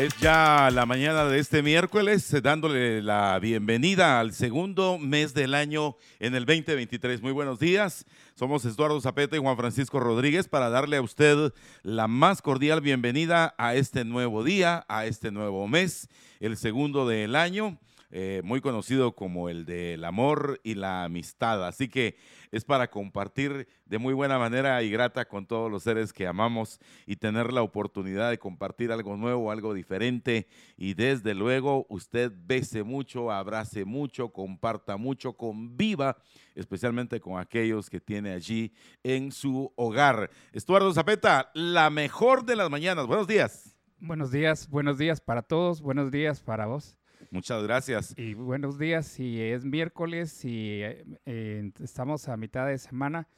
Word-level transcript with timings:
Es 0.00 0.16
ya 0.16 0.70
la 0.72 0.86
mañana 0.86 1.26
de 1.26 1.38
este 1.38 1.62
miércoles, 1.62 2.32
eh, 2.32 2.40
dándole 2.40 3.02
la 3.02 3.38
bienvenida 3.38 4.18
al 4.18 4.32
segundo 4.32 4.96
mes 4.96 5.34
del 5.34 5.52
año 5.52 5.94
en 6.20 6.34
el 6.34 6.46
2023. 6.46 7.20
Muy 7.20 7.32
buenos 7.32 7.58
días. 7.58 8.06
Somos 8.34 8.64
Eduardo 8.64 8.98
Zapeta 9.02 9.36
y 9.36 9.40
Juan 9.40 9.58
Francisco 9.58 10.00
Rodríguez 10.00 10.48
para 10.48 10.70
darle 10.70 10.96
a 10.96 11.02
usted 11.02 11.52
la 11.82 12.08
más 12.08 12.40
cordial 12.40 12.80
bienvenida 12.80 13.54
a 13.58 13.74
este 13.74 14.06
nuevo 14.06 14.42
día, 14.42 14.86
a 14.88 15.04
este 15.04 15.30
nuevo 15.32 15.68
mes, 15.68 16.08
el 16.40 16.56
segundo 16.56 17.06
del 17.06 17.36
año. 17.36 17.76
Eh, 18.12 18.40
muy 18.44 18.60
conocido 18.60 19.14
como 19.14 19.48
el 19.48 19.64
del 19.64 20.04
amor 20.04 20.60
y 20.64 20.74
la 20.74 21.04
amistad. 21.04 21.66
Así 21.66 21.88
que 21.88 22.16
es 22.50 22.64
para 22.64 22.90
compartir 22.90 23.68
de 23.86 23.98
muy 23.98 24.14
buena 24.14 24.38
manera 24.38 24.82
y 24.82 24.90
grata 24.90 25.26
con 25.26 25.46
todos 25.46 25.70
los 25.70 25.84
seres 25.84 26.12
que 26.12 26.26
amamos 26.26 26.80
y 27.06 27.16
tener 27.16 27.52
la 27.52 27.62
oportunidad 27.62 28.30
de 28.30 28.38
compartir 28.38 28.90
algo 28.90 29.16
nuevo, 29.16 29.52
algo 29.52 29.74
diferente. 29.74 30.48
Y 30.76 30.94
desde 30.94 31.34
luego 31.34 31.86
usted 31.88 32.32
bese 32.34 32.82
mucho, 32.82 33.30
abrace 33.30 33.84
mucho, 33.84 34.30
comparta 34.30 34.96
mucho, 34.96 35.34
conviva, 35.34 36.16
especialmente 36.56 37.20
con 37.20 37.38
aquellos 37.38 37.88
que 37.88 38.00
tiene 38.00 38.32
allí 38.32 38.72
en 39.04 39.30
su 39.30 39.72
hogar. 39.76 40.30
Estuardo 40.52 40.92
Zapeta, 40.92 41.50
la 41.54 41.90
mejor 41.90 42.44
de 42.44 42.56
las 42.56 42.70
mañanas. 42.70 43.06
Buenos 43.06 43.28
días. 43.28 43.76
Buenos 44.00 44.30
días, 44.30 44.68
buenos 44.68 44.96
días 44.96 45.20
para 45.20 45.42
todos, 45.42 45.82
buenos 45.82 46.10
días 46.10 46.40
para 46.40 46.64
vos. 46.66 46.96
Muchas 47.30 47.62
gracias. 47.62 48.14
Y 48.18 48.34
buenos 48.34 48.76
días, 48.76 49.06
si 49.06 49.40
es 49.40 49.64
miércoles 49.64 50.44
y 50.44 50.80
eh, 50.82 51.72
estamos 51.80 52.28
a 52.28 52.36
mitad 52.36 52.66
de 52.66 52.76
semana, 52.76 53.28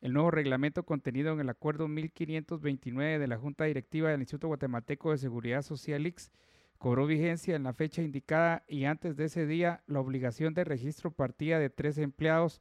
El 0.00 0.12
nuevo 0.12 0.30
reglamento 0.30 0.84
contenido 0.84 1.32
en 1.32 1.40
el 1.40 1.48
acuerdo 1.48 1.88
1529 1.88 3.18
de 3.18 3.26
la 3.26 3.38
Junta 3.38 3.64
Directiva 3.64 4.10
del 4.10 4.20
Instituto 4.20 4.46
Guatemalteco 4.46 5.10
de 5.10 5.18
Seguridad 5.18 5.62
Social 5.62 6.06
ICS 6.06 6.30
cobró 6.78 7.08
vigencia 7.08 7.56
en 7.56 7.64
la 7.64 7.72
fecha 7.72 8.02
indicada 8.02 8.62
y 8.68 8.84
antes 8.84 9.16
de 9.16 9.24
ese 9.24 9.46
día 9.46 9.82
la 9.88 9.98
obligación 9.98 10.54
de 10.54 10.62
registro 10.62 11.10
partía 11.10 11.58
de 11.58 11.70
tres 11.70 11.98
empleados 11.98 12.60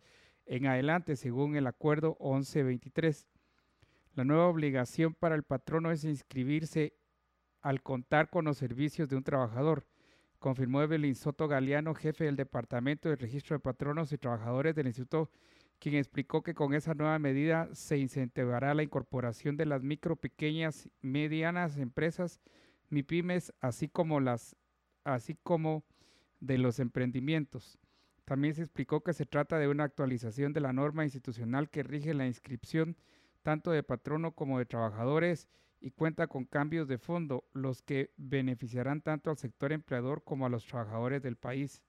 en 0.52 0.66
adelante, 0.66 1.16
según 1.16 1.56
el 1.56 1.66
acuerdo 1.66 2.18
1123. 2.20 3.26
La 4.16 4.26
nueva 4.26 4.48
obligación 4.48 5.14
para 5.14 5.34
el 5.34 5.44
patrono 5.44 5.92
es 5.92 6.04
inscribirse 6.04 6.94
al 7.62 7.82
contar 7.82 8.30
con 8.30 8.44
los 8.44 8.58
servicios 8.58 9.08
de 9.08 9.16
un 9.16 9.24
trabajador, 9.24 9.88
confirmó 10.40 10.82
Evelyn 10.82 11.16
Soto 11.16 11.48
Galeano, 11.48 11.96
jefe 11.96 12.26
del 12.26 12.36
Departamento 12.36 13.08
de 13.08 13.16
Registro 13.16 13.56
de 13.56 13.62
Patronos 13.62 14.12
y 14.12 14.18
Trabajadores 14.18 14.76
del 14.76 14.88
Instituto, 14.88 15.32
quien 15.80 15.96
explicó 15.96 16.44
que 16.44 16.54
con 16.54 16.74
esa 16.74 16.96
nueva 16.96 17.18
medida 17.18 17.70
se 17.74 17.98
incentivará 17.98 18.74
la 18.74 18.84
incorporación 18.84 19.56
de 19.56 19.68
las 19.68 19.84
micro, 19.84 20.18
pequeñas, 20.18 20.90
medianas 21.00 21.78
empresas, 21.78 22.42
MIPIMES, 22.90 23.54
así 23.62 23.88
como 23.88 24.20
las 24.20 24.58
así 25.06 25.38
como 25.44 25.86
de 26.42 26.58
los 26.58 26.80
emprendimientos. 26.80 27.80
También 28.26 28.54
se 28.54 28.62
explicó 28.62 29.02
que 29.04 29.14
se 29.14 29.26
trata 29.26 29.58
de 29.60 29.68
una 29.68 29.84
actualización 29.84 30.54
de 30.54 30.62
la 30.62 30.74
norma 30.74 31.04
institucional 31.04 31.70
que 31.70 31.84
rige 31.84 32.14
la 32.14 32.28
inscripción 32.28 32.98
tanto 33.42 33.72
de 33.72 33.84
patrono 33.84 34.34
como 34.34 34.60
de 34.60 34.66
trabajadores 34.66 35.48
y 35.80 35.92
cuenta 35.92 36.28
con 36.28 36.46
cambios 36.46 36.88
de 36.88 37.00
fondo, 37.00 37.44
los 37.54 37.82
que 37.82 38.14
beneficiarán 38.18 39.02
tanto 39.02 39.32
al 39.32 39.38
sector 39.38 39.74
empleador 39.74 40.24
como 40.24 40.46
a 40.46 40.50
los 40.50 40.66
trabajadores 40.66 41.24
del 41.24 41.38
país. 41.38 41.82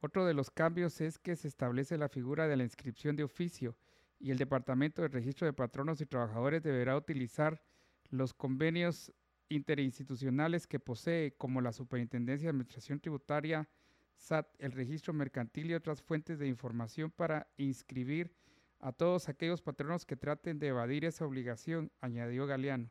Otro 0.00 0.24
de 0.24 0.34
los 0.34 0.50
cambios 0.50 1.00
es 1.00 1.18
que 1.18 1.36
se 1.36 1.48
establece 1.48 1.98
la 1.98 2.08
figura 2.08 2.48
de 2.48 2.56
la 2.56 2.64
inscripción 2.64 3.16
de 3.16 3.24
oficio 3.24 3.76
y 4.18 4.30
el 4.30 4.38
Departamento 4.38 5.02
de 5.02 5.08
Registro 5.08 5.46
de 5.46 5.52
Patronos 5.52 6.00
y 6.00 6.06
Trabajadores 6.06 6.62
deberá 6.62 6.96
utilizar 6.96 7.62
los 8.10 8.32
convenios 8.32 9.12
interinstitucionales 9.48 10.66
que 10.66 10.80
posee, 10.80 11.34
como 11.36 11.60
la 11.60 11.72
Superintendencia 11.72 12.46
de 12.46 12.50
Administración 12.50 13.00
Tributaria, 13.00 13.68
SAT, 14.16 14.48
el 14.58 14.72
registro 14.72 15.12
mercantil 15.12 15.70
y 15.70 15.74
otras 15.74 16.02
fuentes 16.02 16.38
de 16.38 16.48
información 16.48 17.10
para 17.10 17.46
inscribir 17.56 18.32
a 18.80 18.92
todos 18.92 19.28
aquellos 19.28 19.62
patronos 19.62 20.04
que 20.04 20.16
traten 20.16 20.58
de 20.58 20.68
evadir 20.68 21.04
esa 21.04 21.24
obligación, 21.24 21.90
añadió 22.00 22.46
Galeano. 22.46 22.90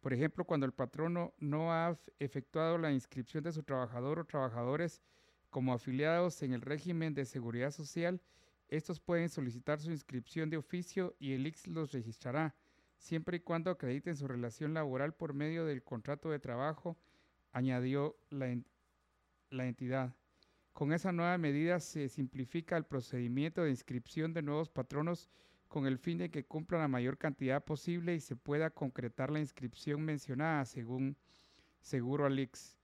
Por 0.00 0.12
ejemplo, 0.12 0.44
cuando 0.44 0.66
el 0.66 0.72
patrono 0.72 1.34
no 1.38 1.72
ha 1.72 1.98
efectuado 2.18 2.78
la 2.78 2.92
inscripción 2.92 3.44
de 3.44 3.52
su 3.52 3.62
trabajador 3.62 4.18
o 4.18 4.24
trabajadores 4.24 5.02
como 5.50 5.72
afiliados 5.72 6.42
en 6.42 6.52
el 6.52 6.62
régimen 6.62 7.14
de 7.14 7.24
seguridad 7.24 7.70
social, 7.70 8.20
estos 8.68 9.00
pueden 9.00 9.28
solicitar 9.28 9.80
su 9.80 9.90
inscripción 9.90 10.48
de 10.48 10.56
oficio 10.56 11.16
y 11.18 11.32
el 11.32 11.46
IX 11.46 11.66
los 11.68 11.92
registrará, 11.92 12.54
siempre 12.98 13.38
y 13.38 13.40
cuando 13.40 13.70
acrediten 13.70 14.16
su 14.16 14.28
relación 14.28 14.74
laboral 14.74 15.12
por 15.12 15.34
medio 15.34 15.64
del 15.64 15.82
contrato 15.82 16.30
de 16.30 16.38
trabajo, 16.38 16.96
añadió 17.52 18.16
la, 18.30 18.56
la 19.50 19.66
entidad. 19.66 20.14
Con 20.80 20.94
esa 20.94 21.12
nueva 21.12 21.36
medida 21.36 21.78
se 21.78 22.08
simplifica 22.08 22.74
el 22.74 22.86
procedimiento 22.86 23.62
de 23.62 23.68
inscripción 23.68 24.32
de 24.32 24.40
nuevos 24.40 24.70
patronos 24.70 25.28
con 25.68 25.86
el 25.86 25.98
fin 25.98 26.16
de 26.16 26.30
que 26.30 26.46
cumplan 26.46 26.80
la 26.80 26.88
mayor 26.88 27.18
cantidad 27.18 27.62
posible 27.62 28.14
y 28.14 28.20
se 28.20 28.34
pueda 28.34 28.70
concretar 28.70 29.30
la 29.30 29.40
inscripción 29.40 30.00
mencionada 30.00 30.64
según 30.64 31.18
Seguro 31.82 32.24
Alix. 32.24 32.78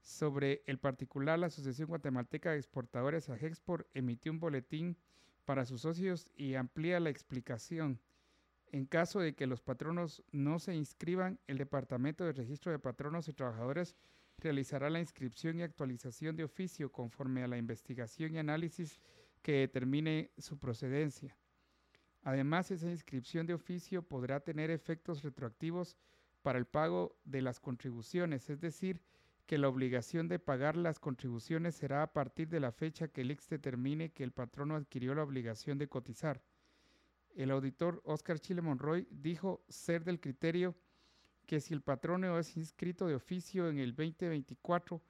Sobre 0.00 0.64
el 0.66 0.80
particular, 0.80 1.38
la 1.38 1.46
Asociación 1.46 1.86
Guatemalteca 1.86 2.50
de 2.50 2.56
Exportadores 2.56 3.28
AGEXPOR 3.28 3.88
emitió 3.94 4.32
un 4.32 4.40
boletín 4.40 4.96
para 5.44 5.66
sus 5.66 5.82
socios 5.82 6.28
y 6.34 6.56
amplía 6.56 6.98
la 6.98 7.10
explicación. 7.10 8.00
En 8.72 8.86
caso 8.86 9.20
de 9.20 9.36
que 9.36 9.46
los 9.46 9.62
patronos 9.62 10.24
no 10.32 10.58
se 10.58 10.74
inscriban, 10.74 11.38
el 11.46 11.58
Departamento 11.58 12.24
de 12.24 12.32
Registro 12.32 12.72
de 12.72 12.80
Patronos 12.80 13.28
y 13.28 13.34
Trabajadores 13.34 13.94
realizará 14.38 14.90
la 14.90 15.00
inscripción 15.00 15.58
y 15.58 15.62
actualización 15.62 16.36
de 16.36 16.44
oficio 16.44 16.90
conforme 16.92 17.42
a 17.42 17.48
la 17.48 17.56
investigación 17.56 18.34
y 18.34 18.38
análisis 18.38 19.00
que 19.42 19.52
determine 19.52 20.30
su 20.38 20.58
procedencia. 20.58 21.36
Además, 22.22 22.70
esa 22.70 22.90
inscripción 22.90 23.46
de 23.46 23.54
oficio 23.54 24.02
podrá 24.02 24.40
tener 24.40 24.70
efectos 24.70 25.22
retroactivos 25.22 25.96
para 26.42 26.58
el 26.58 26.66
pago 26.66 27.16
de 27.24 27.42
las 27.42 27.60
contribuciones, 27.60 28.50
es 28.50 28.60
decir, 28.60 29.00
que 29.46 29.58
la 29.58 29.68
obligación 29.68 30.26
de 30.26 30.40
pagar 30.40 30.76
las 30.76 30.98
contribuciones 30.98 31.76
será 31.76 32.02
a 32.02 32.12
partir 32.12 32.48
de 32.48 32.58
la 32.58 32.72
fecha 32.72 33.08
que 33.08 33.20
el 33.20 33.30
IX 33.30 33.48
determine 33.48 34.10
que 34.10 34.24
el 34.24 34.32
patrono 34.32 34.74
adquirió 34.74 35.14
la 35.14 35.22
obligación 35.22 35.78
de 35.78 35.88
cotizar. 35.88 36.42
El 37.36 37.50
auditor 37.52 38.02
Oscar 38.04 38.40
Chile 38.40 38.60
Monroy 38.60 39.06
dijo 39.10 39.64
ser 39.68 40.02
del 40.02 40.20
criterio 40.20 40.74
que 41.46 41.60
si 41.60 41.74
el 41.74 41.80
patrono 41.80 42.38
es 42.38 42.56
inscrito 42.56 43.06
de 43.06 43.14
oficio 43.14 43.68
en 43.68 43.78
el 43.78 43.94
2024, 43.94 45.00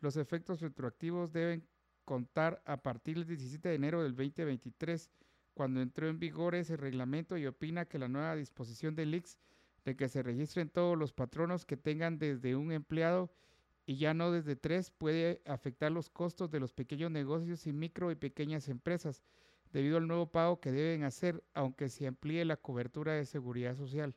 los 0.00 0.16
efectos 0.16 0.60
retroactivos 0.60 1.32
deben 1.32 1.66
contar 2.04 2.62
a 2.66 2.76
partir 2.82 3.16
del 3.16 3.26
17 3.26 3.68
de 3.68 3.74
enero 3.74 4.02
del 4.02 4.14
2023, 4.14 5.10
cuando 5.54 5.80
entró 5.80 6.06
en 6.06 6.18
vigor 6.18 6.54
ese 6.54 6.76
reglamento 6.76 7.36
y 7.36 7.46
opina 7.46 7.86
que 7.86 7.98
la 7.98 8.08
nueva 8.08 8.36
disposición 8.36 8.94
del 8.94 9.14
IX 9.14 9.38
de 9.84 9.96
que 9.96 10.08
se 10.08 10.22
registren 10.22 10.68
todos 10.68 10.98
los 10.98 11.12
patronos 11.12 11.64
que 11.64 11.76
tengan 11.76 12.18
desde 12.18 12.56
un 12.56 12.72
empleado 12.72 13.32
y 13.86 13.96
ya 13.96 14.14
no 14.14 14.32
desde 14.32 14.56
tres 14.56 14.90
puede 14.90 15.40
afectar 15.46 15.92
los 15.92 16.10
costos 16.10 16.50
de 16.50 16.60
los 16.60 16.74
pequeños 16.74 17.10
negocios 17.10 17.66
y 17.66 17.72
micro 17.72 18.10
y 18.10 18.16
pequeñas 18.16 18.68
empresas 18.68 19.22
debido 19.72 19.96
al 19.96 20.08
nuevo 20.08 20.26
pago 20.30 20.60
que 20.60 20.72
deben 20.72 21.04
hacer 21.04 21.42
aunque 21.54 21.88
se 21.88 22.06
amplíe 22.06 22.44
la 22.44 22.56
cobertura 22.56 23.12
de 23.14 23.24
seguridad 23.24 23.76
social. 23.76 24.14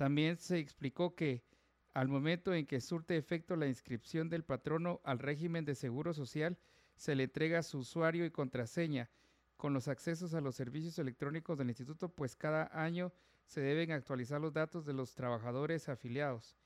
También 0.00 0.38
se 0.38 0.58
explicó 0.58 1.14
que 1.14 1.44
al 1.92 2.08
momento 2.08 2.54
en 2.54 2.64
que 2.64 2.80
surte 2.80 3.18
efecto 3.18 3.54
la 3.54 3.66
inscripción 3.66 4.30
del 4.30 4.44
patrono 4.44 5.02
al 5.04 5.18
régimen 5.18 5.66
de 5.66 5.74
seguro 5.74 6.14
social, 6.14 6.56
se 6.96 7.14
le 7.14 7.24
entrega 7.24 7.62
su 7.62 7.80
usuario 7.80 8.24
y 8.24 8.30
contraseña. 8.30 9.10
Con 9.58 9.74
los 9.74 9.88
accesos 9.88 10.32
a 10.32 10.40
los 10.40 10.56
servicios 10.56 10.98
electrónicos 10.98 11.58
del 11.58 11.68
instituto, 11.68 12.08
pues 12.08 12.34
cada 12.34 12.70
año 12.72 13.12
se 13.44 13.60
deben 13.60 13.92
actualizar 13.92 14.40
los 14.40 14.54
datos 14.54 14.86
de 14.86 14.94
los 14.94 15.14
trabajadores 15.14 15.90
afiliados. 15.90 16.56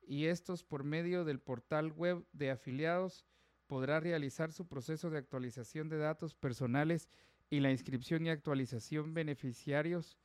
Y 0.00 0.24
estos 0.24 0.64
por 0.64 0.82
medio 0.82 1.26
del 1.26 1.40
portal 1.40 1.92
web 1.92 2.24
de 2.32 2.50
afiliados 2.50 3.26
podrá 3.66 4.00
realizar 4.00 4.50
su 4.50 4.66
proceso 4.66 5.10
de 5.10 5.18
actualización 5.18 5.90
de 5.90 5.98
datos 5.98 6.34
personales 6.34 7.10
y 7.50 7.60
la 7.60 7.70
inscripción 7.70 8.24
y 8.24 8.30
actualización 8.30 9.12
beneficiarios 9.12 10.16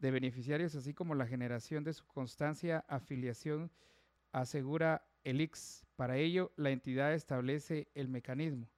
de 0.00 0.10
beneficiarios, 0.10 0.74
así 0.74 0.94
como 0.94 1.14
la 1.14 1.26
generación 1.26 1.84
de 1.84 1.92
su 1.92 2.06
constancia 2.06 2.84
afiliación, 2.88 3.70
asegura 4.32 5.06
el 5.24 5.40
IX. 5.40 5.86
Para 5.96 6.16
ello, 6.16 6.52
la 6.56 6.70
entidad 6.70 7.14
establece 7.14 7.88
el 7.94 8.08
mecanismo. 8.08 8.68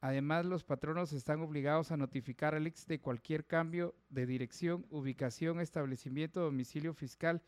Además, 0.00 0.44
los 0.44 0.62
patronos 0.62 1.12
están 1.12 1.40
obligados 1.40 1.90
a 1.90 1.96
notificar 1.96 2.54
al 2.54 2.66
IX 2.66 2.86
de 2.86 3.00
cualquier 3.00 3.46
cambio 3.46 3.94
de 4.10 4.26
dirección, 4.26 4.86
ubicación, 4.90 5.60
establecimiento, 5.60 6.40
domicilio 6.40 6.94
fiscal 6.94 7.42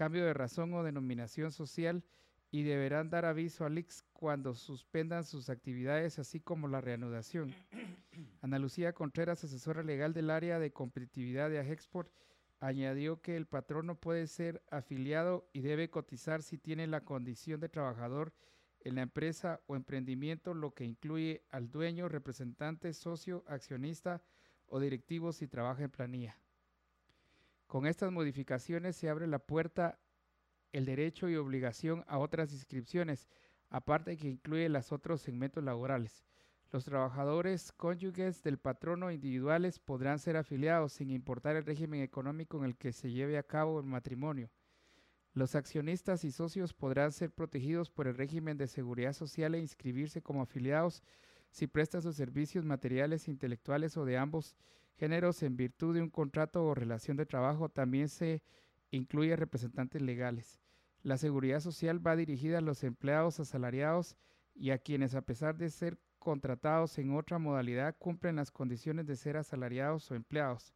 cambio 0.00 0.24
de 0.24 0.32
razón 0.32 0.72
o 0.72 0.82
denominación 0.82 1.52
social 1.52 2.02
y 2.50 2.62
deberán 2.62 3.10
dar 3.10 3.26
aviso 3.26 3.66
al 3.66 3.76
IX 3.78 4.02
cuando 4.14 4.54
suspendan 4.54 5.24
sus 5.24 5.50
actividades, 5.50 6.18
así 6.18 6.40
como 6.40 6.68
la 6.68 6.80
reanudación. 6.80 7.54
Ana 8.40 8.58
Lucía 8.58 8.94
Contreras, 8.94 9.44
asesora 9.44 9.82
legal 9.82 10.14
del 10.14 10.30
área 10.30 10.58
de 10.58 10.72
competitividad 10.72 11.50
de 11.50 11.58
Agexport, 11.58 12.10
añadió 12.60 13.20
que 13.22 13.36
el 13.36 13.46
patrono 13.46 13.96
puede 13.96 14.26
ser 14.26 14.62
afiliado 14.70 15.48
y 15.52 15.62
debe 15.62 15.90
cotizar 15.90 16.42
si 16.42 16.58
tiene 16.58 16.86
la 16.86 17.00
condición 17.00 17.58
de 17.58 17.70
trabajador 17.70 18.32
en 18.80 18.94
la 18.94 19.02
empresa 19.02 19.60
o 19.66 19.76
emprendimiento, 19.76 20.54
lo 20.54 20.72
que 20.74 20.84
incluye 20.84 21.42
al 21.50 21.70
dueño, 21.70 22.08
representante, 22.08 22.92
socio, 22.92 23.44
accionista 23.46 24.22
o 24.66 24.78
directivo 24.78 25.32
si 25.32 25.48
trabaja 25.48 25.84
en 25.84 25.90
planilla. 25.90 26.38
Con 27.66 27.86
estas 27.86 28.12
modificaciones 28.12 28.96
se 28.96 29.08
abre 29.08 29.26
la 29.26 29.38
puerta 29.38 29.98
el 30.72 30.84
derecho 30.84 31.28
y 31.28 31.36
obligación 31.36 32.04
a 32.06 32.18
otras 32.18 32.52
inscripciones, 32.52 33.28
aparte 33.70 34.16
que 34.16 34.28
incluye 34.28 34.68
los 34.68 34.92
otros 34.92 35.20
segmentos 35.20 35.64
laborales. 35.64 36.24
Los 36.72 36.84
trabajadores 36.84 37.72
cónyuges 37.72 38.44
del 38.44 38.58
patrono 38.58 39.10
individuales 39.10 39.80
podrán 39.80 40.20
ser 40.20 40.36
afiliados 40.36 40.92
sin 40.92 41.10
importar 41.10 41.56
el 41.56 41.64
régimen 41.64 42.00
económico 42.00 42.58
en 42.58 42.64
el 42.64 42.76
que 42.76 42.92
se 42.92 43.10
lleve 43.10 43.38
a 43.38 43.42
cabo 43.42 43.80
el 43.80 43.86
matrimonio. 43.86 44.50
Los 45.32 45.56
accionistas 45.56 46.24
y 46.24 46.30
socios 46.30 46.72
podrán 46.72 47.10
ser 47.10 47.32
protegidos 47.32 47.90
por 47.90 48.06
el 48.06 48.16
régimen 48.16 48.56
de 48.56 48.68
seguridad 48.68 49.14
social 49.14 49.56
e 49.56 49.60
inscribirse 49.60 50.22
como 50.22 50.42
afiliados 50.42 51.02
si 51.50 51.66
prestan 51.66 52.02
sus 52.02 52.14
servicios 52.14 52.64
materiales, 52.64 53.26
intelectuales 53.26 53.96
o 53.96 54.04
de 54.04 54.16
ambos 54.16 54.54
géneros 54.94 55.42
en 55.42 55.56
virtud 55.56 55.94
de 55.94 56.02
un 56.02 56.10
contrato 56.10 56.64
o 56.64 56.74
relación 56.74 57.16
de 57.16 57.26
trabajo 57.26 57.68
también 57.68 58.08
se 58.08 58.42
incluye 58.92 59.34
representantes 59.34 60.02
legales. 60.02 60.60
La 61.02 61.16
seguridad 61.16 61.58
social 61.58 62.04
va 62.04 62.14
dirigida 62.14 62.58
a 62.58 62.60
los 62.60 62.84
empleados 62.84 63.40
asalariados 63.40 64.16
y 64.54 64.70
a 64.70 64.78
quienes 64.78 65.16
a 65.16 65.22
pesar 65.22 65.56
de 65.56 65.70
ser 65.70 65.98
contratados 66.20 66.96
en 66.98 67.16
otra 67.16 67.40
modalidad 67.40 67.96
cumplen 67.98 68.36
las 68.36 68.52
condiciones 68.52 69.06
de 69.06 69.16
ser 69.16 69.36
asalariados 69.36 70.08
o 70.10 70.14
empleados. 70.14 70.72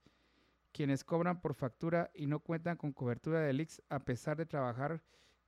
Quienes 0.72 1.04
cobran 1.04 1.40
por 1.40 1.54
factura 1.54 2.10
y 2.14 2.26
no 2.26 2.40
cuentan 2.40 2.76
con 2.76 2.92
cobertura 2.92 3.38
del 3.40 3.60
IX 3.60 3.80
a 3.90 4.00
pesar 4.00 4.36
de 4.36 4.46
trabajar 4.46 5.00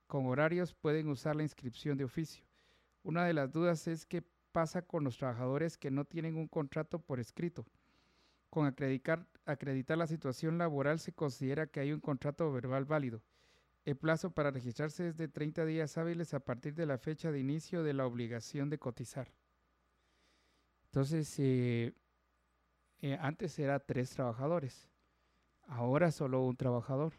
con 0.05 0.25
horarios 0.27 0.73
pueden 0.73 1.09
usar 1.09 1.35
la 1.35 1.43
inscripción 1.43 1.97
de 1.97 2.05
oficio. 2.05 2.45
Una 3.03 3.25
de 3.25 3.33
las 3.33 3.51
dudas 3.51 3.87
es 3.87 4.05
qué 4.05 4.23
pasa 4.53 4.81
con 4.81 5.03
los 5.03 5.17
trabajadores 5.17 5.77
que 5.77 5.91
no 5.91 6.05
tienen 6.05 6.37
un 6.37 6.47
contrato 6.47 6.99
por 6.99 7.19
escrito. 7.19 7.65
Con 8.49 8.65
acreditar, 8.65 9.27
acreditar 9.45 9.97
la 9.97 10.07
situación 10.07 10.57
laboral 10.57 10.99
se 10.99 11.11
considera 11.11 11.67
que 11.67 11.81
hay 11.81 11.91
un 11.91 11.99
contrato 11.99 12.51
verbal 12.53 12.85
válido. 12.85 13.21
El 13.83 13.97
plazo 13.97 14.31
para 14.31 14.51
registrarse 14.51 15.09
es 15.09 15.17
de 15.17 15.27
30 15.27 15.65
días 15.65 15.97
hábiles 15.97 16.33
a 16.33 16.39
partir 16.39 16.73
de 16.75 16.85
la 16.85 16.97
fecha 16.97 17.31
de 17.31 17.39
inicio 17.39 17.83
de 17.83 17.93
la 17.93 18.05
obligación 18.05 18.69
de 18.69 18.79
cotizar. 18.79 19.31
Entonces, 20.87 21.33
eh, 21.39 21.93
eh, 23.01 23.17
antes 23.21 23.57
era 23.59 23.79
tres 23.79 24.09
trabajadores, 24.11 24.89
ahora 25.67 26.11
solo 26.11 26.45
un 26.45 26.55
trabajador. 26.55 27.13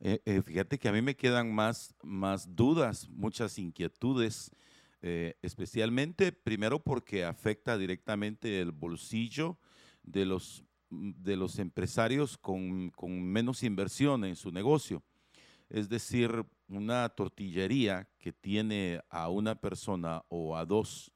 Eh, 0.00 0.42
fíjate 0.44 0.78
que 0.78 0.88
a 0.88 0.92
mí 0.92 1.02
me 1.02 1.16
quedan 1.16 1.52
más, 1.52 1.94
más 2.02 2.54
dudas, 2.54 3.08
muchas 3.08 3.58
inquietudes, 3.58 4.50
especialmente 5.00 6.32
primero 6.32 6.80
porque 6.80 7.24
afecta 7.24 7.78
directamente 7.78 8.60
el 8.60 8.72
bolsillo 8.72 9.56
de 10.02 10.26
los 10.26 10.64
de 10.90 11.36
los 11.36 11.58
empresarios 11.58 12.38
con, 12.38 12.92
menos 13.00 13.62
inversión 13.62 14.24
en 14.24 14.36
su 14.36 14.50
negocio. 14.50 15.02
Es 15.68 15.88
decir, 15.88 16.44
una 16.68 17.08
tortillería 17.10 18.08
que 18.18 18.32
tiene 18.32 19.00
a 19.10 19.28
una 19.28 19.54
persona 19.54 20.24
o 20.28 20.56
a 20.56 20.64
dos 20.64 21.12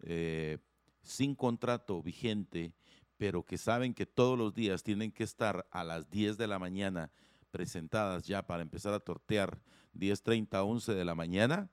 eh, 0.00 0.58
sin 1.06 1.34
contrato 1.34 2.02
vigente, 2.02 2.74
pero 3.16 3.44
que 3.44 3.58
saben 3.58 3.94
que 3.94 4.06
todos 4.06 4.36
los 4.38 4.54
días 4.54 4.82
tienen 4.82 5.12
que 5.12 5.24
estar 5.24 5.66
a 5.70 5.84
las 5.84 6.10
10 6.10 6.36
de 6.36 6.46
la 6.46 6.58
mañana 6.58 7.10
presentadas 7.50 8.26
ya 8.26 8.46
para 8.46 8.62
empezar 8.62 8.92
a 8.92 9.00
tortear 9.00 9.62
10.30, 9.94 10.62
11 10.62 10.94
de 10.94 11.04
la 11.04 11.14
mañana, 11.14 11.70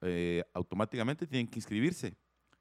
eh, 0.00 0.44
automáticamente 0.54 1.26
tienen 1.26 1.46
que 1.46 1.58
inscribirse 1.58 2.16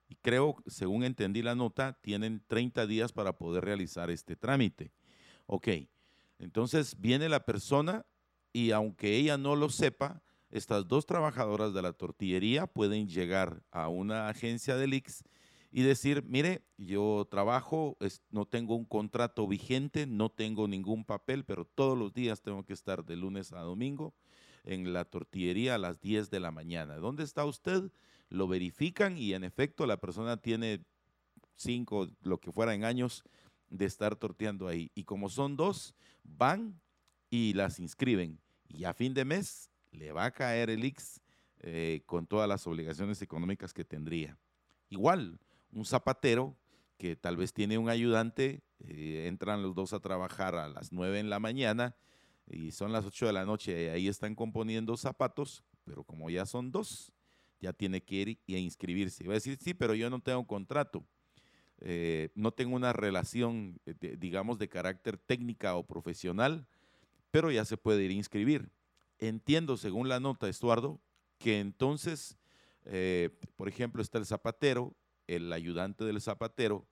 y 0.08 0.16
creo, 0.16 0.58
según 0.68 1.04
entendí 1.04 1.42
la 1.42 1.56
nota, 1.56 1.94
tienen 2.02 2.44
30 2.48 2.88
días 2.88 3.14
para 3.14 3.38
poder 3.38 3.64
realizar 3.64 4.10
este 4.10 4.36
trámite. 4.36 4.92
Ok, 5.46 5.68
entonces 6.40 7.00
viene 7.00 7.30
la 7.30 7.46
persona 7.46 8.06
y 8.52 8.72
aunque 8.72 9.16
ella 9.16 9.38
no 9.38 9.56
lo 9.56 9.70
sepa, 9.70 10.22
estas 10.50 10.88
dos 10.88 11.06
trabajadoras 11.06 11.74
de 11.76 11.84
la 11.84 11.94
tortillería 11.94 12.66
pueden 12.66 13.08
llegar 13.08 13.62
a 13.72 13.88
una 13.88 14.30
agencia 14.30 14.76
del 14.76 14.96
IX 14.96 15.24
y 15.72 15.84
decir, 15.84 16.24
mire, 16.26 16.64
yo 16.78 17.28
trabajo, 17.30 17.98
no 18.32 18.46
tengo 18.46 18.76
un 18.76 18.86
contrato 18.86 19.48
vigente, 19.48 20.08
no 20.08 20.30
tengo 20.30 20.68
ningún 20.68 21.06
papel, 21.06 21.46
pero 21.46 21.66
todos 21.66 21.98
los 21.98 22.14
días 22.14 22.42
tengo 22.42 22.66
que 22.66 22.74
estar 22.74 23.06
de 23.06 23.16
lunes 23.16 23.54
a 23.54 23.60
domingo 23.60 24.14
en 24.64 24.94
la 24.94 25.06
tortillería 25.06 25.76
a 25.76 25.78
las 25.78 26.02
10 26.02 26.30
de 26.32 26.40
la 26.40 26.52
mañana. 26.52 26.98
¿Dónde 26.98 27.24
está 27.24 27.46
usted? 27.46 27.92
lo 28.30 28.48
verifican 28.48 29.18
y 29.18 29.34
en 29.34 29.44
efecto 29.44 29.86
la 29.86 29.98
persona 29.98 30.38
tiene 30.38 30.84
cinco, 31.56 32.08
lo 32.22 32.40
que 32.40 32.52
fuera 32.52 32.74
en 32.74 32.84
años 32.84 33.24
de 33.70 33.86
estar 33.86 34.16
torteando 34.16 34.68
ahí. 34.68 34.92
Y 34.96 35.04
como 35.04 35.30
son 35.30 35.56
dos, 35.56 35.96
van 36.24 36.80
y 37.30 37.54
las 37.54 37.80
inscriben. 37.80 38.40
Y 38.68 38.84
a 38.86 38.94
fin 38.94 39.14
de 39.14 39.26
mes 39.26 39.70
le 39.92 40.12
va 40.12 40.26
a 40.26 40.32
caer 40.32 40.70
el 40.70 40.84
X 40.84 41.22
eh, 41.60 42.04
con 42.06 42.28
todas 42.28 42.48
las 42.48 42.66
obligaciones 42.68 43.22
económicas 43.22 43.74
que 43.74 43.84
tendría. 43.84 44.38
Igual, 44.90 45.40
un 45.72 45.86
zapatero 45.86 46.56
que 46.98 47.16
tal 47.16 47.38
vez 47.38 47.54
tiene 47.54 47.78
un 47.78 47.90
ayudante, 47.90 48.62
eh, 48.80 49.26
entran 49.28 49.62
los 49.62 49.74
dos 49.74 49.94
a 49.94 50.00
trabajar 50.00 50.56
a 50.56 50.68
las 50.68 50.92
9 50.92 51.20
en 51.20 51.30
la 51.30 51.40
mañana 51.40 51.96
y 52.46 52.72
son 52.72 52.92
las 52.92 53.06
8 53.06 53.28
de 53.28 53.34
la 53.34 53.46
noche, 53.46 53.86
y 53.86 53.88
ahí 53.88 54.08
están 54.08 54.36
componiendo 54.36 54.98
zapatos, 54.98 55.64
pero 55.86 56.04
como 56.04 56.30
ya 56.30 56.46
son 56.46 56.72
dos, 56.72 57.12
ya 57.62 57.74
tiene 57.74 58.02
que 58.02 58.16
ir 58.16 58.40
y 58.46 58.56
a 58.56 58.60
inscribirse. 58.60 59.26
Va 59.26 59.34
a 59.34 59.36
decir, 59.36 59.58
sí, 59.62 59.74
pero 59.74 59.94
yo 59.94 60.10
no 60.10 60.20
tengo 60.20 60.46
contrato. 60.46 61.06
Eh, 61.82 62.30
no 62.36 62.52
tengo 62.52 62.76
una 62.76 62.92
relación, 62.92 63.80
digamos, 64.18 64.58
de 64.60 64.68
carácter 64.68 65.18
técnica 65.18 65.76
o 65.76 65.86
profesional, 65.86 66.68
pero 67.32 67.52
ya 67.52 67.64
se 67.66 67.78
puede 67.78 68.04
ir 68.04 68.12
a 68.12 68.16
inscribir. 68.16 68.70
Entiendo, 69.20 69.78
según 69.78 70.10
la 70.10 70.20
nota, 70.20 70.50
Estuardo, 70.50 71.00
que 71.38 71.60
entonces, 71.60 72.38
eh, 72.86 73.30
por 73.56 73.68
ejemplo, 73.70 74.02
está 74.02 74.18
el 74.18 74.26
zapatero, 74.26 74.96
el 75.36 75.52
ayudante 75.54 76.04
del 76.06 76.22
zapatero, 76.22 76.86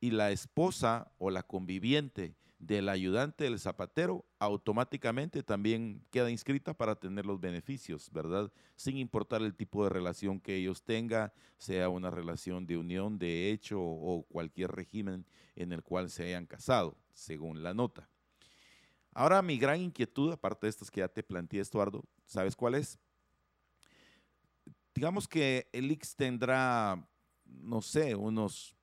y 0.00 0.10
la 0.10 0.30
esposa 0.30 1.10
o 1.18 1.30
la 1.30 1.42
conviviente 1.42 2.36
del 2.58 2.88
ayudante 2.88 3.44
del 3.44 3.58
zapatero 3.58 4.24
automáticamente 4.38 5.42
también 5.42 6.02
queda 6.10 6.30
inscrita 6.30 6.74
para 6.74 6.94
tener 6.96 7.26
los 7.26 7.40
beneficios, 7.40 8.10
¿verdad? 8.12 8.50
Sin 8.76 8.96
importar 8.96 9.42
el 9.42 9.54
tipo 9.54 9.84
de 9.84 9.90
relación 9.90 10.40
que 10.40 10.56
ellos 10.56 10.82
tengan, 10.82 11.32
sea 11.58 11.88
una 11.88 12.10
relación 12.10 12.66
de 12.66 12.76
unión, 12.76 13.18
de 13.18 13.50
hecho 13.50 13.80
o 13.80 14.22
cualquier 14.28 14.70
régimen 14.72 15.26
en 15.54 15.72
el 15.72 15.82
cual 15.82 16.10
se 16.10 16.24
hayan 16.24 16.46
casado, 16.46 16.96
según 17.12 17.62
la 17.62 17.74
nota. 17.74 18.08
Ahora 19.12 19.40
mi 19.42 19.58
gran 19.58 19.80
inquietud, 19.80 20.32
aparte 20.32 20.66
de 20.66 20.70
estas 20.70 20.90
que 20.90 21.00
ya 21.00 21.08
te 21.08 21.22
planteé, 21.22 21.60
Estuardo, 21.60 22.04
¿sabes 22.26 22.54
cuál 22.54 22.74
es? 22.74 22.98
Digamos 24.94 25.28
que 25.28 25.68
el 25.72 25.90
X 25.90 26.16
tendrá, 26.16 27.06
no 27.56 27.82
sé, 27.82 28.14
unos 28.14 28.76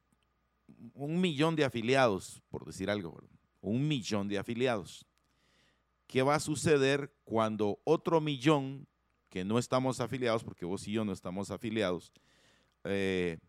un 0.93 1.19
millón 1.21 1.55
de 1.55 1.65
afiliados, 1.65 2.41
por 2.49 2.65
decir 2.65 2.89
algo, 2.89 3.21
un 3.61 3.87
millón 3.87 4.27
de 4.27 4.37
afiliados. 4.37 5.05
¿Qué 6.07 6.21
va 6.21 6.35
a 6.35 6.39
suceder 6.39 7.13
cuando 7.23 7.79
otro 7.83 8.21
millón 8.21 8.87
que 9.29 9.43
no 9.43 9.57
estamos 9.57 9.99
afiliados, 9.99 10.43
porque 10.43 10.65
vos 10.65 10.87
y 10.87 10.91
yo 10.91 11.03
no 11.03 11.11
estamos 11.11 11.49
afiliados, 11.49 12.13
eh, 12.83 13.39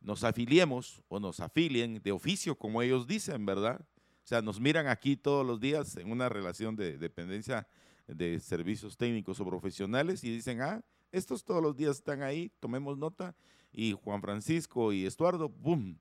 nos 0.00 0.22
afiliemos 0.22 1.02
o 1.08 1.18
nos 1.18 1.40
afilien 1.40 2.00
de 2.00 2.12
oficio, 2.12 2.56
como 2.56 2.80
ellos 2.80 3.08
dicen, 3.08 3.44
¿verdad? 3.44 3.80
O 3.80 4.28
sea, 4.28 4.40
nos 4.40 4.60
miran 4.60 4.86
aquí 4.86 5.16
todos 5.16 5.44
los 5.44 5.58
días 5.58 5.96
en 5.96 6.12
una 6.12 6.28
relación 6.28 6.76
de 6.76 6.96
dependencia 6.96 7.66
de 8.06 8.38
servicios 8.38 8.96
técnicos 8.96 9.40
o 9.40 9.46
profesionales 9.46 10.22
y 10.22 10.30
dicen, 10.30 10.60
ah, 10.60 10.84
estos 11.10 11.44
todos 11.44 11.62
los 11.62 11.76
días 11.76 11.96
están 11.96 12.22
ahí, 12.22 12.52
tomemos 12.60 12.96
nota. 12.98 13.34
Y 13.78 13.92
Juan 13.92 14.22
Francisco 14.22 14.90
y 14.90 15.04
Estuardo, 15.04 15.50
¡boom!, 15.50 16.00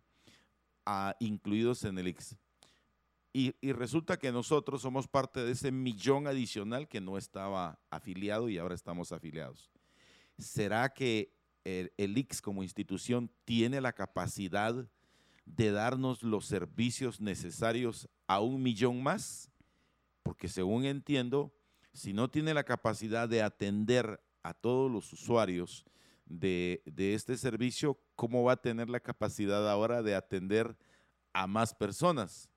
ah, 0.85 1.13
incluidos 1.19 1.83
en 1.83 1.97
el 1.97 2.07
X. 2.07 2.37
Y, 3.33 3.51
resulta 3.73 4.17
que 4.17 4.31
nosotros 4.31 4.81
somos 4.81 5.09
parte 5.09 5.43
de 5.43 5.51
ese 5.51 5.69
millón 5.73 6.25
adicional 6.25 6.87
que 6.87 7.01
no 7.01 7.17
estaba 7.17 7.77
afiliado 7.89 8.47
y 8.47 8.57
ahora 8.57 8.75
estamos 8.75 9.11
afiliados. 9.11 9.69
¿Será 10.37 10.87
que 10.93 11.33
el, 11.65 11.91
el 11.97 12.17
IX 12.17 12.41
como 12.41 12.63
institución 12.63 13.29
tiene 13.43 13.81
la 13.81 13.91
capacidad 13.91 14.87
de 15.45 15.71
darnos 15.71 16.23
los 16.23 16.45
servicios 16.45 17.19
necesarios 17.19 18.07
a 18.25 18.39
un 18.39 18.63
millón 18.63 19.03
más, 19.03 19.51
porque 20.23 20.47
según 20.47 20.85
entiendo, 20.85 21.53
si 21.91 22.13
no 22.13 22.29
tiene 22.29 22.53
la 22.53 22.63
capacidad 22.63 23.27
de 23.27 23.43
atender 23.43 24.23
a 24.43 24.53
todos 24.53 24.89
los 24.89 25.11
usuarios 25.11 25.85
de, 26.25 26.81
este 26.97 27.37
servicio, 27.37 27.99
¿cómo 28.15 28.43
va 28.43 28.53
a 28.53 28.61
tener 28.61 28.89
la 28.89 28.99
capacidad 28.99 29.69
ahora 29.69 30.01
de 30.01 30.15
atender 30.15 30.77
a 31.33 31.47
más 31.47 31.73
personas? 31.73 32.49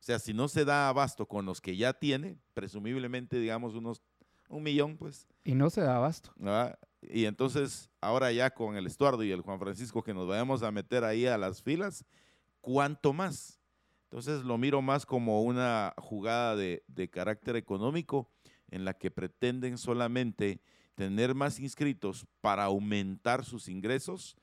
O 0.00 0.04
sea, 0.04 0.18
si 0.18 0.34
no 0.34 0.48
se 0.48 0.64
da 0.64 0.88
abasto 0.88 1.26
con 1.26 1.46
los 1.46 1.60
que 1.60 1.76
ya 1.76 1.92
tiene, 1.92 2.38
presumiblemente, 2.54 3.38
digamos, 3.38 3.74
unos 3.74 4.02
un 4.48 4.62
millón, 4.62 4.98
pues. 4.98 5.26
Y 5.44 5.54
no 5.54 5.70
se 5.70 5.80
da 5.80 5.96
abasto. 5.96 6.32
Y 7.00 7.24
entonces, 7.24 7.90
ahora 8.00 8.30
ya 8.32 8.50
con 8.50 8.76
el 8.76 8.86
Estuardo 8.86 9.24
y 9.24 9.32
el 9.32 9.40
Juan 9.40 9.58
Francisco 9.58 10.02
que 10.02 10.12
nos 10.12 10.28
vayamos 10.28 10.62
a 10.62 10.70
meter 10.70 11.04
ahí 11.04 11.26
a 11.26 11.38
las 11.38 11.62
filas, 11.62 12.04
¿cuánto 12.60 13.12
más? 13.12 13.58
Entonces 14.04 14.44
lo 14.44 14.58
miro 14.58 14.82
más 14.82 15.06
como 15.06 15.42
una 15.42 15.94
jugada 15.96 16.54
de, 16.54 16.82
carácter 17.10 17.56
económico 17.56 18.28
en 18.70 18.84
la 18.84 18.92
que 18.92 19.10
pretenden 19.10 19.78
solamente 19.78 20.60
tener 20.94 21.34
más 21.34 21.58
inscritos 21.58 22.26
para 22.40 22.64
aumentar 22.64 23.44
sus 23.44 23.68
ingresos, 23.68 24.36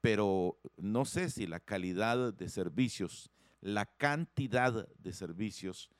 pero 0.00 0.58
no 0.76 1.04
sé 1.04 1.30
si 1.30 1.46
la 1.46 1.60
calidad 1.60 2.34
de 2.34 2.48
servicios, 2.48 3.30
la 3.60 3.86
cantidad 3.86 4.88
de 4.98 5.12
servicios 5.12 5.90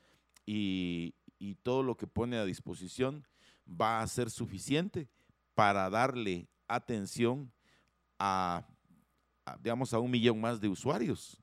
y, 0.45 1.15
todo 1.61 1.83
lo 1.83 1.97
que 1.97 2.07
pone 2.07 2.37
a 2.37 2.45
disposición 2.45 3.27
va 3.67 4.01
a 4.01 4.07
ser 4.07 4.29
suficiente 4.29 5.09
para 5.55 5.89
darle 5.89 6.47
atención 6.67 7.51
a, 8.17 8.65
digamos, 9.59 9.93
a 9.93 9.99
un 9.99 10.09
millón 10.09 10.39
más 10.39 10.61
de 10.61 10.69
usuarios. 10.69 11.41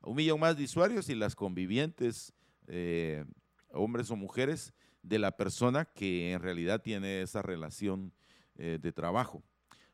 Un 0.00 0.16
millón 0.16 0.40
más 0.40 0.56
de 0.56 0.64
usuarios 0.64 1.08
y 1.10 1.14
las 1.14 1.34
convivientes, 1.34 2.32
eh, 2.66 3.26
hombres 3.72 4.10
o 4.10 4.16
mujeres, 4.16 4.72
de 5.02 5.18
la 5.18 5.36
persona 5.36 5.84
que 5.84 6.32
en 6.32 6.40
realidad 6.40 6.82
tiene 6.82 7.22
esa 7.22 7.42
relación 7.42 8.12
eh, 8.56 8.78
de 8.80 8.92
trabajo. 8.92 9.42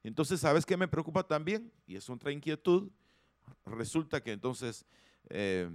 Entonces, 0.03 0.41
¿sabes 0.41 0.67
qué 0.67 0.77
me 0.77 0.89
preocupa 0.89 1.27
también? 1.27 1.73
Y 1.87 1.97
es 1.97 2.09
otra 2.11 2.33
inquietud. 2.33 2.91
Resulta 3.65 4.23
que 4.23 4.33
entonces 4.33 4.85
eh, 5.29 5.71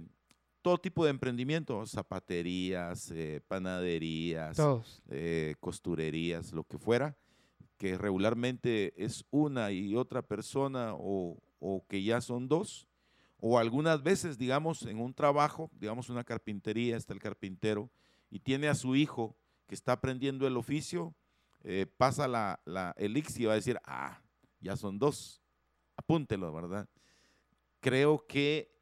todo 0.62 0.78
tipo 0.78 1.04
de 1.04 1.10
emprendimiento, 1.10 1.84
zapaterías, 1.86 3.12
panaderías, 3.48 4.58
costurerías, 5.58 6.52
lo 6.52 6.64
que 6.64 6.78
fuera, 6.78 7.16
que 7.76 7.96
regularmente 7.96 8.92
es 9.02 9.24
una 9.30 9.72
y 9.72 9.96
otra 9.96 10.22
persona 10.22 10.94
o, 10.94 11.38
o 11.60 11.84
que 11.88 12.02
ya 12.02 12.20
son 12.20 12.46
dos, 12.46 12.86
o 13.38 13.58
algunas 13.58 14.02
veces, 14.02 14.36
digamos, 14.36 14.82
en 14.82 15.00
un 15.00 15.14
trabajo, 15.14 15.70
digamos 15.78 16.10
una 16.10 16.24
carpintería, 16.24 16.96
está 16.96 17.14
el 17.14 17.20
carpintero 17.20 17.90
y 18.30 18.40
tiene 18.40 18.68
a 18.68 18.74
su 18.74 18.96
hijo 18.96 19.36
que 19.66 19.74
está 19.74 19.92
aprendiendo 19.92 20.46
el 20.46 20.56
oficio, 20.56 21.14
eh, 21.62 21.86
pasa 21.96 22.26
la, 22.26 22.60
la, 22.64 22.94
el 22.96 23.16
y 23.16 23.44
va 23.44 23.52
a 23.52 23.56
decir, 23.56 23.78
ah, 23.84 24.22
ya 24.60 24.76
son 24.76 24.98
dos, 24.98 25.42
apúntelo, 25.96 26.52
¿verdad? 26.52 26.88
Creo 27.80 28.26
que 28.26 28.72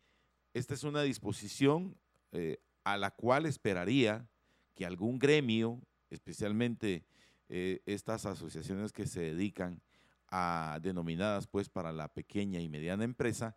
esta 0.55 0.75
es 0.75 0.85
una 0.85 1.03
disposición 1.03 1.97
eh, 2.33 2.59
a 2.85 2.97
la 2.97 3.11
cual 3.11 3.47
esperaría 3.47 4.29
que 4.75 4.87
algún 4.87 5.19
gremio, 5.19 5.81
especialmente 6.11 7.05
eh, 7.49 7.81
estas 7.87 8.27
asociaciones 8.27 8.93
que 8.93 9.07
se 9.07 9.21
dedican 9.21 9.83
a 10.31 10.79
denominadas 10.83 11.47
pues 11.47 11.69
para 11.69 11.93
la 11.93 12.09
pequeña 12.09 12.61
y 12.61 12.69
mediana 12.69 13.05
empresa, 13.05 13.57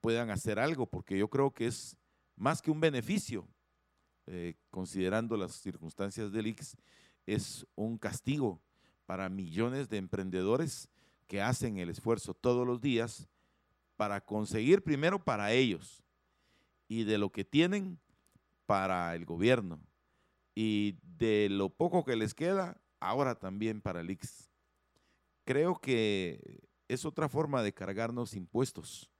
puedan 0.00 0.30
hacer 0.30 0.58
algo, 0.58 0.86
porque 0.86 1.18
yo 1.18 1.28
creo 1.28 1.52
que 1.52 1.66
es 1.66 1.96
más 2.36 2.62
que 2.62 2.70
un 2.70 2.80
beneficio, 2.80 3.46
eh, 4.26 4.54
considerando 4.70 5.36
las 5.36 5.52
circunstancias 5.52 6.32
del 6.32 6.46
IX, 6.46 6.76
es 7.26 7.66
un 7.74 7.98
castigo 7.98 8.60
para 9.06 9.28
millones 9.28 9.88
de 9.88 9.98
emprendedores 9.98 10.88
que 11.26 11.40
hacen 11.40 11.78
el 11.78 11.90
esfuerzo 11.90 12.34
todos 12.34 12.66
los 12.66 12.80
días 12.80 13.28
para 13.96 14.20
conseguir 14.20 14.82
primero 14.82 15.22
para 15.22 15.52
ellos 15.52 16.02
y 16.88 17.04
de 17.04 17.18
lo 17.18 17.30
que 17.30 17.44
tienen 17.44 17.98
para 18.66 19.14
el 19.14 19.24
gobierno 19.24 19.80
y 20.54 20.98
de 21.18 21.48
lo 21.50 21.70
poco 21.70 22.04
que 22.04 22.16
les 22.16 22.34
queda 22.34 22.80
ahora 23.00 23.38
también 23.38 23.80
para 23.80 24.00
el 24.00 24.10
IX. 24.10 24.50
Creo 25.44 25.80
que 25.80 26.68
es 26.88 27.04
otra 27.04 27.28
forma 27.28 27.62
de 27.62 27.72
cargarnos 27.72 28.34
impuestos 28.34 29.10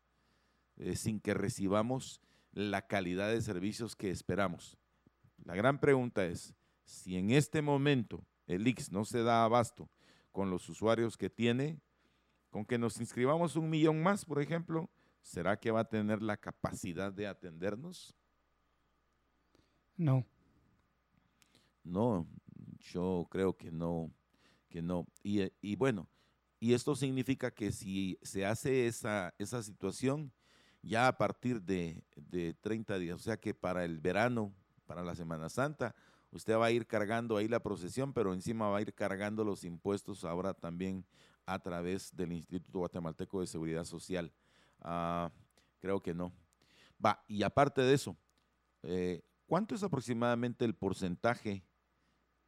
eh, 0.77 0.97
sin 0.97 1.21
que 1.21 1.35
recibamos 1.35 2.21
la 2.53 2.87
calidad 2.87 3.31
de 3.31 3.41
servicios 3.41 3.97
que 3.97 4.11
esperamos. 4.11 4.77
La 5.45 5.55
gran 5.55 5.79
pregunta 5.79 6.25
es, 6.25 6.55
si 6.85 7.17
en 7.17 7.31
este 7.31 7.63
momento 7.63 8.25
el 8.47 8.67
IX 8.67 8.93
no 8.93 9.05
se 9.05 9.23
da 9.23 9.45
abasto 9.45 9.89
con 10.31 10.51
los 10.51 10.69
usuarios 10.69 11.17
que 11.17 11.31
tiene, 11.31 11.81
con 12.51 12.65
que 12.65 12.79
nos 12.79 13.01
inscribamos 13.01 13.57
un 13.57 13.71
millón 13.71 14.03
más, 14.03 14.25
por 14.25 14.41
ejemplo, 14.41 14.91
¿será 15.21 15.59
que 15.59 15.71
va 15.71 15.81
a 15.81 15.89
tener 15.89 16.23
la 16.23 16.37
capacidad 16.37 17.13
de 17.13 17.27
atendernos? 17.27 18.15
No. 19.97 20.27
No, 21.85 22.27
yo 22.79 23.27
creo 23.31 23.57
que 23.57 23.73
no, 23.73 24.13
que 24.69 24.83
no. 24.83 25.07
Y, 25.23 25.51
y 25.61 25.77
bueno, 25.77 26.09
y 26.63 26.75
esto 26.75 26.95
significa 26.95 27.51
que 27.51 27.73
si 27.73 28.17
se 28.23 28.47
hace 28.47 28.87
esa, 28.87 29.35
esa 29.37 29.65
situación, 29.65 30.33
ya 30.81 31.09
a 31.09 31.19
partir 31.19 31.61
de, 31.61 32.05
30 32.61 32.99
días, 33.01 33.17
o 33.17 33.23
sea 33.23 33.37
que 33.37 33.53
para 33.53 33.85
el 33.85 33.99
verano, 33.99 34.55
para 34.87 35.03
la 35.03 35.15
Semana 35.15 35.49
Santa, 35.49 35.95
usted 36.31 36.57
va 36.57 36.67
a 36.67 36.71
ir 36.71 36.87
cargando 36.87 37.37
ahí 37.37 37.49
la 37.49 37.61
procesión, 37.61 38.13
pero 38.13 38.33
encima 38.33 38.69
va 38.69 38.79
a 38.79 38.83
ir 38.83 38.95
cargando 38.95 39.45
los 39.45 39.65
impuestos 39.65 40.25
ahora 40.25 40.55
también 40.55 41.05
a 41.47 41.59
través 41.59 42.15
del 42.15 42.33
Instituto 42.33 42.81
Guatemalteco 42.81 43.41
de 43.41 43.47
Seguridad 43.47 43.85
Social. 43.85 44.33
Ah, 44.81 45.31
creo 45.81 46.01
que 46.03 46.15
no. 46.15 46.33
Va, 47.05 47.23
y 47.27 47.43
aparte 47.43 47.83
de 47.83 47.95
eso, 47.95 48.17
eh, 48.83 49.23
¿cuánto 49.47 49.75
es 49.75 49.83
aproximadamente 49.83 50.65
el 50.65 50.75
porcentaje 50.75 51.65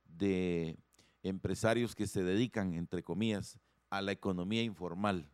de 0.05 0.79
empresarios 1.23 1.95
que 1.95 2.07
se 2.07 2.23
dedican, 2.23 2.75
entre 2.75 3.03
comillas, 3.03 3.59
a 3.91 4.01
la 4.01 4.13
economía 4.13 4.63
informal? 4.63 5.29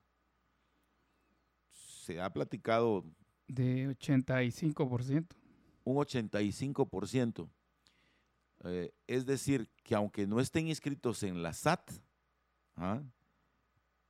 Se 1.70 2.20
ha 2.20 2.32
platicado... 2.32 3.04
De 3.46 3.88
85%. 3.88 5.39
Un 5.84 5.96
85%. 5.96 7.48
Eh, 8.64 8.92
es 9.06 9.24
decir, 9.24 9.68
que 9.82 9.94
aunque 9.94 10.26
no 10.26 10.40
estén 10.40 10.68
inscritos 10.68 11.22
en 11.22 11.42
la 11.42 11.52
SAT, 11.52 11.90
¿ah? 12.76 13.02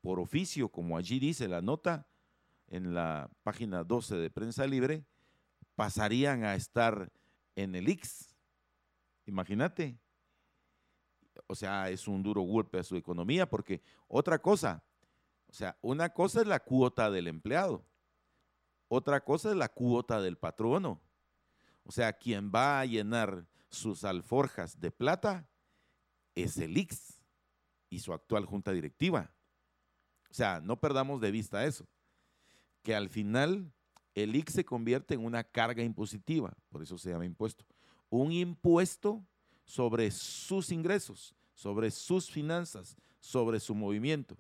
por 0.01 0.19
oficio, 0.19 0.69
como 0.69 0.97
allí 0.97 1.19
dice 1.19 1.47
la 1.47 1.63
nota 1.63 2.07
en 2.69 2.95
la 2.95 3.31
página 3.43 3.85
12 3.85 4.17
de 4.17 4.31
Prensa 4.31 4.67
Libre, 4.67 5.05
pasarían 5.75 6.45
a 6.45 6.55
estar 6.55 7.13
en 7.55 7.75
el 7.75 7.89
IX. 7.89 8.35
Imagínate. 9.27 9.99
O 11.47 11.55
sea, 11.55 11.89
es 11.91 12.07
un 12.07 12.23
duro 12.23 12.43
golpe 12.43 12.79
a 12.79 12.83
su 12.83 12.97
economía 12.97 13.49
porque 13.49 13.81
otra 14.09 14.41
cosa, 14.41 14.83
o 15.49 15.53
sea, 15.53 15.77
una 15.81 16.11
cosa 16.11 16.41
es 16.41 16.47
la 16.47 16.61
cuota 16.61 17.11
del 17.11 17.29
empleado, 17.29 17.85
otra 18.89 19.25
cosa 19.25 19.51
es 19.51 19.57
la 19.57 19.69
cuota 19.69 20.21
del 20.21 20.37
patrono. 20.37 21.01
O 21.91 21.93
sea, 21.93 22.13
quien 22.13 22.53
va 22.55 22.79
a 22.79 22.87
llenar 22.87 23.49
sus 23.69 24.05
alforjas 24.05 24.79
de 24.79 24.93
plata 24.93 25.51
es 26.37 26.57
el 26.59 26.77
IX 26.77 26.97
y 27.89 27.99
su 27.99 28.13
actual 28.13 28.45
junta 28.45 28.71
directiva. 28.71 29.35
O 30.31 30.33
sea, 30.33 30.61
no 30.61 30.79
perdamos 30.79 31.21
de 31.21 31.33
vista 31.33 31.65
eso, 31.65 31.89
que 32.85 32.95
al 32.95 33.09
final 33.09 33.73
el 34.15 34.37
IX 34.37 34.53
se 34.53 34.65
convierte 34.65 35.15
en 35.15 35.25
una 35.25 35.43
carga 35.43 35.83
impositiva, 35.83 36.57
por 36.69 36.81
eso 36.81 36.97
se 36.97 37.11
llama 37.11 37.25
impuesto. 37.27 37.65
Un 38.09 38.31
impuesto 38.31 39.27
sobre 39.65 40.13
sus 40.13 40.71
ingresos, 40.71 41.35
sobre 41.55 41.91
sus 41.91 42.31
finanzas, 42.31 42.97
sobre 43.19 43.59
su 43.59 43.75
movimiento. 43.75 44.37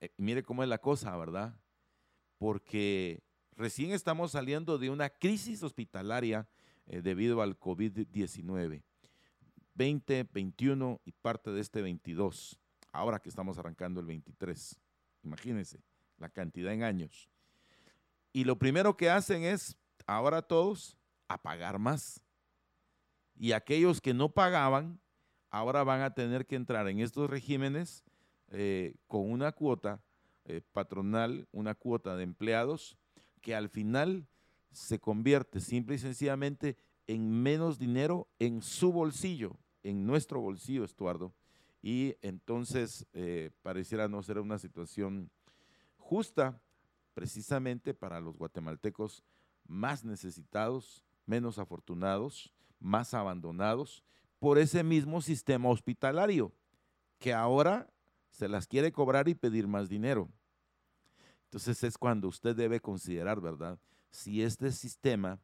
Eh, 0.00 0.14
mire 0.16 0.44
cómo 0.44 0.62
es 0.62 0.68
la 0.68 0.78
cosa, 0.78 1.16
¿verdad? 1.16 1.58
Porque 2.38 3.20
recién 3.56 3.92
estamos 3.92 4.32
saliendo 4.32 4.78
de 4.78 4.90
una 4.90 5.10
crisis 5.10 5.62
hospitalaria 5.62 6.48
eh, 6.86 7.02
debido 7.02 7.42
al 7.42 7.58
COVID-19. 7.58 8.82
20, 9.74 10.28
21 10.32 11.00
y 11.04 11.12
parte 11.12 11.50
de 11.50 11.60
este 11.60 11.80
22, 11.80 12.60
ahora 12.92 13.18
que 13.18 13.28
estamos 13.28 13.56
arrancando 13.58 14.00
el 14.00 14.06
23. 14.06 14.78
Imagínense 15.22 15.82
la 16.18 16.28
cantidad 16.28 16.72
en 16.72 16.82
años. 16.82 17.28
Y 18.32 18.44
lo 18.44 18.58
primero 18.58 18.96
que 18.96 19.10
hacen 19.10 19.44
es, 19.44 19.76
ahora 20.06 20.42
todos, 20.42 20.98
a 21.28 21.40
pagar 21.40 21.78
más. 21.78 22.20
Y 23.34 23.52
aquellos 23.52 24.00
que 24.00 24.14
no 24.14 24.28
pagaban, 24.28 25.00
ahora 25.50 25.84
van 25.84 26.02
a 26.02 26.14
tener 26.14 26.46
que 26.46 26.56
entrar 26.56 26.88
en 26.88 27.00
estos 27.00 27.28
regímenes 27.28 28.04
eh, 28.48 28.94
con 29.06 29.30
una 29.30 29.52
cuota 29.52 30.02
eh, 30.44 30.60
patronal, 30.72 31.48
una 31.52 31.74
cuota 31.74 32.16
de 32.16 32.24
empleados, 32.24 32.96
que 33.42 33.54
al 33.54 33.68
final 33.68 34.26
se 34.70 34.98
convierte 34.98 35.60
simple 35.60 35.96
y 35.96 35.98
sencillamente 35.98 36.78
en 37.06 37.30
menos 37.30 37.78
dinero 37.78 38.28
en 38.38 38.62
su 38.62 38.92
bolsillo, 38.92 39.58
en 39.82 40.06
nuestro 40.06 40.40
bolsillo, 40.40 40.84
Estuardo, 40.84 41.34
y 41.82 42.16
entonces 42.22 43.06
eh, 43.12 43.50
pareciera 43.62 44.08
no 44.08 44.22
ser 44.22 44.38
una 44.38 44.58
situación 44.58 45.30
justa 45.98 46.62
precisamente 47.12 47.92
para 47.92 48.20
los 48.20 48.38
guatemaltecos 48.38 49.24
más 49.66 50.04
necesitados, 50.04 51.04
menos 51.26 51.58
afortunados, 51.58 52.52
más 52.78 53.14
abandonados 53.14 54.04
por 54.38 54.58
ese 54.58 54.82
mismo 54.82 55.20
sistema 55.20 55.68
hospitalario 55.68 56.52
que 57.18 57.32
ahora 57.32 57.88
se 58.30 58.48
las 58.48 58.66
quiere 58.66 58.92
cobrar 58.92 59.28
y 59.28 59.34
pedir 59.34 59.68
más 59.68 59.88
dinero. 59.88 60.28
Entonces 61.52 61.84
es 61.84 61.98
cuando 61.98 62.28
usted 62.28 62.56
debe 62.56 62.80
considerar, 62.80 63.38
¿verdad? 63.38 63.78
Si 64.10 64.42
este 64.42 64.72
sistema 64.72 65.38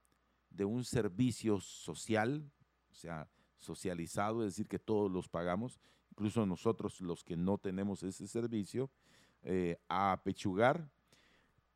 de 0.48 0.64
un 0.64 0.82
servicio 0.82 1.60
social, 1.60 2.50
o 2.90 2.94
sea, 2.94 3.28
socializado, 3.58 4.42
es 4.42 4.54
decir, 4.54 4.68
que 4.68 4.78
todos 4.78 5.10
los 5.10 5.28
pagamos, 5.28 5.78
incluso 6.10 6.46
nosotros 6.46 7.02
los 7.02 7.22
que 7.22 7.36
no 7.36 7.58
tenemos 7.58 8.02
ese 8.02 8.26
servicio, 8.26 8.90
eh, 9.42 9.76
a 9.86 10.12
apechugar, 10.12 10.88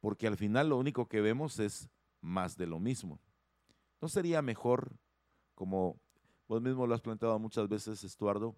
porque 0.01 0.29
al 0.29 0.39
final 0.39 0.71
lo 0.71 0.79
único 0.79 1.07
que 1.09 1.21
vemos 1.21 1.59
es 1.59 1.91
más 2.23 2.57
de 2.57 2.67
lo 2.67 2.81
mismo. 2.81 3.21
¿No 4.01 4.09
sería 4.09 4.41
mejor, 4.41 4.97
como 5.55 6.01
vos 6.49 6.63
mismo 6.63 6.87
lo 6.87 6.95
has 6.95 7.03
planteado 7.03 7.39
muchas 7.39 7.69
veces, 7.69 8.03
Estuardo, 8.03 8.57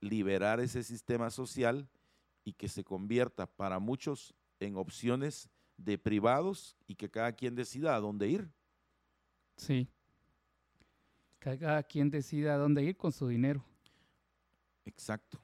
liberar 0.00 0.58
ese 0.58 0.82
sistema 0.82 1.28
social 1.28 1.86
y 2.44 2.54
que 2.54 2.68
se 2.68 2.82
convierta 2.82 3.44
para 3.46 3.78
muchos 3.78 4.34
en 4.64 4.76
opciones 4.76 5.50
de 5.76 5.98
privados 5.98 6.76
y 6.86 6.94
que 6.94 7.10
cada 7.10 7.32
quien 7.32 7.54
decida 7.54 7.94
a 7.94 8.00
dónde 8.00 8.28
ir? 8.28 8.50
Sí. 9.56 9.88
Que 11.38 11.58
cada 11.58 11.82
quien 11.82 12.10
decida 12.10 12.54
a 12.54 12.58
dónde 12.58 12.82
ir 12.82 12.96
con 12.96 13.12
su 13.12 13.28
dinero. 13.28 13.64
Exacto. 14.84 15.40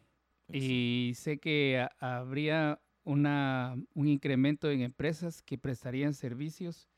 Y 0.50 1.12
sé 1.14 1.38
que 1.38 1.86
habría 1.98 2.80
una, 3.04 3.76
un 3.94 4.08
incremento 4.08 4.70
en 4.70 4.80
empresas 4.80 5.42
que 5.42 5.58
prestarían 5.58 6.14
servicios 6.14 6.88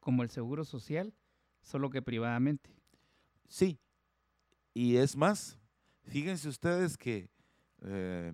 como 0.00 0.22
el 0.22 0.30
seguro 0.30 0.64
social, 0.64 1.14
solo 1.62 1.90
que 1.90 2.02
privadamente. 2.02 2.70
Sí. 3.48 3.78
Y 4.72 4.96
es 4.96 5.16
más, 5.16 5.58
fíjense 6.02 6.48
ustedes 6.48 6.96
que, 6.96 7.28
eh, 7.82 8.32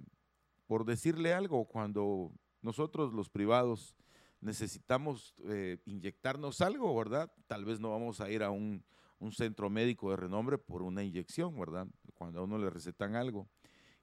por 0.66 0.84
decirle 0.84 1.34
algo, 1.34 1.64
cuando 1.66 2.32
nosotros 2.66 3.14
los 3.14 3.31
privados 3.31 3.94
necesitamos 4.40 5.37
eh, 5.44 5.79
inyectarnos 5.87 6.61
algo, 6.61 6.94
¿verdad? 6.96 7.33
Tal 7.46 7.64
vez 7.64 7.79
no 7.79 7.92
vamos 7.92 8.20
a 8.20 8.29
ir 8.29 8.42
a 8.42 8.50
un, 8.50 8.85
centro 9.31 9.70
médico 9.70 10.11
de 10.11 10.16
renombre 10.16 10.59
por 10.59 10.83
una 10.83 11.05
inyección, 11.05 11.59
¿verdad? 11.59 11.87
Cuando 12.14 12.40
a 12.40 12.42
uno 12.42 12.59
le 12.59 12.68
recetan 12.68 13.14
algo 13.14 13.48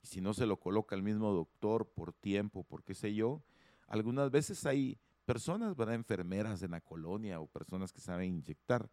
y 0.02 0.08
si 0.08 0.22
no 0.22 0.34
se 0.34 0.46
lo 0.46 0.58
coloca 0.62 0.96
el 0.96 1.04
mismo 1.04 1.32
doctor 1.34 1.90
por 1.94 2.14
tiempo, 2.14 2.64
por 2.64 2.84
qué 2.84 2.96
sé 2.96 3.14
yo, 3.14 3.44
algunas 3.88 4.32
veces 4.32 4.66
hay 4.66 4.98
personas, 5.26 5.76
¿verdad? 5.76 5.96
Enfermeras 5.96 6.64
en 6.64 6.72
la 6.72 6.80
colonia 6.80 7.42
o 7.42 7.48
personas 7.48 7.92
que 7.92 8.00
saben 8.00 8.30
inyectar. 8.30 8.90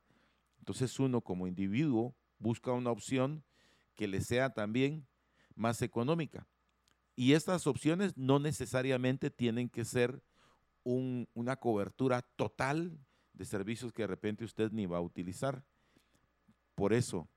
Entonces 0.58 0.98
uno 0.98 1.20
como 1.20 1.46
individuo 1.46 2.14
busca 2.38 2.72
una 2.72 2.90
opción 2.90 3.44
que 3.94 4.08
le 4.08 4.20
sea 4.20 4.50
también 4.50 5.06
más 5.54 5.80
económica. 5.80 6.46
Y 7.20 7.34
estas 7.34 7.66
opciones 7.66 8.16
no 8.16 8.38
necesariamente 8.38 9.30
tienen 9.30 9.68
que 9.68 9.84
ser 9.84 10.22
una 10.82 11.56
cobertura 11.56 12.22
total 12.22 12.98
de 13.34 13.44
servicios 13.44 13.92
que 13.92 14.04
de 14.04 14.06
repente 14.06 14.42
usted 14.42 14.72
ni 14.72 14.86
va 14.86 14.96
a 14.96 15.02
utilizar. 15.02 15.62
Por 16.74 16.94
eso, 16.94 17.28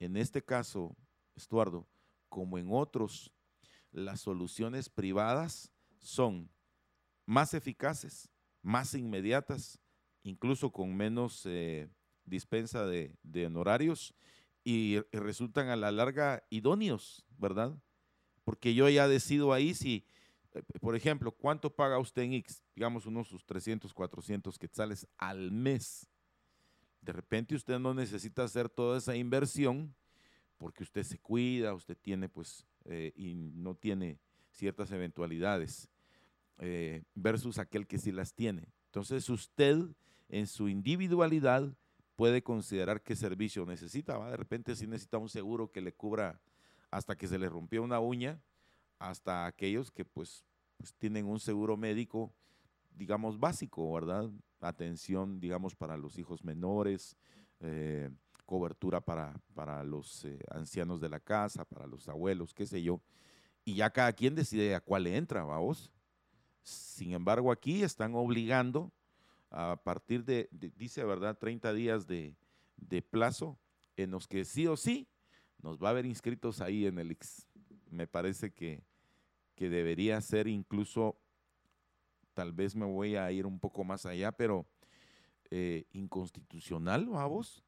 en 0.00 0.18
este 0.18 0.44
caso, 0.44 0.94
Estuardo, 1.34 1.88
como 2.28 2.58
en 2.58 2.68
otros, 2.70 3.32
las 3.90 4.20
soluciones 4.20 4.90
privadas 4.90 5.72
son 5.98 6.50
más 7.24 7.54
eficaces, 7.54 8.28
más 8.60 8.92
inmediatas, 8.92 9.80
incluso 10.24 10.70
con 10.70 10.94
menos 10.94 11.46
eh, 11.46 11.88
dispensa 12.26 12.84
de, 12.84 13.16
honorarios 13.46 14.14
y, 14.62 14.98
resultan 15.10 15.70
a 15.70 15.76
la 15.76 15.90
larga 15.90 16.44
idóneos, 16.50 17.24
¿verdad? 17.38 17.74
Porque 18.50 18.74
yo 18.74 18.88
ya 18.88 19.06
decido 19.06 19.52
ahí 19.52 19.74
si, 19.74 20.04
eh, 20.54 20.62
por 20.80 20.96
ejemplo, 20.96 21.30
¿cuánto 21.30 21.72
paga 21.72 22.00
usted 22.00 22.22
en 22.22 22.32
X? 22.32 22.64
Digamos 22.74 23.06
unos 23.06 23.28
sus 23.28 23.46
300, 23.46 23.94
400 23.94 24.58
quetzales 24.58 25.06
al 25.18 25.52
mes. 25.52 26.08
De 27.00 27.12
repente 27.12 27.54
usted 27.54 27.78
no 27.78 27.94
necesita 27.94 28.42
hacer 28.42 28.68
toda 28.68 28.98
esa 28.98 29.14
inversión 29.14 29.94
porque 30.58 30.82
usted 30.82 31.04
se 31.04 31.20
cuida, 31.20 31.72
usted 31.74 31.96
tiene 31.96 32.28
pues 32.28 32.66
eh, 32.86 33.12
y 33.14 33.34
no 33.36 33.76
tiene 33.76 34.18
ciertas 34.50 34.90
eventualidades 34.90 35.88
eh, 36.58 37.04
versus 37.14 37.56
aquel 37.56 37.86
que 37.86 37.98
sí 37.98 38.10
las 38.10 38.34
tiene. 38.34 38.66
Entonces 38.86 39.28
usted 39.28 39.78
en 40.28 40.48
su 40.48 40.68
individualidad 40.68 41.72
puede 42.16 42.42
considerar 42.42 43.00
qué 43.00 43.14
servicio 43.14 43.64
necesita. 43.64 44.28
De 44.28 44.36
repente 44.36 44.74
sí 44.74 44.88
necesita 44.88 45.18
un 45.18 45.28
seguro 45.28 45.70
que 45.70 45.80
le 45.80 45.92
cubra 45.92 46.40
hasta 46.90 47.16
que 47.16 47.28
se 47.28 47.38
le 47.38 47.48
rompió 47.48 47.82
una 47.82 48.00
uña, 48.00 48.40
hasta 48.98 49.46
aquellos 49.46 49.90
que 49.90 50.04
pues, 50.04 50.44
pues 50.76 50.94
tienen 50.94 51.26
un 51.26 51.40
seguro 51.40 51.76
médico, 51.76 52.32
digamos, 52.94 53.38
básico, 53.38 53.92
¿verdad? 53.92 54.30
Atención, 54.60 55.40
digamos, 55.40 55.74
para 55.74 55.96
los 55.96 56.18
hijos 56.18 56.44
menores, 56.44 57.16
eh, 57.60 58.10
cobertura 58.44 59.00
para, 59.00 59.40
para 59.54 59.84
los 59.84 60.24
eh, 60.24 60.38
ancianos 60.50 61.00
de 61.00 61.08
la 61.08 61.20
casa, 61.20 61.64
para 61.64 61.86
los 61.86 62.08
abuelos, 62.08 62.52
qué 62.52 62.66
sé 62.66 62.82
yo. 62.82 63.00
Y 63.64 63.74
ya 63.74 63.90
cada 63.90 64.12
quien 64.12 64.34
decide 64.34 64.74
a 64.74 64.80
cuál 64.80 65.04
le 65.04 65.16
entra, 65.16 65.44
vamos. 65.44 65.92
Sin 66.62 67.12
embargo, 67.12 67.52
aquí 67.52 67.82
están 67.82 68.14
obligando 68.14 68.92
a 69.50 69.76
partir 69.82 70.24
de, 70.24 70.48
dice, 70.76 71.04
¿verdad?, 71.04 71.38
30 71.38 71.72
días 71.72 72.06
de, 72.06 72.36
de, 72.76 73.02
plazo 73.02 73.58
en 73.96 74.10
los 74.10 74.28
que 74.28 74.44
sí 74.44 74.66
o 74.66 74.76
sí 74.76 75.08
nos 75.62 75.78
va 75.78 75.88
a 75.88 75.90
haber 75.90 76.06
inscritos 76.06 76.60
ahí 76.60 76.86
en 76.86 76.98
el 76.98 77.10
X. 77.12 77.46
Me 77.90 78.06
parece 78.06 78.52
que, 78.52 78.82
que 79.54 79.68
debería 79.68 80.20
ser 80.20 80.46
incluso, 80.46 81.16
tal 82.34 82.52
vez 82.52 82.74
me 82.74 82.86
voy 82.86 83.16
a 83.16 83.30
ir 83.32 83.46
un 83.46 83.58
poco 83.58 83.84
más 83.84 84.06
allá, 84.06 84.32
pero 84.32 84.66
eh, 85.50 85.84
inconstitucional, 85.92 87.06
vamos, 87.06 87.64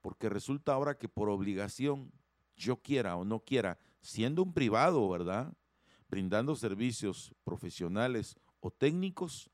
porque 0.00 0.28
resulta 0.28 0.72
ahora 0.72 0.98
que 0.98 1.08
por 1.08 1.28
obligación, 1.28 2.12
yo 2.56 2.76
quiera 2.76 3.16
o 3.16 3.24
no 3.24 3.40
quiera, 3.40 3.78
siendo 4.00 4.42
un 4.42 4.52
privado, 4.52 5.08
¿verdad? 5.08 5.52
Brindando 6.08 6.54
servicios 6.56 7.34
profesionales 7.42 8.36
o 8.60 8.70
técnicos, 8.70 9.50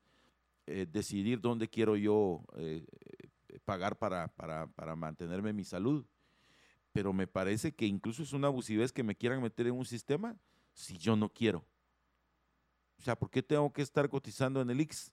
eh, 0.67 0.85
decidir 0.91 1.39
dónde 1.39 1.67
quiero 1.67 1.95
yo 1.95 2.43
eh, 2.55 2.85
pagar 3.65 3.97
para, 3.97 4.27
para, 4.27 4.67
para 4.67 4.95
mantenerme 4.95 5.53
mi 5.53 5.63
salud. 5.63 6.05
Pero 6.91 7.13
me 7.13 7.27
parece 7.27 7.73
que 7.73 7.85
incluso 7.85 8.23
es 8.23 8.33
una 8.33 8.47
abusivez 8.47 8.91
que 8.91 9.03
me 9.03 9.15
quieran 9.15 9.41
meter 9.41 9.67
en 9.67 9.75
un 9.75 9.85
sistema 9.85 10.37
si 10.73 10.97
yo 10.97 11.15
no 11.15 11.29
quiero. 11.29 11.65
O 12.97 13.01
sea, 13.01 13.17
¿por 13.17 13.29
qué 13.29 13.41
tengo 13.41 13.71
que 13.71 13.81
estar 13.81 14.09
cotizando 14.09 14.61
en 14.61 14.69
el 14.69 14.81
IX? 14.81 15.11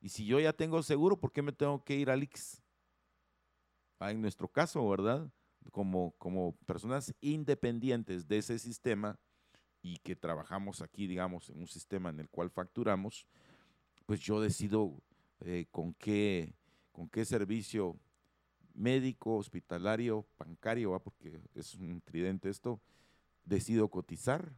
Y 0.00 0.08
si 0.08 0.26
yo 0.26 0.40
ya 0.40 0.52
tengo 0.52 0.82
seguro, 0.82 1.18
¿por 1.18 1.32
qué 1.32 1.42
me 1.42 1.52
tengo 1.52 1.82
que 1.84 1.96
ir 1.96 2.10
al 2.10 2.22
IX? 2.22 2.62
Ah, 4.00 4.10
en 4.10 4.20
nuestro 4.20 4.48
caso, 4.48 4.86
¿verdad? 4.88 5.30
Como, 5.70 6.12
como 6.18 6.56
personas 6.66 7.14
independientes 7.20 8.26
de 8.26 8.38
ese 8.38 8.58
sistema 8.58 9.18
y 9.80 9.98
que 9.98 10.16
trabajamos 10.16 10.82
aquí, 10.82 11.06
digamos, 11.06 11.50
en 11.50 11.60
un 11.60 11.66
sistema 11.66 12.10
en 12.10 12.20
el 12.20 12.28
cual 12.28 12.50
facturamos, 12.50 13.26
pues 14.06 14.20
yo 14.20 14.40
decido 14.40 15.00
eh, 15.40 15.66
con, 15.70 15.94
qué, 15.94 16.54
con 16.90 17.08
qué 17.08 17.24
servicio 17.24 17.96
médico, 18.74 19.36
hospitalario, 19.36 20.26
bancario, 20.38 20.98
porque 21.00 21.40
es 21.54 21.74
un 21.74 22.00
tridente 22.00 22.48
esto, 22.50 22.80
decido 23.44 23.88
cotizar. 23.88 24.52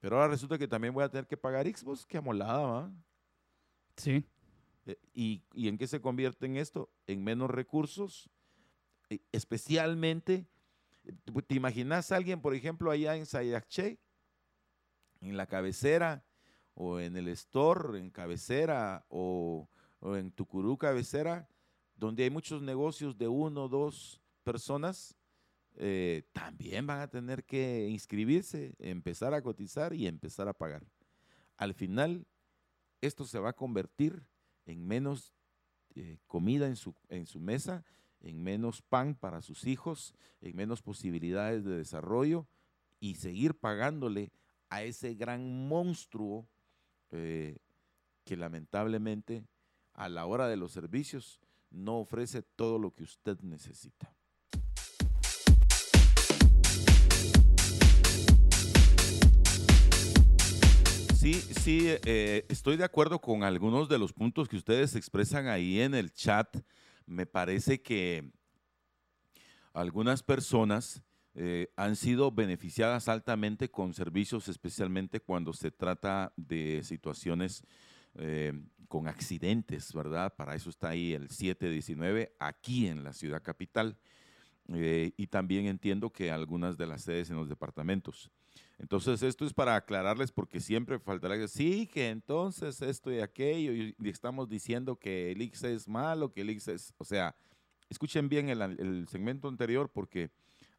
Pero 0.00 0.16
ahora 0.16 0.28
resulta 0.28 0.58
que 0.58 0.68
también 0.68 0.94
voy 0.94 1.04
a 1.04 1.08
tener 1.08 1.26
que 1.26 1.36
pagar 1.36 1.66
Xbox, 1.66 2.06
qué 2.06 2.18
amolada, 2.18 2.66
¿va? 2.66 2.92
Sí. 3.96 4.24
Eh, 4.86 4.98
¿Y, 5.12 5.68
en 5.68 5.78
qué 5.78 5.86
se 5.86 6.00
convierte 6.00 6.46
en 6.46 6.56
esto? 6.56 6.90
En 7.06 7.24
menos 7.24 7.50
recursos, 7.50 8.30
eh, 9.10 9.20
especialmente, 9.32 10.46
¿te 11.46 11.54
imaginas 11.54 12.12
a 12.12 12.16
alguien, 12.16 12.40
por 12.40 12.54
ejemplo, 12.54 12.90
allá 12.90 13.16
en 13.16 13.26
Sayache, 13.26 13.98
en 15.20 15.36
la 15.36 15.46
cabecera, 15.46 16.24
o 16.74 17.00
en 17.00 17.16
el 17.16 17.28
store, 17.28 17.98
en 17.98 18.10
cabecera, 18.10 19.06
o, 19.08 19.68
en 20.02 20.30
Tucurú 20.30 20.76
cabecera, 20.76 21.48
donde 21.96 22.24
hay 22.24 22.30
muchos 22.30 22.62
negocios 22.62 23.16
de 23.16 23.28
uno 23.28 23.64
o 23.64 23.68
dos 23.68 24.20
personas, 24.44 25.16
eh, 25.78 26.22
también 26.32 26.86
van 26.86 27.00
a 27.00 27.08
tener 27.08 27.44
que 27.44 27.88
inscribirse, 27.88 28.74
empezar 28.78 29.34
a 29.34 29.42
cotizar 29.42 29.92
y 29.92 30.06
empezar 30.06 30.48
a 30.48 30.54
pagar. 30.54 30.84
Al 31.56 31.74
final, 31.74 32.26
esto 33.00 33.24
se 33.24 33.38
va 33.38 33.50
a 33.50 33.56
convertir 33.56 34.24
en 34.64 34.86
menos 34.86 35.34
eh, 35.94 36.18
comida 36.26 36.66
en 36.66 36.76
su, 36.76 37.40
mesa, 37.40 37.84
en 38.20 38.42
menos 38.42 38.82
pan 38.82 39.14
para 39.14 39.42
sus 39.42 39.66
hijos, 39.66 40.14
en 40.40 40.56
menos 40.56 40.82
posibilidades 40.82 41.64
de 41.64 41.76
desarrollo 41.76 42.46
y 43.00 43.14
seguir 43.16 43.58
pagándole 43.58 44.32
a 44.68 44.82
ese 44.82 45.14
gran 45.14 45.68
monstruo 45.68 46.48
eh, 47.10 47.58
que 48.24 48.36
lamentablemente 48.36 49.44
a 49.92 50.08
la 50.08 50.26
hora 50.26 50.48
de 50.48 50.56
los 50.56 50.72
servicios 50.72 51.40
no 51.76 51.98
ofrece 51.98 52.42
todo 52.42 52.78
lo 52.78 52.94
que 52.94 53.04
usted 53.04 53.38
necesita. 53.42 54.12
Sí, 61.14 61.34
sí, 61.34 61.88
eh, 62.04 62.46
estoy 62.48 62.76
de 62.76 62.84
acuerdo 62.84 63.20
con 63.20 63.42
algunos 63.42 63.88
de 63.88 63.98
los 63.98 64.12
puntos 64.12 64.48
que 64.48 64.56
ustedes 64.56 64.94
expresan 64.94 65.48
ahí 65.48 65.80
en 65.80 65.94
el 65.94 66.12
chat. 66.12 66.56
Me 67.04 67.26
parece 67.26 67.82
que 67.82 68.30
algunas 69.72 70.22
personas 70.22 71.02
eh, 71.34 71.68
han 71.76 71.96
sido 71.96 72.30
beneficiadas 72.30 73.08
altamente 73.08 73.70
con 73.70 73.92
servicios, 73.92 74.48
especialmente 74.48 75.20
cuando 75.20 75.52
se 75.52 75.70
trata 75.70 76.32
de 76.36 76.82
situaciones 76.84 77.62
eh, 78.14 78.52
con 78.88 79.08
accidentes, 79.08 79.92
¿verdad? 79.92 80.34
Para 80.34 80.54
eso 80.54 80.70
está 80.70 80.90
ahí 80.90 81.12
el 81.12 81.28
719 81.28 82.34
aquí 82.38 82.86
en 82.86 83.04
la 83.04 83.12
ciudad 83.12 83.42
capital. 83.42 83.96
y 84.68 85.26
también 85.28 85.66
entiendo 85.66 86.10
que 86.10 86.32
algunas 86.32 86.76
de 86.76 86.86
las 86.86 87.02
sedes 87.02 87.30
en 87.30 87.36
los 87.36 87.48
departamentos. 87.48 88.30
Entonces, 88.78 89.22
esto 89.22 89.46
es 89.46 89.54
para 89.54 89.74
aclararles 89.76 90.32
porque 90.32 90.60
siempre 90.60 90.98
faltará 90.98 91.38
que 91.38 91.48
sí, 91.48 91.86
que 91.86 92.10
entonces 92.10 92.82
esto 92.82 93.10
y 93.12 93.20
aquello, 93.20 93.72
y, 93.72 93.94
estamos 94.08 94.48
diciendo 94.48 94.96
que 94.96 95.32
el 95.32 95.40
X 95.40 95.64
es 95.64 95.88
malo, 95.88 96.32
que 96.32 96.42
el 96.42 96.50
X 96.50 96.68
es, 96.68 96.94
o 96.98 97.04
sea, 97.04 97.34
escuchen 97.88 98.28
bien 98.28 98.50
el, 98.50 99.06
segmento 99.08 99.48
anterior 99.48 99.90
porque 99.90 100.30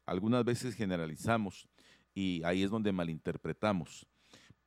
algunas 0.06 0.44
veces 0.44 0.74
generalizamos 0.74 1.68
y 2.14 2.42
ahí 2.44 2.62
es 2.62 2.70
donde 2.70 2.92
malinterpretamos. 2.92 4.06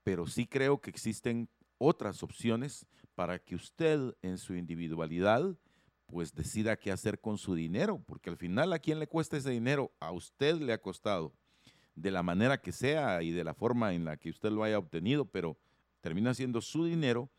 Pero 0.04 0.27
sí 0.27 0.45
creo 0.45 0.82
que 0.82 0.89
existen 0.89 1.47
otras 1.77 2.23
opciones 2.23 2.86
para 3.22 3.38
que 3.38 3.54
usted 3.54 4.16
en 4.24 4.40
su 4.40 4.56
individualidad 4.56 5.56
pues 6.08 6.34
decida 6.34 6.76
qué 6.76 6.92
hacer 6.92 7.20
con 7.20 7.38
su 7.38 7.54
dinero, 7.54 8.02
porque 8.08 8.32
al 8.32 8.36
final 8.36 8.74
a 8.74 8.80
quién 8.80 8.98
le 8.98 9.06
cuesta 9.06 9.38
ese 9.38 9.52
dinero, 9.52 9.92
a 10.00 10.12
usted 10.12 10.56
le 10.56 10.74
ha 10.74 10.82
costado 10.82 11.32
de 11.94 12.10
la 12.10 12.24
manera 12.24 12.60
que 12.60 12.72
sea 12.72 13.22
y 13.22 13.30
de 13.30 13.44
la 13.44 13.54
forma 13.54 13.94
en 13.94 14.06
la 14.06 14.18
que 14.18 14.32
usted 14.32 14.50
lo 14.50 14.64
haya 14.64 14.80
obtenido, 14.80 15.26
pero 15.26 15.56
termina 16.00 16.34
siendo 16.34 16.62
su 16.62 16.84
dinero 16.84 17.30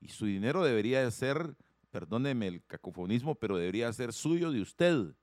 y 0.00 0.08
su 0.08 0.26
dinero 0.26 0.64
debería 0.64 1.08
ser, 1.12 1.54
perdóneme 1.92 2.48
el 2.48 2.64
cacofonismo, 2.64 3.36
pero 3.36 3.56
debería 3.56 3.92
ser 3.92 4.12
suyo 4.12 4.50
de 4.50 4.60
usted 4.60 5.14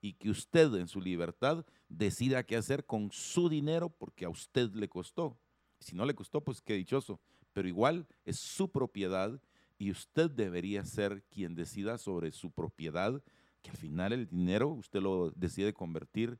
y 0.00 0.12
que 0.12 0.30
usted 0.30 0.72
en 0.76 0.86
su 0.86 1.00
libertad 1.00 1.66
decida 1.88 2.44
qué 2.44 2.54
hacer 2.54 2.86
con 2.86 3.10
su 3.10 3.48
dinero 3.48 3.90
porque 3.90 4.26
a 4.26 4.28
usted 4.28 4.70
le 4.74 4.88
costó. 4.88 5.36
Si 5.80 5.96
no 5.96 6.06
le 6.06 6.14
costó, 6.14 6.40
pues 6.40 6.60
qué 6.60 6.74
dichoso, 6.74 7.20
pero 7.52 7.66
igual 7.66 8.06
es 8.24 8.38
su 8.38 8.70
propiedad 8.70 9.40
y 9.78 9.90
usted 9.90 10.30
debería 10.30 10.84
ser 10.84 11.22
quien 11.30 11.54
decida 11.54 11.98
sobre 11.98 12.32
su 12.32 12.50
propiedad, 12.50 13.22
que 13.62 13.70
al 13.70 13.76
final 13.76 14.12
el 14.12 14.26
dinero 14.26 14.68
usted 14.68 15.00
lo 15.00 15.30
decide 15.32 15.72
convertir 15.72 16.38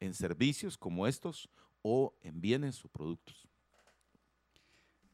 en 0.00 0.14
servicios 0.14 0.76
como 0.76 1.06
estos 1.06 1.48
o 1.82 2.14
en 2.22 2.40
bienes 2.40 2.84
o 2.84 2.88
productos. 2.88 3.48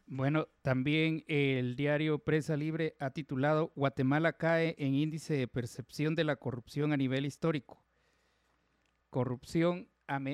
Bueno, 0.06 0.48
también 0.62 1.24
el 1.28 1.76
diario 1.76 2.18
Presa 2.18 2.56
Libre 2.56 2.96
ha 2.98 3.10
titulado 3.10 3.72
Guatemala 3.76 4.32
cae 4.32 4.74
en 4.78 4.94
índice 4.94 5.34
de 5.34 5.46
percepción 5.46 6.16
de 6.16 6.24
la 6.24 6.34
corrupción 6.34 6.92
a 6.92 6.96
nivel 6.96 7.24
histórico. 7.26 7.84
Corrupción 9.08 9.88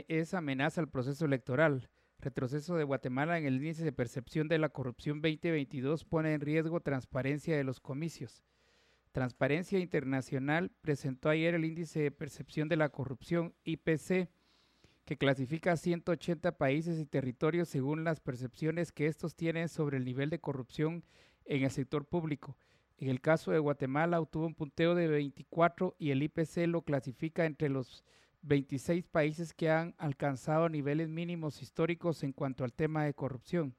es 0.08 0.32
amenaza 0.32 0.80
al 0.80 0.88
proceso 0.88 1.26
electoral. 1.26 1.90
Retroceso 2.18 2.76
de 2.76 2.84
Guatemala 2.84 3.38
en 3.38 3.46
el 3.46 3.56
índice 3.56 3.84
de 3.84 3.92
percepción 3.92 4.48
de 4.48 4.58
la 4.58 4.70
corrupción 4.70 5.20
2022 5.20 6.04
pone 6.04 6.32
en 6.32 6.40
riesgo 6.40 6.80
transparencia 6.80 7.56
de 7.56 7.64
los 7.64 7.78
comicios. 7.78 8.42
Transparencia 9.12 9.78
Internacional 9.78 10.72
presentó 10.80 11.28
ayer 11.28 11.54
el 11.54 11.64
índice 11.64 12.00
de 12.00 12.10
percepción 12.10 12.68
de 12.68 12.76
la 12.76 12.88
corrupción 12.88 13.54
IPC 13.64 14.28
que 15.04 15.16
clasifica 15.16 15.72
a 15.72 15.76
180 15.76 16.58
países 16.58 16.98
y 16.98 17.06
territorios 17.06 17.68
según 17.68 18.02
las 18.02 18.20
percepciones 18.20 18.92
que 18.92 19.06
estos 19.06 19.36
tienen 19.36 19.68
sobre 19.68 19.98
el 19.98 20.04
nivel 20.04 20.30
de 20.30 20.40
corrupción 20.40 21.04
en 21.44 21.62
el 21.62 21.70
sector 21.70 22.06
público. 22.06 22.56
En 22.98 23.08
el 23.08 23.20
caso 23.20 23.52
de 23.52 23.58
Guatemala 23.58 24.20
obtuvo 24.20 24.46
un 24.46 24.54
punteo 24.54 24.94
de 24.94 25.06
24 25.06 25.94
y 25.98 26.10
el 26.10 26.22
IPC 26.22 26.66
lo 26.66 26.82
clasifica 26.82 27.44
entre 27.44 27.68
los 27.68 28.04
26 28.42 29.06
países 29.06 29.54
que 29.54 29.70
han 29.70 29.94
alcanzado 29.98 30.68
niveles 30.68 31.08
mínimos 31.08 31.62
históricos 31.62 32.22
en 32.22 32.32
cuanto 32.32 32.64
al 32.64 32.72
tema 32.72 33.04
de 33.04 33.14
corrupción. 33.14 33.74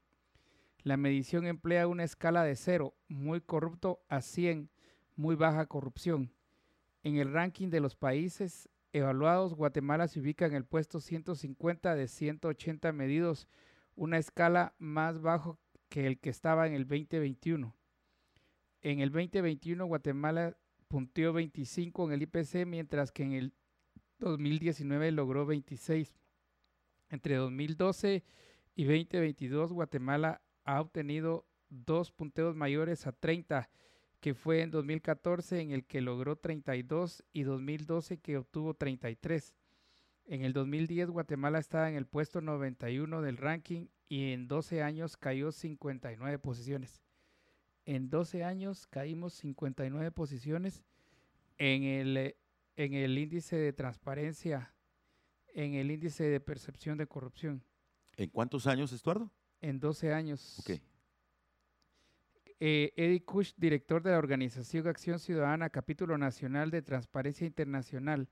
La 0.83 0.97
medición 0.97 1.45
emplea 1.47 1.87
una 1.87 2.03
escala 2.03 2.43
de 2.43 2.55
0, 2.55 2.95
muy 3.07 3.41
corrupto, 3.41 4.01
a 4.09 4.21
100, 4.21 4.69
muy 5.15 5.35
baja 5.35 5.65
corrupción. 5.65 6.31
En 7.03 7.17
el 7.17 7.31
ranking 7.31 7.69
de 7.69 7.79
los 7.79 7.95
países 7.95 8.69
evaluados, 8.93 9.53
Guatemala 9.53 10.07
se 10.07 10.19
ubica 10.19 10.45
en 10.45 10.53
el 10.53 10.65
puesto 10.65 10.99
150 10.99 11.95
de 11.95 12.07
180 12.07 12.91
medidos, 12.93 13.47
una 13.95 14.17
escala 14.17 14.75
más 14.77 15.21
bajo 15.21 15.59
que 15.89 16.07
el 16.07 16.19
que 16.19 16.29
estaba 16.29 16.67
en 16.67 16.73
el 16.73 16.87
2021. 16.87 17.75
En 18.81 18.99
el 18.99 19.11
2021 19.11 19.85
Guatemala 19.85 20.55
punteó 20.87 21.33
25 21.33 22.05
en 22.05 22.11
el 22.13 22.21
IPC, 22.23 22.65
mientras 22.65 23.11
que 23.11 23.23
en 23.23 23.33
el 23.33 23.53
2019 24.19 25.11
logró 25.11 25.45
26. 25.45 26.13
Entre 27.09 27.35
2012 27.35 28.23
y 28.75 28.83
2022, 28.83 29.73
Guatemala 29.73 30.41
ha 30.65 30.81
obtenido 30.81 31.45
dos 31.69 32.11
punteos 32.11 32.55
mayores 32.55 33.07
a 33.07 33.11
30, 33.11 33.69
que 34.19 34.33
fue 34.33 34.61
en 34.61 34.71
2014 34.71 35.61
en 35.61 35.71
el 35.71 35.85
que 35.85 36.01
logró 36.01 36.35
32 36.35 37.23
y 37.33 37.43
2012 37.43 38.17
que 38.17 38.37
obtuvo 38.37 38.73
33. 38.73 39.55
En 40.25 40.41
el 40.41 40.53
2010 40.53 41.09
Guatemala 41.09 41.59
estaba 41.59 41.89
en 41.89 41.95
el 41.95 42.05
puesto 42.05 42.41
91 42.41 43.21
del 43.21 43.37
ranking 43.37 43.87
y 44.09 44.33
en 44.33 44.47
12 44.47 44.83
años 44.83 45.15
cayó 45.15 45.51
59 45.51 46.39
posiciones. 46.39 47.01
En 47.85 48.09
12 48.09 48.43
años 48.43 48.87
caímos 48.87 49.33
59 49.35 50.11
posiciones 50.11 50.83
en 51.57 51.83
el, 51.83 52.35
en 52.77 52.93
el 52.93 53.17
índice 53.17 53.57
de 53.57 53.73
transparencia, 53.73 54.73
en 55.53 55.73
el 55.73 55.91
índice 55.91 56.23
de 56.23 56.39
percepción 56.39 56.97
de 56.97 57.07
corrupción. 57.07 57.63
¿En 58.15 58.29
cuántos 58.29 58.67
años, 58.67 58.93
Estuardo? 58.93 59.31
En 59.59 59.79
12 59.79 60.13
años. 60.13 60.59
Ok. 60.59 60.79
Eh, 62.59 62.93
Eddie 62.95 63.23
Kush, 63.23 63.53
director 63.57 64.01
de 64.01 64.11
la 64.11 64.19
Organización 64.19 64.87
Acción 64.87 65.19
Ciudadana, 65.19 65.69
capítulo 65.69 66.17
nacional 66.17 66.71
de 66.71 66.83
Transparencia 66.83 67.45
Internacional. 67.45 68.29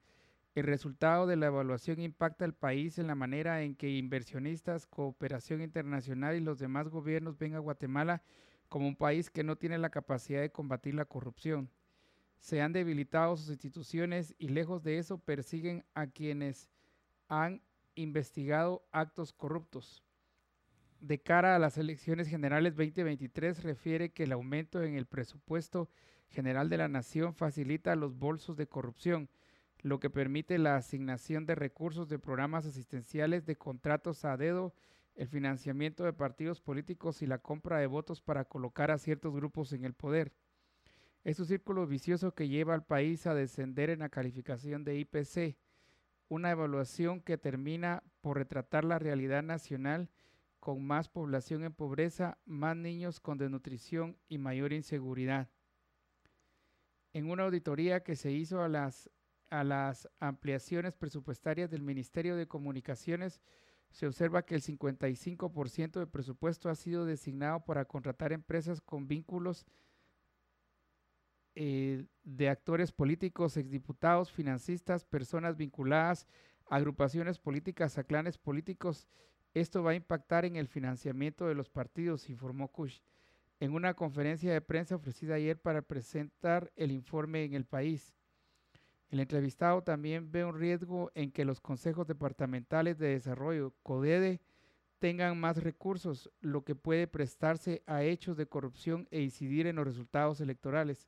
El 0.54 0.64
resultado 0.64 1.28
de 1.28 1.36
la 1.36 1.48
evaluación 1.48 2.00
impacta 2.00 2.46
al 2.46 2.54
país 2.54 2.98
en 2.98 3.08
la 3.08 3.16
manera 3.16 3.64
en 3.64 3.76
que 3.76 3.90
inversionistas, 3.90 4.86
cooperación 4.86 5.62
internacional 5.62 6.36
y 6.36 6.40
los 6.40 6.60
demás 6.60 6.88
gobiernos 6.90 7.38
ven 7.38 7.56
a 7.56 7.60
Guatemala 7.60 8.24
como 8.70 8.88
un 8.88 8.96
país 8.96 9.30
que 9.30 9.44
no 9.44 9.58
tiene 9.58 9.78
la 9.78 9.90
capacidad 9.90 10.42
de 10.42 10.52
combatir 10.52 10.96
la 10.96 11.06
corrupción. 11.06 11.70
Se 12.46 12.62
han 12.62 12.74
debilitado 12.74 13.36
sus 13.38 13.50
instituciones 13.50 14.36
y 14.38 14.50
lejos 14.50 14.84
de 14.84 15.00
eso 15.00 15.18
persiguen 15.18 15.84
a 15.96 16.06
quienes 16.06 16.70
han 17.28 17.64
investigado 17.96 18.86
actos 18.92 19.34
corruptos 19.34 20.06
de 21.00 21.20
cara 21.20 21.56
a 21.56 21.60
las 21.60 21.80
elecciones 21.80 22.28
generales 22.28 22.76
2023 22.76 23.64
refiere 23.64 24.12
que 24.12 24.26
el 24.26 24.32
aumento 24.32 24.84
en 24.84 24.94
el 24.94 25.08
presupuesto 25.08 25.90
general 26.30 26.70
de 26.70 26.78
la 26.78 26.88
nación 26.88 27.34
facilita 27.34 27.96
los 27.96 28.16
bolsos 28.16 28.58
de 28.58 28.68
corrupción, 28.68 29.28
lo 29.82 30.00
que 30.00 30.12
permite 30.12 30.60
la 30.60 30.76
asignación 30.76 31.48
de 31.48 31.56
recursos 31.56 32.10
de 32.10 32.20
programas 32.20 32.68
asistenciales, 32.68 33.48
de 33.48 33.56
contratos 33.56 34.24
a 34.24 34.38
dedo, 34.38 34.76
el 35.16 35.28
financiamiento 35.28 36.04
de 36.04 36.14
partidos 36.14 36.62
políticos 36.62 37.24
y 37.24 37.26
la 37.26 37.40
compra 37.40 37.80
de 37.80 37.88
votos 37.88 38.22
para 38.22 38.46
colocar 38.46 38.92
a 38.92 39.00
ciertos 39.00 39.34
grupos 39.34 39.74
en 39.74 39.84
el 39.84 39.96
poder. 39.96 40.32
Es 41.26 41.40
un 41.40 41.48
círculo 41.48 41.88
vicioso 41.88 42.36
que 42.36 42.48
lleva 42.48 42.76
al 42.76 42.86
país 42.86 43.26
a 43.26 43.34
descender 43.34 43.90
en 43.90 44.00
la 44.00 44.10
calificación 44.10 44.84
de 44.84 45.00
IPC, 45.00 45.58
una 46.30 46.52
evaluación 46.52 47.20
que 47.20 47.40
termina 47.40 48.04
por 48.22 48.38
retratar 48.38 48.84
la 48.86 49.00
realidad 49.00 49.42
nacional 49.42 50.12
con 50.60 50.86
más 50.86 51.10
población 51.10 51.64
en 51.64 51.74
pobreza, 51.74 52.38
más 52.46 52.78
niños 52.78 53.20
con 53.20 53.40
desnutrición 53.40 54.20
y 54.30 54.38
mayor 54.38 54.72
inseguridad. 54.72 55.50
En 57.12 57.32
una 57.32 57.46
auditoría 57.46 58.04
que 58.04 58.16
se 58.16 58.32
hizo 58.32 58.62
a 58.62 58.70
las, 58.70 59.10
a 59.50 59.64
las 59.64 60.08
ampliaciones 60.20 60.96
presupuestarias 60.96 61.72
del 61.72 61.82
Ministerio 61.82 62.36
de 62.36 62.48
Comunicaciones, 62.48 63.42
se 63.90 64.06
observa 64.06 64.46
que 64.46 64.54
el 64.54 64.62
55% 64.62 65.92
del 65.94 66.08
presupuesto 66.08 66.70
ha 66.70 66.76
sido 66.76 67.04
designado 67.04 67.66
para 67.66 67.86
contratar 67.86 68.32
empresas 68.32 68.80
con 68.80 69.08
vínculos 69.08 69.66
eh, 71.56 72.06
de 72.24 72.50
actores 72.50 72.92
políticos, 72.92 73.58
exdiputados, 73.58 74.32
financistas, 74.32 75.06
personas 75.06 75.58
vinculadas 75.58 76.28
a 76.70 76.76
agrupaciones 76.76 77.40
políticas, 77.40 77.98
a 77.98 78.04
clanes 78.04 78.38
políticos 78.38 79.08
esto 79.56 79.84
va 79.84 79.92
a 79.92 79.96
impactar 79.96 80.44
en 80.44 80.58
el 80.58 80.68
financiamiento 80.68 81.48
de 81.48 81.56
los 81.56 81.70
partidos, 81.70 82.30
informó 82.30 82.68
Kush 82.68 83.00
en 83.62 83.74
una 83.74 83.94
conferencia 83.94 84.52
de 84.52 84.60
prensa 84.60 84.96
ofrecida 84.96 85.36
ayer 85.36 85.58
para 85.58 85.82
presentar 85.82 86.74
el 86.76 86.92
informe 86.92 87.46
en 87.46 87.54
el 87.54 87.64
país. 87.64 88.14
El 89.10 89.22
entrevistado 89.22 89.82
también 89.82 90.30
ve 90.30 90.44
un 90.44 90.60
riesgo 90.60 91.10
en 91.16 91.32
que 91.32 91.46
los 91.46 91.62
consejos 91.62 92.06
departamentales 92.06 92.98
de 92.98 93.08
desarrollo, 93.08 93.74
CODEDE, 93.82 94.42
tengan 95.00 95.40
más 95.40 95.64
recursos, 95.64 96.30
lo 96.42 96.66
que 96.66 96.76
puede 96.76 97.08
prestarse 97.08 97.82
a 97.86 98.04
hechos 98.04 98.36
de 98.36 98.48
corrupción 98.48 99.08
e 99.10 99.22
incidir 99.22 99.68
en 99.68 99.78
los 99.78 99.86
resultados 99.86 100.42
electorales. 100.42 101.08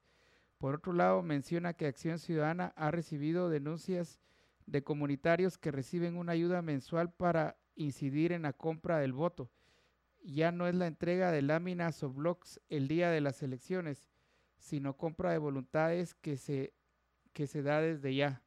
Por 0.58 0.76
otro 0.76 0.94
lado, 0.94 1.22
menciona 1.22 1.74
que 1.74 1.86
Acción 1.86 2.20
Ciudadana 2.20 2.74
ha 2.76 2.92
recibido 2.92 3.50
denuncias 3.50 4.20
de 4.66 4.84
comunitarios 4.84 5.58
que 5.58 5.72
reciben 5.72 6.18
una 6.18 6.34
ayuda 6.34 6.62
mensual 6.62 7.14
para 7.14 7.58
incidir 7.76 8.32
en 8.32 8.42
la 8.42 8.54
compra 8.54 8.98
del 9.00 9.14
voto. 9.14 9.52
Ya 10.24 10.52
no 10.52 10.68
es 10.68 10.76
la 10.76 10.88
entrega 10.88 11.32
de 11.32 11.42
láminas 11.42 12.04
o 12.04 12.10
blogs 12.10 12.60
el 12.70 12.88
día 12.88 13.12
de 13.12 13.22
las 13.22 13.44
elecciones, 13.44 14.10
sino 14.58 14.98
compra 14.98 15.32
de 15.32 15.38
voluntades 15.38 16.16
que 16.16 16.38
se, 16.38 16.74
que 17.34 17.48
se 17.48 17.62
da 17.62 17.80
desde 17.80 18.16
ya. 18.16 18.42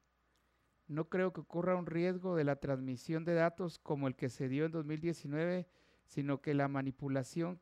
No 0.87 1.07
creo 1.07 1.31
que 1.31 1.39
ocurra 1.39 1.77
un 1.77 1.85
riesgo 1.85 2.35
de 2.35 2.43
la 2.43 2.57
transmisión 2.57 3.23
de 3.23 3.33
datos 3.33 3.79
como 3.79 4.07
el 4.07 4.15
que 4.15 4.29
se 4.29 4.49
dio 4.49 4.65
en 4.65 4.73
2019, 4.73 5.67
sino 6.05 6.41
que 6.41 6.53
la 6.53 6.67
manipulación 6.67 7.61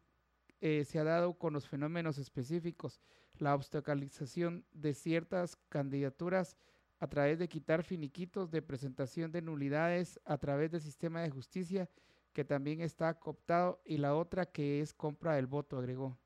eh, 0.61 0.83
se 0.83 0.99
ha 0.99 1.03
dado 1.03 1.35
con 1.35 1.53
los 1.53 1.67
fenómenos 1.67 2.17
específicos, 2.17 2.99
la 3.41 3.55
obstaculización 3.55 4.65
de 4.73 4.93
ciertas 4.93 5.55
candidaturas 5.69 6.57
a 6.99 7.07
través 7.07 7.39
de 7.39 7.47
quitar 7.47 7.83
finiquitos 7.83 8.51
de 8.51 8.61
presentación 8.61 9.31
de 9.31 9.41
nulidades 9.41 10.19
a 10.25 10.37
través 10.37 10.71
del 10.71 10.81
sistema 10.81 11.21
de 11.21 11.29
justicia 11.29 11.89
que 12.33 12.45
también 12.45 12.81
está 12.81 13.13
cooptado 13.19 13.81
y 13.85 13.97
la 13.97 14.15
otra 14.15 14.45
que 14.45 14.81
es 14.81 14.93
compra 14.93 15.35
del 15.35 15.47
voto, 15.47 15.77
agregó. 15.77 16.17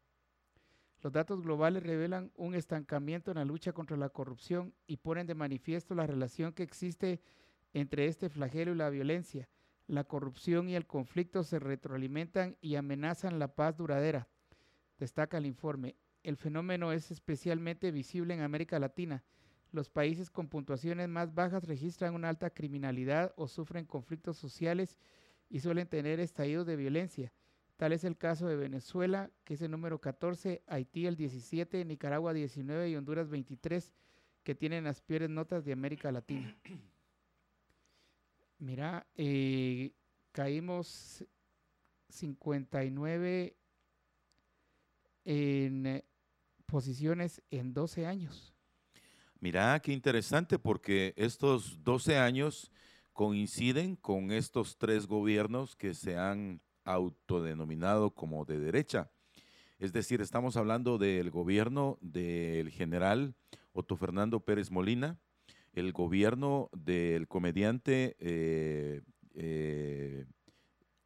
Los 1.01 1.11
datos 1.11 1.41
globales 1.41 1.83
revelan 1.83 2.31
un 2.35 2.55
estancamiento 2.55 3.31
en 3.31 3.37
la 3.37 3.45
lucha 3.45 3.73
contra 3.73 3.97
la 3.97 4.09
corrupción 4.09 4.73
y 4.87 4.97
ponen 4.97 5.27
de 5.27 5.35
manifiesto 5.35 5.95
la 5.95 6.07
relación 6.07 6.53
que 6.53 6.63
existe 6.63 7.21
entre 7.73 8.07
este 8.07 8.29
flagelo 8.29 8.71
y 8.71 8.75
la 8.75 8.89
violencia. 8.89 9.49
La 9.87 10.05
corrupción 10.05 10.69
y 10.69 10.75
el 10.75 10.87
conflicto 10.87 11.43
se 11.43 11.59
retroalimentan 11.59 12.57
y 12.61 12.75
amenazan 12.75 13.37
la 13.37 13.49
paz 13.49 13.75
duradera, 13.75 14.29
destaca 14.97 15.37
el 15.37 15.45
informe. 15.45 15.97
El 16.23 16.37
fenómeno 16.37 16.91
es 16.91 17.11
especialmente 17.11 17.91
visible 17.91 18.33
en 18.33 18.41
América 18.41 18.79
Latina, 18.79 19.23
los 19.73 19.89
países 19.89 20.29
con 20.29 20.49
puntuaciones 20.49 21.09
más 21.09 21.33
bajas 21.33 21.63
registran 21.63 22.13
una 22.13 22.29
alta 22.29 22.51
criminalidad 22.51 23.33
o 23.37 23.47
sufren 23.47 23.85
conflictos 23.85 24.37
sociales 24.37 24.99
y 25.49 25.61
suelen 25.61 25.87
tener 25.87 26.19
estallidos 26.19 26.67
de 26.67 26.75
violencia. 26.75 27.33
Tal 27.75 27.91
es 27.91 28.03
el 28.03 28.15
caso 28.15 28.47
de 28.47 28.55
Venezuela, 28.55 29.31
que 29.43 29.55
es 29.55 29.61
el 29.63 29.71
número 29.71 29.99
14, 29.99 30.61
Haití 30.67 31.07
el 31.07 31.15
17, 31.15 31.85
Nicaragua 31.85 32.33
19 32.33 32.91
y 32.91 32.95
Honduras 32.95 33.29
23, 33.29 33.95
que 34.43 34.53
tienen 34.53 34.83
las 34.83 35.01
peores 35.01 35.31
notas 35.31 35.65
de 35.65 35.73
América 35.73 36.11
Latina. 36.11 36.55
Mira, 38.59 39.07
eh, 39.15 39.91
caímos 40.31 41.25
59 42.09 43.55
en 45.25 46.03
posiciones 46.73 47.39
en 47.51 47.71
12 47.71 48.07
años. 48.07 48.51
Mira, 49.39 49.79
qué 49.79 49.93
interesante, 49.93 50.57
porque 50.57 51.13
estos 51.17 51.83
12 51.83 52.17
años 52.17 52.71
coinciden 53.13 53.95
con 53.95 54.31
estos 54.31 54.79
tres 54.79 55.05
gobiernos 55.05 55.75
que 55.75 55.93
se 55.93 56.17
han 56.17 56.61
autodenominado 56.83 58.09
como 58.15 58.43
de 58.43 58.57
derecha. 58.57 59.11
Es 59.77 59.93
decir, 59.93 60.19
estamos 60.19 60.57
hablando 60.57 60.97
del 60.97 61.29
gobierno 61.29 61.99
del 62.01 62.71
general 62.71 63.35
Otto 63.71 63.95
Fernando 63.95 64.39
Pérez 64.39 64.71
Molina, 64.71 65.19
el 65.73 65.93
gobierno 65.93 66.71
del 66.73 67.27
comediante 67.27 68.15
eh, 68.17 69.01
eh, 69.35 70.25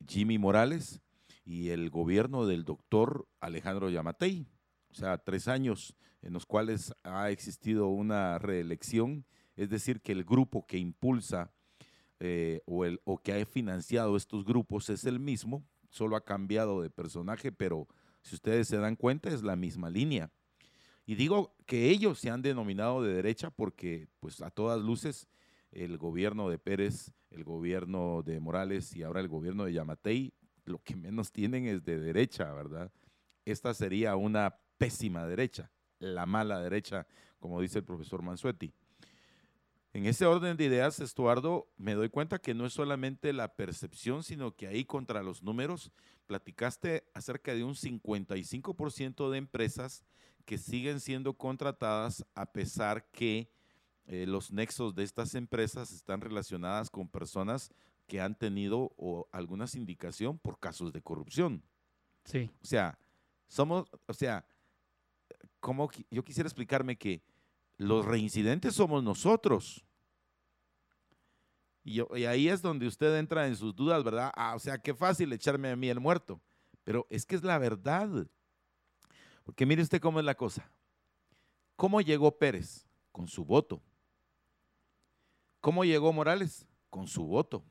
Jimmy 0.08 0.38
Morales 0.38 1.02
y 1.44 1.72
el 1.72 1.90
gobierno 1.90 2.46
del 2.46 2.64
doctor 2.64 3.28
Alejandro 3.42 3.90
Yamatei. 3.90 4.48
O 4.98 5.00
sea, 5.00 5.20
tres 5.20 5.48
años 5.48 5.96
en 6.24 6.34
los 6.34 6.48
cuales 6.48 6.92
ha 7.04 7.30
existido 7.30 7.88
una 7.90 8.40
reelección, 8.40 9.26
es 9.56 9.70
decir, 9.70 10.02
que 10.02 10.12
el 10.12 10.24
grupo 10.24 10.66
que 10.66 10.80
impulsa 10.80 11.52
eh, 12.20 12.62
o, 12.66 12.84
el, 12.84 13.00
o 13.04 13.20
que 13.20 13.32
ha 13.32 13.46
financiado 13.46 14.18
estos 14.18 14.44
grupos 14.44 14.90
es 14.90 15.06
el 15.06 15.20
mismo, 15.20 15.64
solo 15.92 16.16
ha 16.16 16.26
cambiado 16.26 16.82
de 16.82 16.90
personaje, 16.90 17.52
pero 17.52 17.88
si 18.24 18.34
ustedes 18.34 18.68
se 18.70 18.78
dan 18.78 18.96
cuenta 18.96 19.30
es 19.30 19.44
la 19.44 19.56
misma 19.56 19.92
línea. 19.92 20.32
Y 21.06 21.14
digo 21.14 21.56
que 21.68 21.92
ellos 21.92 22.18
se 22.18 22.32
han 22.32 22.42
denominado 22.42 23.04
de 23.04 23.14
derecha 23.14 23.52
porque, 23.52 24.08
pues 24.20 24.42
a 24.42 24.50
todas 24.50 24.82
luces, 24.82 25.28
el 25.72 26.00
gobierno 26.00 26.50
de 26.50 26.58
Pérez, 26.58 27.14
el 27.30 27.44
gobierno 27.44 28.24
de 28.24 28.40
Morales 28.40 28.96
y 28.96 29.04
ahora 29.04 29.20
el 29.20 29.28
gobierno 29.28 29.66
de 29.66 29.74
Yamatei, 29.74 30.34
lo 30.66 30.80
que 30.80 30.96
menos 30.96 31.32
tienen 31.32 31.68
es 31.68 31.86
de 31.86 32.00
derecha, 32.00 32.52
¿verdad? 32.52 32.92
Esta 33.46 33.76
sería 33.76 34.16
una 34.16 34.58
pésima 34.78 35.26
derecha 35.26 35.72
la 36.00 36.26
mala 36.26 36.60
derecha, 36.60 37.08
como 37.40 37.62
dice 37.62 37.80
el 37.80 37.86
profesor 37.86 38.22
Mansuetti. 38.22 38.74
En 39.94 40.06
ese 40.06 40.26
orden 40.26 40.58
de 40.58 40.66
ideas, 40.66 41.00
Estuardo, 41.00 41.72
me 41.78 41.96
doy 41.96 42.10
cuenta 42.10 42.40
que 42.40 42.54
no 42.54 42.66
es 42.66 42.74
solamente 42.74 43.34
la 43.34 43.56
percepción, 43.56 44.24
sino 44.24 44.56
que 44.56 44.68
ahí 44.68 44.86
contra 44.86 45.24
los 45.24 45.42
números 45.42 45.92
platicaste 46.28 47.06
acerca 47.14 47.56
de 47.56 47.64
un 47.64 47.74
55% 47.74 49.32
de 49.32 49.38
empresas 49.38 50.04
que 50.46 50.58
siguen 50.58 51.00
siendo 51.00 51.34
contratadas 51.34 52.26
a 52.36 52.52
pesar 52.52 53.10
que 53.12 53.50
eh, 54.06 54.26
los 54.28 54.52
nexos 54.52 54.94
de 54.94 55.04
estas 55.04 55.36
empresas 55.36 55.92
están 55.92 56.22
relacionadas 56.22 56.90
con 56.90 57.10
personas 57.10 57.72
que 58.06 58.22
han 58.22 58.36
tenido 58.36 58.94
o 58.98 59.28
alguna 59.32 59.66
indicación 59.74 60.38
por 60.38 60.60
casos 60.60 60.94
de 60.94 61.02
corrupción. 61.02 61.64
Sí. 62.24 62.50
O 62.62 62.66
sea, 62.66 63.00
somos, 63.48 63.90
o 64.06 64.14
sea, 64.14 64.46
como 65.60 65.90
yo 66.10 66.24
quisiera 66.24 66.48
explicarme 66.48 66.98
que 66.98 67.22
los 67.78 68.06
reincidentes 68.06 68.76
somos 68.76 69.04
nosotros. 69.04 69.84
Y, 71.84 72.02
y, 72.18 72.26
ahí 72.26 72.50
es 72.50 72.62
donde 72.62 72.88
usted 72.88 73.18
entra 73.18 73.48
en 73.48 73.56
sus 73.56 73.76
dudas, 73.76 74.04
¿verdad? 74.04 74.32
Ah, 74.36 74.56
o 74.56 74.60
sea, 74.60 74.78
qué 74.78 74.94
fácil 74.94 75.32
echarme 75.32 75.72
a 75.72 75.76
mí 75.76 75.90
el 75.90 76.00
muerto. 76.00 76.42
Pero 76.84 77.08
es 77.10 77.26
que 77.26 77.36
es 77.36 77.44
la 77.44 77.58
verdad. 77.58 78.28
Porque 79.44 79.66
mire 79.66 79.82
usted 79.82 80.02
cómo 80.02 80.20
es 80.20 80.26
la 80.26 80.36
cosa. 80.36 80.70
¿Cómo 81.78 82.02
llegó 82.02 82.38
Pérez? 82.38 82.86
Con 83.12 83.28
su 83.28 83.46
voto. 83.46 83.82
¿Cómo 85.62 85.86
llegó 85.86 86.12
Morales? 86.12 86.66
Con 86.90 87.08
su 87.08 87.24
voto. 87.26 87.64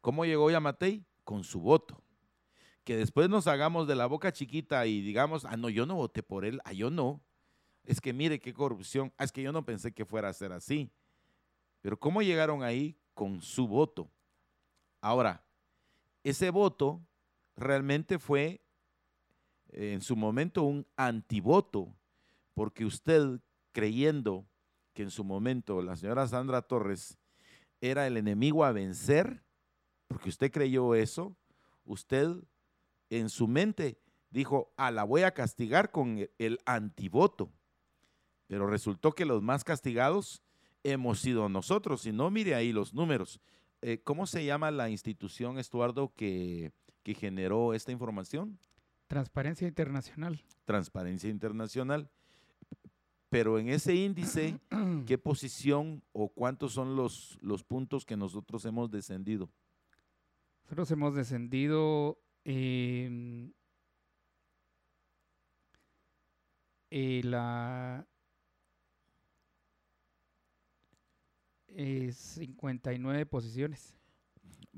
¿Cómo 0.00 0.24
llegó 0.24 0.50
Yamatei? 0.50 1.04
Con 1.24 1.44
su 1.44 1.60
voto. 1.60 2.02
Que 2.88 2.96
después 2.96 3.28
nos 3.28 3.46
hagamos 3.46 3.86
de 3.86 3.94
la 3.94 4.06
boca 4.06 4.32
chiquita 4.32 4.86
y 4.86 5.02
digamos, 5.02 5.44
ah, 5.44 5.58
no, 5.58 5.68
yo 5.68 5.84
no 5.84 5.96
voté 5.96 6.22
por 6.22 6.46
él, 6.46 6.58
ah, 6.64 6.72
yo 6.72 6.88
no. 6.88 7.20
Es 7.84 8.00
que 8.00 8.14
mire 8.14 8.40
qué 8.40 8.54
corrupción, 8.54 9.12
ah, 9.18 9.24
es 9.24 9.30
que 9.30 9.42
yo 9.42 9.52
no 9.52 9.62
pensé 9.62 9.92
que 9.92 10.06
fuera 10.06 10.30
a 10.30 10.32
ser 10.32 10.52
así. 10.52 10.90
Pero 11.82 12.00
¿cómo 12.00 12.22
llegaron 12.22 12.62
ahí? 12.62 12.96
Con 13.12 13.42
su 13.42 13.68
voto. 13.68 14.10
Ahora, 15.02 15.44
ese 16.24 16.48
voto 16.48 17.02
realmente 17.56 18.18
fue 18.18 18.62
en 19.68 20.00
su 20.00 20.16
momento 20.16 20.62
un 20.62 20.86
antivoto, 20.96 21.94
porque 22.54 22.86
usted 22.86 23.38
creyendo 23.72 24.46
que 24.94 25.02
en 25.02 25.10
su 25.10 25.24
momento 25.24 25.82
la 25.82 25.94
señora 25.94 26.26
Sandra 26.26 26.62
Torres 26.62 27.18
era 27.82 28.06
el 28.06 28.16
enemigo 28.16 28.64
a 28.64 28.72
vencer, 28.72 29.42
porque 30.06 30.30
usted 30.30 30.50
creyó 30.50 30.94
eso, 30.94 31.36
usted 31.84 32.34
en 33.10 33.28
su 33.28 33.48
mente 33.48 33.98
dijo, 34.30 34.72
ah, 34.76 34.90
la 34.90 35.04
voy 35.04 35.22
a 35.22 35.32
castigar 35.32 35.90
con 35.90 36.28
el 36.38 36.58
antivoto. 36.64 37.50
Pero 38.46 38.66
resultó 38.66 39.12
que 39.12 39.24
los 39.24 39.42
más 39.42 39.64
castigados 39.64 40.42
hemos 40.82 41.20
sido 41.20 41.48
nosotros. 41.48 42.02
Si 42.02 42.12
no, 42.12 42.30
mire 42.30 42.54
ahí 42.54 42.72
los 42.72 42.94
números. 42.94 43.40
Eh, 43.82 44.00
¿Cómo 44.02 44.26
se 44.26 44.44
llama 44.44 44.70
la 44.70 44.90
institución, 44.90 45.58
Estuardo, 45.58 46.12
que, 46.14 46.72
que 47.02 47.14
generó 47.14 47.74
esta 47.74 47.92
información? 47.92 48.58
Transparencia 49.06 49.68
Internacional. 49.68 50.44
Transparencia 50.64 51.30
Internacional. 51.30 52.10
Pero 53.30 53.58
en 53.58 53.68
ese 53.68 53.94
índice, 53.94 54.58
¿qué 55.06 55.18
posición 55.18 56.02
o 56.12 56.28
cuántos 56.28 56.72
son 56.72 56.96
los, 56.96 57.38
los 57.42 57.62
puntos 57.62 58.06
que 58.06 58.16
nosotros 58.16 58.64
hemos 58.64 58.90
descendido? 58.90 59.50
Nosotros 60.64 60.90
hemos 60.90 61.14
descendido 61.14 62.18
en 62.44 63.54
la 66.90 68.06
59 72.12 73.26
posiciones. 73.26 73.94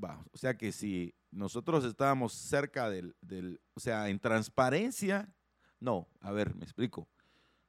Va, 0.03 0.23
o 0.31 0.37
sea 0.37 0.57
que 0.57 0.71
si 0.71 1.15
nosotros 1.31 1.85
estábamos 1.85 2.33
cerca 2.33 2.89
del, 2.89 3.15
del, 3.21 3.61
o 3.73 3.79
sea, 3.79 4.09
en 4.09 4.19
transparencia, 4.19 5.33
no, 5.79 6.07
a 6.19 6.31
ver, 6.31 6.55
me 6.55 6.63
explico. 6.63 7.07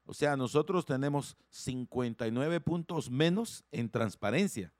O 0.05 0.14
sea, 0.14 0.37
nosotros 0.37 0.85
tenemos 0.85 1.37
59 1.50 2.61
puntos 2.61 3.11
menos 3.11 3.64
en 3.70 3.88
transparencia. 3.88 4.72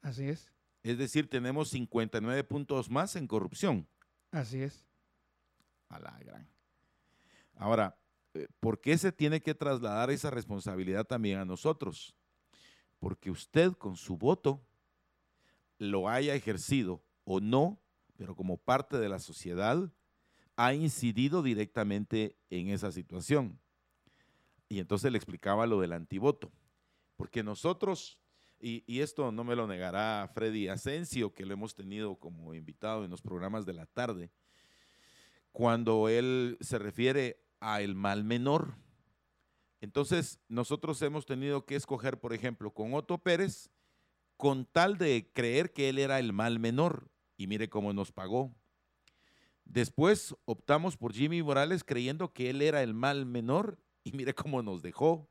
Así 0.00 0.28
es. 0.28 0.50
Es 0.82 0.98
decir, 0.98 1.28
tenemos 1.28 1.68
59 1.70 2.42
puntos 2.44 2.90
más 2.90 3.14
en 3.14 3.26
corrupción. 3.26 3.86
Así 4.32 4.62
es. 4.62 4.84
A 5.88 6.00
la 6.00 6.18
gran. 6.18 6.48
Ahora, 7.54 7.96
eh, 8.34 8.48
¿por 8.58 8.80
qué 8.80 8.96
se 8.98 9.12
tiene 9.12 9.40
que 9.40 9.54
trasladar 9.54 10.10
esa 10.10 10.30
responsabilidad 10.30 11.04
también 11.04 11.38
a 11.38 11.44
nosotros? 11.44 12.16
Porque 12.98 13.30
usted 13.30 13.72
con 13.72 13.94
su 13.94 14.16
voto 14.16 14.60
lo 15.78 16.08
haya 16.08 16.34
ejercido 16.34 17.04
o 17.24 17.40
no, 17.40 17.78
pero 18.16 18.34
como 18.34 18.56
parte 18.56 18.98
de 18.98 19.08
la 19.08 19.18
sociedad, 19.18 19.92
ha 20.56 20.74
incidido 20.74 21.42
directamente 21.42 22.36
en 22.48 22.70
esa 22.70 22.90
situación. 22.90 23.60
Y 24.68 24.78
entonces 24.78 25.12
le 25.12 25.18
explicaba 25.18 25.66
lo 25.66 25.80
del 25.80 25.92
antivoto. 25.92 26.50
Porque 27.16 27.42
nosotros, 27.42 28.18
y, 28.62 29.00
esto 29.00 29.32
no 29.32 29.42
me 29.42 29.56
lo 29.56 29.66
negará 29.66 30.30
Freddy 30.32 30.68
Asensio, 30.68 31.34
que 31.34 31.44
lo 31.44 31.52
hemos 31.52 31.74
tenido 31.74 32.14
como 32.14 32.54
invitado 32.54 33.04
en 33.04 33.10
los 33.10 33.20
programas 33.20 33.66
de 33.66 33.72
la 33.72 33.86
tarde, 33.86 34.30
cuando 35.50 36.08
él 36.08 36.56
se 36.60 36.78
refiere 36.78 37.42
a 37.60 37.82
el 37.82 37.96
mal 37.96 38.22
menor. 38.22 38.76
Entonces, 39.80 40.38
nosotros 40.48 41.02
hemos 41.02 41.26
tenido 41.26 41.66
que 41.66 41.74
escoger, 41.74 42.20
por 42.20 42.32
ejemplo, 42.32 42.72
con 42.72 42.94
Otto 42.94 43.18
Pérez, 43.18 43.68
con 44.36 44.64
tal 44.64 44.96
de 44.96 45.30
creer 45.34 45.72
que 45.72 45.88
él 45.88 45.98
era 45.98 46.20
el 46.20 46.32
mal 46.32 46.60
menor. 46.60 47.10
Y 47.36 47.48
mire 47.48 47.68
cómo 47.68 47.92
nos 47.92 48.12
pagó. 48.12 48.54
Después 49.64 50.36
optamos 50.44 50.96
por 50.96 51.12
Jimmy 51.12 51.42
Morales 51.42 51.82
creyendo 51.82 52.32
que 52.32 52.50
él 52.50 52.62
era 52.62 52.82
el 52.82 52.94
mal 52.94 53.26
menor 53.26 53.78
y 54.04 54.12
mire 54.12 54.34
cómo 54.34 54.62
nos 54.62 54.82
dejó. 54.82 55.28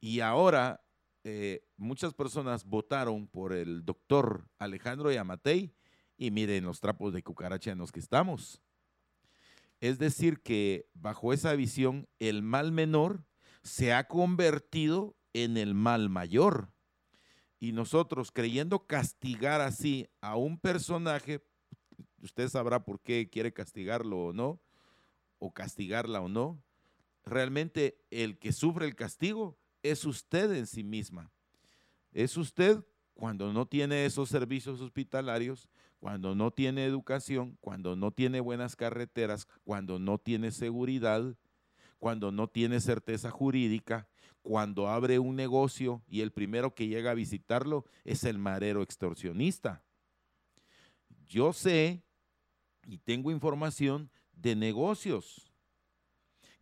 Y 0.00 0.20
ahora 0.20 0.82
eh, 1.22 1.66
muchas 1.76 2.14
personas 2.14 2.64
votaron 2.64 3.26
por 3.26 3.52
el 3.52 3.84
doctor 3.84 4.48
Alejandro 4.58 5.12
Yamatei 5.12 5.74
y 6.16 6.30
miren 6.30 6.64
los 6.64 6.80
trapos 6.80 7.12
de 7.12 7.22
cucaracha 7.22 7.72
en 7.72 7.78
los 7.78 7.92
que 7.92 8.00
estamos. 8.00 8.62
Es 9.80 9.98
decir, 9.98 10.42
que 10.42 10.88
bajo 10.94 11.32
esa 11.32 11.54
visión, 11.54 12.08
el 12.18 12.42
mal 12.42 12.72
menor 12.72 13.24
se 13.62 13.92
ha 13.92 14.08
convertido 14.08 15.16
en 15.32 15.56
el 15.56 15.74
mal 15.74 16.08
mayor. 16.08 16.72
Y 17.58 17.72
nosotros 17.72 18.32
creyendo 18.32 18.86
castigar 18.86 19.60
así 19.60 20.08
a 20.22 20.36
un 20.36 20.58
personaje, 20.58 21.44
usted 22.22 22.48
sabrá 22.48 22.84
por 22.84 23.00
qué 23.00 23.28
quiere 23.28 23.52
castigarlo 23.52 24.18
o 24.26 24.32
no, 24.32 24.62
o 25.38 25.52
castigarla 25.52 26.20
o 26.20 26.28
no, 26.28 26.62
realmente 27.24 27.98
el 28.10 28.38
que 28.38 28.52
sufre 28.52 28.86
el 28.86 28.94
castigo 28.94 29.59
es 29.82 30.04
usted 30.04 30.52
en 30.52 30.66
sí 30.66 30.82
misma. 30.82 31.30
Es 32.12 32.36
usted 32.36 32.84
cuando 33.14 33.52
no 33.52 33.66
tiene 33.66 34.06
esos 34.06 34.28
servicios 34.28 34.80
hospitalarios, 34.80 35.68
cuando 35.98 36.34
no 36.34 36.50
tiene 36.50 36.86
educación, 36.86 37.58
cuando 37.60 37.94
no 37.94 38.10
tiene 38.10 38.40
buenas 38.40 38.76
carreteras, 38.76 39.46
cuando 39.64 39.98
no 39.98 40.18
tiene 40.18 40.50
seguridad, 40.50 41.36
cuando 41.98 42.32
no 42.32 42.48
tiene 42.48 42.80
certeza 42.80 43.30
jurídica, 43.30 44.08
cuando 44.42 44.88
abre 44.88 45.18
un 45.18 45.36
negocio 45.36 46.02
y 46.08 46.22
el 46.22 46.32
primero 46.32 46.74
que 46.74 46.88
llega 46.88 47.10
a 47.10 47.14
visitarlo 47.14 47.84
es 48.04 48.24
el 48.24 48.38
marero 48.38 48.82
extorsionista. 48.82 49.84
Yo 51.28 51.52
sé 51.52 52.02
y 52.86 52.98
tengo 52.98 53.30
información 53.30 54.10
de 54.32 54.56
negocios 54.56 55.52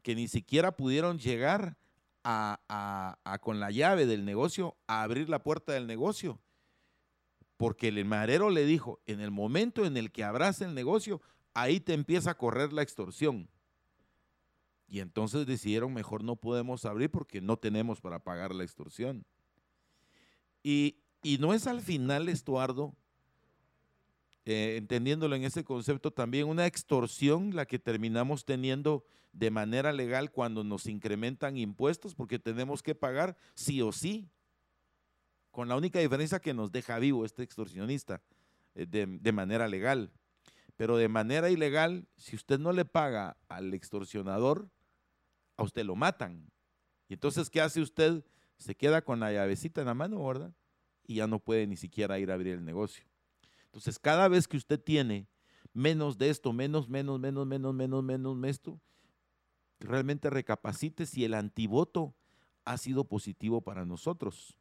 que 0.02 0.16
ni 0.16 0.26
siquiera 0.26 0.72
pudieron 0.72 1.18
llegar 1.18 1.76
a, 2.24 3.38
con 3.42 3.60
la 3.60 3.70
llave 3.70 4.06
del 4.06 4.24
negocio 4.24 4.76
a 4.86 5.02
abrir 5.02 5.28
la 5.28 5.42
puerta 5.42 5.72
del 5.72 5.86
negocio. 5.86 6.40
Porque 7.56 7.88
el 7.88 8.04
marero 8.04 8.50
le 8.50 8.64
dijo, 8.64 9.00
en 9.06 9.20
el 9.20 9.30
momento 9.30 9.84
en 9.84 9.96
el 9.96 10.12
que 10.12 10.24
abras 10.24 10.60
el 10.60 10.74
negocio, 10.74 11.20
ahí 11.54 11.80
te 11.80 11.94
empieza 11.94 12.32
a 12.32 12.36
correr 12.36 12.72
la 12.72 12.82
extorsión. 12.82 13.48
Y 14.86 15.00
entonces 15.00 15.46
decidieron, 15.46 15.92
mejor 15.92 16.24
no 16.24 16.36
podemos 16.36 16.84
abrir 16.84 17.10
porque 17.10 17.40
no 17.40 17.56
tenemos 17.56 18.00
para 18.00 18.20
pagar 18.20 18.54
la 18.54 18.64
extorsión. 18.64 19.26
Y, 20.62 21.02
y 21.22 21.38
no 21.38 21.52
es 21.52 21.66
al 21.66 21.80
final, 21.80 22.28
Estuardo, 22.28 22.94
eh, 24.50 24.78
entendiéndolo 24.78 25.36
en 25.36 25.44
ese 25.44 25.62
concepto, 25.62 26.10
también 26.10 26.48
una 26.48 26.64
extorsión 26.64 27.54
la 27.54 27.66
que 27.66 27.78
terminamos 27.78 28.46
teniendo 28.46 29.04
de 29.34 29.50
manera 29.50 29.92
legal 29.92 30.32
cuando 30.32 30.64
nos 30.64 30.86
incrementan 30.86 31.58
impuestos 31.58 32.14
porque 32.14 32.38
tenemos 32.38 32.82
que 32.82 32.94
pagar 32.94 33.36
sí 33.52 33.82
o 33.82 33.92
sí, 33.92 34.26
con 35.50 35.68
la 35.68 35.76
única 35.76 35.98
diferencia 35.98 36.40
que 36.40 36.54
nos 36.54 36.72
deja 36.72 36.98
vivo 36.98 37.26
este 37.26 37.42
extorsionista 37.42 38.22
eh, 38.74 38.86
de, 38.86 39.04
de 39.20 39.32
manera 39.32 39.68
legal. 39.68 40.10
Pero 40.78 40.96
de 40.96 41.08
manera 41.08 41.50
ilegal, 41.50 42.08
si 42.16 42.34
usted 42.34 42.58
no 42.58 42.72
le 42.72 42.86
paga 42.86 43.36
al 43.48 43.74
extorsionador, 43.74 44.70
a 45.58 45.62
usted 45.62 45.84
lo 45.84 45.94
matan. 45.94 46.50
Y 47.06 47.12
entonces, 47.12 47.50
¿qué 47.50 47.60
hace 47.60 47.82
usted 47.82 48.24
se 48.56 48.74
queda 48.74 49.02
con 49.02 49.20
la 49.20 49.30
llavecita 49.30 49.82
en 49.82 49.88
la 49.88 49.94
mano, 49.94 50.26
¿verdad? 50.26 50.54
Y 51.06 51.16
ya 51.16 51.26
no 51.26 51.38
puede 51.38 51.66
ni 51.66 51.76
siquiera 51.76 52.18
ir 52.18 52.30
a 52.30 52.34
abrir 52.34 52.54
el 52.54 52.64
negocio. 52.64 53.04
Entonces, 53.68 53.98
cada 53.98 54.28
vez 54.28 54.48
que 54.48 54.56
usted 54.56 54.80
tiene 54.80 55.28
menos 55.72 56.18
de 56.18 56.30
esto, 56.30 56.52
menos, 56.52 56.88
menos, 56.88 57.20
menos, 57.20 57.46
menos, 57.46 57.74
menos, 57.74 58.02
menos, 58.02 58.44
esto, 58.48 58.80
realmente 59.78 60.30
recapacite 60.30 61.06
si 61.06 61.24
el 61.24 61.34
antivoto 61.34 62.14
ha 62.64 62.76
sido 62.78 63.04
positivo 63.04 63.60
para 63.60 63.84
nosotros. 63.84 64.56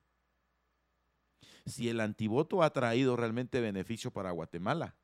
Si 1.65 1.89
el 1.89 1.99
antivoto 1.99 2.63
ha 2.63 2.71
traído 2.71 3.15
realmente 3.15 3.59
beneficio 3.59 4.11
para 4.11 4.31
Guatemala 4.31 4.95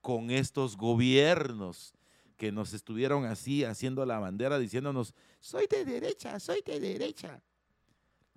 con 0.00 0.30
estos 0.30 0.76
gobiernos 0.76 1.94
que 2.36 2.52
nos 2.52 2.74
estuvieron 2.74 3.24
así 3.24 3.64
haciendo 3.64 4.04
la 4.04 4.18
bandera 4.18 4.58
diciéndonos, 4.58 5.14
soy 5.40 5.66
de 5.68 5.84
derecha, 5.84 6.38
soy 6.38 6.62
de 6.64 6.78
derecha. 6.78 7.42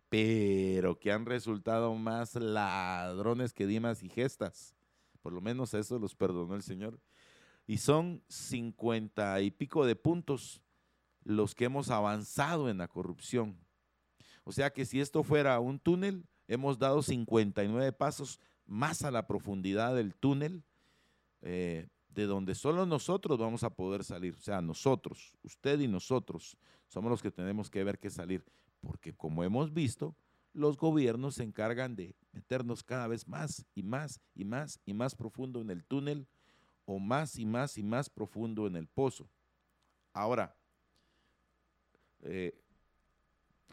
Pero 0.10 0.98
que 0.98 1.12
han 1.12 1.26
resultado 1.26 1.94
más 1.94 2.36
ladrones 2.36 3.54
que 3.54 3.68
dimas 3.68 4.02
y 4.02 4.10
gestas. 4.10 4.74
Por 5.22 5.34
lo 5.34 5.42
menos 5.42 5.74
eso 5.74 6.00
los 6.00 6.16
perdonó 6.16 6.56
el 6.56 6.64
Señor. 6.64 7.00
Y 7.68 7.78
son 7.78 8.24
cincuenta 8.28 9.40
y 9.42 9.52
pico 9.52 9.86
de 9.86 9.96
puntos 9.96 10.62
los 11.24 11.54
que 11.54 11.66
hemos 11.66 11.90
avanzado 11.90 12.70
en 12.70 12.80
la 12.80 12.88
corrupción. 12.88 13.58
O 14.44 14.52
sea 14.52 14.72
que 14.72 14.86
si 14.86 15.00
esto 15.00 15.24
fuera 15.24 15.60
un 15.60 15.80
túnel, 15.80 16.26
hemos 16.48 16.80
dado 16.80 17.04
59 17.04 17.92
pasos 17.94 18.40
más 18.66 19.04
a 19.04 19.12
la 19.12 19.28
profundidad 19.28 19.96
del 19.96 20.16
túnel, 20.16 20.64
eh, 21.42 21.88
de 22.10 22.26
donde 22.26 22.56
solo 22.56 22.86
nosotros 22.86 23.38
vamos 23.38 23.64
a 23.64 23.70
poder 23.70 24.04
salir. 24.04 24.34
O 24.34 24.42
sea, 24.42 24.62
nosotros, 24.62 25.38
usted 25.44 25.80
y 25.80 25.88
nosotros, 25.88 26.58
somos 26.88 27.12
los 27.12 27.22
que 27.22 27.32
tenemos 27.32 27.70
que 27.70 27.84
ver 27.84 28.00
qué 28.00 28.10
salir. 28.10 28.44
Porque 28.82 29.14
como 29.14 29.44
hemos 29.44 29.74
visto, 29.74 30.16
los 30.60 30.78
gobiernos 30.78 31.36
se 31.36 31.44
encargan 31.44 31.96
de 31.96 32.16
meternos 32.32 32.84
cada 32.84 33.08
vez 33.08 33.28
más 33.28 33.66
y 33.74 33.84
más 33.84 34.20
y 34.36 34.46
más 34.46 34.80
y 34.86 34.94
más 34.94 35.16
profundo 35.16 35.62
en 35.62 35.70
el 35.70 35.84
túnel 35.84 36.28
o 36.86 37.00
más 37.00 37.38
y 37.38 37.46
más 37.46 37.78
y 37.78 37.84
más 37.84 38.10
profundo 38.10 38.68
en 38.68 38.76
el 38.76 38.88
pozo. 38.88 39.30
Ahora, 40.14 40.56
eh, 42.22 42.60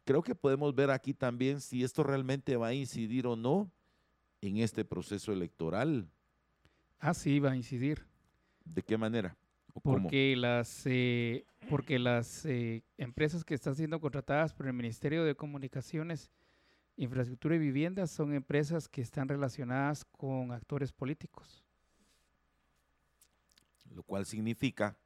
creo 0.05 0.23
que 0.23 0.35
podemos 0.35 0.75
ver 0.75 0.91
aquí 0.91 1.13
también 1.13 1.61
si 1.61 1.83
esto 1.83 2.03
realmente 2.03 2.57
va 2.57 2.69
a 2.69 2.75
incidir 2.75 3.27
o 3.27 3.37
no 3.37 3.71
en 4.41 4.59
este 4.59 4.85
proceso 4.85 5.33
electoral. 5.33 6.09
Ah, 6.99 7.15
sí, 7.15 7.41
va 7.41 7.51
a 7.51 7.57
incidir. 7.57 8.07
¿De 8.65 8.83
qué 8.83 8.97
manera? 8.97 9.37
Porque 9.83 10.37
las, 10.37 10.83
eh, 10.87 11.45
porque 11.69 11.99
las 11.99 12.45
eh, 12.47 12.83
empresas 12.97 13.45
que 13.45 13.55
están 13.55 13.75
siendo 13.75 14.01
contratadas 14.01 14.55
por 14.55 14.67
el 14.67 14.73
Ministerio 14.73 15.25
de 15.25 15.35
Comunicaciones, 15.35 16.31
Infraestructura 16.97 17.57
y 17.57 17.59
Vivienda 17.59 18.07
son 18.07 18.33
empresas 18.33 18.89
que 18.89 19.03
están 19.03 19.29
relacionadas 19.29 20.05
con 20.05 20.53
actores 20.53 20.93
políticos. 20.93 21.63
Lo 23.95 24.03
cual 24.03 24.27
significa... 24.27 24.97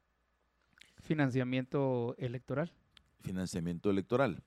Financiamiento 0.97 2.15
electoral. 2.17 2.71
Financiamiento 3.21 3.89
electoral. 3.89 4.43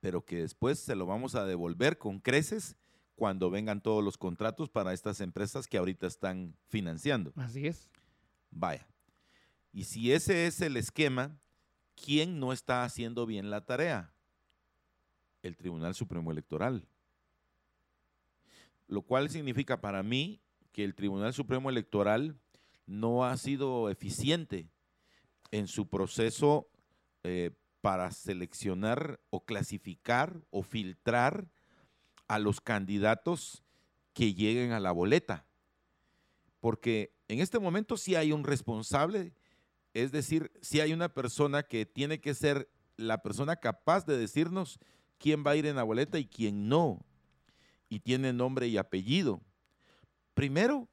Pero 0.00 0.24
que 0.24 0.42
después 0.42 0.78
se 0.78 0.96
lo 0.96 1.06
vamos 1.06 1.34
a 1.34 1.46
devolver 1.46 1.98
con 1.98 2.18
creces 2.18 2.76
cuando 3.14 3.50
vengan 3.50 3.80
todos 3.80 4.02
los 4.02 4.18
contratos 4.18 4.68
para 4.68 4.92
estas 4.92 5.20
empresas 5.20 5.66
que 5.68 5.78
ahorita 5.78 6.06
están 6.06 6.56
financiando. 6.68 7.32
Así 7.36 7.66
es. 7.66 7.88
Vaya. 8.50 8.86
Y 9.72 9.84
si 9.84 10.12
ese 10.12 10.46
es 10.46 10.60
el 10.60 10.76
esquema, 10.76 11.38
¿quién 11.94 12.40
no 12.40 12.52
está 12.52 12.84
haciendo 12.84 13.24
bien 13.24 13.48
la 13.50 13.64
tarea? 13.64 14.11
El 15.42 15.56
Tribunal 15.56 15.94
Supremo 15.94 16.30
Electoral. 16.30 16.86
Lo 18.86 19.02
cual 19.02 19.30
significa 19.30 19.80
para 19.80 20.02
mí 20.02 20.40
que 20.72 20.84
el 20.84 20.94
Tribunal 20.94 21.32
Supremo 21.32 21.70
Electoral 21.70 22.38
no 22.86 23.24
ha 23.24 23.36
sido 23.36 23.90
eficiente 23.90 24.68
en 25.50 25.68
su 25.68 25.88
proceso 25.88 26.68
eh, 27.22 27.50
para 27.80 28.10
seleccionar 28.10 29.20
o 29.30 29.44
clasificar 29.44 30.40
o 30.50 30.62
filtrar 30.62 31.48
a 32.28 32.38
los 32.38 32.60
candidatos 32.60 33.62
que 34.14 34.34
lleguen 34.34 34.72
a 34.72 34.80
la 34.80 34.92
boleta. 34.92 35.46
Porque 36.60 37.14
en 37.28 37.40
este 37.40 37.58
momento 37.58 37.96
sí 37.96 38.14
hay 38.14 38.32
un 38.32 38.44
responsable, 38.44 39.34
es 39.94 40.12
decir, 40.12 40.52
sí 40.60 40.80
hay 40.80 40.92
una 40.92 41.12
persona 41.12 41.62
que 41.62 41.86
tiene 41.86 42.20
que 42.20 42.34
ser 42.34 42.70
la 42.96 43.22
persona 43.22 43.56
capaz 43.56 44.06
de 44.06 44.16
decirnos 44.16 44.78
quién 45.22 45.44
va 45.46 45.52
a 45.52 45.56
ir 45.56 45.66
en 45.66 45.76
la 45.76 45.84
boleta 45.84 46.18
y 46.18 46.26
quién 46.26 46.68
no. 46.68 47.00
Y 47.88 48.00
tiene 48.00 48.32
nombre 48.32 48.66
y 48.66 48.76
apellido. 48.76 49.40
Primero, 50.34 50.88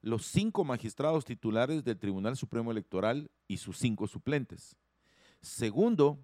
los 0.00 0.26
cinco 0.26 0.64
magistrados 0.64 1.24
titulares 1.24 1.82
del 1.82 1.98
Tribunal 1.98 2.36
Supremo 2.36 2.70
Electoral 2.70 3.30
y 3.48 3.56
sus 3.56 3.78
cinco 3.78 4.06
suplentes. 4.06 4.76
Segundo, 5.40 6.18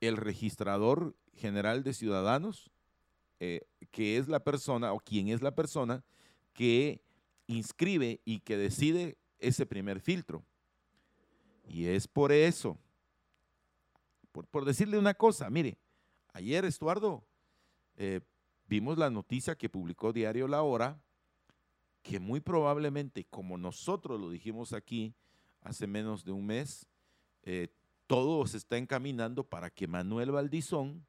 el 0.00 0.16
registrador 0.16 1.16
general 1.34 1.82
de 1.84 1.94
ciudadanos, 1.94 2.70
eh, 3.38 3.62
que 3.90 4.18
es 4.18 4.28
la 4.28 4.40
persona 4.40 4.92
o 4.92 5.00
quien 5.00 5.28
es 5.28 5.40
la 5.40 5.54
persona 5.54 6.04
que 6.52 7.00
inscribe 7.46 8.20
y 8.24 8.40
que 8.40 8.56
decide 8.56 9.16
ese 9.38 9.64
primer 9.64 10.00
filtro. 10.00 10.44
Y 11.66 11.86
es 11.86 12.06
por 12.06 12.32
eso, 12.32 12.76
por, 14.32 14.64
decirle 14.64 14.98
una 14.98 15.14
cosa, 15.14 15.48
mire, 15.50 15.78
ayer 16.32 16.64
Estuardo, 16.64 17.24
eh, 17.96 18.20
vimos 18.66 18.98
la 18.98 19.10
noticia 19.10 19.56
que 19.56 19.68
publicó 19.68 20.12
Diario 20.12 20.48
La 20.48 20.62
Hora, 20.62 21.00
que 22.02 22.18
muy 22.18 22.40
probablemente, 22.40 23.24
como 23.24 23.58
nosotros 23.58 24.20
lo 24.20 24.30
dijimos 24.30 24.72
aquí 24.72 25.14
hace 25.62 25.86
menos 25.86 26.24
de 26.24 26.32
un 26.32 26.46
mes, 26.46 26.86
eh, 27.42 27.68
todo 28.06 28.46
se 28.46 28.56
está 28.56 28.76
encaminando 28.76 29.44
para 29.44 29.70
que 29.70 29.86
Manuel 29.86 30.32
Valdizón 30.32 31.06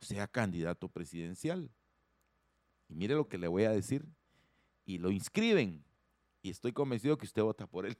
sea 0.00 0.28
candidato 0.28 0.88
presidencial. 0.88 1.70
Y 2.88 2.94
mire 2.94 3.14
lo 3.14 3.28
que 3.28 3.38
le 3.38 3.48
voy 3.48 3.64
a 3.64 3.70
decir 3.70 4.06
y 4.84 4.98
lo 4.98 5.10
inscriben. 5.10 5.84
Y 6.42 6.50
estoy 6.50 6.72
convencido 6.72 7.16
que 7.16 7.26
usted 7.26 7.42
vota 7.42 7.66
por 7.66 7.86
él. 7.86 7.96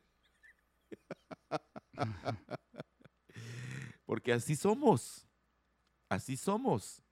Porque 4.06 4.32
así 4.32 4.54
somos. 4.54 5.26
Así 6.08 6.36
somos. 6.36 7.02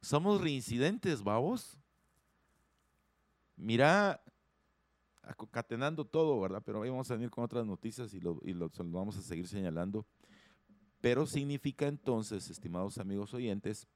Somos 0.00 0.40
reincidentes, 0.40 1.22
vamos. 1.22 1.76
Mira, 3.56 4.22
concatenando 5.36 6.04
todo, 6.04 6.40
¿verdad? 6.40 6.62
Pero 6.64 6.82
ahí 6.82 6.90
vamos 6.90 7.10
a 7.10 7.14
venir 7.14 7.30
con 7.30 7.44
otras 7.44 7.66
noticias 7.66 8.14
y 8.14 8.20
lo, 8.20 8.40
y 8.44 8.52
lo 8.54 8.70
vamos 8.78 9.16
a 9.16 9.22
seguir 9.22 9.48
señalando. 9.48 10.06
Pero 11.00 11.26
significa 11.26 11.86
entonces, 11.86 12.50
estimados 12.50 12.98
amigos 12.98 13.34
oyentes, 13.34 13.88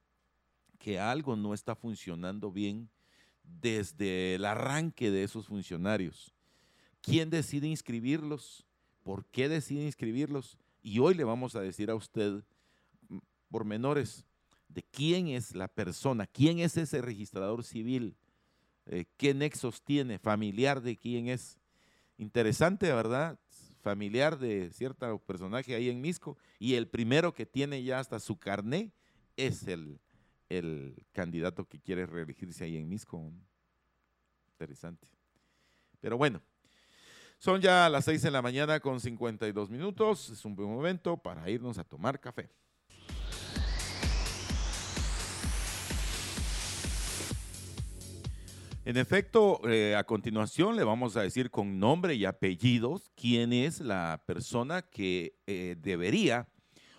que 0.79 0.99
algo 0.99 1.37
no 1.37 1.55
está 1.55 1.75
funcionando 1.75 2.51
bien 2.51 2.91
desde 3.45 4.35
el 4.35 4.45
arranque 4.45 5.11
de 5.11 5.25
esos 5.25 5.47
funcionarios. 5.47 6.35
¿Quién 7.01 7.31
decide 7.31 7.67
inscribirlos? 7.69 8.67
¿Por 9.03 9.25
qué 9.27 9.49
decide 9.49 9.85
inscribirlos? 9.85 10.59
Y 10.83 10.99
hoy 10.99 11.15
le 11.15 11.25
vamos 11.25 11.57
a 11.57 11.61
decir 11.61 11.91
a 11.91 11.95
usted 11.95 12.45
por 13.51 13.65
menores 13.65 14.25
de 14.73 14.83
quién 14.83 15.29
es 15.29 15.55
la 15.55 15.69
persona, 15.69 16.27
quién 16.27 16.59
es 16.59 16.77
ese 16.77 17.03
registrador 17.03 17.65
civil, 17.65 18.17
eh, 18.87 19.05
qué 19.17 19.35
nexos 19.35 19.83
tiene, 19.83 20.19
familiar 20.19 20.81
de 20.81 20.97
quién 20.97 21.29
es. 21.29 21.59
Interesante, 22.19 22.93
¿verdad? 22.93 23.39
Familiar 23.83 24.39
de 24.39 24.71
cierto 24.73 25.19
personaje 25.19 25.75
ahí 25.75 25.89
en 25.89 26.01
Misco 26.01 26.37
y 26.59 26.75
el 26.75 26.89
primero 26.89 27.35
que 27.35 27.47
tiene 27.47 27.83
ya 27.83 27.99
hasta 27.99 28.21
su 28.21 28.39
carné 28.39 28.93
es 29.37 29.67
el, 29.67 29.99
el 30.49 31.05
candidato 31.13 31.69
que 31.69 31.81
quiere 31.81 32.07
reelegirse 32.07 32.65
ahí 32.65 32.77
en 32.77 32.89
Misco. 32.89 33.33
Interesante. 34.53 35.09
Pero 36.01 36.17
bueno, 36.17 36.41
son 37.39 37.61
ya 37.61 37.89
las 37.89 38.05
6 38.05 38.23
de 38.23 38.31
la 38.31 38.43
mañana 38.43 38.79
con 38.79 39.01
52 39.01 39.69
minutos. 39.69 40.31
Es 40.31 40.45
un 40.45 40.55
buen 40.55 40.69
momento 40.69 41.17
para 41.17 41.49
irnos 41.51 41.79
a 41.79 41.85
tomar 41.85 42.21
café. 42.21 42.49
En 48.85 48.97
efecto, 48.97 49.61
eh, 49.69 49.95
a 49.95 50.03
continuación 50.03 50.75
le 50.75 50.83
vamos 50.83 51.17
a 51.17 51.23
decir 51.23 51.53
con 51.53 51.79
nombre 51.79 52.17
y 52.17 52.25
apellidos 52.25 53.13
quién 53.15 53.53
es 53.53 53.81
la 53.81 54.25
persona 54.27 54.83
que 54.83 55.39
eh, 55.47 55.77
debería 55.79 56.49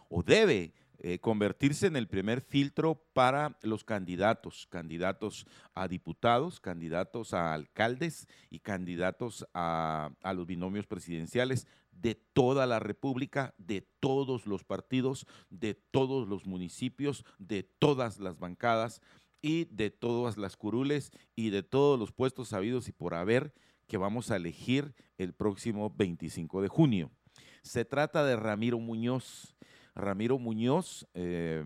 o 0.08 0.24
debe 0.24 0.72
eh, 1.00 1.20
convertirse 1.20 1.88
en 1.88 1.98
el 1.98 2.08
primer 2.08 2.40
filtro 2.40 3.04
para 3.12 3.58
los 3.64 3.84
candidatos, 3.84 4.66
candidatos 4.70 5.46
a 5.74 5.90
diputados, 5.90 6.62
candidatos 6.62 7.34
a 7.34 7.54
alcaldes 7.54 8.30
y 8.50 8.60
candidatos 8.60 9.46
a, 9.54 10.12
a 10.24 10.34
los 10.34 10.48
binomios 10.48 10.88
presidenciales 10.88 11.68
de 11.92 12.16
toda 12.16 12.66
la 12.66 12.80
República, 12.80 13.54
de 13.58 13.82
todos 14.00 14.48
los 14.48 14.64
partidos, 14.64 15.28
de 15.50 15.74
todos 15.74 16.30
los 16.30 16.46
municipios, 16.46 17.26
de 17.40 17.64
todas 17.64 18.20
las 18.20 18.40
bancadas 18.40 19.02
y 19.44 19.66
de 19.66 19.91
todas 19.91 20.38
las 20.38 20.58
curules 20.58 21.12
y 21.36 21.52
de 21.52 21.62
todos 21.62 22.00
los 22.00 22.12
puestos 22.12 22.48
sabidos 22.48 22.88
y 22.88 22.94
por 22.94 23.14
haber 23.14 23.54
que 23.88 23.98
vamos 23.98 24.32
a 24.32 24.38
elegir 24.38 24.96
el 25.18 25.34
próximo 25.34 25.94
25 25.96 26.62
de 26.62 26.70
junio. 26.70 27.12
Se 27.62 27.86
trata 27.86 28.26
de 28.26 28.38
Ramiro 28.38 28.80
Muñoz. 28.80 29.56
Ramiro 29.96 30.39
Muñoz, 30.39 31.06
eh, 31.14 31.64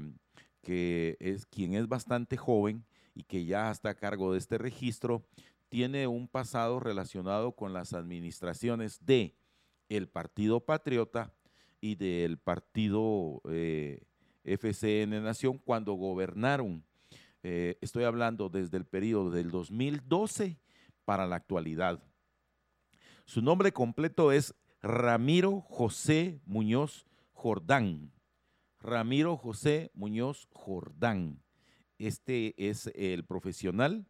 que 0.62 1.18
es 1.20 1.46
quien 1.46 1.76
es 1.76 1.88
bastante 1.88 2.36
joven 2.36 2.84
y 3.14 3.24
que 3.24 3.46
ya 3.46 3.72
está 3.72 3.92
a 3.92 3.96
cargo 3.96 4.34
de 4.34 4.40
este 4.40 4.58
registro, 4.58 5.24
tiene 5.70 6.08
un 6.08 6.28
pasado 6.28 6.80
relacionado 6.80 7.54
con 7.54 7.74
las 7.74 7.94
administraciones 7.94 9.06
de 9.06 9.36
el 9.88 10.10
Partido 10.10 10.62
Patriota 10.62 11.32
y 11.80 11.96
del 11.96 12.40
Partido 12.40 13.42
eh, 13.50 14.02
FCN 14.44 15.24
Nación 15.24 15.60
cuando 15.60 15.94
gobernaron. 15.94 16.87
Eh, 17.44 17.78
estoy 17.82 18.04
hablando 18.04 18.50
desde 18.50 18.78
el 18.78 18.86
periodo 18.86 19.32
del 19.32 19.52
2012 19.52 20.60
para 21.06 21.26
la 21.26 21.36
actualidad. 21.36 22.04
Su 23.26 23.42
nombre 23.42 23.72
completo 23.72 24.32
es 24.32 24.56
Ramiro 24.82 25.62
José 25.62 26.42
Muñoz 26.46 27.06
Jordán. 27.34 28.12
Ramiro 28.80 29.38
José 29.38 29.92
Muñoz 29.94 30.48
Jordán. 30.52 31.42
Este 31.98 32.54
es 32.58 32.92
el 32.96 33.26
profesional 33.26 34.06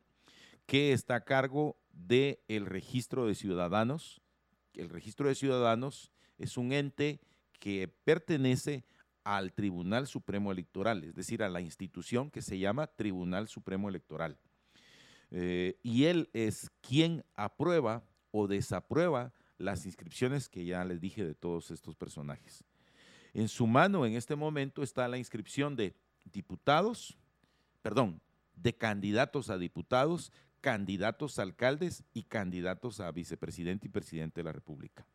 que 0.66 0.92
está 0.92 1.16
a 1.16 1.24
cargo 1.24 1.78
del 1.92 2.66
registro 2.66 3.26
de 3.26 3.36
ciudadanos. 3.36 4.22
El 4.74 4.90
registro 4.90 5.28
de 5.28 5.36
ciudadanos 5.36 6.12
es 6.38 6.58
un 6.58 6.74
ente 6.74 7.22
que 7.60 7.88
pertenece 7.88 8.86
al 9.28 9.52
Tribunal 9.52 10.08
Supremo 10.08 10.54
Electoral, 10.54 11.04
es 11.04 11.14
decir, 11.14 11.44
a 11.44 11.50
la 11.50 11.60
institución 11.60 12.32
que 12.32 12.42
se 12.42 12.58
llama 12.58 12.88
Tribunal 12.88 13.50
Supremo 13.50 13.90
Electoral. 13.90 14.38
Eh, 15.32 15.78
y 15.84 16.06
él 16.06 16.30
es 16.32 16.72
quien 16.80 17.26
aprueba 17.36 18.06
o 18.32 18.48
desaprueba 18.48 19.34
las 19.58 19.86
inscripciones 19.86 20.48
que 20.48 20.64
ya 20.64 20.86
les 20.86 21.02
dije 21.02 21.26
de 21.26 21.36
todos 21.36 21.72
estos 21.72 21.94
personajes. 21.94 22.64
En 23.34 23.50
su 23.50 23.68
mano 23.68 24.06
en 24.06 24.14
este 24.14 24.38
momento 24.38 24.82
está 24.82 25.10
la 25.10 25.18
inscripción 25.18 25.76
de 25.76 25.94
diputados, 26.24 27.18
perdón, 27.82 28.22
de 28.56 28.78
candidatos 28.78 29.50
a 29.50 29.58
diputados, 29.58 30.32
candidatos 30.62 31.38
a 31.38 31.42
alcaldes 31.42 32.06
y 32.14 32.24
candidatos 32.24 33.02
a 33.02 33.12
vicepresidente 33.12 33.88
y 33.88 33.92
presidente 33.92 34.40
de 34.40 34.46
la 34.46 34.54
República. 34.54 35.06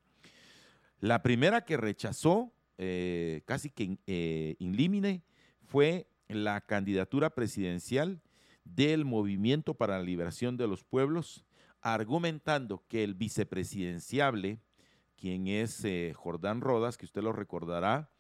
La 1.01 1.23
primera 1.23 1.65
que 1.65 1.79
rechazó, 1.79 2.53
eh, 2.79 3.43
casi 3.45 3.71
que 3.71 3.99
eh, 4.07 4.57
in 4.59 5.23
fue 5.67 6.09
la 6.29 6.61
candidatura 6.63 7.31
presidencial 7.31 8.21
del 8.65 9.05
Movimiento 9.05 9.75
para 9.75 9.99
la 9.99 10.05
Liberación 10.05 10.57
de 10.57 10.69
los 10.69 10.85
Pueblos, 10.85 11.45
argumentando 11.81 12.85
que 12.89 13.05
el 13.05 13.15
vicepresidenciable, 13.15 14.61
quien 15.17 15.49
es 15.49 15.85
eh, 15.85 16.13
Jordán 16.15 16.61
Rodas, 16.61 16.97
que 16.97 17.05
usted 17.05 17.23
lo 17.23 17.33
recordará, 17.33 18.11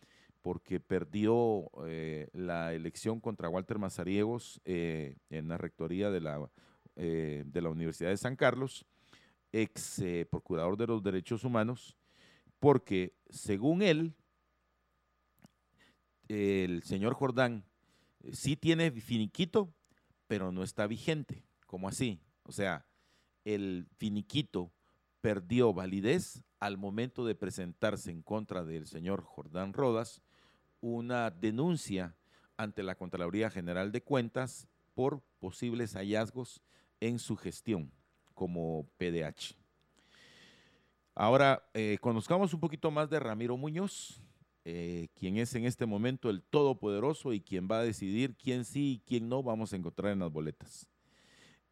porque 0.42 0.80
perdió 0.80 1.70
eh, 1.86 2.28
la 2.32 2.74
elección 2.74 3.20
contra 3.20 3.48
Walter 3.48 3.78
Mazariegos 3.78 4.60
en 4.64 5.48
la 5.48 5.56
rectoría 5.56 6.10
de 6.10 6.20
la, 6.20 6.50
de 6.96 7.60
la 7.62 7.68
Universidad 7.68 8.10
de 8.10 8.16
San 8.16 8.34
Carlos, 8.34 8.84
ex 9.52 10.02
procurador 10.30 10.76
de 10.76 10.88
los 10.88 11.02
derechos 11.02 11.44
humanos, 11.44 11.96
porque 12.58 13.14
según 13.30 13.82
él, 13.82 14.14
el 16.28 16.82
señor 16.82 17.14
Jordán 17.14 17.64
sí 18.32 18.56
tiene 18.56 18.90
finiquito, 18.90 19.74
pero 20.26 20.52
no 20.52 20.62
está 20.62 20.86
vigente. 20.86 21.44
¿Cómo 21.66 21.88
así? 21.88 22.20
O 22.44 22.52
sea, 22.52 22.86
el 23.44 23.86
finiquito 23.96 24.72
perdió 25.20 25.72
validez 25.72 26.44
al 26.60 26.78
momento 26.78 27.24
de 27.24 27.34
presentarse 27.34 28.10
en 28.10 28.22
contra 28.22 28.64
del 28.64 28.86
señor 28.86 29.22
Jordán 29.22 29.72
Rodas 29.72 30.22
una 30.80 31.30
denuncia 31.30 32.16
ante 32.56 32.82
la 32.82 32.96
Contraloría 32.96 33.50
General 33.50 33.92
de 33.92 34.02
Cuentas 34.02 34.68
por 34.94 35.22
posibles 35.38 35.94
hallazgos 35.94 36.62
en 37.00 37.18
su 37.18 37.36
gestión 37.36 37.90
como 38.34 38.86
PDH. 38.98 39.56
Ahora, 41.14 41.68
eh, 41.74 41.98
conozcamos 42.00 42.54
un 42.54 42.60
poquito 42.60 42.90
más 42.90 43.10
de 43.10 43.20
Ramiro 43.20 43.56
Muñoz, 43.56 44.22
eh, 44.64 45.08
quien 45.14 45.36
es 45.36 45.54
en 45.54 45.64
este 45.64 45.86
momento 45.86 46.30
el 46.30 46.42
todopoderoso 46.42 47.32
y 47.32 47.40
quien 47.40 47.68
va 47.70 47.80
a 47.80 47.84
decidir 47.84 48.36
quién 48.36 48.64
sí 48.64 48.94
y 48.94 49.02
quién 49.06 49.28
no 49.28 49.42
vamos 49.42 49.72
a 49.72 49.76
encontrar 49.76 50.12
en 50.12 50.20
las 50.20 50.30
boletas 50.32 50.88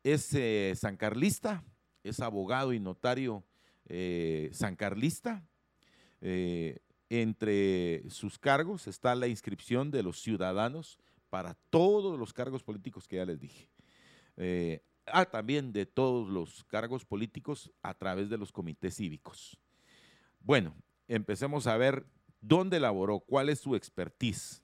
es 0.02 0.32
eh, 0.34 0.74
sancarlista, 0.76 1.62
es 2.02 2.20
abogado 2.20 2.72
y 2.72 2.80
notario 2.80 3.44
eh, 3.86 4.50
sancarlista. 4.52 5.44
Eh, 6.20 6.78
entre 7.08 8.08
sus 8.08 8.38
cargos 8.38 8.86
está 8.86 9.14
la 9.14 9.26
inscripción 9.26 9.90
de 9.90 10.02
los 10.02 10.20
ciudadanos 10.20 10.98
para 11.28 11.54
todos 11.70 12.18
los 12.18 12.32
cargos 12.32 12.62
políticos 12.62 13.08
que 13.08 13.16
ya 13.16 13.24
les 13.24 13.40
dije. 13.40 13.68
ah, 15.06 15.24
también 15.24 15.72
de 15.72 15.86
todos 15.86 16.28
los 16.28 16.64
cargos 16.64 17.04
políticos 17.04 17.72
a 17.82 17.94
través 17.94 18.30
de 18.30 18.38
los 18.38 18.52
comités 18.52 18.94
cívicos. 18.96 19.58
Bueno, 20.38 20.74
empecemos 21.08 21.66
a 21.66 21.76
ver 21.76 22.06
dónde 22.40 22.78
elaboró, 22.78 23.20
cuál 23.20 23.48
es 23.48 23.60
su 23.60 23.74
expertise. 23.74 24.62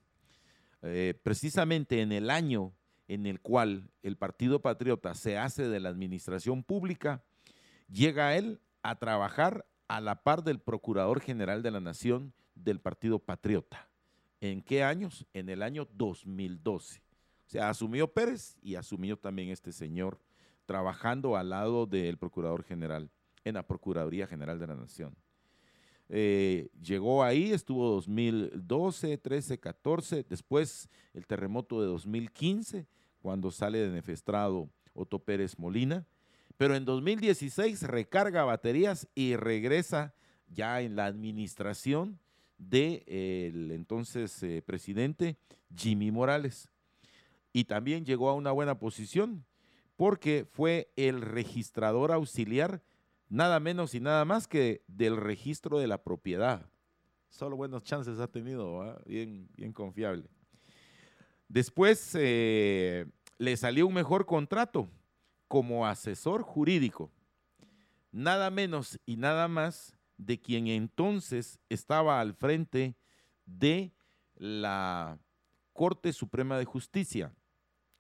precisamente 1.23 2.01
en 2.01 2.13
el 2.13 2.31
año 2.31 2.73
en 3.09 3.27
el 3.27 3.41
cual 3.41 3.91
el 4.03 4.17
Partido 4.17 4.61
Patriota 4.61 5.15
se 5.15 5.39
hace 5.39 5.69
de 5.69 5.81
la 5.81 5.89
administración 5.89 6.63
pública, 6.63 7.23
llega 7.89 8.37
él 8.37 8.61
a 8.83 8.97
trabajar 8.97 9.67
a 9.89 10.01
la 10.01 10.23
par 10.23 10.43
del 10.43 10.59
Procurador 10.59 11.21
General 11.21 11.63
de 11.63 11.71
la 11.71 11.81
Nación 11.81 12.33
del 12.55 12.81
Partido 12.81 13.19
Patriota. 13.19 13.89
¿En 14.41 14.63
qué 14.63 14.83
años? 14.83 15.27
En 15.33 15.49
el 15.49 15.63
año 15.63 15.89
2012. 15.93 17.01
O 17.47 17.49
sea, 17.49 17.69
asumió 17.69 18.13
Pérez 18.13 18.57
y 18.61 18.75
asumió 18.75 19.17
también 19.17 19.51
este 19.51 19.73
señor 19.73 20.21
trabajando 20.65 21.37
al 21.37 21.51
lado 21.51 21.87
del 21.87 22.19
Procurador 22.19 22.65
General 22.65 23.09
en 23.45 23.55
la 23.55 23.67
Procuraduría 23.67 24.27
General 24.27 24.59
de 24.59 24.67
la 24.67 24.75
Nación. 24.75 25.17
Eh, 26.09 26.69
llegó 26.81 27.25
ahí, 27.25 27.53
estuvo 27.53 27.91
2012, 27.91 29.19
13, 29.19 29.59
14, 29.59 30.25
después 30.29 30.89
el 31.15 31.27
terremoto 31.27 31.81
de 31.81 31.89
2015, 31.89 32.87
cuando 33.21 33.51
sale 33.51 33.79
de 33.79 33.91
nefestrado 33.91 34.69
Otto 34.95 35.19
Pérez 35.19 35.59
Molina, 35.59 36.07
pero 36.57 36.77
en 36.77 36.85
2016 36.85 37.83
recarga 37.83 38.45
baterías 38.45 39.09
y 39.15 39.37
regresa 39.37 40.15
ya 40.49 40.81
en 40.81 40.97
la 40.97 41.07
administración 41.07 42.19
del 42.57 43.71
entonces 43.73 44.43
eh, 44.43 44.63
presidente 44.65 45.37
Jimmy 45.77 46.11
Morales. 46.11 46.71
Y 47.53 47.65
también 47.65 48.05
llegó 48.05 48.31
a 48.31 48.35
una 48.35 48.53
buena 48.53 48.79
posición 48.79 49.45
porque 49.97 50.47
fue 50.51 50.91
el 50.97 51.21
registrador 51.21 52.13
auxiliar 52.13 52.83
nada 53.29 53.61
menos 53.61 53.95
y 53.95 54.01
nada 54.01 54.25
más 54.25 54.47
que 54.49 54.83
del 54.87 55.17
registro 55.17 55.79
de 55.79 55.87
la 55.87 56.03
propiedad. 56.03 56.67
Solo 57.29 57.57
buenos 57.57 57.83
chances 57.83 58.19
ha 58.19 58.29
tenido, 58.29 58.99
bien, 59.07 59.49
bien 59.57 59.73
confiable. 59.73 60.29
Después 61.49 62.13
eh, 62.15 63.07
le 63.39 63.57
salió 63.57 63.87
un 63.87 63.95
mejor 63.95 64.27
contrato 64.27 64.89
como 65.49 65.87
asesor 65.87 66.43
jurídico, 66.43 67.11
nada 68.11 68.51
menos 68.51 68.99
y 69.07 69.17
nada 69.17 69.49
más 69.49 69.97
de 70.17 70.41
quien 70.41 70.67
entonces 70.67 71.61
estaba 71.69 72.21
al 72.21 72.35
frente 72.35 72.97
de 73.45 73.93
la 74.35 75.19
Corte 75.73 76.13
Suprema 76.13 76.59
de 76.59 76.65
Justicia. 76.65 77.35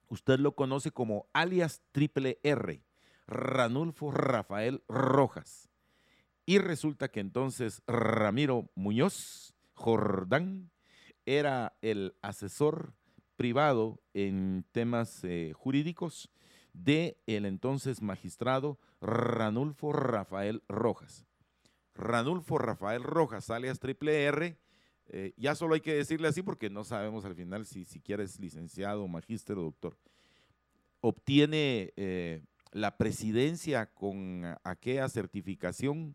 Usted 0.08 0.38
lo 0.38 0.54
conoce 0.54 0.90
como 0.90 1.28
alias 1.32 1.82
Triple 1.92 2.38
R, 2.42 2.82
Ranulfo 3.26 4.10
Rafael 4.10 4.82
Rojas. 4.88 5.68
Y 6.44 6.58
resulta 6.58 7.08
que 7.08 7.20
entonces 7.20 7.82
Ramiro 7.86 8.70
Muñoz 8.74 9.54
Jordán 9.74 10.70
era 11.24 11.76
el 11.82 12.14
asesor 12.22 12.94
privado 13.36 14.00
en 14.14 14.64
temas 14.72 15.24
eh, 15.24 15.52
jurídicos 15.54 16.30
de 16.72 17.18
el 17.26 17.46
entonces 17.46 18.00
magistrado 18.02 18.78
Ranulfo 19.00 19.92
Rafael 19.92 20.62
Rojas. 20.68 21.26
Ranulfo 21.94 22.58
Rafael 22.58 23.02
Rojas, 23.02 23.50
alias 23.50 23.80
Triple 23.80 24.24
R, 24.24 24.58
eh, 25.08 25.32
ya 25.36 25.54
solo 25.54 25.74
hay 25.74 25.80
que 25.80 25.94
decirle 25.94 26.28
así 26.28 26.42
porque 26.42 26.68
no 26.68 26.84
sabemos 26.84 27.24
al 27.24 27.34
final 27.34 27.64
si 27.66 27.84
siquiera 27.84 28.22
es 28.22 28.40
licenciado, 28.40 29.06
magíster 29.08 29.56
o 29.58 29.62
doctor. 29.62 29.96
Obtiene 31.00 31.92
eh, 31.96 32.42
la 32.76 32.98
presidencia 32.98 33.86
con 33.86 34.44
aquella 34.62 35.08
certificación 35.08 36.14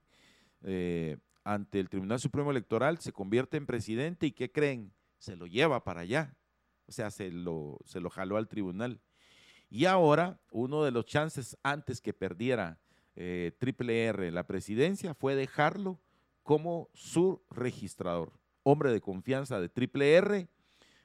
eh, 0.62 1.18
ante 1.44 1.80
el 1.80 1.90
Tribunal 1.90 2.20
Supremo 2.20 2.52
Electoral, 2.52 3.00
se 3.00 3.12
convierte 3.12 3.58
en 3.58 3.66
presidente 3.66 4.28
y 4.28 4.32
¿qué 4.32 4.52
creen? 4.52 4.94
Se 5.18 5.36
lo 5.36 5.48
lleva 5.48 5.84
para 5.84 6.02
allá, 6.02 6.38
o 6.86 6.92
sea, 6.92 7.10
se 7.10 7.32
lo, 7.32 7.80
se 7.86 8.00
lo 8.00 8.12
jaló 8.12 8.38
al 8.38 8.48
tribunal. 8.48 9.02
Y 9.72 9.86
ahora, 9.86 10.40
uno 10.52 10.84
de 10.84 10.92
los 10.92 11.06
chances 11.06 11.58
antes 11.64 12.00
que 12.00 12.14
perdiera 12.14 12.80
eh, 13.16 13.54
Triple 13.58 14.06
R 14.06 14.32
la 14.32 14.46
presidencia 14.46 15.16
fue 15.16 15.34
dejarlo 15.34 16.00
como 16.44 16.90
su 16.94 17.42
registrador, 17.50 18.34
hombre 18.62 18.92
de 18.92 19.02
confianza 19.02 19.60
de 19.60 19.70
Triple 19.70 20.14
R. 20.14 20.48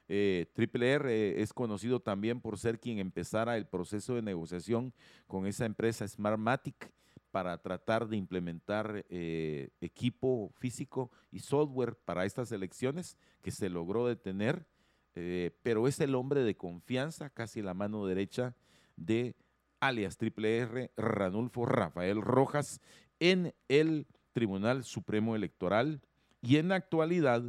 Eh, 0.09 0.47
Triple 0.53 0.93
R 0.93 1.43
es 1.43 1.53
conocido 1.53 2.01
también 2.01 2.41
por 2.41 2.59
ser 2.59 2.79
quien 2.79 2.99
empezara 2.99 3.57
el 3.57 3.67
proceso 3.67 4.15
de 4.15 4.23
negociación 4.23 4.93
con 5.27 5.47
esa 5.47 5.67
empresa 5.67 6.07
Smartmatic 6.07 6.93
para 7.33 7.59
tratar 7.59 8.09
de 8.09 8.17
implementar 8.17 9.05
eh, 9.11 9.69
equipo 9.81 10.51
físico 10.59 11.11
y 11.31 11.41
software 11.41 11.95
para 11.97 12.25
estas 12.25 12.51
elecciones 12.53 13.19
que 13.43 13.51
se 13.51 13.69
logró 13.69 14.07
detener, 14.07 14.67
eh, 15.15 15.51
pero 15.63 15.87
es 15.87 16.01
el 16.01 16.15
hombre 16.15 16.45
de 16.45 16.57
confianza, 16.57 17.29
casi 17.29 17.61
la 17.61 17.75
mano 17.75 18.07
derecha 18.07 18.55
de 18.97 19.35
alias 19.81 20.17
Triple 20.17 20.59
R, 20.59 20.91
Ranulfo 20.97 21.67
Rafael 21.67 22.23
Rojas, 22.23 22.81
en 23.21 23.55
el 23.69 24.07
Tribunal 24.33 24.85
Supremo 24.85 25.37
Electoral. 25.37 26.01
Y 26.43 26.57
en 26.57 26.69
la 26.69 26.77
actualidad 26.77 27.43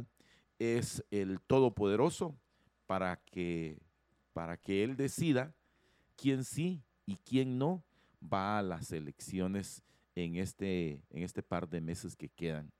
es 0.58 1.04
el 1.10 1.40
todopoderoso 1.40 2.34
para 2.88 3.16
que, 3.16 3.78
para 4.32 4.56
que 4.56 4.82
él 4.82 4.96
decida 4.96 5.54
quién 6.16 6.42
sí 6.42 6.82
y 7.04 7.16
quién 7.16 7.58
no 7.58 7.84
va 8.20 8.58
a 8.58 8.62
las 8.62 8.90
elecciones 8.92 9.84
en 10.14 10.36
este, 10.36 11.02
en 11.10 11.22
este 11.22 11.42
par 11.42 11.68
de 11.68 11.82
meses 11.82 12.16
que 12.16 12.30
quedan. 12.30 12.72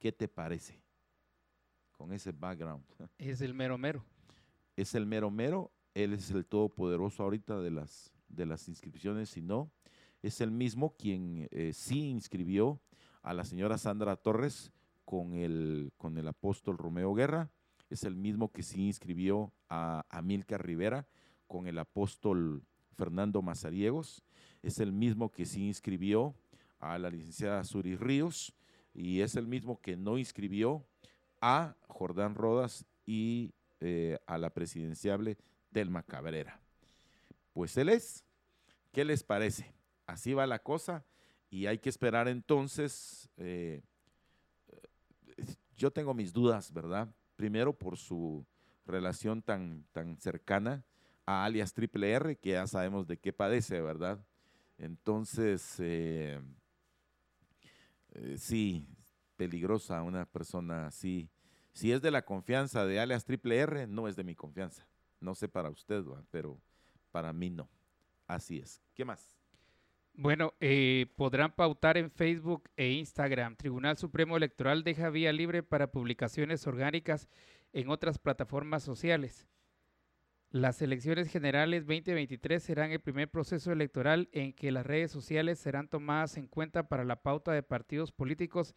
¿Qué 0.00 0.10
te 0.10 0.26
parece 0.26 0.82
con 1.92 2.12
ese 2.12 2.32
background? 2.32 2.84
Es 3.18 3.40
el 3.40 3.54
mero 3.54 3.78
mero. 3.78 4.04
Es 4.74 4.96
el 4.96 5.06
mero 5.06 5.30
mero, 5.30 5.70
él 5.94 6.12
es 6.12 6.32
el 6.32 6.44
todopoderoso 6.44 7.22
ahorita 7.22 7.60
de 7.60 7.70
las, 7.70 8.12
de 8.28 8.46
las 8.46 8.66
inscripciones, 8.66 9.30
si 9.30 9.42
no, 9.42 9.70
es 10.22 10.40
el 10.40 10.50
mismo 10.50 10.96
quien 10.96 11.46
eh, 11.52 11.72
sí 11.72 12.08
inscribió 12.08 12.80
a 13.22 13.32
la 13.32 13.44
señora 13.44 13.78
Sandra 13.78 14.16
Torres 14.16 14.72
con 15.04 15.34
el, 15.34 15.92
con 15.98 16.18
el 16.18 16.26
apóstol 16.26 16.78
Romeo 16.78 17.14
Guerra, 17.14 17.52
es 17.92 18.04
el 18.04 18.16
mismo 18.16 18.50
que 18.50 18.62
sí 18.62 18.86
inscribió 18.86 19.52
a 19.68 20.06
Amilcar 20.08 20.64
Rivera 20.64 21.06
con 21.46 21.66
el 21.66 21.78
apóstol 21.78 22.62
Fernando 22.96 23.42
Mazariegos, 23.42 24.22
es 24.62 24.78
el 24.80 24.92
mismo 24.92 25.30
que 25.30 25.44
sí 25.44 25.66
inscribió 25.66 26.34
a 26.78 26.98
la 26.98 27.10
licenciada 27.10 27.62
Suri 27.64 27.96
Ríos 27.96 28.54
y 28.94 29.20
es 29.20 29.36
el 29.36 29.46
mismo 29.46 29.80
que 29.80 29.96
no 29.96 30.18
inscribió 30.18 30.84
a 31.40 31.76
Jordán 31.86 32.34
Rodas 32.34 32.86
y 33.04 33.52
eh, 33.80 34.18
a 34.26 34.38
la 34.38 34.50
presidenciable 34.50 35.36
Delma 35.70 36.02
Cabrera. 36.02 36.60
Pues 37.52 37.76
él 37.76 37.88
es. 37.88 38.24
¿Qué 38.92 39.04
les 39.04 39.22
parece? 39.22 39.72
Así 40.06 40.32
va 40.32 40.46
la 40.46 40.60
cosa 40.60 41.04
y 41.50 41.66
hay 41.66 41.78
que 41.78 41.88
esperar 41.88 42.28
entonces. 42.28 43.28
Eh, 43.36 43.82
yo 45.76 45.90
tengo 45.90 46.14
mis 46.14 46.32
dudas, 46.32 46.72
¿verdad? 46.72 47.08
Primero 47.36 47.72
por 47.72 47.96
su 47.96 48.46
relación 48.86 49.42
tan, 49.42 49.84
tan 49.92 50.16
cercana 50.18 50.84
a 51.26 51.44
alias 51.44 51.72
Triple 51.72 52.12
R, 52.12 52.36
que 52.36 52.50
ya 52.50 52.66
sabemos 52.66 53.06
de 53.06 53.18
qué 53.18 53.32
padece, 53.32 53.80
¿verdad? 53.80 54.24
Entonces, 54.78 55.76
eh, 55.78 56.40
eh, 58.14 58.36
sí, 58.38 58.86
peligrosa 59.36 60.02
una 60.02 60.26
persona 60.26 60.86
así. 60.86 61.30
Si 61.72 61.92
es 61.92 62.02
de 62.02 62.10
la 62.10 62.22
confianza 62.22 62.84
de 62.84 63.00
alias 63.00 63.24
Triple 63.24 63.58
R, 63.58 63.86
no 63.86 64.08
es 64.08 64.16
de 64.16 64.24
mi 64.24 64.34
confianza. 64.34 64.86
No 65.20 65.34
sé 65.34 65.48
para 65.48 65.70
usted, 65.70 66.04
pero 66.30 66.60
para 67.10 67.32
mí 67.32 67.50
no. 67.50 67.68
Así 68.26 68.58
es. 68.58 68.82
¿Qué 68.94 69.04
más? 69.04 69.41
Bueno, 70.14 70.52
eh, 70.60 71.06
podrán 71.16 71.52
pautar 71.52 71.96
en 71.96 72.10
Facebook 72.10 72.68
e 72.76 72.90
Instagram. 72.90 73.56
Tribunal 73.56 73.96
Supremo 73.96 74.36
Electoral 74.36 74.84
deja 74.84 75.08
vía 75.08 75.32
libre 75.32 75.62
para 75.62 75.90
publicaciones 75.90 76.66
orgánicas 76.66 77.28
en 77.72 77.88
otras 77.88 78.18
plataformas 78.18 78.82
sociales. 78.82 79.48
Las 80.50 80.82
elecciones 80.82 81.28
generales 81.30 81.86
2023 81.86 82.62
serán 82.62 82.90
el 82.90 83.00
primer 83.00 83.30
proceso 83.30 83.72
electoral 83.72 84.28
en 84.32 84.52
que 84.52 84.70
las 84.70 84.84
redes 84.84 85.10
sociales 85.10 85.58
serán 85.58 85.88
tomadas 85.88 86.36
en 86.36 86.46
cuenta 86.46 86.88
para 86.88 87.04
la 87.04 87.22
pauta 87.22 87.52
de 87.52 87.62
partidos 87.62 88.12
políticos 88.12 88.74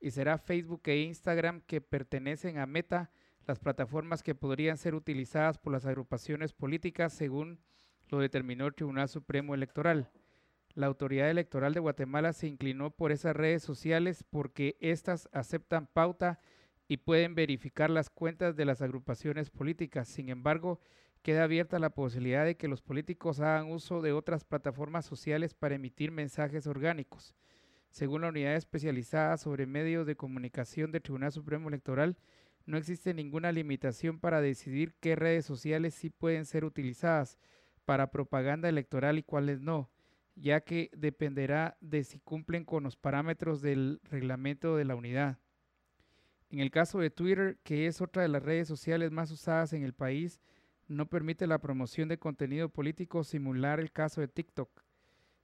y 0.00 0.10
será 0.10 0.38
Facebook 0.38 0.80
e 0.86 1.02
Instagram 1.02 1.60
que 1.60 1.82
pertenecen 1.82 2.56
a 2.56 2.64
Meta 2.64 3.10
las 3.46 3.58
plataformas 3.58 4.22
que 4.22 4.34
podrían 4.34 4.78
ser 4.78 4.94
utilizadas 4.94 5.58
por 5.58 5.74
las 5.74 5.84
agrupaciones 5.84 6.54
políticas 6.54 7.12
según 7.12 7.60
lo 8.08 8.20
determinó 8.20 8.66
el 8.66 8.74
Tribunal 8.74 9.10
Supremo 9.10 9.54
Electoral. 9.54 10.10
La 10.74 10.86
Autoridad 10.86 11.30
Electoral 11.30 11.74
de 11.74 11.80
Guatemala 11.80 12.32
se 12.32 12.46
inclinó 12.46 12.90
por 12.90 13.12
esas 13.12 13.34
redes 13.34 13.62
sociales 13.62 14.24
porque 14.30 14.76
éstas 14.80 15.28
aceptan 15.32 15.86
pauta 15.86 16.40
y 16.86 16.98
pueden 16.98 17.34
verificar 17.34 17.90
las 17.90 18.10
cuentas 18.10 18.56
de 18.56 18.64
las 18.64 18.80
agrupaciones 18.80 19.50
políticas. 19.50 20.08
Sin 20.08 20.28
embargo, 20.28 20.80
queda 21.22 21.44
abierta 21.44 21.78
la 21.78 21.90
posibilidad 21.90 22.44
de 22.44 22.56
que 22.56 22.68
los 22.68 22.80
políticos 22.80 23.40
hagan 23.40 23.70
uso 23.70 24.00
de 24.00 24.12
otras 24.12 24.44
plataformas 24.44 25.04
sociales 25.04 25.54
para 25.54 25.74
emitir 25.74 26.10
mensajes 26.10 26.66
orgánicos. 26.66 27.34
Según 27.90 28.22
la 28.22 28.28
unidad 28.28 28.54
especializada 28.54 29.36
sobre 29.36 29.66
medios 29.66 30.06
de 30.06 30.16
comunicación 30.16 30.92
del 30.92 31.02
Tribunal 31.02 31.32
Supremo 31.32 31.68
Electoral, 31.68 32.16
no 32.66 32.76
existe 32.76 33.14
ninguna 33.14 33.50
limitación 33.50 34.20
para 34.20 34.40
decidir 34.40 34.94
qué 35.00 35.16
redes 35.16 35.46
sociales 35.46 35.94
sí 35.94 36.10
pueden 36.10 36.44
ser 36.44 36.64
utilizadas 36.64 37.38
para 37.84 38.10
propaganda 38.10 38.68
electoral 38.68 39.18
y 39.18 39.22
cuáles 39.22 39.60
no, 39.60 39.90
ya 40.40 40.60
que 40.60 40.90
dependerá 40.96 41.76
de 41.80 42.04
si 42.04 42.20
cumplen 42.20 42.64
con 42.64 42.84
los 42.84 42.96
parámetros 42.96 43.60
del 43.60 44.00
reglamento 44.04 44.76
de 44.76 44.84
la 44.84 44.94
unidad. 44.94 45.38
En 46.50 46.60
el 46.60 46.70
caso 46.70 46.98
de 46.98 47.10
Twitter, 47.10 47.58
que 47.62 47.86
es 47.86 48.00
otra 48.00 48.22
de 48.22 48.28
las 48.28 48.42
redes 48.42 48.68
sociales 48.68 49.10
más 49.10 49.30
usadas 49.30 49.72
en 49.72 49.82
el 49.82 49.92
país, 49.92 50.40
no 50.86 51.06
permite 51.06 51.46
la 51.46 51.58
promoción 51.58 52.08
de 52.08 52.18
contenido 52.18 52.70
político 52.70 53.24
similar 53.24 53.80
el 53.80 53.92
caso 53.92 54.20
de 54.20 54.28
TikTok. 54.28 54.82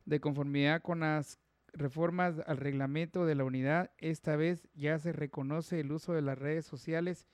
De 0.06 0.20
conformidad 0.20 0.80
con 0.80 1.00
las 1.00 1.38
reformas 1.72 2.38
al 2.46 2.56
reglamento 2.56 3.26
de 3.26 3.34
la 3.34 3.44
unidad, 3.44 3.90
esta 3.98 4.36
vez 4.36 4.68
ya 4.74 4.98
se 4.98 5.12
reconoce 5.12 5.80
el 5.80 5.92
uso 5.92 6.14
de 6.14 6.22
las 6.22 6.38
redes 6.38 6.64
sociales. 6.64 7.26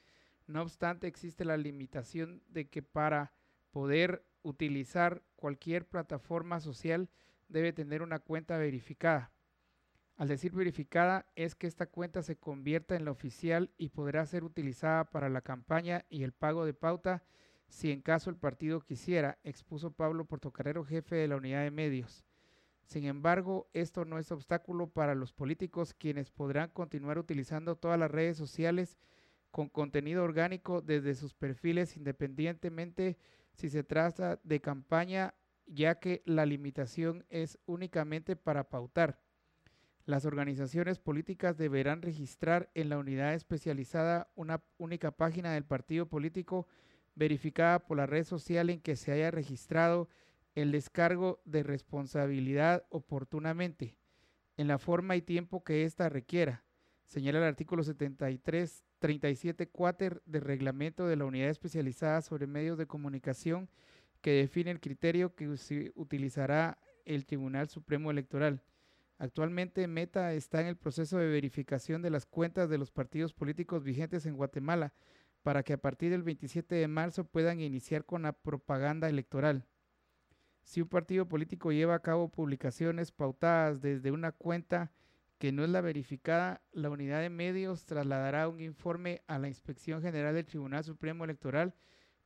No 0.46 0.62
obstante, 0.62 1.06
existe 1.06 1.44
la 1.44 1.56
limitación 1.56 2.42
de 2.48 2.68
que 2.68 2.82
para 2.82 3.32
poder 3.70 4.24
utilizar 4.42 5.22
cualquier 5.36 5.86
plataforma 5.86 6.58
social 6.61 7.08
debe 7.51 7.72
tener 7.72 8.03
una 8.03 8.18
cuenta 8.18 8.57
verificada. 8.57 9.32
Al 10.16 10.28
decir 10.28 10.53
verificada 10.53 11.26
es 11.34 11.55
que 11.55 11.66
esta 11.66 11.86
cuenta 11.86 12.22
se 12.22 12.36
convierta 12.36 12.94
en 12.94 13.05
la 13.05 13.11
oficial 13.11 13.70
y 13.78 13.88
podrá 13.88 14.26
ser 14.26 14.44
utilizada 14.44 15.05
para 15.05 15.28
la 15.28 15.40
campaña 15.40 16.05
y 16.11 16.22
el 16.22 16.32
pago 16.32 16.64
de 16.64 16.74
pauta 16.74 17.24
si 17.68 17.92
en 17.92 18.03
caso 18.03 18.30
el 18.30 18.36
partido 18.36 18.80
quisiera, 18.80 19.38
expuso 19.44 19.92
Pablo 19.92 20.24
Portocarrero, 20.24 20.84
jefe 20.84 21.14
de 21.14 21.28
la 21.28 21.36
unidad 21.36 21.62
de 21.62 21.70
medios. 21.70 22.24
Sin 22.84 23.05
embargo, 23.05 23.70
esto 23.72 24.05
no 24.05 24.18
es 24.18 24.32
obstáculo 24.32 24.88
para 24.88 25.14
los 25.14 25.32
políticos 25.32 25.94
quienes 25.94 26.30
podrán 26.30 26.70
continuar 26.70 27.18
utilizando 27.18 27.76
todas 27.76 27.98
las 27.98 28.11
redes 28.11 28.36
sociales 28.36 28.98
con 29.53 29.68
contenido 29.68 30.24
orgánico 30.24 30.80
desde 30.80 31.14
sus 31.14 31.34
perfiles 31.34 31.96
independientemente 31.96 33.16
si 33.55 33.68
se 33.68 33.84
trata 33.84 34.40
de 34.42 34.61
campaña, 34.61 35.34
ya 35.70 36.00
que 36.00 36.22
la 36.26 36.46
limitación 36.46 37.24
es 37.30 37.58
únicamente 37.64 38.34
para 38.34 38.68
pautar. 38.68 39.20
Las 40.04 40.24
organizaciones 40.24 40.98
políticas 40.98 41.56
deberán 41.56 42.02
registrar 42.02 42.70
en 42.74 42.88
la 42.88 42.98
unidad 42.98 43.34
especializada 43.34 44.28
una 44.34 44.62
única 44.78 45.12
página 45.12 45.52
del 45.52 45.64
partido 45.64 46.06
político 46.06 46.66
verificada 47.14 47.78
por 47.86 47.98
la 47.98 48.06
red 48.06 48.24
social 48.24 48.70
en 48.70 48.80
que 48.80 48.96
se 48.96 49.12
haya 49.12 49.30
registrado 49.30 50.08
el 50.56 50.72
descargo 50.72 51.40
de 51.44 51.62
responsabilidad 51.62 52.84
oportunamente, 52.88 53.96
en 54.56 54.66
la 54.66 54.78
forma 54.78 55.14
y 55.14 55.22
tiempo 55.22 55.62
que 55.62 55.84
ésta 55.84 56.08
requiera, 56.08 56.64
señala 57.04 57.38
el 57.38 57.44
artículo 57.44 57.84
73, 57.84 58.84
37 58.98 59.68
cuáter 59.68 60.22
del 60.26 60.42
reglamento 60.42 61.06
de 61.06 61.16
la 61.16 61.24
unidad 61.24 61.50
especializada 61.50 62.20
sobre 62.22 62.48
medios 62.48 62.76
de 62.76 62.86
comunicación 62.86 63.70
que 64.20 64.32
define 64.32 64.70
el 64.70 64.80
criterio 64.80 65.34
que 65.34 65.48
utilizará 65.94 66.78
el 67.04 67.26
Tribunal 67.26 67.68
Supremo 67.68 68.10
Electoral. 68.10 68.62
Actualmente 69.18 69.86
Meta 69.86 70.32
está 70.32 70.60
en 70.60 70.66
el 70.66 70.76
proceso 70.76 71.18
de 71.18 71.28
verificación 71.28 72.02
de 72.02 72.10
las 72.10 72.26
cuentas 72.26 72.70
de 72.70 72.78
los 72.78 72.90
partidos 72.90 73.34
políticos 73.34 73.84
vigentes 73.84 74.24
en 74.26 74.36
Guatemala, 74.36 74.92
para 75.42 75.62
que 75.62 75.72
a 75.72 75.78
partir 75.78 76.10
del 76.10 76.22
27 76.22 76.74
de 76.74 76.88
marzo 76.88 77.24
puedan 77.24 77.60
iniciar 77.60 78.04
con 78.04 78.22
la 78.22 78.32
propaganda 78.32 79.08
electoral. 79.08 79.66
Si 80.62 80.80
un 80.80 80.88
partido 80.88 81.26
político 81.26 81.72
lleva 81.72 81.94
a 81.94 82.02
cabo 82.02 82.28
publicaciones 82.28 83.12
pautadas 83.12 83.80
desde 83.80 84.10
una 84.10 84.32
cuenta 84.32 84.92
que 85.38 85.52
no 85.52 85.64
es 85.64 85.70
la 85.70 85.80
verificada, 85.80 86.62
la 86.72 86.90
unidad 86.90 87.22
de 87.22 87.30
medios 87.30 87.86
trasladará 87.86 88.48
un 88.48 88.60
informe 88.60 89.22
a 89.26 89.38
la 89.38 89.48
Inspección 89.48 90.02
General 90.02 90.34
del 90.34 90.44
Tribunal 90.44 90.84
Supremo 90.84 91.24
Electoral 91.24 91.74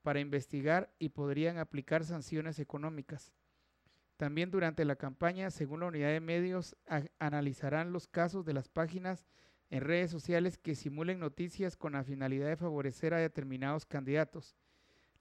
para 0.04 0.20
investigar 0.20 0.92
y 0.98 1.08
podrían 1.08 1.56
aplicar 1.56 2.04
sanciones 2.04 2.58
económicas. 2.58 3.32
También 4.18 4.50
durante 4.50 4.84
la 4.84 4.96
campaña, 4.96 5.50
según 5.50 5.80
la 5.80 5.86
unidad 5.86 6.10
de 6.10 6.20
medios, 6.20 6.76
analizarán 7.18 7.90
los 7.90 8.06
casos 8.06 8.44
de 8.44 8.52
las 8.52 8.68
páginas 8.68 9.26
en 9.70 9.80
redes 9.80 10.10
sociales 10.10 10.58
que 10.58 10.74
simulen 10.74 11.20
noticias 11.20 11.78
con 11.78 11.94
la 11.94 12.04
finalidad 12.04 12.48
de 12.48 12.58
favorecer 12.58 13.14
a 13.14 13.18
determinados 13.18 13.86
candidatos. 13.86 14.54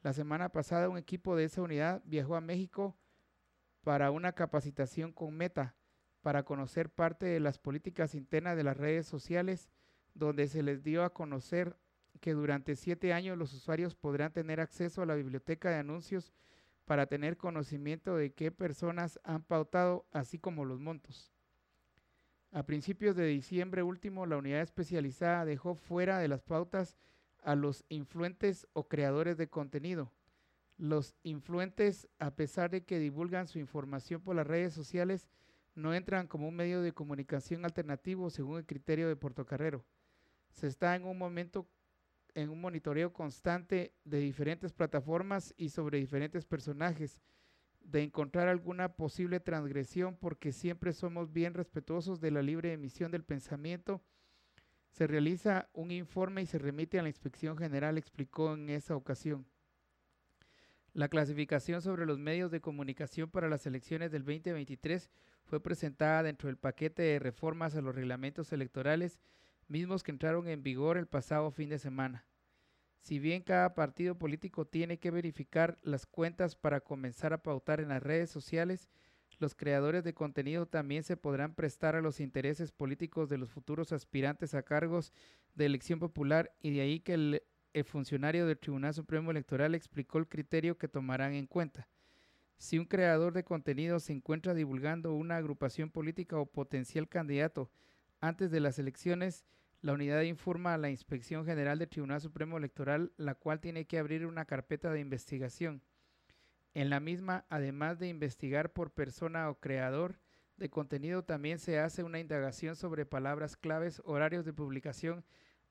La 0.02 0.12
semana 0.12 0.50
pasada 0.50 0.90
un 0.90 0.98
equipo 0.98 1.38
de 1.38 1.46
esa 1.46 1.62
unidad 1.62 2.02
viajó 2.04 2.36
a 2.36 2.42
México 2.42 2.98
para 3.86 4.12
una 4.12 4.34
capacitación 4.34 5.14
con 5.14 5.34
Meta 5.34 5.78
para 6.22 6.44
conocer 6.44 6.90
parte 6.90 7.26
de 7.26 7.40
las 7.40 7.58
políticas 7.58 8.16
internas 8.16 8.58
de 8.58 8.66
las 8.66 8.76
redes 8.76 9.08
sociales, 9.08 9.70
donde 10.14 10.50
se 10.50 10.62
les 10.62 10.84
dio 10.84 11.06
a 11.06 11.14
conocer 11.14 11.78
que 12.20 12.34
durante 12.34 12.76
siete 12.76 13.14
años 13.14 13.38
los 13.38 13.54
usuarios 13.54 13.96
podrán 13.96 14.32
tener 14.32 14.60
acceso 14.60 15.02
a 15.02 15.06
la 15.06 15.16
biblioteca 15.16 15.70
de 15.70 15.78
anuncios 15.78 16.34
para 16.86 17.06
tener 17.08 17.38
conocimiento 17.38 18.16
de 18.16 18.34
qué 18.34 18.52
personas 18.52 19.20
han 19.24 19.44
pautado, 19.44 20.06
así 20.12 20.40
como 20.40 20.66
los 20.66 20.80
montos. 20.80 21.32
A 22.52 22.64
principios 22.66 23.16
de 23.16 23.26
diciembre 23.26 23.82
último, 23.82 24.26
la 24.26 24.38
unidad 24.38 24.62
especializada 24.62 25.44
dejó 25.46 25.76
fuera 25.76 26.20
de 26.20 26.28
las 26.28 26.44
pautas 26.44 26.98
a 27.42 27.56
los 27.56 27.84
influentes 27.90 28.68
o 28.74 28.88
creadores 28.88 29.38
de 29.38 29.50
contenido. 29.50 30.12
Los 30.78 31.16
influentes, 31.24 32.08
a 32.20 32.36
pesar 32.36 32.70
de 32.70 32.84
que 32.84 33.00
divulgan 33.00 33.48
su 33.48 33.60
información 33.60 34.22
por 34.22 34.36
las 34.36 34.48
redes 34.48 34.74
sociales, 34.74 35.28
no 35.76 35.94
entran 35.94 36.28
como 36.28 36.48
un 36.48 36.56
medio 36.56 36.82
de 36.82 36.94
comunicación 36.94 37.66
alternativo 37.66 38.30
según 38.30 38.60
el 38.60 38.66
criterio 38.66 39.08
de 39.08 39.16
Portocarrero. 39.16 39.84
Se 40.52 40.68
está 40.68 40.96
en 40.96 41.06
un 41.06 41.18
momento 41.18 41.68
en 42.36 42.50
un 42.50 42.62
monitoreo 42.62 43.14
constante 43.14 43.94
de 44.04 44.20
diferentes 44.20 44.74
plataformas 44.74 45.54
y 45.58 45.70
sobre 45.70 46.00
diferentes 46.00 46.46
personajes, 46.46 47.22
de 47.82 48.02
encontrar 48.02 48.48
alguna 48.48 48.96
posible 48.96 49.40
transgresión 49.40 50.16
porque 50.16 50.52
siempre 50.52 50.94
somos 50.94 51.34
bien 51.34 51.54
respetuosos 51.54 52.22
de 52.22 52.32
la 52.32 52.42
libre 52.42 52.74
emisión 52.74 53.12
del 53.12 53.24
pensamiento. 53.24 54.02
Se 54.92 55.06
realiza 55.08 55.70
un 55.74 55.92
informe 55.92 56.42
y 56.42 56.46
se 56.46 56.60
remite 56.60 57.00
a 57.00 57.04
la 57.04 57.10
inspección 57.10 57.58
general, 57.58 57.98
explicó 57.98 58.54
en 58.54 58.70
esa 58.70 58.96
ocasión. 58.96 59.46
La 60.94 61.10
clasificación 61.10 61.82
sobre 61.82 62.06
los 62.06 62.20
medios 62.20 62.52
de 62.52 62.62
comunicación 62.62 63.30
para 63.32 63.50
las 63.50 63.66
elecciones 63.66 64.12
del 64.12 64.24
2023 64.24 65.10
fue 65.44 65.60
presentada 65.60 66.24
dentro 66.24 66.48
del 66.48 66.58
paquete 66.58 67.02
de 67.02 67.20
reformas 67.20 67.76
a 67.76 67.82
los 67.82 67.96
reglamentos 67.96 68.54
electorales 68.54 69.20
mismos 69.68 70.04
que 70.04 70.12
entraron 70.12 70.48
en 70.48 70.64
vigor 70.64 70.98
el 70.98 71.08
pasado 71.08 71.52
fin 71.52 71.70
de 71.70 71.80
semana. 71.80 72.26
Si 73.00 73.20
bien 73.20 73.42
cada 73.44 73.76
partido 73.76 74.18
político 74.18 74.66
tiene 74.66 74.98
que 74.98 75.12
verificar 75.12 75.78
las 75.82 76.06
cuentas 76.06 76.56
para 76.56 76.80
comenzar 76.80 77.34
a 77.34 77.44
pautar 77.44 77.82
en 77.82 77.90
las 77.90 78.02
redes 78.02 78.30
sociales, 78.30 78.90
los 79.40 79.56
creadores 79.56 80.04
de 80.04 80.14
contenido 80.14 80.68
también 80.68 81.04
se 81.04 81.18
podrán 81.18 81.54
prestar 81.54 81.96
a 81.96 82.02
los 82.02 82.20
intereses 82.20 82.72
políticos 82.72 83.30
de 83.30 83.38
los 83.38 83.52
futuros 83.52 83.92
aspirantes 83.92 84.54
a 84.54 84.64
cargos 84.64 85.12
de 85.54 85.66
elección 85.66 86.00
popular 86.00 86.56
y 86.62 86.72
de 86.72 86.82
ahí 86.82 87.00
que 87.00 87.14
el, 87.14 87.44
funcionario 87.86 88.46
del 88.46 88.60
Tribunal 88.60 88.94
Supremo 88.94 89.32
Electoral 89.32 89.76
explicó 89.76 90.20
el 90.20 90.28
criterio 90.28 90.78
que 90.78 90.88
tomarán 90.88 91.34
en 91.34 91.48
cuenta. 91.48 91.90
Si 92.58 92.78
un 92.78 92.86
creador 92.86 93.34
de 93.34 93.44
contenido 93.44 94.00
se 94.00 94.14
encuentra 94.14 94.54
divulgando 94.54 95.14
una 95.14 95.38
agrupación 95.38 95.90
política 95.90 96.38
o 96.38 96.46
potencial 96.46 97.10
candidato 97.10 97.72
antes 98.24 98.52
de 98.52 98.62
las 98.62 98.80
elecciones, 98.80 99.44
la 99.82 99.92
unidad 99.92 100.22
informa 100.22 100.74
a 100.74 100.78
la 100.78 100.90
Inspección 100.90 101.46
General 101.46 101.78
del 101.78 101.90
Tribunal 101.90 102.22
Supremo 102.22 102.58
Electoral, 102.58 103.12
la 103.18 103.36
cual 103.36 103.60
tiene 103.60 103.84
que 103.84 104.00
abrir 104.00 104.26
una 104.26 104.46
carpeta 104.46 104.92
de 104.92 105.02
investigación. 105.02 105.84
En 106.74 106.90
la 106.90 107.02
misma, 107.02 107.46
además 107.50 108.00
de 108.00 108.08
investigar 108.08 108.72
por 108.72 108.92
persona 108.92 109.50
o 109.50 109.60
creador 109.60 110.22
de 110.56 110.70
contenido, 110.70 111.26
también 111.26 111.60
se 111.60 111.80
hace 111.80 112.02
una 112.02 112.22
indagación 112.22 112.78
sobre 112.78 113.06
palabras 113.06 113.58
claves, 113.58 114.02
horarios 114.06 114.46
de 114.46 114.54
publicación, 114.54 115.26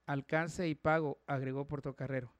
alcance 0.04 0.68
y 0.68 0.74
pago, 0.74 1.22
agregó 1.26 1.66
Portocarrero. 1.66 2.34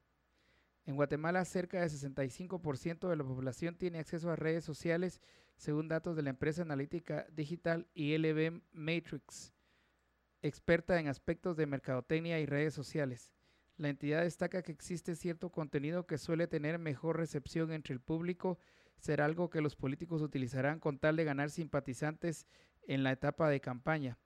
En 0.84 0.96
Guatemala, 0.96 1.42
cerca 1.46 1.80
del 1.80 1.88
65% 1.88 3.08
de 3.08 3.16
la 3.16 3.24
población 3.24 3.76
tiene 3.76 4.00
acceso 4.00 4.30
a 4.30 4.36
redes 4.36 4.62
sociales, 4.62 5.22
según 5.56 5.88
datos 5.88 6.16
de 6.16 6.22
la 6.22 6.30
empresa 6.30 6.60
analítica 6.60 7.26
digital 7.32 7.88
ILB 7.94 8.60
Matrix 8.72 9.54
experta 10.43 10.99
en 10.99 11.09
aspectos 11.09 11.57
de 11.57 11.66
mercadotecnia 11.66 12.40
y 12.40 12.47
redes 12.47 12.74
sociales. 12.74 13.32
La 13.76 13.88
entidad 13.88 14.22
destaca 14.22 14.62
que 14.62 14.72
existe 14.72 15.14
cierto 15.14 15.51
contenido 15.51 16.07
que 16.07 16.18
suele 16.18 16.47
tener 16.47 16.78
mejor 16.78 17.16
recepción 17.16 17.72
entre 17.72 17.95
el 17.95 18.01
público, 18.01 18.59
será 18.99 19.24
algo 19.24 19.51
que 19.51 19.61
los 19.61 19.76
políticos 19.76 20.22
utilizarán 20.22 20.78
con 20.78 20.99
tal 20.99 21.16
de 21.16 21.24
ganar 21.24 21.51
simpatizantes 21.51 22.47
en 22.86 23.03
la 23.03 23.12
etapa 23.12 23.49
de 23.49 23.61
campaña. 23.61 24.18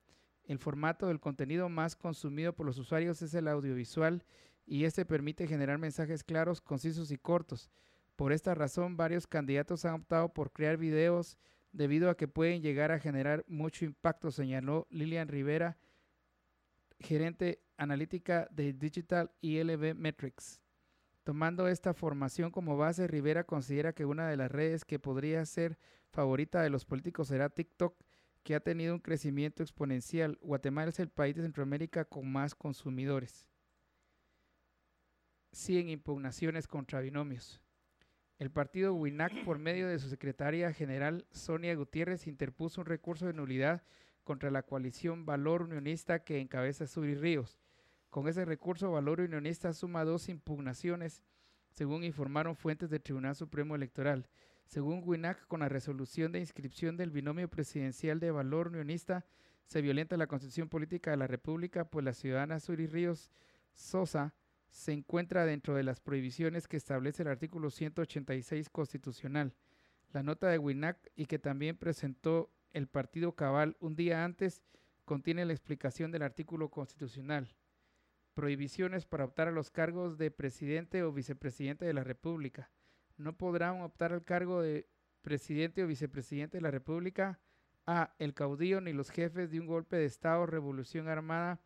El 0.43 0.59
formato 0.59 1.07
del 1.07 1.19
contenido 1.19 1.69
más 1.69 1.95
consumido 1.95 2.53
por 2.53 2.65
los 2.65 2.77
usuarios 2.77 3.21
es 3.21 3.33
el 3.33 3.47
audiovisual 3.47 4.23
y 4.65 4.85
este 4.85 5.05
permite 5.05 5.47
generar 5.47 5.77
mensajes 5.77 6.23
claros, 6.23 6.61
concisos 6.61 7.11
y 7.11 7.17
cortos. 7.17 7.69
Por 8.15 8.33
esta 8.33 8.55
razón, 8.55 8.97
varios 8.97 9.27
candidatos 9.27 9.85
han 9.85 9.95
optado 9.95 10.33
por 10.33 10.51
crear 10.51 10.77
videos 10.77 11.37
debido 11.71 12.09
a 12.09 12.17
que 12.17 12.27
pueden 12.27 12.61
llegar 12.61 12.91
a 12.91 12.99
generar 12.99 13.45
mucho 13.47 13.85
impacto, 13.85 14.31
señaló 14.31 14.87
Lilian 14.89 15.27
Rivera, 15.27 15.77
gerente 16.99 17.63
analítica 17.77 18.47
de 18.51 18.73
Digital 18.73 19.31
ILB 19.41 19.95
Metrics. 19.95 20.61
Tomando 21.23 21.67
esta 21.67 21.93
formación 21.93 22.51
como 22.51 22.77
base, 22.77 23.07
Rivera 23.07 23.43
considera 23.43 23.93
que 23.93 24.05
una 24.05 24.29
de 24.29 24.37
las 24.37 24.51
redes 24.51 24.85
que 24.85 24.97
podría 24.99 25.45
ser 25.45 25.77
favorita 26.09 26.61
de 26.61 26.69
los 26.69 26.85
políticos 26.85 27.27
será 27.27 27.49
TikTok, 27.49 27.95
que 28.43 28.55
ha 28.55 28.61
tenido 28.61 28.93
un 28.93 29.01
crecimiento 29.01 29.61
exponencial. 29.61 30.37
Guatemala 30.41 30.89
es 30.89 30.99
el 30.99 31.09
país 31.09 31.35
de 31.35 31.41
Centroamérica 31.41 32.05
con 32.05 32.31
más 32.31 32.55
consumidores. 32.55 33.49
100 35.51 35.89
impugnaciones 35.89 36.67
contra 36.67 37.01
binomios. 37.01 37.59
El 38.39 38.51
partido 38.51 38.93
WINAC, 38.93 39.43
por 39.43 39.57
medio 39.57 39.87
de 39.87 39.99
su 39.99 40.09
secretaria 40.09 40.71
general 40.71 41.25
Sonia 41.31 41.75
Gutiérrez, 41.75 42.27
interpuso 42.27 42.81
un 42.81 42.87
recurso 42.87 43.25
de 43.25 43.33
nulidad 43.33 43.83
contra 44.27 44.51
la 44.51 44.61
coalición 44.61 45.25
Valor 45.25 45.61
Unionista 45.61 46.19
que 46.19 46.41
encabeza 46.41 46.85
Suri 46.85 47.15
Ríos. 47.15 47.61
Con 48.09 48.27
ese 48.27 48.43
recurso, 48.43 48.91
Valor 48.91 49.21
Unionista 49.21 49.71
suma 49.71 50.03
dos 50.03 50.27
impugnaciones, 50.27 51.23
según 51.71 52.03
informaron 52.03 52.57
fuentes 52.57 52.89
del 52.89 53.01
Tribunal 53.01 53.37
Supremo 53.37 53.73
Electoral. 53.73 54.27
Según 54.65 55.01
WINAC, 55.05 55.47
con 55.47 55.61
la 55.61 55.69
resolución 55.69 56.33
de 56.33 56.41
inscripción 56.41 56.97
del 56.97 57.09
binomio 57.09 57.49
presidencial 57.49 58.19
de 58.19 58.31
Valor 58.31 58.67
Unionista, 58.67 59.25
se 59.65 59.81
violenta 59.81 60.17
la 60.17 60.27
constitución 60.27 60.67
política 60.67 61.11
de 61.11 61.17
la 61.17 61.27
República, 61.27 61.89
pues 61.89 62.03
la 62.03 62.13
ciudadana 62.13 62.59
Suri 62.59 62.85
Ríos 62.85 63.31
Sosa 63.75 64.33
se 64.67 64.91
encuentra 64.91 65.45
dentro 65.45 65.73
de 65.73 65.83
las 65.83 66.01
prohibiciones 66.01 66.67
que 66.67 66.75
establece 66.75 67.23
el 67.23 67.29
artículo 67.29 67.69
186 67.69 68.69
constitucional. 68.71 69.55
La 70.11 70.21
nota 70.21 70.49
de 70.49 70.57
WINAC 70.57 70.97
y 71.15 71.27
que 71.27 71.39
también 71.39 71.77
presentó 71.77 72.51
el 72.73 72.87
partido 72.87 73.35
Cabal 73.35 73.77
un 73.79 73.95
día 73.95 74.23
antes 74.23 74.61
contiene 75.05 75.45
la 75.45 75.53
explicación 75.53 76.11
del 76.11 76.21
artículo 76.21 76.69
constitucional. 76.69 77.55
Prohibiciones 78.33 79.05
para 79.05 79.25
optar 79.25 79.47
a 79.47 79.51
los 79.51 79.71
cargos 79.71 80.17
de 80.17 80.31
presidente 80.31 81.03
o 81.03 81.11
vicepresidente 81.11 81.85
de 81.85 81.93
la 81.93 82.03
República. 82.03 82.69
No 83.15 83.37
podrán 83.37 83.81
optar 83.81 84.13
al 84.13 84.23
cargo 84.23 84.61
de 84.61 84.87
presidente 85.21 85.83
o 85.83 85.87
vicepresidente 85.87 86.57
de 86.57 86.61
la 86.61 86.71
República 86.71 87.39
a 87.85 88.13
el 88.19 88.33
caudillo 88.33 88.81
ni 88.81 88.93
los 88.93 89.09
jefes 89.09 89.49
de 89.49 89.59
un 89.59 89.65
golpe 89.65 89.95
de 89.95 90.05
Estado, 90.05 90.45
revolución 90.45 91.07
armada 91.07 91.61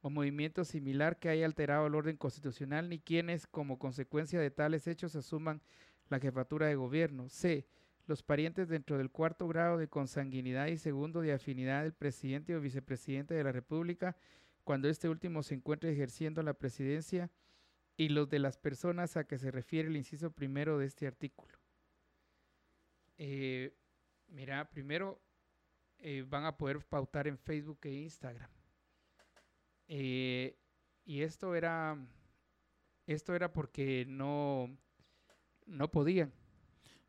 o 0.00 0.10
movimiento 0.10 0.64
similar 0.64 1.18
que 1.18 1.30
haya 1.30 1.46
alterado 1.46 1.86
el 1.86 1.94
orden 1.94 2.16
constitucional, 2.16 2.88
ni 2.88 3.00
quienes, 3.00 3.46
como 3.46 3.78
consecuencia 3.78 4.38
de 4.38 4.50
tales 4.50 4.86
hechos, 4.86 5.16
asuman 5.16 5.62
la 6.10 6.20
jefatura 6.20 6.66
de 6.66 6.76
gobierno. 6.76 7.28
C 7.28 7.66
los 8.06 8.22
parientes 8.22 8.68
dentro 8.68 8.98
del 8.98 9.10
cuarto 9.10 9.48
grado 9.48 9.78
de 9.78 9.88
consanguinidad 9.88 10.66
y 10.66 10.78
segundo 10.78 11.20
de 11.20 11.32
afinidad 11.32 11.82
del 11.82 11.94
presidente 11.94 12.54
o 12.54 12.60
vicepresidente 12.60 13.34
de 13.34 13.44
la 13.44 13.52
República 13.52 14.16
cuando 14.62 14.88
este 14.88 15.08
último 15.08 15.42
se 15.42 15.54
encuentre 15.54 15.92
ejerciendo 15.92 16.42
la 16.42 16.54
presidencia 16.54 17.30
y 17.96 18.08
los 18.08 18.28
de 18.28 18.38
las 18.38 18.56
personas 18.56 19.16
a 19.16 19.24
que 19.24 19.38
se 19.38 19.50
refiere 19.50 19.88
el 19.88 19.96
inciso 19.96 20.30
primero 20.30 20.78
de 20.78 20.86
este 20.86 21.06
artículo. 21.06 21.56
Eh, 23.16 23.72
mira, 24.28 24.68
primero 24.68 25.20
eh, 25.98 26.24
van 26.26 26.44
a 26.44 26.56
poder 26.56 26.80
pautar 26.80 27.28
en 27.28 27.38
Facebook 27.38 27.78
e 27.82 27.92
Instagram. 27.92 28.50
Eh, 29.86 30.58
y 31.04 31.22
esto 31.22 31.54
era, 31.54 31.96
esto 33.06 33.34
era 33.34 33.52
porque 33.52 34.04
no, 34.08 34.76
no 35.66 35.90
podían 35.90 36.32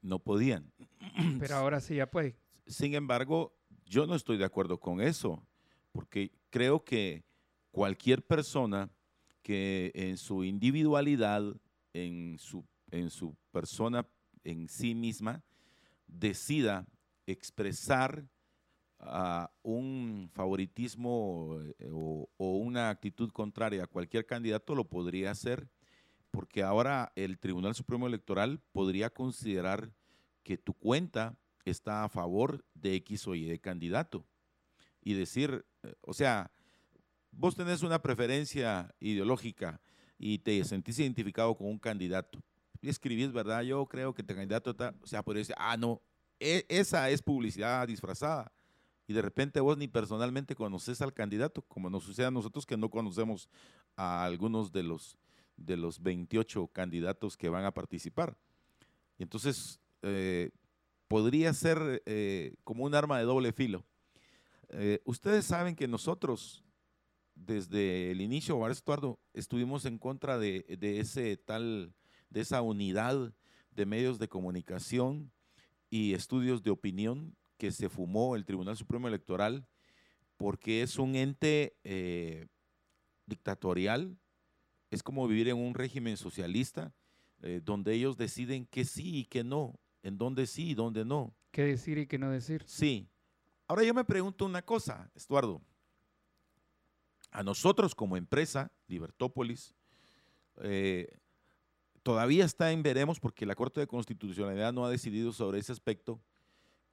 no 0.05 0.19
podían. 0.19 0.71
Pero 1.39 1.55
ahora 1.55 1.81
sí 1.81 1.95
ya 1.95 2.09
puede. 2.09 2.35
Sin 2.67 2.93
embargo, 2.93 3.53
yo 3.85 4.07
no 4.07 4.15
estoy 4.15 4.37
de 4.37 4.45
acuerdo 4.45 4.79
con 4.79 5.01
eso, 5.01 5.45
porque 5.91 6.31
creo 6.49 6.83
que 6.83 7.23
cualquier 7.71 8.25
persona 8.25 8.89
que 9.41 9.91
en 9.93 10.17
su 10.17 10.43
individualidad, 10.43 11.43
en 11.93 12.37
su, 12.39 12.65
en 12.91 13.09
su 13.09 13.35
persona 13.51 14.07
en 14.43 14.67
sí 14.69 14.95
misma, 14.95 15.43
decida 16.07 16.87
expresar 17.25 18.27
a 18.99 19.51
un 19.61 20.29
favoritismo 20.31 21.59
eh, 21.79 21.89
o, 21.91 22.29
o 22.37 22.57
una 22.57 22.89
actitud 22.89 23.31
contraria 23.31 23.83
a 23.83 23.87
cualquier 23.87 24.25
candidato 24.25 24.73
lo 24.73 24.85
podría 24.85 25.31
hacer, 25.31 25.67
porque 26.35 26.63
ahora 26.63 27.13
el 27.15 27.39
Tribunal 27.39 27.73
Supremo 27.75 28.07
Electoral 28.07 28.59
podría 28.73 29.09
considerar 29.09 29.93
que 30.43 30.57
tu 30.57 30.73
cuenta 30.73 31.37
está 31.63 32.03
a 32.03 32.09
favor 32.09 32.65
de 32.73 32.95
X 32.95 33.25
o 33.29 33.35
Y 33.35 33.45
de 33.45 33.61
candidato. 33.61 34.25
Y 35.01 35.13
decir, 35.13 35.65
eh, 35.83 35.93
o 36.01 36.13
sea, 36.13 36.51
vos 37.31 37.55
tenés 37.55 37.83
una 37.83 38.01
preferencia 38.01 38.93
ideológica 38.99 39.79
y 40.17 40.39
te 40.39 40.61
sentís 40.65 40.99
identificado 40.99 41.55
con 41.55 41.67
un 41.67 41.79
candidato. 41.79 42.43
Y 42.81 42.89
escribís, 42.89 43.31
¿verdad? 43.31 43.61
Yo 43.61 43.85
creo 43.85 44.13
que 44.13 44.21
tu 44.21 44.35
candidato 44.35 44.71
está, 44.71 44.93
o 45.01 45.07
sea, 45.07 45.23
podría 45.23 45.39
decir, 45.39 45.55
ah, 45.57 45.77
no, 45.77 46.01
e, 46.37 46.65
esa 46.67 47.09
es 47.09 47.21
publicidad 47.21 47.87
disfrazada 47.87 48.51
y 49.07 49.13
de 49.13 49.21
repente 49.21 49.59
vos 49.61 49.77
ni 49.77 49.87
personalmente 49.87 50.53
conoces 50.53 51.01
al 51.01 51.13
candidato, 51.13 51.61
como 51.61 51.89
nos 51.89 52.03
sucede 52.03 52.25
a 52.25 52.31
nosotros 52.31 52.65
que 52.65 52.75
no 52.75 52.89
conocemos 52.89 53.49
a 53.95 54.25
algunos 54.25 54.71
de 54.71 54.83
los, 54.83 55.17
de 55.57 55.77
los 55.77 56.01
28 56.01 56.67
candidatos 56.67 57.37
que 57.37 57.49
van 57.49 57.65
a 57.65 57.73
participar. 57.73 58.37
Y 59.17 59.23
entonces 59.23 59.79
eh, 60.01 60.51
podría 61.07 61.53
ser 61.53 62.03
eh, 62.05 62.55
como 62.63 62.83
un 62.83 62.95
arma 62.95 63.17
de 63.17 63.25
doble 63.25 63.53
filo. 63.53 63.85
Eh, 64.69 65.01
ustedes 65.05 65.45
saben 65.45 65.75
que 65.75 65.87
nosotros, 65.87 66.63
desde 67.35 68.11
el 68.11 68.21
inicio, 68.21 68.67
Estuardo, 68.67 69.19
estuvimos 69.33 69.85
en 69.85 69.97
contra 69.97 70.37
de, 70.37 70.65
de, 70.79 70.99
ese 70.99 71.37
tal, 71.37 71.93
de 72.29 72.41
esa 72.41 72.61
unidad 72.61 73.33
de 73.71 73.85
medios 73.85 74.19
de 74.19 74.27
comunicación 74.27 75.31
y 75.89 76.13
estudios 76.13 76.63
de 76.63 76.71
opinión 76.71 77.35
que 77.57 77.71
se 77.71 77.89
fumó 77.89 78.35
el 78.35 78.45
Tribunal 78.45 78.75
Supremo 78.75 79.07
Electoral 79.07 79.67
porque 80.37 80.81
es 80.81 80.97
un 80.97 81.15
ente 81.15 81.77
dictatorial, 83.25 84.17
es 84.91 85.03
como 85.03 85.27
vivir 85.27 85.49
en 85.49 85.57
un 85.57 85.73
régimen 85.73 86.17
socialista 86.17 86.93
eh, 87.41 87.61
donde 87.63 87.93
ellos 87.93 88.17
deciden 88.17 88.65
que 88.65 88.85
sí 88.85 89.19
y 89.19 89.25
que 89.25 89.43
no, 89.43 89.79
en 90.03 90.17
dónde 90.17 90.47
sí 90.47 90.69
y 90.69 90.73
dónde 90.73 91.05
no. 91.05 91.35
¿Qué 91.51 91.63
decir 91.63 91.97
y 91.97 92.07
qué 92.07 92.17
no 92.17 92.31
decir? 92.31 92.63
Sí. 92.65 93.09
Ahora 93.67 93.83
yo 93.83 93.93
me 93.93 94.05
pregunto 94.05 94.45
una 94.45 94.61
cosa, 94.61 95.11
Estuardo. 95.15 95.61
A 97.31 97.43
nosotros 97.43 97.93
como 97.95 98.15
empresa, 98.15 98.71
Libertópolis, 98.87 99.75
eh, 100.61 101.17
todavía 102.03 102.45
está 102.45 102.71
en 102.71 102.83
veremos 102.83 103.19
porque 103.19 103.45
la 103.45 103.55
Corte 103.55 103.81
de 103.81 103.87
Constitucionalidad 103.87 104.71
no 104.71 104.85
ha 104.85 104.89
decidido 104.89 105.31
sobre 105.31 105.59
ese 105.59 105.71
aspecto 105.71 106.21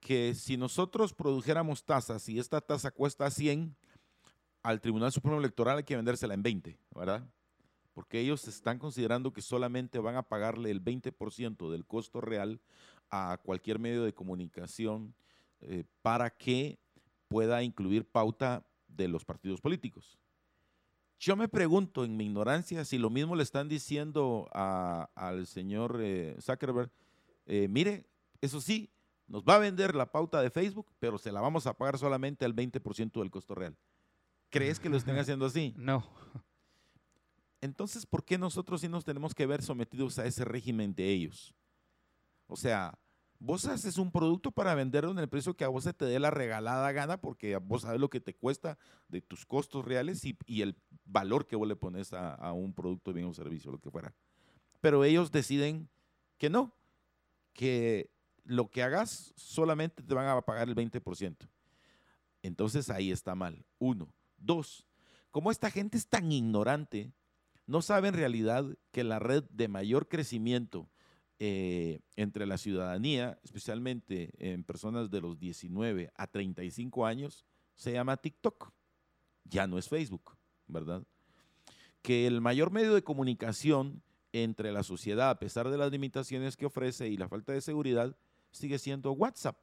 que 0.00 0.34
si 0.34 0.56
nosotros 0.56 1.14
produjéramos 1.14 1.84
tasas 1.84 2.28
y 2.28 2.38
esta 2.38 2.60
tasa 2.60 2.90
cuesta 2.90 3.30
100, 3.30 3.76
al 4.62 4.80
Tribunal 4.80 5.12
Supremo 5.12 5.38
Electoral 5.38 5.78
hay 5.78 5.84
que 5.84 5.94
vendérsela 5.96 6.34
en 6.34 6.42
20, 6.42 6.78
¿verdad? 6.94 7.24
Porque 7.92 8.20
ellos 8.20 8.48
están 8.48 8.78
considerando 8.78 9.32
que 9.32 9.42
solamente 9.42 9.98
van 9.98 10.16
a 10.16 10.22
pagarle 10.22 10.70
el 10.70 10.82
20% 10.82 11.70
del 11.70 11.84
costo 11.84 12.20
real 12.20 12.60
a 13.10 13.38
cualquier 13.42 13.78
medio 13.78 14.04
de 14.04 14.14
comunicación 14.14 15.14
eh, 15.60 15.84
para 16.00 16.30
que 16.30 16.78
pueda 17.28 17.62
incluir 17.62 18.04
pauta 18.04 18.66
de 18.88 19.08
los 19.08 19.24
partidos 19.24 19.60
políticos. 19.60 20.18
Yo 21.18 21.36
me 21.36 21.46
pregunto 21.46 22.04
en 22.04 22.16
mi 22.16 22.24
ignorancia 22.26 22.84
si 22.84 22.98
lo 22.98 23.08
mismo 23.08 23.36
le 23.36 23.44
están 23.44 23.68
diciendo 23.68 24.48
a, 24.52 25.08
al 25.14 25.46
señor 25.46 26.00
eh, 26.02 26.36
Zuckerberg, 26.40 26.90
eh, 27.46 27.68
mire, 27.68 28.06
eso 28.40 28.60
sí, 28.60 28.90
nos 29.28 29.44
va 29.44 29.54
a 29.54 29.58
vender 29.58 29.94
la 29.94 30.10
pauta 30.10 30.42
de 30.42 30.50
Facebook, 30.50 30.92
pero 30.98 31.18
se 31.18 31.30
la 31.30 31.40
vamos 31.40 31.66
a 31.66 31.74
pagar 31.74 31.96
solamente 31.96 32.44
al 32.44 32.56
20% 32.56 33.20
del 33.20 33.30
costo 33.30 33.54
real. 33.54 33.76
¿Crees 34.50 34.80
que 34.80 34.88
lo 34.88 34.96
estén 34.96 35.16
haciendo 35.18 35.46
así? 35.46 35.74
No. 35.76 36.04
Entonces, 37.62 38.04
¿por 38.04 38.24
qué 38.24 38.36
nosotros 38.38 38.80
sí 38.80 38.88
nos 38.88 39.04
tenemos 39.04 39.34
que 39.34 39.46
ver 39.46 39.62
sometidos 39.62 40.18
a 40.18 40.26
ese 40.26 40.44
régimen 40.44 40.94
de 40.94 41.08
ellos? 41.08 41.54
O 42.48 42.56
sea, 42.56 42.98
vos 43.38 43.64
haces 43.66 43.98
un 43.98 44.10
producto 44.10 44.50
para 44.50 44.74
venderlo 44.74 45.12
en 45.12 45.20
el 45.20 45.28
precio 45.28 45.54
que 45.54 45.62
a 45.62 45.68
vos 45.68 45.84
se 45.84 45.94
te 45.94 46.04
dé 46.04 46.18
la 46.18 46.32
regalada 46.32 46.90
gana, 46.90 47.20
porque 47.20 47.56
vos 47.58 47.82
sabes 47.82 48.00
lo 48.00 48.10
que 48.10 48.20
te 48.20 48.34
cuesta 48.34 48.78
de 49.06 49.22
tus 49.22 49.46
costos 49.46 49.84
reales 49.84 50.24
y, 50.24 50.62
el 50.62 50.76
valor 51.04 51.46
que 51.46 51.54
vos 51.54 51.68
le 51.68 51.76
pones 51.76 52.12
a, 52.12 52.34
a 52.34 52.52
un 52.52 52.74
producto, 52.74 53.12
bien 53.12 53.28
o 53.28 53.32
servicio, 53.32 53.70
lo 53.70 53.78
que 53.78 53.92
fuera. 53.92 54.12
Pero 54.80 55.04
ellos 55.04 55.30
deciden 55.30 55.88
que 56.38 56.50
no, 56.50 56.74
que 57.52 58.10
lo 58.42 58.70
que 58.70 58.82
hagas 58.82 59.32
solamente 59.36 60.02
te 60.02 60.14
van 60.14 60.26
a 60.26 60.40
pagar 60.42 60.68
el 60.68 60.74
20%. 60.74 61.48
Entonces 62.42 62.90
ahí 62.90 63.12
está 63.12 63.36
mal. 63.36 63.64
Uno. 63.78 64.12
Dos, 64.36 64.88
como 65.30 65.52
esta 65.52 65.70
gente 65.70 65.96
es 65.96 66.08
tan 66.08 66.32
ignorante, 66.32 67.12
no 67.66 67.82
sabe 67.82 68.08
en 68.08 68.14
realidad 68.14 68.64
que 68.90 69.04
la 69.04 69.18
red 69.18 69.44
de 69.50 69.68
mayor 69.68 70.08
crecimiento 70.08 70.88
eh, 71.38 72.00
entre 72.16 72.46
la 72.46 72.58
ciudadanía, 72.58 73.38
especialmente 73.42 74.30
en 74.38 74.62
personas 74.64 75.10
de 75.10 75.20
los 75.20 75.38
19 75.38 76.12
a 76.14 76.26
35 76.26 77.06
años, 77.06 77.44
se 77.74 77.92
llama 77.92 78.16
TikTok. 78.16 78.70
Ya 79.44 79.66
no 79.66 79.78
es 79.78 79.88
Facebook, 79.88 80.36
¿verdad? 80.68 81.02
Que 82.00 82.26
el 82.26 82.40
mayor 82.40 82.70
medio 82.70 82.94
de 82.94 83.02
comunicación 83.02 84.02
entre 84.32 84.72
la 84.72 84.82
sociedad, 84.82 85.30
a 85.30 85.38
pesar 85.38 85.68
de 85.68 85.78
las 85.78 85.90
limitaciones 85.90 86.56
que 86.56 86.66
ofrece 86.66 87.08
y 87.08 87.16
la 87.16 87.28
falta 87.28 87.52
de 87.52 87.60
seguridad, 87.60 88.16
sigue 88.50 88.78
siendo 88.78 89.12
WhatsApp. 89.12 89.62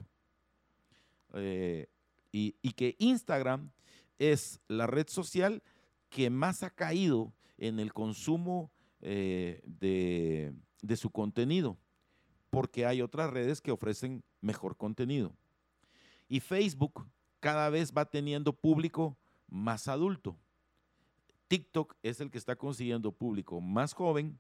Eh, 1.33 1.87
y, 2.31 2.55
y, 2.61 2.73
que 2.73 2.95
Instagram 2.99 3.71
es 4.17 4.59
la 4.67 4.85
red 4.85 5.07
social 5.07 5.63
que 6.09 6.29
más 6.29 6.63
ha 6.63 6.71
caído 6.71 7.33
en 7.59 7.79
el 7.79 7.93
consumo 7.93 8.71
eh, 9.01 9.61
de, 9.65 10.53
su 10.95 11.11
contenido, 11.11 11.77
porque 12.49 12.85
hay 12.85 13.01
otras 13.01 13.29
redes 13.31 13.61
que 13.61 13.71
ofrecen 13.71 14.23
mejor 14.41 14.75
contenido. 14.75 15.35
Y 16.27 16.39
Facebook 16.39 17.07
cada 17.39 17.69
vez 17.69 17.93
va 17.95 18.05
teniendo 18.05 18.53
público 18.53 19.17
más 19.47 19.87
adulto. 19.87 20.37
TikTok 21.47 21.95
es 22.03 22.19
el 22.19 22.29
que 22.31 22.37
está 22.37 22.55
consiguiendo 22.55 23.11
público 23.11 23.61
más 23.61 23.93
joven. 23.93 24.39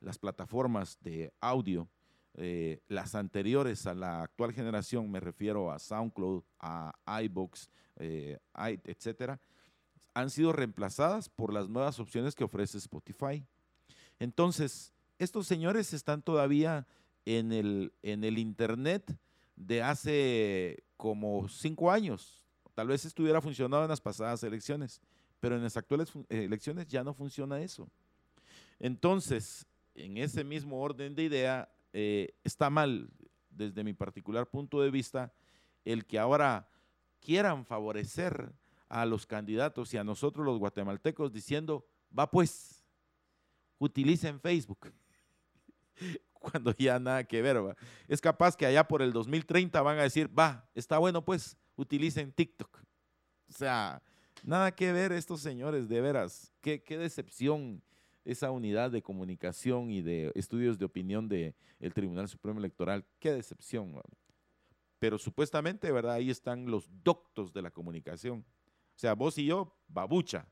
Las 0.00 0.18
plataformas 0.18 0.98
de 1.02 1.32
audio 1.40 1.88
eh, 2.34 2.80
las 2.88 3.14
anteriores 3.14 3.86
a 3.86 3.94
la 3.94 4.22
actual 4.22 4.52
generación, 4.52 5.10
me 5.10 5.20
refiero 5.20 5.70
a 5.70 5.78
SoundCloud, 5.78 6.42
a 6.60 6.92
iBox, 7.24 7.68
eh, 7.96 8.38
etcétera, 8.84 9.40
han 10.14 10.30
sido 10.30 10.52
reemplazadas 10.52 11.28
por 11.28 11.52
las 11.52 11.68
nuevas 11.68 11.98
opciones 11.98 12.34
que 12.34 12.44
ofrece 12.44 12.78
Spotify. 12.78 13.44
Entonces, 14.18 14.92
estos 15.18 15.46
señores 15.46 15.92
están 15.92 16.22
todavía 16.22 16.86
en 17.24 17.52
el, 17.52 17.92
en 18.02 18.24
el 18.24 18.38
Internet 18.38 19.16
de 19.56 19.82
hace 19.82 20.82
como 20.96 21.48
cinco 21.48 21.90
años. 21.90 22.44
Tal 22.74 22.88
vez 22.88 23.04
estuviera 23.04 23.40
funcionando 23.40 23.82
en 23.82 23.90
las 23.90 24.00
pasadas 24.00 24.42
elecciones, 24.42 25.00
pero 25.38 25.56
en 25.56 25.62
las 25.62 25.76
actuales 25.76 26.10
elecciones 26.28 26.86
ya 26.88 27.04
no 27.04 27.14
funciona 27.14 27.60
eso. 27.60 27.88
Entonces, 28.78 29.66
en 29.94 30.16
ese 30.16 30.44
mismo 30.44 30.80
orden 30.80 31.14
de 31.14 31.24
idea, 31.24 31.68
eh, 31.92 32.34
está 32.44 32.70
mal 32.70 33.10
desde 33.50 33.84
mi 33.84 33.92
particular 33.92 34.48
punto 34.48 34.80
de 34.80 34.90
vista 34.90 35.32
el 35.84 36.06
que 36.06 36.18
ahora 36.18 36.68
quieran 37.20 37.64
favorecer 37.64 38.52
a 38.90 39.06
los 39.06 39.24
candidatos 39.24 39.94
y 39.94 39.96
a 39.96 40.04
nosotros 40.04 40.44
los 40.44 40.58
guatemaltecos 40.58 41.32
diciendo, 41.32 41.86
va 42.16 42.30
pues, 42.30 42.84
utilicen 43.78 44.40
Facebook, 44.40 44.92
cuando 46.32 46.74
ya 46.76 46.98
nada 46.98 47.24
que 47.24 47.40
ver. 47.40 47.64
¿va? 47.64 47.76
Es 48.08 48.20
capaz 48.20 48.56
que 48.56 48.66
allá 48.66 48.86
por 48.86 49.00
el 49.00 49.12
2030 49.12 49.80
van 49.80 49.98
a 49.98 50.02
decir, 50.02 50.28
va, 50.36 50.68
está 50.74 50.98
bueno 50.98 51.24
pues, 51.24 51.56
utilicen 51.76 52.32
TikTok. 52.32 52.82
O 53.48 53.52
sea, 53.52 54.02
nada 54.42 54.72
que 54.72 54.92
ver 54.92 55.12
estos 55.12 55.40
señores, 55.40 55.88
de 55.88 56.00
veras, 56.00 56.52
qué, 56.60 56.82
qué 56.82 56.98
decepción 56.98 57.82
esa 58.24 58.50
unidad 58.50 58.90
de 58.90 59.02
comunicación 59.02 59.90
y 59.90 60.02
de 60.02 60.32
estudios 60.34 60.78
de 60.78 60.84
opinión 60.84 61.28
del 61.28 61.54
el 61.78 61.94
Tribunal 61.94 62.28
Supremo 62.28 62.58
Electoral. 62.58 63.06
Qué 63.20 63.32
decepción. 63.32 64.00
Pero 64.98 65.16
supuestamente, 65.16 65.90
¿verdad? 65.92 66.14
Ahí 66.14 66.28
están 66.28 66.66
los 66.66 66.88
doctos 67.02 67.52
de 67.52 67.62
la 67.62 67.70
comunicación. 67.70 68.44
O 69.00 69.06
sea, 69.08 69.14
vos 69.14 69.38
y 69.38 69.46
yo, 69.46 69.74
babucha. 69.88 70.46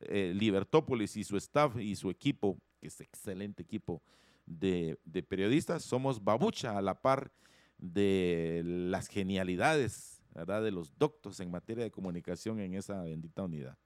Eh, 0.00 0.34
Libertópolis 0.36 1.16
y 1.16 1.24
su 1.24 1.38
staff 1.38 1.74
y 1.78 1.96
su 1.96 2.10
equipo, 2.10 2.60
que 2.78 2.88
es 2.88 3.00
excelente 3.00 3.62
equipo 3.62 4.02
de, 4.44 4.98
periodistas, 5.26 5.84
somos 5.84 6.22
babucha 6.22 6.76
a 6.76 6.82
la 6.82 7.00
par 7.00 7.32
de 7.78 8.60
las 8.62 9.08
genialidades, 9.08 10.22
¿verdad? 10.34 10.62
De 10.62 10.70
los 10.70 10.98
doctos 10.98 11.40
en 11.40 11.50
materia 11.50 11.82
de 11.82 11.90
comunicación 11.90 12.60
en 12.60 12.74
esa 12.74 13.00
bendita 13.04 13.44
unidad. 13.44 13.78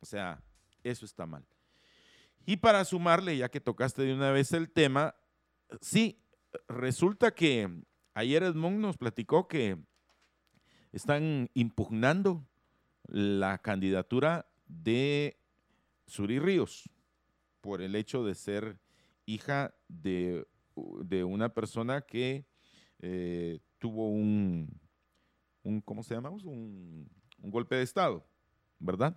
O 0.00 0.06
sea, 0.06 0.42
eso 0.82 1.04
está 1.04 1.26
mal. 1.26 1.44
Y 2.46 2.56
para 2.56 2.82
sumarle, 2.86 3.36
ya 3.36 3.50
que 3.50 3.60
tocaste 3.60 4.04
de 4.04 4.14
una 4.14 4.30
vez 4.30 4.54
el 4.54 4.70
tema, 4.70 5.14
sí, 5.82 6.18
resulta 6.66 7.34
que 7.34 7.68
ayer 8.14 8.42
Edmond 8.42 8.78
nos 8.78 8.96
platicó 8.96 9.48
que 9.48 9.76
están 10.92 11.50
impugnando 11.52 12.48
la 13.08 13.58
candidatura 13.58 14.46
de 14.66 15.36
Suri 16.06 16.38
Ríos 16.38 16.88
por 17.60 17.82
el 17.82 17.96
hecho 17.96 18.24
de 18.24 18.34
ser 18.34 18.78
hija 19.26 19.74
de, 19.88 20.46
una 21.24 21.48
persona 21.48 22.02
que 22.02 22.46
eh, 23.00 23.58
tuvo 23.78 24.08
un, 24.10 24.80
un, 25.64 25.80
¿cómo 25.80 26.02
se 26.02 26.14
llama? 26.14 26.30
Un, 26.30 27.10
un 27.42 27.50
golpe 27.50 27.76
de 27.76 27.82
Estado, 27.82 28.24
¿verdad? 28.78 29.16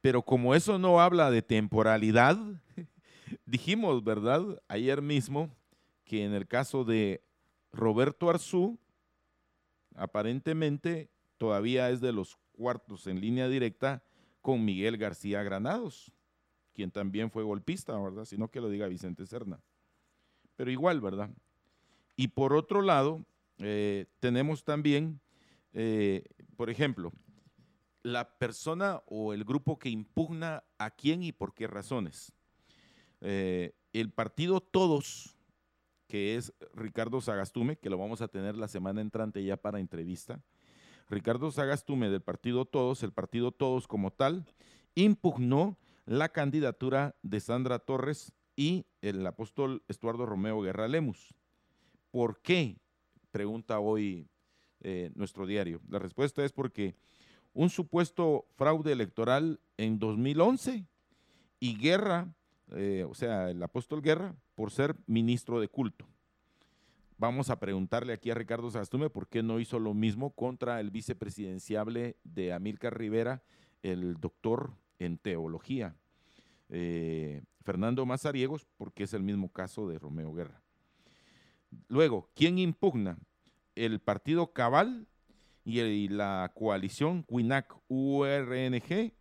Pero 0.00 0.22
como 0.22 0.54
eso 0.54 0.78
no 0.78 1.00
habla 1.00 1.30
de 1.30 1.42
temporalidad, 1.42 2.38
dijimos, 3.46 4.02
¿verdad? 4.02 4.42
Ayer 4.68 5.02
mismo 5.02 5.50
que 6.04 6.24
en 6.24 6.32
el 6.32 6.46
caso 6.46 6.84
de 6.84 7.22
Roberto 7.72 8.30
Arzú, 8.30 8.78
aparentemente 9.94 11.10
todavía 11.36 11.90
es 11.90 12.00
de 12.00 12.12
los 12.12 12.38
cuartos 12.58 13.06
en 13.06 13.20
línea 13.20 13.48
directa 13.48 14.02
con 14.42 14.64
Miguel 14.64 14.96
García 14.96 15.44
Granados, 15.44 16.12
quien 16.74 16.90
también 16.90 17.30
fue 17.30 17.44
golpista, 17.44 17.96
¿verdad? 17.96 18.24
Sino 18.24 18.50
que 18.50 18.60
lo 18.60 18.68
diga 18.68 18.88
Vicente 18.88 19.24
Serna. 19.26 19.60
Pero 20.56 20.72
igual, 20.72 21.00
¿verdad? 21.00 21.30
Y 22.16 22.28
por 22.28 22.52
otro 22.52 22.82
lado, 22.82 23.24
eh, 23.58 24.06
tenemos 24.18 24.64
también, 24.64 25.20
eh, 25.72 26.24
por 26.56 26.68
ejemplo, 26.68 27.12
la 28.02 28.36
persona 28.38 29.02
o 29.06 29.32
el 29.32 29.44
grupo 29.44 29.78
que 29.78 29.88
impugna 29.88 30.64
a 30.78 30.90
quién 30.90 31.22
y 31.22 31.30
por 31.30 31.54
qué 31.54 31.68
razones. 31.68 32.32
Eh, 33.20 33.72
el 33.92 34.10
partido 34.10 34.60
Todos, 34.60 35.36
que 36.08 36.36
es 36.36 36.52
Ricardo 36.74 37.20
Sagastume, 37.20 37.76
que 37.76 37.90
lo 37.90 37.98
vamos 37.98 38.20
a 38.20 38.28
tener 38.28 38.56
la 38.56 38.66
semana 38.66 39.00
entrante 39.00 39.44
ya 39.44 39.56
para 39.56 39.78
entrevista. 39.78 40.40
Ricardo 41.08 41.50
Sagastume 41.50 42.10
del 42.10 42.20
partido 42.20 42.64
Todos, 42.64 43.02
el 43.02 43.12
partido 43.12 43.52
Todos 43.52 43.86
como 43.86 44.10
tal, 44.10 44.44
impugnó 44.94 45.78
la 46.04 46.30
candidatura 46.30 47.16
de 47.22 47.40
Sandra 47.40 47.78
Torres 47.78 48.32
y 48.56 48.86
el 49.02 49.26
apóstol 49.26 49.82
Estuardo 49.88 50.26
Romeo 50.26 50.60
Guerra 50.60 50.88
Lemus. 50.88 51.34
¿Por 52.10 52.40
qué? 52.40 52.76
Pregunta 53.30 53.78
hoy 53.78 54.28
eh, 54.80 55.10
nuestro 55.14 55.46
diario. 55.46 55.80
La 55.88 55.98
respuesta 55.98 56.44
es 56.44 56.52
porque 56.52 56.94
un 57.52 57.70
supuesto 57.70 58.46
fraude 58.56 58.92
electoral 58.92 59.60
en 59.76 59.98
2011 59.98 60.86
y 61.60 61.76
Guerra, 61.78 62.32
eh, 62.72 63.06
o 63.08 63.14
sea, 63.14 63.50
el 63.50 63.62
apóstol 63.62 64.02
Guerra, 64.02 64.36
por 64.54 64.70
ser 64.70 64.96
ministro 65.06 65.60
de 65.60 65.68
culto. 65.68 66.06
Vamos 67.20 67.50
a 67.50 67.58
preguntarle 67.58 68.12
aquí 68.12 68.30
a 68.30 68.34
Ricardo 68.36 68.70
Sastume 68.70 69.10
por 69.10 69.26
qué 69.26 69.42
no 69.42 69.58
hizo 69.58 69.80
lo 69.80 69.92
mismo 69.92 70.30
contra 70.36 70.78
el 70.78 70.92
vicepresidenciable 70.92 72.16
de 72.22 72.52
Amílcar 72.52 72.96
Rivera, 72.96 73.42
el 73.82 74.14
doctor 74.20 74.74
en 75.00 75.18
teología, 75.18 75.96
eh, 76.68 77.42
Fernando 77.64 78.06
Mazariegos, 78.06 78.68
porque 78.76 79.02
es 79.02 79.14
el 79.14 79.24
mismo 79.24 79.52
caso 79.52 79.88
de 79.88 79.98
Romeo 79.98 80.32
Guerra. 80.32 80.62
Luego, 81.88 82.30
¿quién 82.36 82.56
impugna? 82.60 83.18
El 83.74 83.98
partido 83.98 84.52
Cabal 84.52 85.08
y, 85.64 86.06
la 86.06 86.52
coalición 86.54 87.24
CUINAC-URNG 87.24 89.12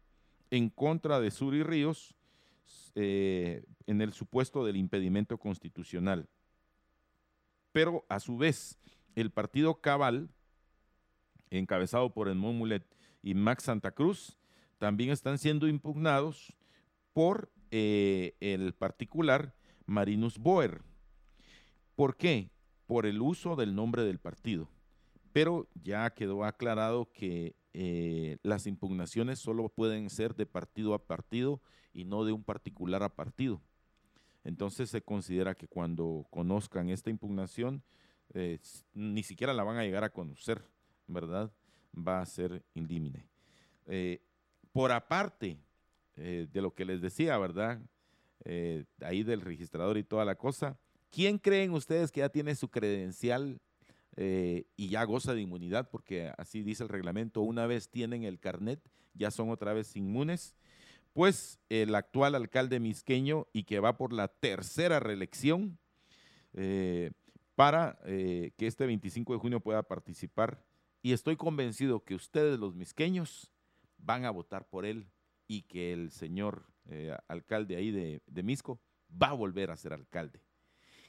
en 0.51 0.69
contra 0.69 1.19
de 1.19 1.31
Suri 1.31 1.63
Ríos 1.63 2.13
eh, 2.93 3.65
en 3.87 4.01
el 4.01 4.13
supuesto 4.13 4.63
del 4.63 4.75
impedimento 4.75 5.39
constitucional. 5.39 6.29
Pero 7.77 8.07
a 8.09 8.19
su 8.19 8.37
vez, 8.37 8.79
el 9.13 9.29
partido 9.29 9.81
Cabal, 9.81 10.31
encabezado 11.51 12.11
por 12.11 12.27
Edmond 12.27 12.57
Mulet 12.57 12.83
y 13.21 13.35
Max 13.35 13.65
Santa 13.65 13.91
Cruz, 13.91 14.39
también 14.79 15.11
están 15.11 15.37
siendo 15.37 15.67
impugnados 15.67 16.55
por 17.13 17.51
eh, 17.69 18.35
el 18.39 18.73
particular 18.73 19.53
Marinus 19.85 20.39
Boer. 20.39 20.81
¿Por 21.95 22.17
qué? 22.17 22.49
Por 22.87 23.05
el 23.05 23.21
uso 23.21 23.55
del 23.55 23.75
nombre 23.75 24.01
del 24.01 24.17
partido 24.17 24.71
pero 25.31 25.67
ya 25.75 26.09
quedó 26.15 26.45
aclarado 26.45 27.11
que 27.11 27.55
eh, 27.73 28.37
las 28.41 28.65
impugnaciones 28.65 29.37
solo 29.37 29.69
pueden 29.69 30.09
ser 30.09 30.33
de 30.33 30.47
partido 30.47 30.95
a 30.95 31.05
partido 31.05 31.61
y 31.93 32.05
no 32.05 32.25
de 32.25 32.31
un 32.31 32.43
particular 32.43 33.03
a 33.03 33.09
partido. 33.09 33.61
Entonces 34.47 34.89
se 34.89 35.01
considera 35.01 35.53
que 35.53 35.67
cuando 35.67 36.25
conozcan 36.31 36.89
esta 36.89 37.09
impugnación, 37.09 37.83
eh, 38.33 38.59
ni 38.93 39.21
siquiera 39.21 39.53
la 39.53 39.63
van 39.63 39.77
a 39.77 39.83
llegar 39.83 40.03
a 40.03 40.09
conocer, 40.09 40.63
¿verdad? 41.05 41.51
Va 41.95 42.21
a 42.21 42.25
ser 42.25 42.63
indímine. 42.73 43.27
Eh, 43.85 44.21
por 44.71 44.91
aparte 44.91 45.59
de 46.15 46.61
lo 46.61 46.73
que 46.73 46.83
les 46.83 46.99
decía, 46.99 47.37
¿verdad? 47.37 47.79
ahí 49.01 49.21
del 49.21 49.41
registrador 49.41 49.99
y 49.99 50.03
toda 50.03 50.25
la 50.25 50.33
cosa, 50.33 50.79
¿quién 51.11 51.37
creen 51.37 51.73
ustedes 51.73 52.11
que 52.11 52.21
ya 52.21 52.29
tiene 52.29 52.55
su 52.55 52.69
credencial 52.69 53.59
eh, 54.19 54.65
y 54.75 54.89
ya 54.89 55.03
goza 55.03 55.35
de 55.35 55.41
inmunidad, 55.41 55.91
porque 55.91 56.33
así 56.39 56.63
dice 56.63 56.81
el 56.81 56.89
reglamento, 56.89 57.41
una 57.41 57.67
vez 57.67 57.87
tienen 57.89 58.23
el 58.23 58.39
carnet, 58.39 58.81
ya 59.13 59.29
son 59.29 59.51
otra 59.51 59.73
vez 59.73 59.95
inmunes, 59.95 60.55
pues 61.17 61.59
el 61.69 61.95
actual 61.95 62.35
alcalde 62.35 62.79
misqueño 62.79 63.47
y 63.51 63.63
que 63.63 63.79
va 63.79 63.97
por 63.97 64.13
la 64.13 64.27
tercera 64.27 64.99
reelección 64.99 65.79
eh, 66.53 67.09
para 67.55 67.97
eh, 68.05 68.51
que 68.55 68.67
este 68.67 68.85
25 68.85 69.33
de 69.33 69.39
junio 69.39 69.59
pueda 69.59 69.81
participar. 69.81 70.63
Y 71.01 71.13
estoy 71.13 71.35
convencido 71.35 72.03
que 72.03 72.13
ustedes, 72.13 72.59
los 72.59 72.75
misqueños, 72.75 73.49
van 73.97 74.25
a 74.25 74.29
votar 74.29 74.69
por 74.69 74.85
él 74.85 75.07
y 75.47 75.63
que 75.63 75.91
el 75.91 76.11
señor 76.11 76.67
alcalde 77.27 77.77
ahí 77.77 77.89
de, 77.89 78.21
de 78.27 78.43
Misco 78.43 78.79
va 79.11 79.29
a 79.29 79.33
volver 79.33 79.71
a 79.71 79.75
ser 79.75 79.93
alcalde. 79.93 80.39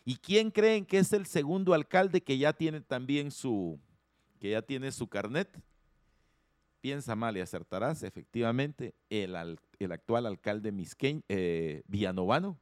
¿Y 0.07 0.17
quién 0.17 0.51
creen 0.51 0.87
que 0.87 1.01
es 1.01 1.13
el 1.13 1.27
segundo 1.27 1.75
alcalde 1.75 2.23
que 2.23 2.39
ya 2.39 2.55
tiene 2.55 2.81
también 2.81 3.31
su, 3.31 3.79
que 4.41 4.53
ya 4.53 4.63
tiene 4.63 4.91
su 4.91 5.07
carnet? 5.07 5.61
Piensa 6.81 7.17
mal 7.17 7.37
y 7.37 7.41
acertarás, 7.41 8.03
efectivamente, 8.03 8.95
el, 9.11 9.59
el 9.79 9.93
actual 9.93 10.27
alcalde 10.27 10.73
misqueñ, 10.73 11.23
eh, 11.29 11.83
villanovano 11.87 12.59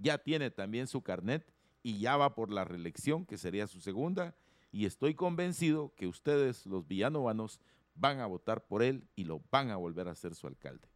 ya 0.00 0.18
tiene 0.18 0.50
también 0.50 0.86
su 0.86 1.02
carnet 1.02 1.52
y 1.82 1.98
ya 1.98 2.16
va 2.16 2.34
por 2.34 2.50
la 2.50 2.64
reelección, 2.64 3.26
que 3.26 3.38
sería 3.38 3.66
su 3.66 3.80
segunda, 3.80 4.34
y 4.72 4.86
estoy 4.86 5.14
convencido 5.14 5.94
que 5.96 6.06
ustedes, 6.06 6.66
los 6.66 6.86
villanovanos, 6.86 7.60
van 7.94 8.20
a 8.20 8.26
votar 8.26 8.64
por 8.66 8.82
él 8.82 9.06
y 9.14 9.24
lo 9.24 9.42
van 9.50 9.70
a 9.70 9.76
volver 9.76 10.08
a 10.08 10.14
ser 10.14 10.34
su 10.34 10.46
alcalde. 10.46 10.88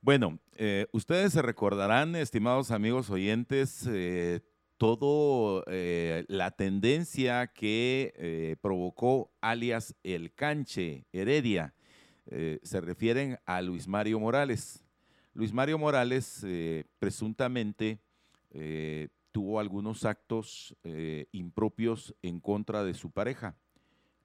Bueno, 0.00 0.38
eh, 0.54 0.86
ustedes 0.92 1.32
se 1.32 1.42
recordarán, 1.42 2.14
estimados 2.14 2.70
amigos 2.70 3.10
oyentes, 3.10 3.84
eh, 3.90 4.40
todo 4.76 5.64
eh, 5.66 6.24
la 6.28 6.52
tendencia 6.52 7.48
que 7.48 8.56
provocó 8.62 9.32
alias 9.40 9.96
El 10.04 10.32
Canche 10.32 11.04
Heredia. 11.12 11.74
se 12.26 12.80
refieren 12.80 13.38
a 13.44 13.60
Luis 13.60 13.88
Mario 13.88 14.20
Morales. 14.20 14.84
Luis 15.34 15.52
Mario 15.52 15.78
Morales 15.78 16.46
presuntamente 17.00 17.98
tuvo 19.32 19.58
algunos 19.58 20.04
actos 20.04 20.76
impropios 21.32 22.14
en 22.22 22.38
contra 22.38 22.84
de 22.84 22.94
su 22.94 23.10
pareja. 23.10 23.56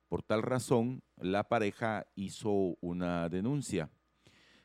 Por 0.07 0.21
tal 0.21 0.43
razón, 0.43 1.01
la 1.17 1.49
pareja 1.49 2.05
hizo 2.15 2.77
una 2.79 3.27
denuncia. 3.29 3.89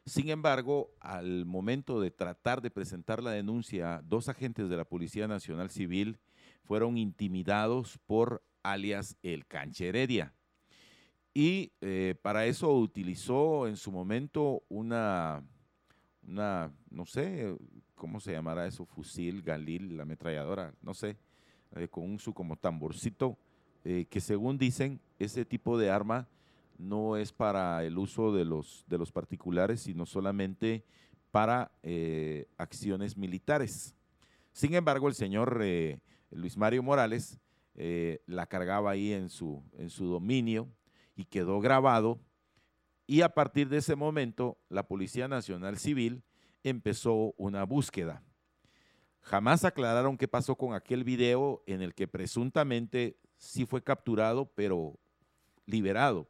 Sin 0.08 0.30
embargo, 0.30 0.90
al 1.00 1.44
momento 1.44 2.00
de 2.00 2.10
tratar 2.10 2.62
de 2.62 2.70
presentar 2.70 3.22
la 3.22 3.32
denuncia, 3.32 4.02
dos 4.06 4.30
agentes 4.30 4.70
de 4.70 4.76
la 4.76 4.86
Policía 4.86 5.28
Nacional 5.28 5.68
Civil 5.68 6.18
fueron 6.64 6.96
intimidados 6.96 7.98
por 8.06 8.42
alias 8.62 9.18
El 9.22 9.46
Cancheredia. 9.46 10.32
Y 11.34 11.72
eh, 11.82 12.14
para 12.22 12.46
eso 12.46 12.74
utilizó 12.74 13.68
en 13.68 13.76
su 13.76 13.92
momento 13.92 14.62
una, 14.70 15.44
una, 16.26 16.72
no 16.88 17.04
sé, 17.04 17.54
¿cómo 17.94 18.18
se 18.18 18.32
llamará 18.32 18.66
eso? 18.66 18.86
Fusil, 18.86 19.42
galil, 19.42 19.94
la 19.94 20.04
ametralladora, 20.04 20.72
no 20.80 20.94
sé, 20.94 21.18
eh, 21.76 21.86
con 21.88 22.04
un 22.04 22.18
su 22.18 22.32
como 22.32 22.56
tamborcito, 22.56 23.36
eh, 23.84 24.06
que 24.08 24.20
según 24.20 24.56
dicen, 24.56 25.00
ese 25.18 25.44
tipo 25.44 25.76
de 25.76 25.90
arma 25.90 26.26
no 26.78 27.16
es 27.16 27.32
para 27.32 27.84
el 27.84 27.98
uso 27.98 28.32
de 28.32 28.44
los, 28.44 29.12
particulares, 29.12 29.82
sino 29.82 30.06
solamente 30.06 30.84
para 31.30 31.70
eh, 31.82 32.46
acciones 32.56 33.16
militares. 33.16 33.94
Sin 34.52 34.74
embargo, 34.74 35.08
el 35.08 35.14
señor 35.14 35.60
eh, 35.62 35.98
Luis 36.30 36.56
Mario 36.56 36.82
Morales 36.82 37.38
eh, 37.74 38.22
la 38.26 38.46
cargaba 38.46 38.90
ahí 38.90 39.12
en 39.12 39.28
su, 39.28 39.62
en 39.76 39.90
su 39.90 40.06
dominio 40.06 40.68
y 41.14 41.24
quedó 41.24 41.60
grabado. 41.60 42.18
Y 43.06 43.22
a 43.22 43.30
partir 43.30 43.68
de 43.68 43.78
ese 43.78 43.96
momento, 43.96 44.58
la 44.68 44.86
Policía 44.86 45.28
Nacional 45.28 45.78
Civil 45.78 46.22
empezó 46.62 47.34
una 47.36 47.64
búsqueda. 47.64 48.22
Jamás 49.20 49.64
aclararon 49.64 50.16
qué 50.16 50.28
pasó 50.28 50.56
con 50.56 50.74
aquel 50.74 51.04
video 51.04 51.62
en 51.66 51.82
el 51.82 51.94
que 51.94 52.08
presuntamente 52.08 53.18
sí 53.36 53.66
fue 53.66 53.82
capturado, 53.82 54.46
pero 54.54 54.98
liberado. 55.66 56.28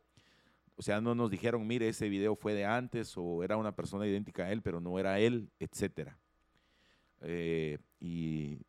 O 0.79 0.83
sea, 0.83 1.01
no 1.01 1.13
nos 1.13 1.29
dijeron, 1.29 1.67
mire, 1.67 1.89
ese 1.89 2.09
video 2.09 2.37
fue 2.37 2.55
de 2.55 2.65
antes 2.65 3.13
o 3.17 3.43
era 3.43 3.57
una 3.57 3.75
persona 3.75 4.07
idéntica 4.07 4.45
a 4.45 4.53
él, 4.53 4.63
pero 4.63 4.81
no 4.81 4.97
era 4.97 5.19
él, 5.19 5.51
etc. 5.59 6.13
Eh, 7.23 7.79
y, 7.99 8.61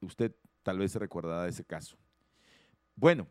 usted 0.00 0.32
tal 0.62 0.78
vez 0.78 0.92
se 0.92 1.00
recordará 1.00 1.48
ese 1.48 1.64
caso. 1.64 1.96
Bueno, 2.94 3.26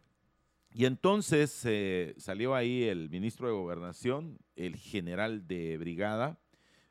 y 0.74 0.84
entonces 0.84 1.62
eh, 1.64 2.16
salió 2.18 2.54
ahí 2.54 2.84
el 2.84 3.10
ministro 3.10 3.48
de 3.48 3.54
Gobernación, 3.54 4.40
el 4.58 4.76
general 4.76 5.48
de 5.48 5.78
brigada, 5.78 6.38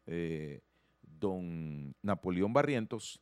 eh, 0.06 0.62
don 1.02 1.94
Napoleón 2.00 2.54
Barrientos, 2.54 3.20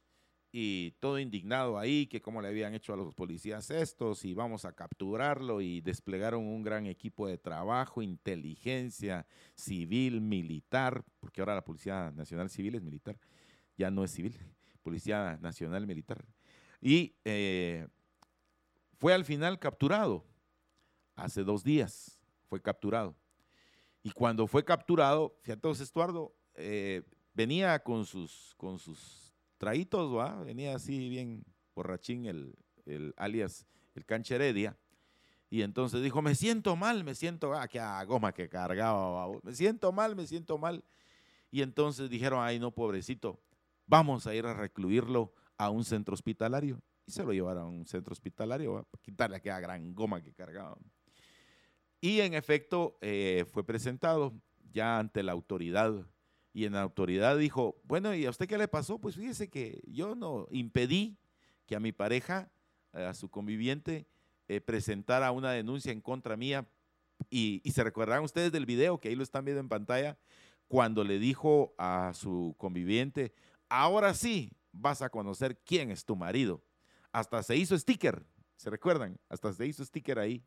y 0.59 0.93
todo 1.01 1.19
indignado 1.19 1.79
ahí, 1.79 2.07
que 2.07 2.23
cómo 2.23 2.41
le 2.41 2.49
habían 2.49 2.73
hecho 2.73 2.95
a 2.95 2.97
los 2.97 3.13
policías 3.13 3.71
estos, 3.71 4.25
y 4.25 4.33
vamos 4.33 4.65
a 4.65 4.73
capturarlo, 4.73 5.61
y 5.61 5.83
desplegaron 5.83 6.47
un 6.47 6.63
gran 6.63 6.87
equipo 6.87 7.27
de 7.27 7.37
trabajo, 7.37 8.01
inteligencia 8.01 9.27
civil, 9.55 10.23
militar, 10.23 11.05
porque 11.21 11.43
ahora 11.43 11.57
la 11.57 11.65
Policía 11.65 12.11
Nacional 12.11 12.49
Civil 12.49 12.77
es 12.77 12.83
militar, 12.83 13.19
ya 13.77 13.91
no 13.91 14.03
es 14.03 14.13
civil, 14.13 14.35
Policía 14.83 15.39
Nacional 15.43 15.87
Militar. 15.87 16.25
Y 16.81 17.15
eh, 17.27 17.87
fue 18.99 19.13
al 19.13 19.27
final 19.27 19.59
capturado 19.59 20.25
hace 21.17 21.45
dos 21.45 21.65
días 21.65 22.19
fue 22.49 22.63
capturado. 22.63 23.15
Y 24.03 24.11
cuando 24.11 24.47
fue 24.47 24.65
capturado, 24.65 25.37
fíjate, 25.43 25.71
Estuardo, 25.71 26.35
eh, 26.55 27.03
venía 27.35 27.79
con 27.81 28.07
sus, 28.07 28.55
con 28.57 28.79
sus 28.79 29.26
traítos, 29.59 30.15
¿va? 30.15 30.43
venía 30.43 30.75
así 30.75 31.09
bien 31.09 31.45
borrachín 31.75 32.27
el, 32.27 32.55
el 32.85 33.15
alias, 33.17 33.67
el 33.95 34.05
cancha 34.05 34.35
Heredia. 34.35 34.77
Y 35.49 35.63
entonces 35.63 36.03
dijo, 36.03 36.23
me 36.23 36.35
siento 36.35 36.75
mal, 36.75 37.05
me 37.05 37.15
siento, 37.15 37.55
ah, 37.55 37.69
qué 37.69 37.81
goma 38.07 38.33
que 38.33 38.49
cargaba, 38.49 39.29
me 39.43 39.55
siento 39.55 39.93
mal, 39.93 40.17
me 40.17 40.27
siento 40.27 40.59
mal. 40.59 40.83
Y 41.51 41.63
entonces 41.63 42.11
dijeron, 42.11 42.41
ay 42.43 42.59
no, 42.59 42.73
pobrecito, 42.73 43.41
vamos 43.87 44.27
a 44.27 44.35
ir 44.35 44.45
a 44.47 44.55
recluirlo 44.55 45.33
a 45.57 45.71
un 45.71 45.85
centro 45.85 46.15
hospitalario. 46.15 46.81
Y 47.07 47.13
se 47.13 47.23
lo 47.23 47.33
llevaron 47.33 47.63
a 47.63 47.67
un 47.67 47.87
centro 47.87 48.13
hospitalario, 48.13 48.85
para 48.91 49.03
quitarle 49.03 49.37
aquella 49.37 49.61
gran 49.61 49.95
goma 49.95 50.21
que 50.21 50.33
cargaba. 50.33 50.77
Y 52.01 52.21
en 52.21 52.35
efecto 52.35 52.99
eh, 53.01 53.47
fue 53.53 53.65
presentado 53.65 54.35
ya 54.73 54.99
ante 54.99 55.23
la 55.23 55.33
autoridad. 55.33 55.95
Y 56.57 56.65
en 56.65 56.73
la 56.73 56.81
autoridad 56.81 57.37
dijo, 57.37 57.79
bueno, 57.85 58.15
¿y 58.15 58.25
a 58.25 58.31
usted 58.31 58.49
qué 58.49 58.57
le 58.57 58.67
pasó? 58.67 58.99
Pues 58.99 59.15
fíjese 59.15 59.51
que 59.51 59.83
yo 59.87 60.15
no 60.15 60.47
impedí 60.51 61.19
que 61.67 61.77
a 61.77 61.81
mi 61.81 61.93
pareja, 61.93 62.51
a 62.95 63.13
su 63.13 63.29
conviviente, 63.29 64.07
eh, 64.49 64.63
presentara 64.63 65.33
una 65.33 65.51
denuncia 65.51 65.93
en 65.93 66.01
contra 66.01 66.35
mía. 66.35 66.67
Y, 67.29 67.61
y 67.63 67.73
se 67.73 67.85
recordarán 67.85 68.25
ustedes 68.25 68.53
del 68.53 68.65
video, 68.65 68.99
que 68.99 69.11
ahí 69.11 69.15
lo 69.15 69.23
están 69.23 69.45
viendo 69.45 69.61
en 69.61 69.69
pantalla, 69.69 70.17
cuando 70.67 71.05
le 71.05 71.19
dijo 71.19 71.75
a 71.77 72.13
su 72.15 72.55
conviviente, 72.57 73.35
ahora 73.69 74.15
sí 74.15 74.51
vas 74.73 75.03
a 75.03 75.11
conocer 75.11 75.59
quién 75.59 75.91
es 75.91 76.07
tu 76.07 76.17
marido. 76.17 76.65
Hasta 77.13 77.43
se 77.43 77.55
hizo 77.55 77.79
sticker, 77.79 78.25
¿se 78.57 78.71
recuerdan? 78.71 79.21
Hasta 79.29 79.53
se 79.53 79.67
hizo 79.67 79.85
sticker 79.85 80.19
ahí. 80.19 80.43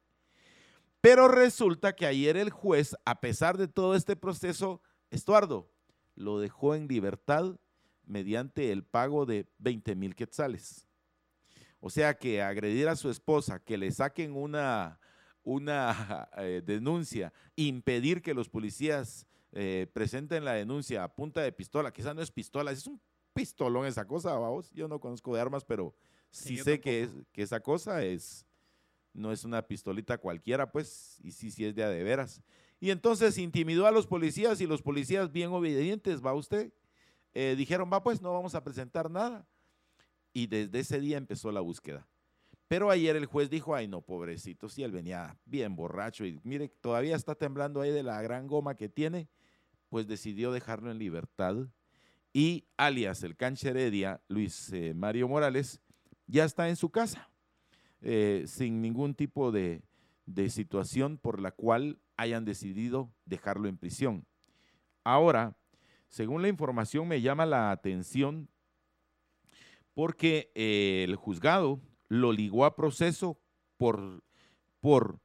Pero 1.02 1.28
resulta 1.28 1.96
que 1.96 2.08
ayer 2.08 2.36
el 2.36 2.50
juez, 2.50 2.96
a 3.06 3.22
pesar 3.22 3.60
de 3.60 3.68
todo 3.68 3.94
este 3.94 4.16
proceso, 4.16 4.82
Estuardo 5.12 5.70
lo 6.20 6.40
dejó 6.40 6.76
en 6.76 6.88
libertad 6.88 7.56
mediante 8.06 8.72
el 8.72 8.84
pago 8.84 9.26
de 9.26 9.48
20 9.60 9.96
mil 9.96 10.16
quetzales. 10.16 10.86
O 11.80 11.90
sea 11.90 12.18
que 12.18 12.42
agredir 12.42 12.90
a 12.90 12.98
su 12.98 13.10
esposa, 13.10 13.60
que 13.60 13.78
le 13.78 13.90
saquen 13.92 14.36
una, 14.36 15.00
una 15.44 16.28
eh, 16.38 16.62
denuncia, 16.64 17.32
impedir 17.56 18.22
que 18.22 18.34
los 18.34 18.50
policías 18.50 19.26
eh, 19.54 19.88
presenten 19.94 20.44
la 20.44 20.54
denuncia 20.54 21.04
a 21.04 21.16
punta 21.16 21.42
de 21.42 21.54
pistola, 21.54 21.94
quizás 21.94 22.14
no 22.14 22.22
es 22.22 22.32
pistola, 22.32 22.72
es 22.72 22.86
un 22.86 23.00
pistolón 23.34 23.86
esa 23.86 24.06
cosa, 24.06 24.38
vamos. 24.38 24.72
Yo 24.72 24.90
no 24.90 25.00
conozco 25.00 25.34
de 25.34 25.40
armas, 25.40 25.64
pero 25.64 25.96
sí, 26.32 26.58
sé 26.58 26.82
que, 26.82 27.04
es, 27.04 27.12
que 27.32 27.44
esa 27.44 27.62
cosa 27.62 28.04
es, 28.04 28.46
no 29.14 29.32
es 29.32 29.46
una 29.46 29.66
pistolita 29.66 30.18
cualquiera, 30.18 30.70
pues, 30.70 31.18
y 31.24 31.32
sí, 31.32 31.50
sí 31.50 31.64
es 31.64 31.76
de 31.76 31.84
a 31.84 31.90
de 31.90 32.04
veras. 32.04 32.44
Y 32.80 32.92
entonces 32.92 33.38
intimidó 33.38 33.88
a 33.88 33.92
los 33.92 34.08
policías 34.08 34.62
y 34.62 34.68
los 34.68 34.82
policías 34.82 35.32
bien 35.32 35.50
obedientes, 35.50 36.26
va 36.26 36.34
usted, 36.34 36.72
eh, 37.34 37.56
dijeron, 37.58 37.90
va 37.92 38.04
pues, 38.04 38.22
no 38.22 38.34
vamos 38.34 38.56
a 38.56 38.64
presentar 38.64 39.12
nada. 39.12 39.46
Y 40.34 40.48
desde 40.48 40.80
ese 40.80 41.00
día 41.00 41.18
empezó 41.18 41.52
la 41.52 41.62
búsqueda. 41.62 42.08
Pero 42.68 42.92
ayer 42.92 43.16
el 43.16 43.26
juez 43.26 43.50
dijo, 43.50 43.74
ay 43.74 43.88
no, 43.88 44.02
pobrecito, 44.02 44.70
si 44.70 44.84
él 44.84 44.92
venía 44.92 45.38
bien 45.46 45.76
borracho 45.76 46.26
y 46.26 46.40
mire, 46.44 46.70
todavía 46.70 47.16
está 47.16 47.34
temblando 47.34 47.82
ahí 47.82 47.90
de 47.90 48.04
la 48.04 48.22
gran 48.22 48.48
goma 48.48 48.76
que 48.76 48.88
tiene, 48.90 49.28
pues 49.90 50.08
decidió 50.08 50.52
dejarlo 50.52 50.92
en 50.92 51.00
libertad. 51.00 51.56
Y 52.32 52.66
alias 52.78 53.24
el 53.24 53.36
cancha 53.36 53.70
Heredia, 53.70 54.22
Luis 54.28 54.72
eh, 54.72 54.94
Mario 54.94 55.28
Morales, 55.28 55.82
ya 56.28 56.46
está 56.46 56.70
en 56.70 56.76
su 56.76 56.92
casa. 56.92 57.30
Eh, 58.02 58.46
sin 58.48 58.82
ningún 58.82 59.14
tipo 59.14 59.52
de, 59.52 59.82
situación 60.50 61.18
por 61.18 61.42
la 61.42 61.52
cual 61.52 61.98
hayan 62.20 62.44
decidido 62.44 63.10
dejarlo 63.26 63.70
en 63.70 63.78
prisión. 63.78 64.26
Ahora, 65.06 65.58
según 66.10 66.42
la 66.42 66.50
información, 66.50 67.08
me 67.08 67.22
llama 67.22 67.46
la 67.46 67.72
atención 67.72 68.50
porque 69.94 70.52
eh, 70.54 71.06
el 71.08 71.16
juzgado 71.16 71.80
lo 72.10 72.34
ligó 72.34 72.66
a 72.66 72.76
proceso 72.76 73.40
por, 73.78 74.22
por 74.82 75.22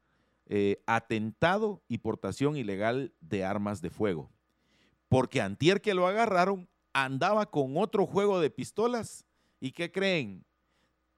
eh, 0.47 0.83
atentado 0.87 1.83
y 1.89 1.99
portación 1.99 2.57
ilegal 2.57 3.13
de 3.21 3.45
armas 3.45 3.81
de 3.81 3.91
fuego. 3.91 4.31
Porque 5.09 5.41
antier 5.41 5.81
que 5.81 5.95
lo 5.95 6.07
agarraron, 6.07 6.69
andaba 6.93 7.51
con 7.51 7.77
otro 7.77 8.07
juego 8.07 8.41
de 8.41 8.51
pistolas. 8.51 9.27
¿Y 9.59 9.73
qué 9.73 9.91
creen? 9.91 10.45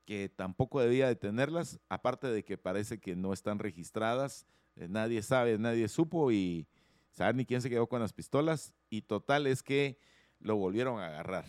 que 0.07 0.29
tampoco 0.29 0.81
debía 0.81 1.09
de 1.09 1.17
tenerlas, 1.17 1.81
aparte 1.89 2.29
de 2.29 2.45
que 2.45 2.57
parece 2.57 3.01
que 3.01 3.17
no 3.17 3.33
están 3.33 3.59
registradas, 3.59 4.47
nadie 4.77 5.23
sabe, 5.23 5.59
nadie 5.59 5.89
supo 5.89 6.31
y 6.31 6.67
saber 7.11 7.35
ni 7.35 7.47
quién 7.47 7.63
se 7.63 7.71
quedó 7.71 7.89
con 7.89 8.01
las 8.01 8.13
pistolas 8.13 8.75
y 8.91 9.03
total 9.03 9.47
es 9.47 9.63
que 9.63 9.99
lo 10.39 10.57
volvieron 10.57 11.01
a 11.01 11.07
agarrar. 11.07 11.45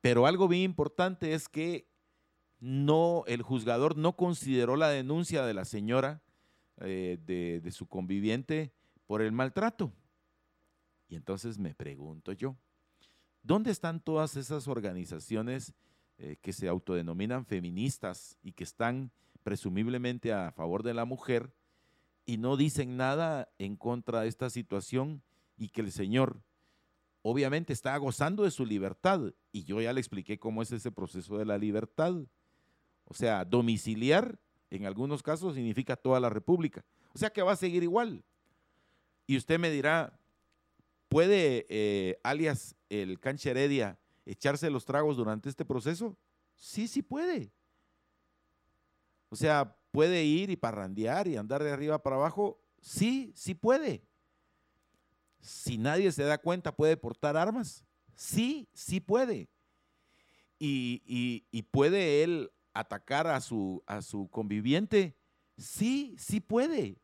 Pero 0.00 0.26
algo 0.26 0.48
bien 0.48 0.62
importante 0.62 1.34
es 1.34 1.48
que 1.48 1.88
no, 2.60 3.24
el 3.26 3.42
juzgador 3.42 3.96
no 3.96 4.16
consideró 4.16 4.76
la 4.76 4.88
denuncia 4.88 5.44
de 5.44 5.54
la 5.54 5.64
señora 5.64 6.22
eh, 6.80 7.18
de, 7.24 7.60
de 7.60 7.70
su 7.72 7.86
conviviente 7.86 8.72
por 9.06 9.22
el 9.22 9.32
maltrato. 9.32 9.92
Y 11.08 11.16
entonces 11.16 11.58
me 11.58 11.74
pregunto 11.74 12.32
yo, 12.32 12.56
¿dónde 13.42 13.70
están 13.70 14.00
todas 14.00 14.36
esas 14.36 14.68
organizaciones? 14.68 15.74
Eh, 16.20 16.36
que 16.42 16.52
se 16.52 16.66
autodenominan 16.66 17.46
feministas 17.46 18.36
y 18.42 18.50
que 18.50 18.64
están 18.64 19.12
presumiblemente 19.44 20.32
a 20.32 20.50
favor 20.50 20.82
de 20.82 20.92
la 20.92 21.04
mujer 21.04 21.54
y 22.28 22.36
no 22.36 22.58
dicen 22.58 22.98
nada 22.98 23.48
en 23.56 23.74
contra 23.74 24.20
de 24.20 24.28
esta 24.28 24.50
situación 24.50 25.22
y 25.56 25.70
que 25.70 25.80
el 25.80 25.90
Señor 25.90 26.42
obviamente 27.22 27.72
está 27.72 27.96
gozando 27.96 28.42
de 28.42 28.50
su 28.50 28.66
libertad 28.66 29.32
y 29.50 29.64
yo 29.64 29.80
ya 29.80 29.94
le 29.94 30.00
expliqué 30.00 30.38
cómo 30.38 30.60
es 30.60 30.70
ese 30.70 30.92
proceso 30.92 31.38
de 31.38 31.46
la 31.46 31.56
libertad. 31.56 32.14
O 33.06 33.14
sea, 33.14 33.46
domiciliar 33.46 34.38
en 34.68 34.84
algunos 34.84 35.22
casos 35.22 35.54
significa 35.54 35.96
toda 35.96 36.20
la 36.20 36.28
república. 36.28 36.84
O 37.14 37.18
sea 37.18 37.30
que 37.30 37.40
va 37.40 37.52
a 37.52 37.56
seguir 37.56 37.82
igual. 37.82 38.22
Y 39.26 39.38
usted 39.38 39.58
me 39.58 39.70
dirá, 39.70 40.20
¿puede 41.08 41.64
eh, 41.70 42.20
alias 42.22 42.76
el 42.90 43.20
cancha 43.20 43.52
Heredia 43.52 43.98
echarse 44.26 44.68
los 44.68 44.84
tragos 44.84 45.16
durante 45.16 45.48
este 45.48 45.64
proceso? 45.64 46.14
Sí, 46.56 46.88
sí 46.88 47.00
puede. 47.00 47.50
O 49.30 49.36
sea, 49.36 49.77
puede 49.90 50.24
ir 50.24 50.50
y 50.50 50.56
parrandear 50.56 51.28
y 51.28 51.36
andar 51.36 51.62
de 51.62 51.70
arriba 51.70 52.02
para 52.02 52.16
abajo. 52.16 52.60
Sí, 52.80 53.32
sí 53.34 53.54
puede. 53.54 54.06
Si 55.40 55.78
nadie 55.78 56.12
se 56.12 56.24
da 56.24 56.38
cuenta, 56.38 56.74
puede 56.74 56.96
portar 56.96 57.36
armas. 57.36 57.84
Sí, 58.14 58.68
sí 58.72 59.00
puede. 59.00 59.48
Y, 60.58 61.02
y, 61.52 61.62
puede 61.62 62.24
él 62.24 62.50
atacar 62.74 63.28
a 63.28 63.40
su, 63.40 63.82
a 63.86 64.02
su 64.02 64.28
conviviente. 64.28 65.16
Sí, 65.56 66.16
sí 66.18 66.40
puede. 66.40 67.00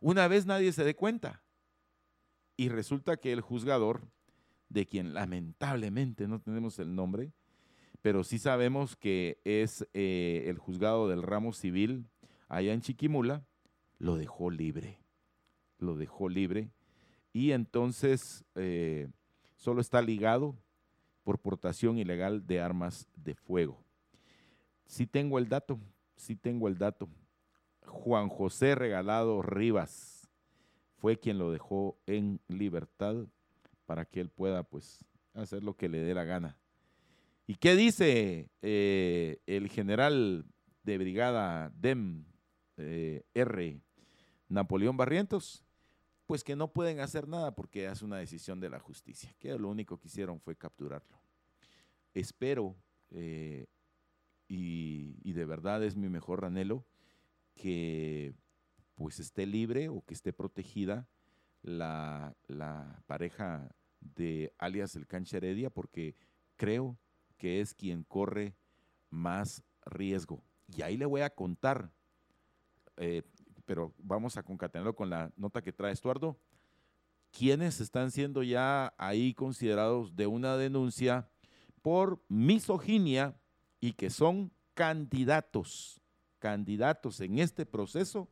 Una 0.00 0.26
vez 0.26 0.46
nadie 0.46 0.72
se 0.72 0.82
dé 0.82 0.96
cuenta. 0.96 1.44
Y 2.56 2.68
resulta 2.68 3.18
que 3.18 3.32
el 3.32 3.40
juzgador 3.40 4.08
de 4.68 4.86
quien 4.86 5.14
lamentablemente 5.14 6.26
no 6.26 6.40
tenemos 6.40 6.78
el 6.80 6.94
nombre, 6.94 7.32
pero 8.02 8.24
sí 8.24 8.38
sabemos 8.38 8.96
que 8.96 9.40
es 9.44 9.86
eh, 9.94 10.44
el 10.46 10.58
juzgado 10.58 11.08
del 11.08 11.22
ramo 11.22 11.52
civil 11.52 12.06
allá 12.48 12.72
en 12.72 12.80
Chiquimula, 12.80 13.44
lo 13.98 14.16
dejó 14.16 14.50
libre, 14.50 14.98
lo 15.78 15.96
dejó 15.96 16.28
libre. 16.28 16.70
Y 17.32 17.52
entonces, 17.52 18.44
eh, 18.54 19.08
solo 19.56 19.80
está 19.80 20.00
ligado 20.02 20.56
por 21.24 21.38
portación 21.38 21.98
ilegal 21.98 22.46
de 22.46 22.60
armas 22.60 23.08
de 23.16 23.34
fuego. 23.34 23.82
Sí 24.86 25.06
tengo 25.06 25.38
el 25.38 25.48
dato, 25.48 25.80
sí 26.14 26.36
tengo 26.36 26.68
el 26.68 26.78
dato. 26.78 27.08
Juan 27.84 28.28
José 28.28 28.74
Regalado 28.74 29.42
Rivas 29.42 30.28
fue 30.98 31.18
quien 31.18 31.38
lo 31.38 31.50
dejó 31.50 31.98
en 32.06 32.40
libertad 32.48 33.26
para 33.86 34.04
que 34.04 34.20
él 34.20 34.28
pueda 34.28 34.62
pues 34.62 35.04
hacer 35.34 35.62
lo 35.62 35.76
que 35.76 35.88
le 35.88 35.98
dé 35.98 36.14
la 36.14 36.24
gana. 36.24 36.56
¿Y 37.48 37.54
qué 37.54 37.76
dice 37.76 38.50
eh, 38.60 39.38
el 39.46 39.68
general 39.68 40.44
de 40.82 40.98
brigada 40.98 41.70
DEM 41.76 42.24
eh, 42.76 43.22
R, 43.34 43.80
Napoleón 44.48 44.96
Barrientos? 44.96 45.64
Pues 46.26 46.42
que 46.42 46.56
no 46.56 46.72
pueden 46.72 46.98
hacer 46.98 47.28
nada 47.28 47.54
porque 47.54 47.86
es 47.86 48.02
una 48.02 48.16
decisión 48.16 48.58
de 48.58 48.68
la 48.68 48.80
justicia, 48.80 49.32
que 49.38 49.56
lo 49.56 49.68
único 49.68 50.00
que 50.00 50.08
hicieron 50.08 50.40
fue 50.40 50.56
capturarlo. 50.56 51.20
Espero, 52.14 52.74
eh, 53.10 53.66
y, 54.48 55.32
de 55.32 55.44
verdad 55.44 55.84
es 55.84 55.94
mi 55.94 56.08
mejor 56.08 56.44
anhelo, 56.44 56.84
que 57.54 58.34
pues 58.96 59.20
esté 59.20 59.46
libre 59.46 59.88
o 59.88 60.04
que 60.04 60.14
esté 60.14 60.32
protegida 60.32 61.08
la, 61.62 62.34
la 62.48 63.04
pareja 63.06 63.68
de 64.00 64.52
alias 64.58 64.96
el 64.96 65.06
Cancha 65.06 65.36
Heredia, 65.36 65.70
porque 65.70 66.16
creo 66.56 66.98
que 67.36 67.60
es 67.60 67.74
quien 67.74 68.04
corre 68.04 68.54
más 69.10 69.62
riesgo. 69.84 70.42
Y 70.68 70.82
ahí 70.82 70.96
le 70.96 71.06
voy 71.06 71.20
a 71.20 71.30
contar, 71.30 71.90
eh, 72.96 73.22
pero 73.64 73.94
vamos 73.98 74.36
a 74.36 74.42
concatenarlo 74.42 74.94
con 74.94 75.10
la 75.10 75.30
nota 75.36 75.62
que 75.62 75.72
trae 75.72 75.92
Estuardo. 75.92 76.38
¿Quiénes 77.30 77.80
están 77.80 78.10
siendo 78.10 78.42
ya 78.42 78.94
ahí 78.96 79.34
considerados 79.34 80.16
de 80.16 80.26
una 80.26 80.56
denuncia 80.56 81.28
por 81.82 82.22
misoginia 82.28 83.36
y 83.80 83.92
que 83.92 84.10
son 84.10 84.50
candidatos, 84.74 86.00
candidatos 86.38 87.20
en 87.20 87.38
este 87.38 87.66
proceso, 87.66 88.28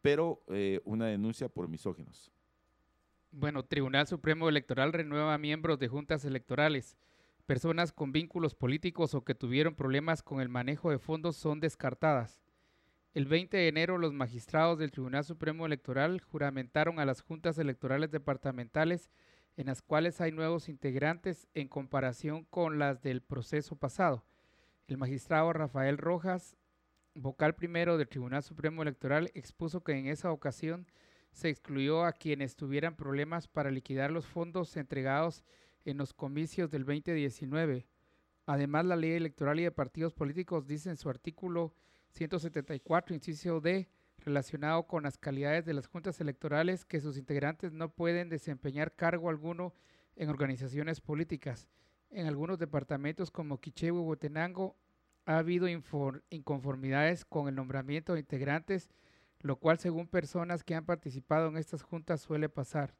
pero 0.00 0.42
eh, 0.48 0.80
una 0.84 1.06
denuncia 1.06 1.48
por 1.48 1.68
misóginos? 1.68 2.30
Bueno, 3.30 3.64
Tribunal 3.64 4.06
Supremo 4.06 4.48
Electoral 4.48 4.92
renueva 4.92 5.36
miembros 5.38 5.78
de 5.80 5.88
juntas 5.88 6.24
electorales. 6.24 6.96
Personas 7.46 7.92
con 7.92 8.10
vínculos 8.10 8.54
políticos 8.54 9.12
o 9.14 9.22
que 9.22 9.34
tuvieron 9.34 9.74
problemas 9.74 10.22
con 10.22 10.40
el 10.40 10.48
manejo 10.48 10.90
de 10.90 10.98
fondos 10.98 11.36
son 11.36 11.60
descartadas. 11.60 12.40
El 13.12 13.26
20 13.26 13.54
de 13.54 13.68
enero 13.68 13.98
los 13.98 14.14
magistrados 14.14 14.78
del 14.78 14.90
Tribunal 14.90 15.24
Supremo 15.24 15.66
Electoral 15.66 16.22
juramentaron 16.22 16.98
a 16.98 17.04
las 17.04 17.20
juntas 17.20 17.58
electorales 17.58 18.10
departamentales 18.10 19.10
en 19.58 19.66
las 19.66 19.82
cuales 19.82 20.22
hay 20.22 20.32
nuevos 20.32 20.70
integrantes 20.70 21.46
en 21.52 21.68
comparación 21.68 22.44
con 22.44 22.78
las 22.78 23.02
del 23.02 23.20
proceso 23.20 23.76
pasado. 23.76 24.24
El 24.88 24.96
magistrado 24.96 25.52
Rafael 25.52 25.98
Rojas, 25.98 26.56
vocal 27.14 27.54
primero 27.54 27.98
del 27.98 28.08
Tribunal 28.08 28.42
Supremo 28.42 28.80
Electoral, 28.80 29.30
expuso 29.34 29.84
que 29.84 29.92
en 29.92 30.06
esa 30.06 30.32
ocasión 30.32 30.86
se 31.30 31.50
excluyó 31.50 32.04
a 32.04 32.12
quienes 32.12 32.56
tuvieran 32.56 32.96
problemas 32.96 33.48
para 33.48 33.70
liquidar 33.70 34.10
los 34.10 34.24
fondos 34.24 34.78
entregados 34.78 35.44
en 35.84 35.98
los 35.98 36.12
comicios 36.12 36.70
del 36.70 36.84
2019. 36.84 37.86
Además, 38.46 38.84
la 38.84 38.96
ley 38.96 39.12
electoral 39.12 39.60
y 39.60 39.64
de 39.64 39.70
partidos 39.70 40.12
políticos 40.12 40.66
dice 40.66 40.90
en 40.90 40.96
su 40.96 41.08
artículo 41.08 41.74
174, 42.10 43.14
inciso 43.14 43.60
D, 43.60 43.88
relacionado 44.18 44.86
con 44.86 45.02
las 45.02 45.18
calidades 45.18 45.64
de 45.64 45.74
las 45.74 45.86
juntas 45.86 46.20
electorales, 46.20 46.84
que 46.84 47.00
sus 47.00 47.16
integrantes 47.18 47.72
no 47.72 47.90
pueden 47.90 48.28
desempeñar 48.28 48.94
cargo 48.94 49.28
alguno 49.28 49.74
en 50.16 50.28
organizaciones 50.28 51.00
políticas. 51.00 51.68
En 52.10 52.26
algunos 52.26 52.58
departamentos 52.58 53.30
como 53.30 53.60
Quiché 53.60 53.88
y 53.88 53.90
Huehuetenango 53.90 54.76
ha 55.26 55.38
habido 55.38 55.66
inconformidades 55.68 57.24
con 57.24 57.48
el 57.48 57.54
nombramiento 57.54 58.12
de 58.12 58.20
integrantes, 58.20 58.88
lo 59.40 59.56
cual 59.56 59.78
según 59.78 60.06
personas 60.06 60.62
que 60.62 60.74
han 60.74 60.84
participado 60.84 61.48
en 61.48 61.56
estas 61.56 61.82
juntas 61.82 62.20
suele 62.20 62.48
pasar. 62.48 62.94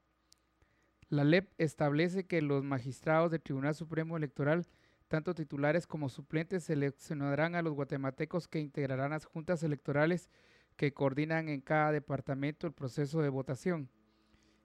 La 1.08 1.24
LEP 1.24 1.52
establece 1.58 2.26
que 2.26 2.40
los 2.40 2.64
magistrados 2.64 3.30
del 3.30 3.42
Tribunal 3.42 3.74
Supremo 3.74 4.16
Electoral, 4.16 4.66
tanto 5.08 5.34
titulares 5.34 5.86
como 5.86 6.08
suplentes, 6.08 6.64
seleccionarán 6.64 7.54
a 7.54 7.62
los 7.62 7.74
guatemaltecos 7.74 8.48
que 8.48 8.60
integrarán 8.60 9.10
las 9.10 9.26
juntas 9.26 9.62
electorales 9.62 10.30
que 10.76 10.92
coordinan 10.92 11.48
en 11.48 11.60
cada 11.60 11.92
departamento 11.92 12.66
el 12.66 12.72
proceso 12.72 13.20
de 13.20 13.28
votación. 13.28 13.90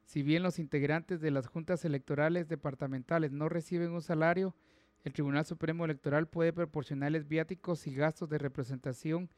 Si 0.06 0.24
bien 0.24 0.42
los 0.42 0.58
integrantes 0.58 1.22
de 1.22 1.30
las 1.30 1.48
juntas 1.48 1.86
electorales 1.86 2.48
departamentales 2.48 3.32
no 3.32 3.48
reciben 3.48 3.92
un 3.92 4.02
salario, 4.02 4.56
el 5.04 5.14
Tribunal 5.14 5.46
Supremo 5.46 5.86
Electoral 5.86 6.28
puede 6.28 6.52
proporcionarles 6.52 7.28
viáticos 7.28 7.86
y 7.86 7.94
gastos 7.94 8.28
de 8.30 8.38
representación 8.38 9.30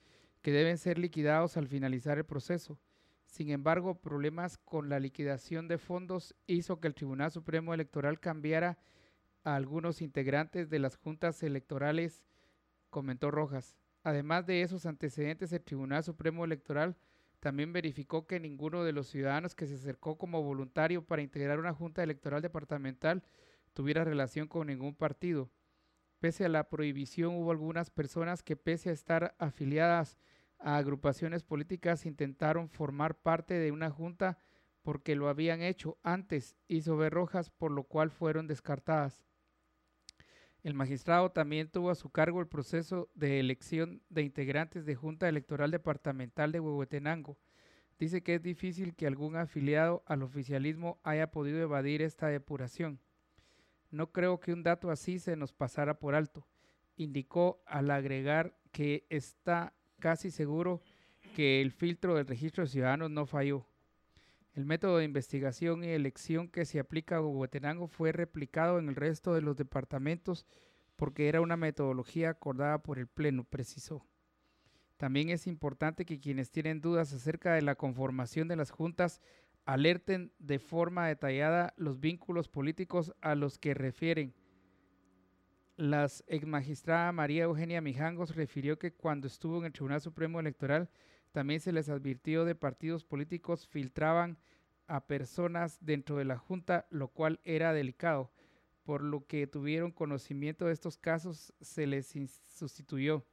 que 0.41 0.51
deben 0.51 0.77
ser 0.77 0.97
liquidados 0.97 1.57
al 1.57 1.67
finalizar 1.67 2.17
el 2.17 2.25
proceso. 2.25 2.79
Sin 3.31 3.49
embargo, 3.49 3.95
problemas 3.95 4.57
con 4.57 4.89
la 4.89 4.99
liquidación 4.99 5.69
de 5.69 5.77
fondos 5.77 6.35
hizo 6.47 6.81
que 6.81 6.89
el 6.89 6.93
Tribunal 6.93 7.31
Supremo 7.31 7.73
Electoral 7.73 8.19
cambiara 8.19 8.77
a 9.45 9.55
algunos 9.55 10.01
integrantes 10.01 10.69
de 10.69 10.79
las 10.79 10.97
juntas 10.97 11.41
electorales, 11.41 12.25
comentó 12.89 13.31
Rojas. 13.31 13.77
Además 14.03 14.45
de 14.47 14.63
esos 14.63 14.85
antecedentes, 14.85 15.53
el 15.53 15.63
Tribunal 15.63 16.03
Supremo 16.03 16.43
Electoral 16.43 16.97
también 17.39 17.71
verificó 17.71 18.27
que 18.27 18.41
ninguno 18.41 18.83
de 18.83 18.91
los 18.91 19.07
ciudadanos 19.07 19.55
que 19.55 19.65
se 19.65 19.75
acercó 19.75 20.17
como 20.17 20.43
voluntario 20.43 21.05
para 21.05 21.21
integrar 21.21 21.57
una 21.57 21.73
junta 21.73 22.03
electoral 22.03 22.41
departamental 22.41 23.23
tuviera 23.73 24.03
relación 24.03 24.49
con 24.49 24.67
ningún 24.67 24.93
partido. 24.93 25.49
Pese 26.19 26.43
a 26.43 26.49
la 26.49 26.67
prohibición, 26.67 27.35
hubo 27.35 27.51
algunas 27.51 27.91
personas 27.91 28.43
que, 28.43 28.57
pese 28.57 28.89
a 28.89 28.93
estar 28.93 29.35
afiliadas 29.39 30.17
agrupaciones 30.61 31.43
políticas 31.43 32.05
intentaron 32.05 32.69
formar 32.69 33.15
parte 33.15 33.55
de 33.55 33.71
una 33.71 33.89
junta 33.89 34.38
porque 34.81 35.15
lo 35.15 35.29
habían 35.29 35.61
hecho 35.61 35.97
antes, 36.03 36.55
hizo 36.67 36.97
ver 36.97 37.13
rojas, 37.13 37.49
por 37.49 37.71
lo 37.71 37.83
cual 37.83 38.09
fueron 38.09 38.47
descartadas. 38.47 39.23
El 40.63 40.73
magistrado 40.73 41.31
también 41.31 41.69
tuvo 41.69 41.89
a 41.89 41.95
su 41.95 42.09
cargo 42.09 42.39
el 42.39 42.47
proceso 42.47 43.09
de 43.15 43.39
elección 43.39 44.01
de 44.09 44.21
integrantes 44.21 44.85
de 44.85 44.95
Junta 44.95 45.27
Electoral 45.27 45.71
Departamental 45.71 46.51
de 46.51 46.59
Huehuetenango. 46.59 47.38
Dice 47.97 48.21
que 48.21 48.35
es 48.35 48.43
difícil 48.43 48.95
que 48.95 49.07
algún 49.07 49.35
afiliado 49.35 50.03
al 50.05 50.23
oficialismo 50.23 50.99
haya 51.03 51.31
podido 51.31 51.59
evadir 51.59 52.01
esta 52.01 52.27
depuración. 52.27 52.99
No 53.89 54.11
creo 54.11 54.39
que 54.39 54.53
un 54.53 54.63
dato 54.63 54.91
así 54.91 55.19
se 55.19 55.35
nos 55.35 55.51
pasara 55.51 55.99
por 55.99 56.15
alto, 56.15 56.47
indicó 56.95 57.61
al 57.65 57.89
agregar 57.89 58.55
que 58.71 59.05
está 59.09 59.73
casi 60.01 60.31
seguro 60.31 60.81
que 61.33 61.61
el 61.61 61.71
filtro 61.71 62.15
del 62.15 62.27
registro 62.27 62.65
de 62.65 62.69
ciudadanos 62.69 63.09
no 63.09 63.25
falló. 63.25 63.65
El 64.53 64.65
método 64.65 64.97
de 64.97 65.05
investigación 65.05 65.85
y 65.85 65.87
elección 65.87 66.49
que 66.49 66.65
se 66.65 66.79
aplica 66.79 67.15
a 67.15 67.21
Huehuetenango 67.21 67.87
fue 67.87 68.11
replicado 68.11 68.79
en 68.79 68.89
el 68.89 68.97
resto 68.97 69.33
de 69.33 69.41
los 69.41 69.55
departamentos 69.55 70.45
porque 70.97 71.29
era 71.29 71.39
una 71.39 71.55
metodología 71.55 72.31
acordada 72.31 72.83
por 72.83 72.99
el 72.99 73.07
Pleno, 73.07 73.45
precisó. 73.45 74.05
También 74.97 75.29
es 75.29 75.47
importante 75.47 76.05
que 76.05 76.19
quienes 76.19 76.51
tienen 76.51 76.81
dudas 76.81 77.13
acerca 77.13 77.53
de 77.53 77.61
la 77.61 77.75
conformación 77.75 78.49
de 78.49 78.57
las 78.57 78.71
juntas 78.71 79.21
alerten 79.65 80.33
de 80.37 80.59
forma 80.59 81.07
detallada 81.07 81.73
los 81.77 81.99
vínculos 81.99 82.49
políticos 82.49 83.15
a 83.21 83.35
los 83.35 83.57
que 83.57 83.73
refieren 83.73 84.33
la 85.77 86.07
ex 86.27 86.45
magistrada 86.45 87.11
María 87.11 87.43
Eugenia 87.43 87.81
Mijangos 87.81 88.35
refirió 88.35 88.77
que 88.77 88.93
cuando 88.93 89.27
estuvo 89.27 89.60
en 89.60 89.65
el 89.65 89.73
Tribunal 89.73 90.02
Supremo 90.02 90.39
Electoral 90.39 90.89
también 91.31 91.60
se 91.60 91.72
les 91.72 91.89
advirtió 91.89 92.45
de 92.45 92.56
partidos 92.56 93.03
políticos 93.03 93.68
filtraban 93.68 94.38
a 94.88 95.07
personas 95.07 95.77
dentro 95.80 96.18
de 96.18 96.26
la 96.26 96.38
Junta, 96.38 96.85
lo 96.89 97.07
cual 97.07 97.39
era 97.45 97.72
delicado. 97.72 98.31
Por 98.84 99.02
lo 99.03 99.26
que 99.26 99.48
tuvieron 99.48 99.91
conocimiento 99.91 100.65
de 100.65 100.73
estos 100.73 100.98
casos, 100.98 101.53
se 101.61 101.88
les 101.88 102.14
sustituyó. 102.56 103.26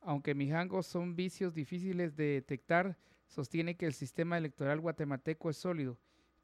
Aunque 0.00 0.34
Mijangos 0.34 0.86
son 0.86 1.16
vicios 1.16 1.54
difíciles 1.54 2.14
de 2.14 2.26
detectar, 2.26 2.96
sostiene 3.26 3.76
que 3.76 3.86
el 3.86 3.94
sistema 3.94 4.38
electoral 4.38 4.80
guatemalteco 4.80 5.50
es 5.50 5.56
sólido 5.56 5.98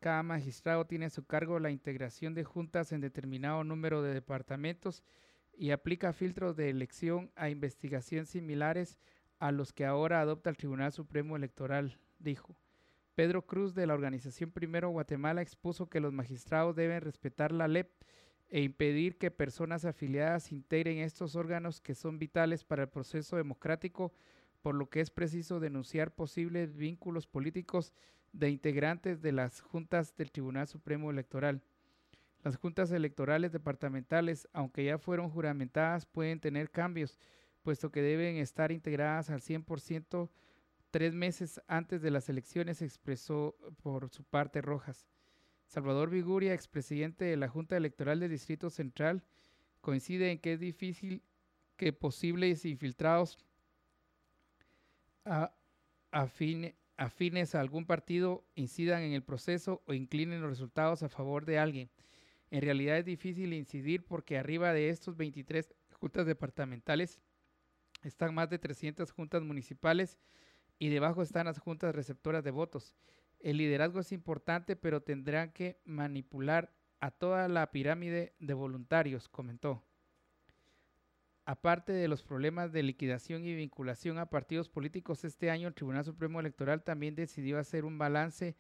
cada 0.05 0.22
magistrado 0.22 0.85
tiene 0.85 1.06
a 1.06 1.10
su 1.10 1.24
cargo 1.24 1.59
la 1.59 1.70
integración 1.70 2.35
de 2.35 2.44
juntas 2.44 2.93
en 2.93 3.01
determinado 3.01 3.64
número 3.64 4.02
de 4.02 4.12
departamentos 4.12 5.02
y 5.56 5.70
aplica 5.70 6.12
filtros 6.12 6.56
de 6.56 6.68
elección 6.68 7.31
a 7.36 7.48
investigación 7.48 8.26
similares 8.26 8.98
a 9.39 9.51
los 9.51 9.72
que 9.72 9.86
ahora 9.86 10.20
adopta 10.20 10.51
el 10.51 10.59
Tribunal 10.59 10.93
Supremo 10.93 11.36
Electoral, 11.36 11.98
dijo. 12.18 12.55
Pedro 13.14 13.47
Cruz 13.47 13.74
de 13.74 13.86
la 13.86 13.94
organización 13.94 14.51
Primero 14.51 14.90
Guatemala 14.90 15.40
expuso 15.40 15.89
que 15.89 16.01
los 16.01 16.12
magistrados 16.12 16.76
deben 16.76 17.01
respetar 17.01 17.51
la 17.51 17.66
LEP 17.66 17.90
e 18.51 18.60
impedir 18.60 19.16
que 19.16 19.31
personas 19.31 19.86
afiliadas 19.86 20.52
integren 20.52 20.98
estos 20.98 21.35
órganos 21.35 21.81
que 21.81 21.94
son 21.94 22.18
vitales 22.18 22.62
para 22.62 22.82
el 22.82 22.90
proceso 22.90 23.39
democrático, 23.39 24.12
por 24.60 24.74
lo 24.74 24.90
que 24.90 25.01
es 25.01 25.10
preciso 25.10 25.60
denunciar 25.60 26.14
posibles 26.14 26.76
vínculos 26.76 27.26
políticos 27.26 27.94
de 28.35 28.51
integrantes 28.51 29.23
de 29.23 29.32
las 29.32 29.61
juntas 29.61 30.15
del 30.16 30.31
Tribunal 30.31 30.66
Supremo 30.69 31.11
Electoral. 31.11 31.62
Las 32.43 32.56
juntas 32.56 32.90
electorales 32.93 33.52
departamentales, 33.52 34.47
aunque 34.52 34.85
ya 34.85 34.98
fueron 34.98 35.31
juramentadas, 35.31 36.05
pueden 36.05 36.40
tener 36.40 36.70
cambios, 36.70 37.19
puesto 37.62 37.90
que 37.90 38.02
deben 38.02 38.36
estar 38.36 38.70
integradas 38.70 39.31
al 39.31 39.40
100% 39.40 40.28
tres 40.94 41.12
meses 41.12 41.61
antes 41.66 42.02
de 42.02 42.12
las 42.12 42.28
elecciones, 42.28 42.81
expresó 42.81 43.56
por 43.82 44.11
su 44.11 44.23
parte 44.23 44.62
Rojas. 44.62 45.09
Salvador 45.66 46.09
Viguria, 46.09 46.55
expresidente 46.55 47.24
de 47.24 47.36
la 47.36 47.48
Junta 47.48 47.77
Electoral 47.77 48.20
del 48.20 48.31
Distrito 48.31 48.70
Central, 48.70 49.24
coincide 49.81 50.31
en 50.31 50.39
que 50.39 50.52
es 50.52 50.61
difícil 50.61 51.24
que 51.77 51.93
posibles 51.93 52.65
infiltrados 52.65 53.44
afines 56.96 57.54
a 57.54 57.60
algún 57.60 57.86
partido 57.86 58.44
incidan 58.54 59.02
en 59.02 59.12
el 59.12 59.22
proceso 59.22 59.82
o 59.86 59.94
inclinen 59.94 60.40
los 60.40 60.50
resultados 60.50 61.02
a 61.02 61.08
favor 61.08 61.44
de 61.44 61.58
alguien. 61.58 61.90
En 62.50 62.62
realidad 62.62 62.98
es 62.98 63.04
difícil 63.04 63.52
incidir 63.52 64.04
porque 64.04 64.38
arriba 64.38 64.72
de 64.72 64.88
estos 64.90 65.16
23 65.16 65.74
juntas 65.92 66.26
departamentales 66.26 67.20
están 68.02 68.34
más 68.34 68.50
de 68.50 68.58
300 68.58 69.10
juntas 69.10 69.42
municipales 69.42 70.18
y 70.78 70.88
debajo 70.88 71.22
están 71.22 71.46
las 71.46 71.58
juntas 71.58 71.94
receptoras 71.94 72.44
de 72.44 72.50
votos. 72.50 72.94
El 73.40 73.56
liderazgo 73.56 74.00
es 74.00 74.12
importante, 74.12 74.76
pero 74.76 75.02
tendrán 75.02 75.50
que 75.52 75.80
manipular 75.84 76.72
a 77.00 77.10
toda 77.10 77.48
la 77.48 77.70
pirámide 77.70 78.34
de 78.38 78.54
voluntarios, 78.54 79.28
comentó. 79.28 79.82
Aparte 81.46 81.92
de 81.92 82.08
los 82.08 82.22
problemas 82.22 82.72
de 82.72 82.82
liquidación 82.82 83.44
y 83.44 83.54
vinculación 83.54 84.18
a 84.18 84.30
partidos 84.30 84.70
políticos, 84.70 85.24
este 85.24 85.50
año 85.50 85.68
el 85.68 85.74
Tribunal 85.74 86.04
Supremo 86.04 86.40
Electoral 86.40 86.82
también 86.82 87.14
decidió 87.14 87.58
hacer 87.58 87.84
un 87.84 87.98
balance 87.98 88.56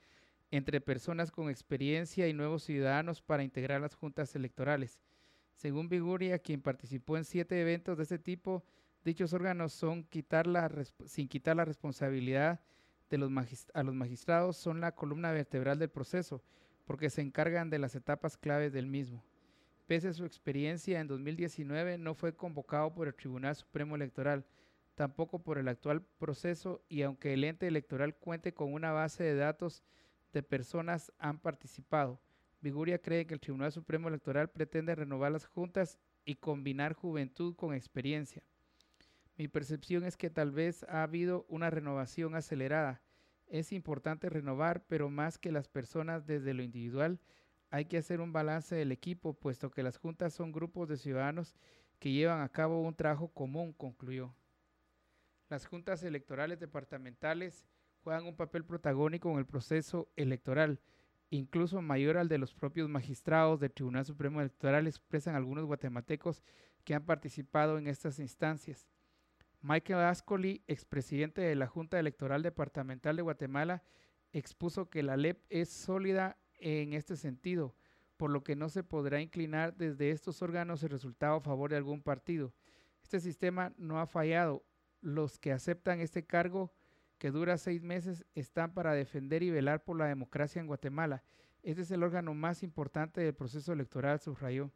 entre 0.50 0.82
personas 0.82 1.30
con 1.30 1.48
experiencia 1.48 2.28
y 2.28 2.34
nuevos 2.34 2.64
ciudadanos 2.64 3.22
para 3.22 3.42
integrar 3.42 3.80
las 3.80 3.94
juntas 3.94 4.36
electorales. 4.36 5.00
Según 5.54 5.88
Viguria, 5.88 6.38
quien 6.38 6.60
participó 6.60 7.16
en 7.16 7.24
siete 7.24 7.58
eventos 7.58 7.96
de 7.96 8.02
este 8.02 8.18
tipo, 8.18 8.62
dichos 9.02 9.32
órganos 9.32 9.72
son 9.72 10.04
quitar 10.04 10.46
la, 10.46 10.70
sin 11.06 11.26
quitar 11.26 11.56
la 11.56 11.64
responsabilidad 11.64 12.60
de 13.08 13.16
los 13.16 13.30
a 13.72 13.82
los 13.82 13.94
magistrados, 13.94 14.58
son 14.58 14.80
la 14.80 14.92
columna 14.92 15.32
vertebral 15.32 15.78
del 15.78 15.90
proceso, 15.90 16.42
porque 16.84 17.08
se 17.08 17.22
encargan 17.22 17.70
de 17.70 17.78
las 17.78 17.94
etapas 17.94 18.36
claves 18.36 18.74
del 18.74 18.86
mismo. 18.86 19.24
Pese 19.86 20.08
a 20.08 20.12
su 20.14 20.24
experiencia 20.24 21.00
en 21.00 21.08
2019, 21.08 21.98
no 21.98 22.14
fue 22.14 22.34
convocado 22.34 22.94
por 22.94 23.06
el 23.06 23.14
Tribunal 23.14 23.54
Supremo 23.54 23.96
Electoral, 23.96 24.46
tampoco 24.94 25.42
por 25.42 25.58
el 25.58 25.68
actual 25.68 26.02
proceso 26.18 26.82
y 26.88 27.02
aunque 27.02 27.34
el 27.34 27.44
ente 27.44 27.66
electoral 27.66 28.16
cuente 28.16 28.54
con 28.54 28.72
una 28.72 28.92
base 28.92 29.24
de 29.24 29.34
datos 29.34 29.82
de 30.32 30.42
personas 30.42 31.12
han 31.18 31.38
participado, 31.38 32.20
Viguria 32.64 32.98
cree 32.98 33.26
que 33.26 33.34
el 33.34 33.40
Tribunal 33.40 33.72
Supremo 33.72 34.08
Electoral 34.08 34.48
pretende 34.48 34.94
renovar 34.94 35.32
las 35.32 35.44
juntas 35.44 35.98
y 36.24 36.36
combinar 36.36 36.94
juventud 36.94 37.54
con 37.54 37.74
experiencia. 37.74 38.42
Mi 39.36 39.48
percepción 39.48 40.04
es 40.04 40.16
que 40.16 40.30
tal 40.30 40.50
vez 40.50 40.82
ha 40.84 41.02
habido 41.02 41.44
una 41.50 41.68
renovación 41.68 42.34
acelerada. 42.34 43.02
Es 43.48 43.70
importante 43.70 44.30
renovar, 44.30 44.86
pero 44.86 45.10
más 45.10 45.36
que 45.36 45.52
las 45.52 45.68
personas 45.68 46.24
desde 46.24 46.54
lo 46.54 46.62
individual, 46.62 47.20
hay 47.74 47.86
que 47.86 47.98
hacer 47.98 48.20
un 48.20 48.32
balance 48.32 48.76
del 48.76 48.92
equipo, 48.92 49.34
puesto 49.34 49.68
que 49.72 49.82
las 49.82 49.96
juntas 49.96 50.32
son 50.32 50.52
grupos 50.52 50.88
de 50.88 50.96
ciudadanos 50.96 51.56
que 51.98 52.12
llevan 52.12 52.40
a 52.40 52.48
cabo 52.48 52.80
un 52.80 52.94
trabajo 52.94 53.26
común, 53.26 53.72
concluyó. 53.72 54.32
Las 55.48 55.66
juntas 55.66 56.04
electorales 56.04 56.60
departamentales 56.60 57.66
juegan 58.04 58.26
un 58.26 58.36
papel 58.36 58.64
protagónico 58.64 59.28
en 59.32 59.38
el 59.38 59.46
proceso 59.46 60.08
electoral, 60.14 60.78
incluso 61.30 61.82
mayor 61.82 62.16
al 62.16 62.28
de 62.28 62.38
los 62.38 62.54
propios 62.54 62.88
magistrados 62.88 63.58
del 63.58 63.72
Tribunal 63.72 64.04
Supremo 64.04 64.40
Electoral, 64.40 64.86
expresan 64.86 65.34
algunos 65.34 65.64
guatemaltecos 65.64 66.44
que 66.84 66.94
han 66.94 67.04
participado 67.04 67.76
en 67.78 67.88
estas 67.88 68.20
instancias. 68.20 68.86
Michael 69.62 70.04
Ascoli, 70.04 70.62
expresidente 70.68 71.40
de 71.40 71.56
la 71.56 71.66
Junta 71.66 71.98
Electoral 71.98 72.44
Departamental 72.44 73.16
de 73.16 73.22
Guatemala, 73.22 73.82
expuso 74.30 74.90
que 74.90 75.02
la 75.02 75.16
LEP 75.16 75.44
es 75.48 75.70
sólida 75.70 76.38
en 76.64 76.94
este 76.94 77.16
sentido, 77.16 77.74
por 78.16 78.30
lo 78.30 78.42
que 78.42 78.56
no 78.56 78.70
se 78.70 78.82
podrá 78.82 79.20
inclinar 79.20 79.76
desde 79.76 80.10
estos 80.10 80.40
órganos 80.40 80.82
el 80.82 80.88
resultado 80.88 81.36
a 81.36 81.40
favor 81.40 81.70
de 81.70 81.76
algún 81.76 82.02
partido. 82.02 82.54
Este 83.02 83.20
sistema 83.20 83.74
no 83.76 84.00
ha 84.00 84.06
fallado. 84.06 84.64
Los 85.02 85.38
que 85.38 85.52
aceptan 85.52 86.00
este 86.00 86.24
cargo, 86.24 86.72
que 87.18 87.30
dura 87.30 87.58
seis 87.58 87.82
meses, 87.82 88.24
están 88.34 88.72
para 88.72 88.94
defender 88.94 89.42
y 89.42 89.50
velar 89.50 89.84
por 89.84 89.98
la 89.98 90.06
democracia 90.06 90.58
en 90.58 90.66
Guatemala. 90.66 91.22
Este 91.62 91.82
es 91.82 91.90
el 91.90 92.02
órgano 92.02 92.32
más 92.32 92.62
importante 92.62 93.20
del 93.20 93.34
proceso 93.34 93.74
electoral, 93.74 94.18
subrayó. 94.18 94.70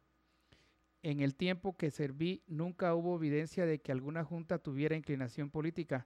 En 1.01 1.21
el 1.21 1.35
tiempo 1.35 1.75
que 1.75 1.89
serví, 1.89 2.43
nunca 2.45 2.93
hubo 2.93 3.15
evidencia 3.15 3.65
de 3.65 3.81
que 3.81 3.91
alguna 3.91 4.23
junta 4.23 4.59
tuviera 4.59 4.95
inclinación 4.95 5.49
política 5.49 6.05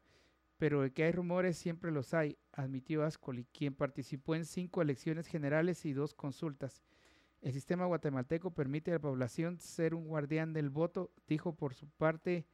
pero 0.63 0.81
de 0.81 0.93
que 0.93 1.03
hay 1.03 1.11
rumores 1.11 1.57
siempre 1.57 1.91
los 1.91 2.13
hay, 2.13 2.37
admitió 2.53 3.03
Ascoli, 3.03 3.43
quien 3.51 3.75
participó 3.75 4.33
en 4.33 4.45
cinco 4.45 4.81
elecciones 4.81 5.27
generales 5.27 5.83
y 5.83 5.91
dos 5.91 6.13
consultas. 6.13 6.81
El 7.41 7.51
sistema 7.51 7.85
guatemalteco 7.85 8.51
permite 8.51 8.91
a 8.91 8.93
la 8.93 9.01
población 9.01 9.59
ser 9.59 9.93
un 9.93 10.07
guardián 10.07 10.53
del 10.53 10.69
voto, 10.69 11.11
dijo 11.27 11.53
por 11.53 11.73
su 11.73 11.89
parte 11.89 12.45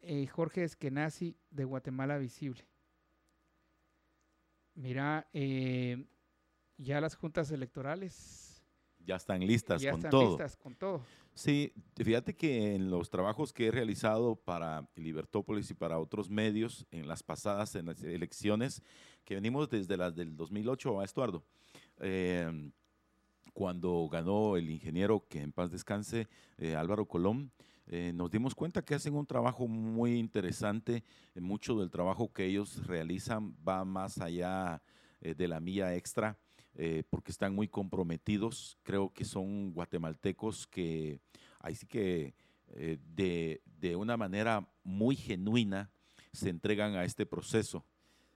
eh, 0.00 0.26
Jorge 0.26 0.64
Eskenazi 0.64 1.36
de 1.48 1.62
Guatemala 1.62 2.18
Visible. 2.18 2.66
Mira, 4.74 5.28
eh, 5.32 6.04
ya 6.76 7.00
las 7.00 7.14
juntas 7.14 7.52
electorales. 7.52 8.51
Ya 9.04 9.16
están 9.16 9.44
listas 9.46 9.82
ya 9.82 9.90
con 9.90 9.98
están 9.98 10.10
todo. 10.10 10.28
listas 10.30 10.56
con 10.56 10.74
todo. 10.74 11.02
Sí, 11.34 11.72
fíjate 11.96 12.34
que 12.34 12.74
en 12.74 12.90
los 12.90 13.08
trabajos 13.08 13.52
que 13.52 13.66
he 13.66 13.70
realizado 13.70 14.36
para 14.36 14.86
Libertópolis 14.96 15.70
y 15.70 15.74
para 15.74 15.98
otros 15.98 16.28
medios 16.28 16.86
en 16.90 17.08
las 17.08 17.22
pasadas 17.22 17.74
en 17.74 17.86
las 17.86 18.02
elecciones, 18.02 18.82
que 19.24 19.34
venimos 19.34 19.70
desde 19.70 19.96
las 19.96 20.14
del 20.14 20.36
2008 20.36 21.00
a 21.00 21.04
Estuardo, 21.04 21.42
em, 22.00 22.70
cuando 23.54 24.08
ganó 24.10 24.56
el 24.56 24.68
ingeniero, 24.70 25.24
que 25.28 25.40
en 25.40 25.52
paz 25.52 25.70
descanse, 25.70 26.28
eh, 26.58 26.74
Álvaro 26.74 27.06
Colón, 27.06 27.50
eh, 27.86 28.12
nos 28.14 28.30
dimos 28.30 28.54
cuenta 28.54 28.82
que 28.82 28.94
hacen 28.94 29.14
un 29.14 29.26
trabajo 29.26 29.66
muy 29.66 30.18
interesante. 30.18 31.02
Mucho 31.34 31.78
del 31.78 31.90
trabajo 31.90 32.32
que 32.32 32.44
ellos 32.44 32.86
realizan 32.86 33.54
va 33.66 33.84
más 33.84 34.18
allá 34.18 34.82
eh, 35.20 35.34
de 35.34 35.48
la 35.48 35.60
milla 35.60 35.94
extra 35.94 36.38
eh, 36.74 37.02
porque 37.10 37.30
están 37.30 37.54
muy 37.54 37.68
comprometidos. 37.68 38.78
Creo 38.82 39.12
que 39.12 39.24
son 39.24 39.72
guatemaltecos 39.72 40.66
que, 40.66 41.20
ahí 41.60 41.76
que 41.88 42.34
eh, 42.74 42.98
de, 43.14 43.96
una 43.96 44.16
manera 44.16 44.66
muy 44.82 45.16
genuina 45.16 45.90
se 46.32 46.48
entregan 46.48 46.94
a 46.94 47.04
este 47.04 47.26
proceso. 47.26 47.84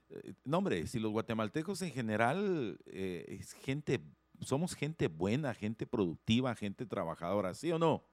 Eh, 0.09 0.33
no, 0.43 0.59
hombre, 0.59 0.85
si 0.85 0.99
los 0.99 1.11
guatemaltecos 1.11 1.81
en 1.81 1.91
general 1.91 2.79
es 2.85 3.53
gente, 3.53 4.01
somos 4.41 4.75
gente 4.75 5.07
buena, 5.07 5.53
gente 5.53 5.87
productiva, 5.87 6.53
gente 6.55 6.85
trabajadora, 6.85 7.55
¿sí 7.55 7.71
o 7.71 7.79
no? 7.79 8.03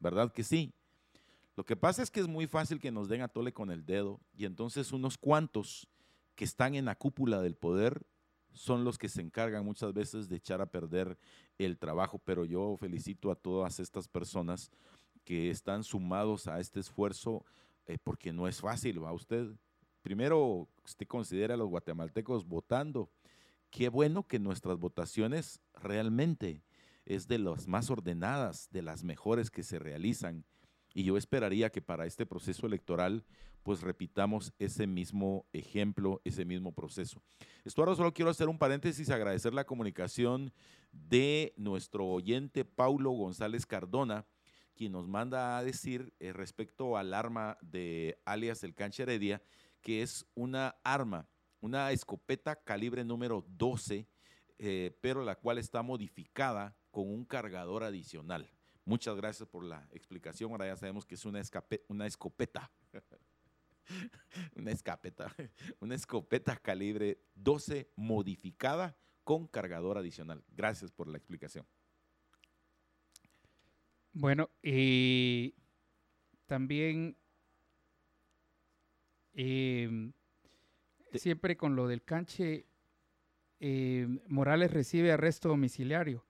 ¿Verdad 0.00 0.32
que 0.32 0.42
sí? 0.42 0.72
Lo 1.56 1.64
que 1.64 1.76
pasa 1.76 2.02
es 2.02 2.10
que 2.10 2.20
es 2.20 2.28
muy 2.28 2.46
fácil 2.46 2.80
que 2.80 2.90
nos 2.90 3.08
den 3.08 3.20
a 3.20 3.28
tole 3.28 3.52
con 3.52 3.70
el 3.70 3.84
dedo 3.84 4.20
y 4.36 4.44
entonces 4.44 4.92
unos 4.92 5.18
cuantos 5.18 5.88
que 6.34 6.44
están 6.44 6.76
en 6.76 6.84
la 6.84 6.94
cúpula 6.94 7.40
del 7.42 7.56
poder 7.56 8.06
son 8.52 8.84
los 8.84 8.98
que 8.98 9.08
se 9.08 9.20
encargan 9.20 9.64
muchas 9.64 9.92
veces 9.92 10.28
de 10.28 10.36
echar 10.36 10.60
a 10.60 10.70
perder 10.70 11.18
el 11.58 11.78
trabajo, 11.78 12.18
pero 12.24 12.44
yo 12.44 12.76
felicito 12.76 13.30
a 13.30 13.36
todas 13.36 13.80
estas 13.80 14.08
personas 14.08 14.70
que 15.24 15.50
están 15.50 15.84
sumados 15.84 16.46
a 16.46 16.58
este 16.60 16.80
esfuerzo, 16.80 17.44
eh, 17.86 17.98
porque 18.02 18.32
no 18.32 18.48
es 18.48 18.60
fácil, 18.60 19.02
va 19.02 19.12
usted. 19.12 19.48
Primero, 20.02 20.68
usted 20.84 21.06
considera 21.06 21.54
a 21.54 21.56
los 21.56 21.68
guatemaltecos 21.68 22.46
votando. 22.46 23.10
Qué 23.70 23.88
bueno 23.88 24.26
que 24.26 24.38
nuestras 24.38 24.78
votaciones 24.78 25.60
realmente 25.74 26.62
es 27.04 27.28
de 27.28 27.38
las 27.38 27.68
más 27.68 27.90
ordenadas, 27.90 28.68
de 28.70 28.82
las 28.82 29.04
mejores 29.04 29.50
que 29.50 29.62
se 29.62 29.78
realizan. 29.78 30.44
Y 30.94 31.04
yo 31.04 31.16
esperaría 31.16 31.70
que 31.70 31.82
para 31.82 32.06
este 32.06 32.26
proceso 32.26 32.66
electoral 32.66 33.24
pues 33.68 33.82
repitamos 33.82 34.54
ese 34.58 34.86
mismo 34.86 35.44
ejemplo, 35.52 36.22
ese 36.24 36.46
mismo 36.46 36.72
proceso. 36.72 37.22
Estuardo, 37.66 37.94
solo 37.94 38.14
quiero 38.14 38.30
hacer 38.30 38.48
un 38.48 38.56
paréntesis, 38.56 39.10
agradecer 39.10 39.52
la 39.52 39.66
comunicación 39.66 40.54
de 40.90 41.52
nuestro 41.58 42.06
oyente 42.06 42.64
Paulo 42.64 43.10
González 43.10 43.66
Cardona, 43.66 44.24
quien 44.74 44.92
nos 44.92 45.06
manda 45.06 45.58
a 45.58 45.64
decir 45.64 46.14
eh, 46.18 46.32
respecto 46.32 46.96
al 46.96 47.12
arma 47.12 47.58
de 47.60 48.18
alias 48.24 48.64
el 48.64 48.74
Cancha 48.74 49.02
Heredia, 49.02 49.42
que 49.82 50.00
es 50.00 50.24
una 50.34 50.76
arma, 50.82 51.28
una 51.60 51.92
escopeta 51.92 52.56
calibre 52.56 53.04
número 53.04 53.44
12, 53.48 54.08
eh, 54.60 54.96
pero 55.02 55.22
la 55.22 55.34
cual 55.34 55.58
está 55.58 55.82
modificada 55.82 56.74
con 56.90 57.06
un 57.06 57.26
cargador 57.26 57.84
adicional. 57.84 58.50
Muchas 58.86 59.14
gracias 59.14 59.46
por 59.46 59.62
la 59.62 59.86
explicación. 59.92 60.52
Ahora 60.52 60.68
ya 60.68 60.76
sabemos 60.76 61.04
que 61.04 61.16
es 61.16 61.26
una, 61.26 61.42
una 61.88 62.06
escopeta. 62.06 62.70
una 64.56 64.70
escopeta, 64.70 65.34
una 65.80 65.94
escopeta 65.94 66.56
calibre 66.56 67.18
12 67.34 67.90
modificada 67.96 68.96
con 69.24 69.46
cargador 69.46 69.98
adicional. 69.98 70.44
Gracias 70.48 70.90
por 70.90 71.08
la 71.08 71.18
explicación. 71.18 71.66
Bueno, 74.12 74.50
y 74.62 75.54
también 76.46 77.16
em, 79.34 80.12
siempre 81.14 81.56
con 81.56 81.76
lo 81.76 81.86
del 81.86 82.02
canche, 82.02 82.66
em, 83.60 84.20
Morales 84.26 84.72
recibe 84.72 85.12
arresto 85.12 85.50
domiciliario. 85.50 86.24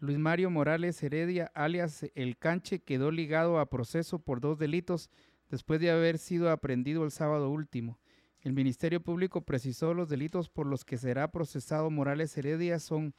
Luis 0.00 0.18
Mario 0.18 0.48
Morales 0.48 1.02
Heredia, 1.02 1.52
alias 1.54 2.06
El 2.14 2.38
Canche, 2.38 2.78
quedó 2.80 3.10
ligado 3.10 3.58
a 3.58 3.68
proceso 3.68 4.18
por 4.18 4.40
dos 4.40 4.58
delitos 4.58 5.10
después 5.50 5.80
de 5.80 5.90
haber 5.90 6.18
sido 6.18 6.50
aprendido 6.50 7.04
el 7.04 7.10
sábado 7.10 7.50
último. 7.50 7.98
El 8.42 8.52
Ministerio 8.54 9.02
Público 9.02 9.42
precisó 9.42 9.92
los 9.92 10.08
delitos 10.08 10.48
por 10.48 10.66
los 10.66 10.84
que 10.84 10.96
será 10.96 11.30
procesado 11.30 11.90
Morales 11.90 12.36
Heredia 12.36 12.78
son 12.78 13.14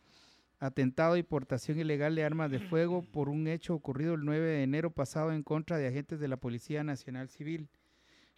atentado 0.60 1.18
y 1.18 1.24
portación 1.24 1.80
ilegal 1.80 2.16
de 2.16 2.24
armas 2.24 2.52
de 2.52 2.60
fuego 2.60 3.02
por 3.02 3.30
un 3.30 3.48
hecho 3.48 3.74
ocurrido 3.74 4.14
el 4.14 4.26
9 4.26 4.46
de 4.46 4.64
enero 4.64 4.92
pasado 4.92 5.32
en 5.32 5.44
contra 5.44 5.78
de 5.78 5.88
agentes 5.88 6.20
de 6.20 6.28
la 6.28 6.38
Policía 6.38 6.84
Nacional 6.84 7.30
Civil. 7.30 7.70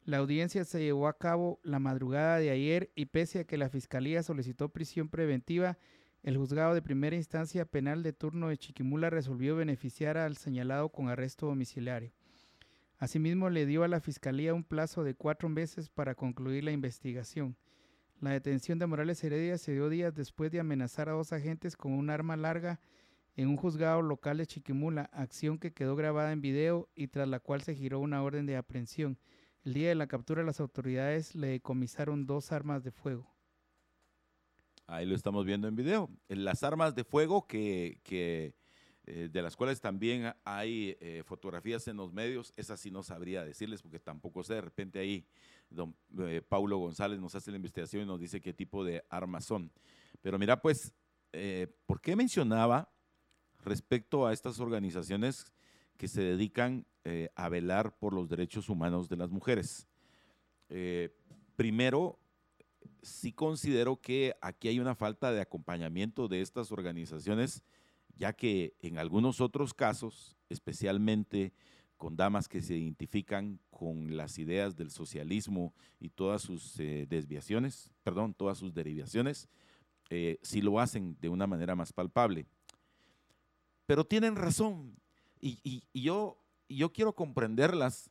La 0.05 0.17
audiencia 0.17 0.65
se 0.65 0.81
llevó 0.81 1.07
a 1.07 1.17
cabo 1.17 1.59
la 1.63 1.79
madrugada 1.79 2.37
de 2.37 2.49
ayer 2.49 2.91
y 2.95 3.05
pese 3.05 3.39
a 3.39 3.43
que 3.43 3.57
la 3.57 3.69
Fiscalía 3.69 4.23
solicitó 4.23 4.69
prisión 4.69 5.09
preventiva, 5.09 5.77
el 6.23 6.37
juzgado 6.37 6.73
de 6.73 6.81
primera 6.81 7.15
instancia 7.15 7.65
penal 7.65 8.03
de 8.03 8.13
turno 8.13 8.47
de 8.47 8.57
Chiquimula 8.57 9.09
resolvió 9.09 9.57
beneficiar 9.57 10.17
al 10.17 10.37
señalado 10.37 10.89
con 10.89 11.09
arresto 11.09 11.47
domiciliario. 11.47 12.11
Asimismo, 13.03 13.49
le 13.49 13.65
dio 13.65 13.83
a 13.83 13.89
la 13.89 13.99
Fiscalía 13.99 14.53
un 14.53 14.63
plazo 14.63 15.03
de 15.03 15.13
cuatro 15.13 15.49
meses 15.49 15.89
para 15.89 16.15
concluir 16.15 16.63
la 16.63 16.71
investigación. 16.71 17.57
La 18.21 18.29
detención 18.29 18.79
de 18.79 18.87
Morales 18.87 19.21
Heredia 19.21 19.57
se 19.57 19.73
dio 19.73 19.89
días 19.89 20.15
después 20.15 20.53
de 20.53 20.61
amenazar 20.61 21.09
a 21.09 21.11
dos 21.11 21.33
agentes 21.33 21.75
con 21.75 21.91
un 21.91 22.09
arma 22.09 22.37
larga 22.37 22.79
en 23.35 23.49
un 23.49 23.57
juzgado 23.57 24.01
local 24.01 24.37
de 24.37 24.47
Chiquimula, 24.47 25.09
acción 25.11 25.59
que 25.59 25.73
quedó 25.73 25.97
grabada 25.97 26.31
en 26.31 26.39
video 26.39 26.87
y 26.95 27.09
tras 27.09 27.27
la 27.27 27.41
cual 27.41 27.61
se 27.61 27.75
giró 27.75 27.99
una 27.99 28.23
orden 28.23 28.45
de 28.45 28.55
aprehensión. 28.55 29.19
El 29.65 29.73
día 29.73 29.89
de 29.89 29.95
la 29.95 30.07
captura 30.07 30.41
las 30.43 30.61
autoridades 30.61 31.35
le 31.35 31.47
decomisaron 31.47 32.25
dos 32.25 32.53
armas 32.53 32.85
de 32.85 32.91
fuego. 32.91 33.29
Ahí 34.87 35.05
lo 35.05 35.15
estamos 35.15 35.45
viendo 35.45 35.67
en 35.67 35.75
video. 35.75 36.09
Las 36.29 36.63
armas 36.63 36.95
de 36.95 37.03
fuego 37.03 37.47
que, 37.47 38.55
eh, 39.05 39.27
de 39.29 39.41
las 39.41 39.57
cuales 39.57 39.81
también 39.81 40.33
hay 40.45 40.95
eh, 41.01 41.23
fotografías 41.25 41.85
en 41.89 41.97
los 41.97 42.13
medios, 42.13 42.53
esas 42.55 42.79
sí 42.79 42.89
no 42.89 43.03
sabría 43.03 43.43
decirles 43.43 43.81
porque 43.81 43.99
tampoco 43.99 44.45
sé, 44.45 44.53
de 44.53 44.61
repente 44.61 44.97
ahí 44.99 45.25
don 45.69 45.93
eh, 46.19 46.41
Paulo 46.47 46.77
González 46.77 47.19
nos 47.19 47.35
hace 47.35 47.51
la 47.51 47.57
investigación 47.57 48.03
y 48.03 48.05
nos 48.05 48.21
dice 48.21 48.39
qué 48.39 48.53
tipo 48.53 48.85
de 48.85 49.03
armas 49.09 49.43
son. 49.43 49.69
Pero 50.21 50.39
mira 50.39 50.61
pues, 50.61 50.93
¿por 51.85 51.99
qué 51.99 52.15
mencionaba 52.15 52.93
respecto 53.65 54.25
a 54.25 54.31
estas 54.31 54.61
organizaciones 54.61 55.51
que 55.97 56.07
se 56.07 56.21
dedican 56.21 56.85
a 57.35 57.49
velar 57.49 57.97
por 57.97 58.13
los 58.13 58.29
derechos 58.29 58.69
humanos 58.69 59.09
de 59.09 59.17
las 59.17 59.31
mujeres? 59.31 59.87
primero, 61.57 62.19
sí 63.01 63.33
considero 63.33 63.99
que 63.99 64.35
aquí 64.41 64.69
hay 64.69 64.79
una 64.79 64.95
falta 64.95 65.31
de 65.33 65.41
acompañamiento 65.41 66.27
de 66.27 66.41
estas 66.41 66.71
organizaciones, 66.71 67.63
ya 68.15 68.33
que 68.33 68.73
en 68.79 68.97
algunos 68.97 69.41
otros 69.41 69.73
casos, 69.73 70.37
especialmente 70.49 71.53
con 71.97 72.15
damas 72.15 72.47
que 72.47 72.61
se 72.61 72.75
identifican 72.75 73.59
con 73.69 74.17
las 74.17 74.37
ideas 74.37 74.75
del 74.75 74.91
socialismo 74.91 75.73
y 75.99 76.09
todas 76.09 76.41
sus 76.41 76.79
eh, 76.79 77.05
desviaciones, 77.09 77.91
perdón, 78.03 78.33
todas 78.33 78.57
sus 78.57 78.73
derivaciones, 78.73 79.47
eh, 80.09 80.37
sí 80.41 80.61
lo 80.61 80.79
hacen 80.79 81.17
de 81.21 81.29
una 81.29 81.47
manera 81.47 81.75
más 81.75 81.93
palpable. 81.93 82.45
Pero 83.85 84.05
tienen 84.05 84.35
razón 84.35 84.95
y, 85.39 85.83
yo, 85.93 86.37
yo 86.69 86.93
quiero 86.93 87.13
comprenderlas 87.13 88.09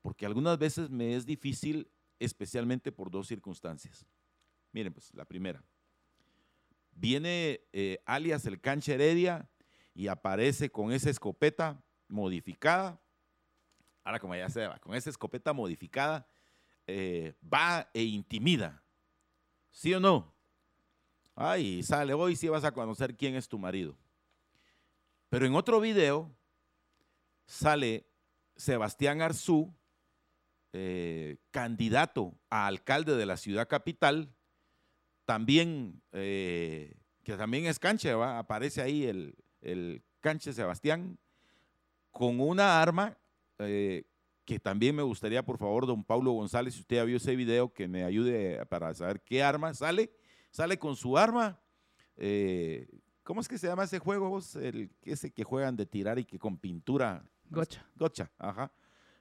porque 0.00 0.26
algunas 0.26 0.58
veces 0.58 0.90
me 0.90 1.14
es 1.14 1.26
difícil, 1.26 1.88
especialmente 2.18 2.92
por 2.92 3.10
dos 3.10 3.28
circunstancias. 3.28 4.06
Miren, 4.72 4.92
pues 4.92 5.12
la 5.14 5.24
primera. 5.24 5.62
Viene 6.92 7.60
eh, 7.72 7.98
alias 8.06 8.46
el 8.46 8.60
cancha 8.60 8.94
Heredia 8.94 9.48
y 9.94 10.08
aparece 10.08 10.70
con 10.70 10.92
esa 10.92 11.10
escopeta 11.10 11.82
modificada. 12.08 13.00
Ahora 14.04 14.18
como 14.18 14.34
ya 14.34 14.48
se 14.48 14.66
va, 14.66 14.78
con 14.78 14.94
esa 14.94 15.10
escopeta 15.10 15.52
modificada, 15.52 16.26
eh, 16.86 17.34
va 17.42 17.88
e 17.94 18.02
intimida. 18.02 18.82
¿Sí 19.70 19.94
o 19.94 20.00
no? 20.00 20.34
Ay, 21.34 21.82
sale, 21.82 22.12
hoy 22.12 22.36
sí 22.36 22.48
vas 22.48 22.64
a 22.64 22.72
conocer 22.72 23.16
quién 23.16 23.36
es 23.36 23.48
tu 23.48 23.58
marido. 23.58 23.96
Pero 25.28 25.46
en 25.46 25.54
otro 25.54 25.80
video 25.80 26.30
sale 27.46 28.06
Sebastián 28.56 29.22
Arzú, 29.22 29.74
eh, 30.74 31.38
candidato 31.50 32.38
a 32.50 32.66
alcalde 32.66 33.16
de 33.16 33.26
la 33.26 33.36
ciudad 33.36 33.68
capital, 33.68 34.34
también, 35.24 36.02
eh, 36.12 36.96
que 37.22 37.36
también 37.36 37.66
es 37.66 37.78
canche, 37.78 38.12
aparece 38.12 38.82
ahí 38.82 39.04
el, 39.04 39.34
el, 39.60 40.02
canche 40.20 40.52
Sebastián, 40.52 41.18
con 42.10 42.40
una 42.40 42.80
arma 42.80 43.16
eh, 43.58 44.04
que 44.44 44.58
también 44.58 44.94
me 44.94 45.02
gustaría, 45.02 45.44
por 45.44 45.58
favor, 45.58 45.86
don 45.86 46.04
Paulo 46.04 46.32
González, 46.32 46.74
si 46.74 46.80
usted 46.80 46.96
ya 46.96 47.04
vio 47.04 47.16
ese 47.16 47.36
video, 47.36 47.72
que 47.72 47.88
me 47.88 48.04
ayude 48.04 48.64
para 48.66 48.92
saber 48.94 49.20
qué 49.22 49.42
arma 49.42 49.72
sale. 49.74 50.12
Sale 50.50 50.78
con 50.78 50.96
su 50.96 51.16
arma. 51.16 51.58
Eh, 52.16 52.86
¿Cómo 53.22 53.40
es 53.40 53.48
que 53.48 53.56
se 53.56 53.68
llama 53.68 53.84
ese 53.84 53.98
juego 53.98 54.28
vos? 54.28 54.56
El, 54.56 54.90
ese 55.02 55.30
que 55.30 55.44
juegan 55.44 55.76
de 55.76 55.86
tirar 55.86 56.18
y 56.18 56.24
que 56.24 56.38
con 56.38 56.58
pintura. 56.58 57.24
Gocha. 57.48 57.86
Gocha, 57.96 58.30
ajá. 58.36 58.72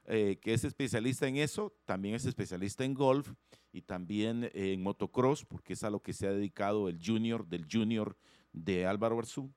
Que 0.05 0.53
es 0.53 0.63
especialista 0.63 1.27
en 1.27 1.37
eso, 1.37 1.73
también 1.85 2.15
es 2.15 2.25
especialista 2.25 2.83
en 2.83 2.93
golf 2.93 3.31
y 3.73 3.81
también 3.81 4.49
en 4.53 4.81
motocross, 4.81 5.45
porque 5.45 5.73
es 5.73 5.83
a 5.83 5.89
lo 5.89 6.01
que 6.01 6.13
se 6.13 6.27
ha 6.27 6.31
dedicado 6.31 6.89
el 6.89 6.99
junior 7.03 7.47
del 7.47 7.65
junior 7.71 8.17
de 8.51 8.85
Álvaro 8.85 9.19
Arzú. 9.19 9.51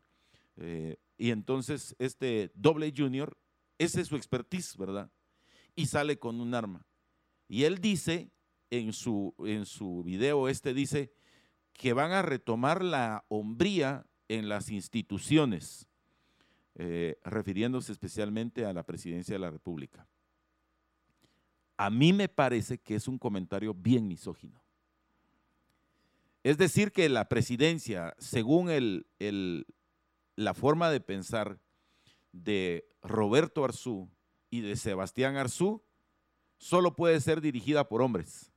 Eh, 0.57 0.97
y 1.19 1.31
entonces 1.31 1.97
este 1.99 2.53
doble 2.55 2.93
junior, 2.97 3.37
ese 3.79 4.01
es 4.01 4.09
su 4.09 4.17
expertise, 4.17 4.77
¿verdad? 4.77 5.11
Y 5.75 5.87
sale 5.87 6.19
con 6.19 6.41
un 6.41 6.55
arma. 6.55 6.87
Y 7.49 7.65
él 7.65 7.81
dice, 7.81 8.31
en 8.71 8.93
su, 8.93 9.35
en 9.41 9.67
su 9.67 10.03
video 10.05 10.49
este 10.49 10.75
dice, 10.75 11.13
que 11.73 11.93
van 11.93 12.13
a 12.13 12.23
retomar 12.23 12.85
la 12.85 13.25
hombría 13.29 14.07
en 14.29 14.49
las 14.49 14.71
instituciones, 14.71 15.89
eh, 16.77 17.19
refiriéndose 17.25 17.93
especialmente 17.93 18.65
a 18.65 18.73
la 18.73 18.85
presidencia 18.85 19.35
de 19.35 19.41
la 19.41 19.51
República 19.51 20.09
a 21.77 21.91
mí 21.91 22.13
me 22.13 22.29
parece 22.29 22.79
que 22.79 22.95
es 22.95 23.09
un 23.09 23.19
comentario 23.19 23.75
bien 23.75 24.07
misógino. 24.07 24.63
Es 26.43 26.59
decir, 26.59 26.93
que 26.93 27.09
la 27.09 27.29
presidencia, 27.29 28.15
según 28.19 28.69
la 30.37 30.55
forma 30.55 30.91
de 30.91 31.01
pensar 31.01 31.59
de 32.33 32.87
Roberto 33.03 33.65
Arzú 33.65 34.11
y 34.51 34.61
de 34.61 34.77
Sebastián 34.77 35.37
Arzú, 35.37 35.83
solo 36.59 36.95
puede 36.95 37.21
ser 37.21 37.41
dirigida 37.41 37.89
por 37.89 38.03
hombres. 38.03 38.53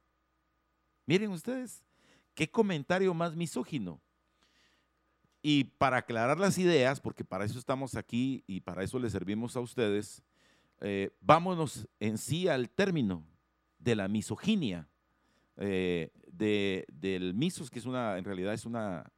Miren 1.05 1.31
ustedes, 1.31 1.83
qué 2.33 2.51
comentario 2.51 3.13
más 3.13 3.35
misógino. 3.35 4.01
Y 5.41 5.63
para 5.63 5.97
aclarar 5.97 6.39
las 6.39 6.57
ideas, 6.57 6.99
porque 6.99 7.23
para 7.23 7.45
eso 7.45 7.57
estamos 7.57 7.95
aquí 7.95 8.43
y 8.47 8.59
para 8.59 8.83
eso 8.83 8.99
le 8.99 9.09
servimos 9.09 9.55
a 9.55 9.61
ustedes, 9.61 10.21
eh, 10.81 11.11
vámonos 11.21 11.87
en 11.99 12.17
sí 12.17 12.47
al 12.47 12.69
término 12.69 13.25
de 13.79 13.95
la 13.95 14.07
misoginia, 14.07 14.87
eh, 15.57 16.11
del 16.27 17.33
misos, 17.33 17.69
que 17.69 17.79
es 17.79 17.85
una, 17.85 18.17
en 18.17 18.25
realidad 18.25 18.53
es 18.53 18.65
una, 18.65 19.11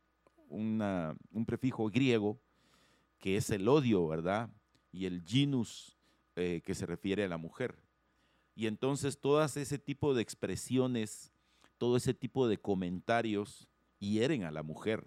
un 0.50 1.46
prefijo 1.46 1.90
griego, 1.90 2.40
que 3.20 3.36
es 3.38 3.50
el 3.50 3.68
odio, 3.68 4.08
¿verdad? 4.08 4.50
Y 4.92 5.06
el 5.06 5.22
genus, 5.26 5.98
eh, 6.36 6.62
que 6.64 6.74
se 6.74 6.86
refiere 6.86 7.26
a 7.26 7.28
la 7.28 7.38
mujer. 7.38 7.76
Y 8.56 8.68
entonces 8.68 9.20
todas 9.20 9.58
ese 9.58 9.78
tipo 9.78 10.14
de 10.14 10.22
expresiones, 10.22 11.34
todo 11.78 11.98
ese 11.98 12.14
tipo 12.14 12.48
de 12.48 12.58
comentarios 12.58 13.68
hieren 14.00 14.44
a 14.44 14.52
la 14.52 14.64
mujer, 14.64 15.06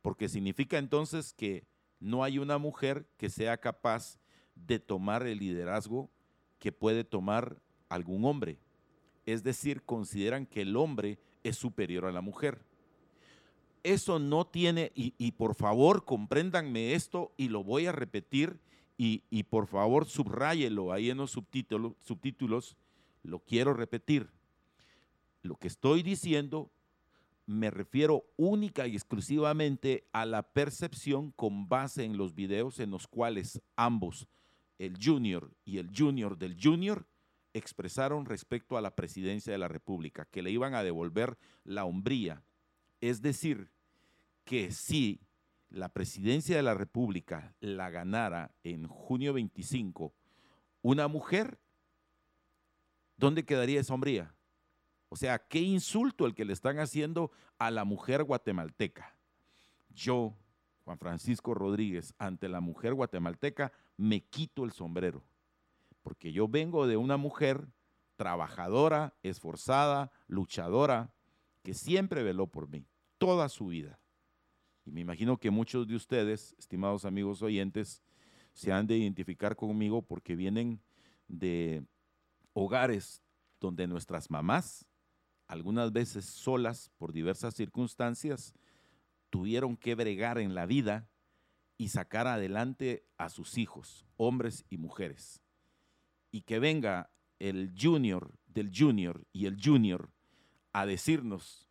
porque 0.00 0.28
significa 0.28 0.78
entonces 0.78 1.32
que 1.32 1.64
no 2.00 2.24
hay 2.24 2.38
una 2.38 2.58
mujer 2.58 3.06
que 3.16 3.30
sea 3.30 3.56
capaz 3.58 4.18
de 4.54 4.78
tomar 4.78 5.26
el 5.26 5.38
liderazgo 5.38 6.10
que 6.58 6.72
puede 6.72 7.04
tomar 7.04 7.56
algún 7.88 8.24
hombre. 8.24 8.58
Es 9.26 9.42
decir, 9.42 9.82
consideran 9.82 10.46
que 10.46 10.62
el 10.62 10.76
hombre 10.76 11.18
es 11.42 11.56
superior 11.56 12.06
a 12.06 12.12
la 12.12 12.20
mujer. 12.20 12.64
Eso 13.82 14.18
no 14.18 14.46
tiene, 14.46 14.92
y, 14.94 15.32
por 15.32 15.56
favor 15.56 16.04
compréndanme 16.04 16.94
esto 16.94 17.32
y 17.36 17.48
lo 17.48 17.64
voy 17.64 17.86
a 17.86 17.92
repetir 17.92 18.60
y, 18.96 19.42
por 19.44 19.66
favor 19.66 20.06
subráyelo 20.06 20.92
ahí 20.92 21.10
en 21.10 21.16
los 21.16 21.32
subtítulos, 21.32 22.76
lo 23.24 23.40
quiero 23.40 23.74
repetir. 23.74 24.30
Lo 25.42 25.56
que 25.56 25.66
estoy 25.66 26.04
diciendo 26.04 26.70
me 27.46 27.70
refiero 27.70 28.24
única 28.36 28.86
y 28.86 28.94
exclusivamente 28.94 30.06
a 30.12 30.26
la 30.26 30.42
percepción 30.44 31.32
con 31.32 31.68
base 31.68 32.04
en 32.04 32.16
los 32.16 32.36
videos 32.36 32.78
en 32.78 32.92
los 32.92 33.08
cuales 33.08 33.60
ambos 33.74 34.28
el 34.82 34.98
junior 35.00 35.54
y 35.64 35.78
el 35.78 35.90
junior 35.96 36.36
del 36.36 36.58
junior 36.60 37.06
expresaron 37.52 38.26
respecto 38.26 38.76
a 38.76 38.80
la 38.80 38.96
presidencia 38.96 39.52
de 39.52 39.58
la 39.58 39.68
República, 39.68 40.24
que 40.24 40.42
le 40.42 40.50
iban 40.50 40.74
a 40.74 40.82
devolver 40.82 41.38
la 41.62 41.84
hombría. 41.84 42.42
Es 43.00 43.22
decir, 43.22 43.70
que 44.44 44.72
si 44.72 45.20
la 45.70 45.88
presidencia 45.88 46.56
de 46.56 46.64
la 46.64 46.74
República 46.74 47.54
la 47.60 47.90
ganara 47.90 48.56
en 48.64 48.88
junio 48.88 49.32
25 49.32 50.12
una 50.82 51.06
mujer, 51.06 51.60
¿dónde 53.16 53.44
quedaría 53.44 53.80
esa 53.80 53.94
hombría? 53.94 54.34
O 55.10 55.14
sea, 55.14 55.38
qué 55.38 55.60
insulto 55.60 56.26
el 56.26 56.34
que 56.34 56.44
le 56.44 56.52
están 56.52 56.80
haciendo 56.80 57.30
a 57.56 57.70
la 57.70 57.84
mujer 57.84 58.24
guatemalteca. 58.24 59.16
Yo, 59.90 60.34
Juan 60.84 60.98
Francisco 60.98 61.54
Rodríguez, 61.54 62.14
ante 62.18 62.48
la 62.48 62.60
mujer 62.60 62.94
guatemalteca, 62.94 63.72
me 63.96 64.20
quito 64.20 64.64
el 64.64 64.72
sombrero 64.72 65.22
porque 66.02 66.32
yo 66.32 66.48
vengo 66.48 66.86
de 66.86 66.96
una 66.96 67.16
mujer 67.16 67.68
trabajadora, 68.16 69.14
esforzada, 69.22 70.12
luchadora, 70.26 71.14
que 71.62 71.74
siempre 71.74 72.22
veló 72.22 72.48
por 72.48 72.68
mí, 72.68 72.86
toda 73.18 73.48
su 73.48 73.68
vida. 73.68 73.98
Y 74.84 74.90
me 74.90 75.00
imagino 75.00 75.38
que 75.38 75.50
muchos 75.50 75.86
de 75.86 75.94
ustedes, 75.94 76.54
estimados 76.58 77.04
amigos 77.04 77.40
oyentes, 77.42 78.02
se 78.52 78.72
han 78.72 78.86
de 78.86 78.98
identificar 78.98 79.56
conmigo 79.56 80.02
porque 80.02 80.34
vienen 80.34 80.80
de 81.28 81.84
hogares 82.52 83.22
donde 83.60 83.86
nuestras 83.86 84.30
mamás, 84.30 84.86
algunas 85.46 85.92
veces 85.92 86.24
solas 86.24 86.90
por 86.98 87.12
diversas 87.12 87.54
circunstancias, 87.54 88.54
tuvieron 89.30 89.76
que 89.76 89.94
bregar 89.94 90.38
en 90.38 90.54
la 90.54 90.66
vida 90.66 91.08
y 91.76 91.88
sacar 91.88 92.26
adelante 92.26 93.06
a 93.18 93.28
sus 93.28 93.58
hijos, 93.58 94.06
hombres 94.16 94.64
y 94.68 94.78
mujeres 94.78 95.42
y 96.32 96.40
que 96.40 96.58
venga 96.58 97.12
el 97.38 97.72
junior 97.78 98.34
del 98.46 98.72
junior 98.74 99.24
y 99.32 99.46
el 99.46 99.56
junior 99.62 100.10
a 100.72 100.86
decirnos 100.86 101.68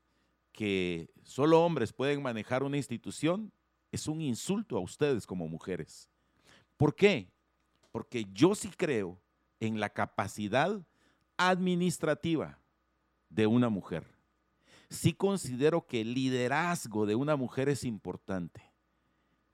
que 0.54 1.10
solo 1.24 1.66
hombres 1.66 1.92
pueden 1.92 2.22
manejar 2.22 2.64
una 2.64 2.78
institución, 2.78 3.52
es 3.92 4.08
un 4.08 4.22
insulto 4.22 4.78
a 4.78 4.82
ustedes 4.82 5.26
como 5.26 5.48
mujeres. 5.48 6.10
¿Por 6.78 6.96
qué? 6.96 7.32
Porque 7.92 8.26
yo 8.32 8.56
sí 8.56 8.70
creo 8.70 9.20
en 9.60 9.80
la 9.80 9.90
capacidad 9.90 10.86
administrativa 11.38 12.60
de 13.30 13.48
una 13.48 13.70
mujer. 13.70 14.06
Sí 14.90 15.14
considero 15.14 15.88
que 15.88 16.02
el 16.02 16.14
liderazgo 16.14 17.06
de 17.06 17.16
una 17.16 17.36
mujer 17.36 17.70
es 17.70 17.84
importante. 17.84 18.71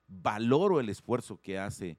Valoro 0.08 0.80
el 0.80 0.88
esfuerzo 0.88 1.40
que 1.40 1.58
hace 1.58 1.98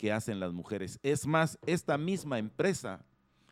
que 0.00 0.12
hacen 0.12 0.40
las 0.40 0.54
mujeres. 0.54 0.98
Es 1.02 1.26
más, 1.26 1.58
esta 1.66 1.98
misma 1.98 2.38
empresa, 2.38 3.04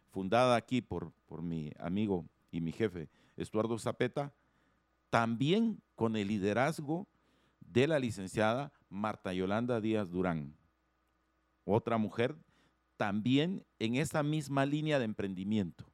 fundada 0.09 0.57
aquí 0.57 0.81
por, 0.81 1.13
por 1.27 1.43
mi 1.43 1.71
amigo 1.79 2.25
y 2.51 2.63
mi 2.63 2.73
jefe, 2.73 3.11
Estuardo 3.37 3.79
Zapeta, 3.79 4.33
también 5.11 5.83
con 5.95 6.17
el 6.17 6.29
liderazgo 6.29 7.07
de 7.61 7.87
la 7.87 7.99
licenciada 7.99 8.73
Marta 8.89 9.35
Yolanda 9.35 9.83
Díaz 9.83 10.11
Durán, 10.11 10.57
otra 11.67 11.99
mujer 11.99 12.35
también 12.97 13.63
en 13.79 13.97
esa 13.97 14.23
misma 14.23 14.65
línea 14.65 14.99
de 14.99 15.05
emprendimiento. 15.05 15.85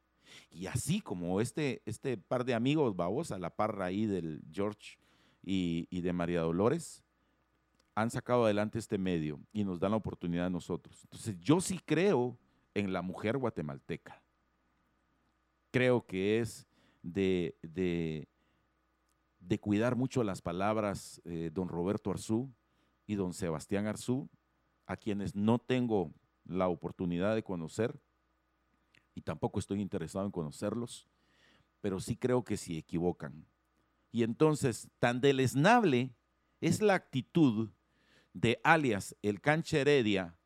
Y 0.53 0.67
así 0.67 1.01
como 1.01 1.41
este, 1.41 1.83
este 1.85 2.17
par 2.17 2.45
de 2.45 2.55
amigos, 2.55 2.95
a 3.33 3.39
la 3.41 3.51
parra 3.51 3.87
ahí 3.87 4.07
del 4.07 4.41
George 4.53 4.99
y, 5.43 5.89
y 5.91 6.01
de 6.01 6.13
María 6.13 6.43
Dolores, 6.43 7.04
han 7.95 8.11
sacado 8.11 8.45
adelante 8.45 8.79
este 8.79 8.99
medio 8.99 9.41
y 9.53 9.65
nos 9.65 9.79
dan 9.79 9.93
la 9.93 9.97
oportunidad 9.97 10.47
a 10.47 10.51
nosotros. 10.51 11.01
Entonces, 11.05 11.39
yo 11.39 11.61
sí 11.61 11.79
creo 11.79 12.37
en 12.75 12.93
la 12.93 13.03
mujer 13.03 13.39
guatemalteca. 13.39 14.21
Creo 15.71 16.05
que 16.05 16.41
es 16.41 16.67
de, 17.03 17.57
de, 17.63 18.29
cuidar 19.61 19.95
mucho 19.95 20.25
las 20.25 20.43
palabras 20.43 21.21
eh, 21.25 21.51
don 21.53 21.69
Roberto 21.69 22.11
Arzú 22.11 22.53
y 23.07 23.15
don 23.15 23.33
Sebastián 23.33 23.87
Arzú, 23.87 24.29
a 24.87 24.97
quienes 24.97 25.35
no 25.35 25.59
tengo 25.59 26.13
la 26.45 26.69
oportunidad 26.69 27.35
de 27.35 27.43
conocer 27.43 27.99
y 29.15 29.23
tampoco 29.23 29.61
estoy 29.61 29.81
interesado 29.81 30.27
en 30.27 30.33
conocerlos, 30.33 31.07
pero 31.81 32.01
sí 32.01 32.17
creo 32.17 32.45
que 32.45 32.57
se 32.57 32.77
equivocan. 32.77 33.47
Y 34.11 34.23
entonces, 34.23 34.89
tan 34.99 35.21
deleznable 35.21 36.15
es 36.61 36.83
la 36.83 36.95
actitud 36.95 37.71
de 38.35 38.61
alias 38.63 39.17
el 39.23 39.41
canche 39.41 39.81
Heredia, 39.81 40.37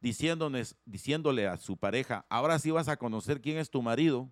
diciéndole 0.00 1.48
a 1.48 1.56
su 1.56 1.76
pareja, 1.76 2.24
ahora 2.28 2.58
sí 2.60 2.70
vas 2.70 2.88
a 2.88 2.96
conocer 2.96 3.40
quién 3.40 3.58
es 3.58 3.70
tu 3.70 3.82
marido, 3.82 4.30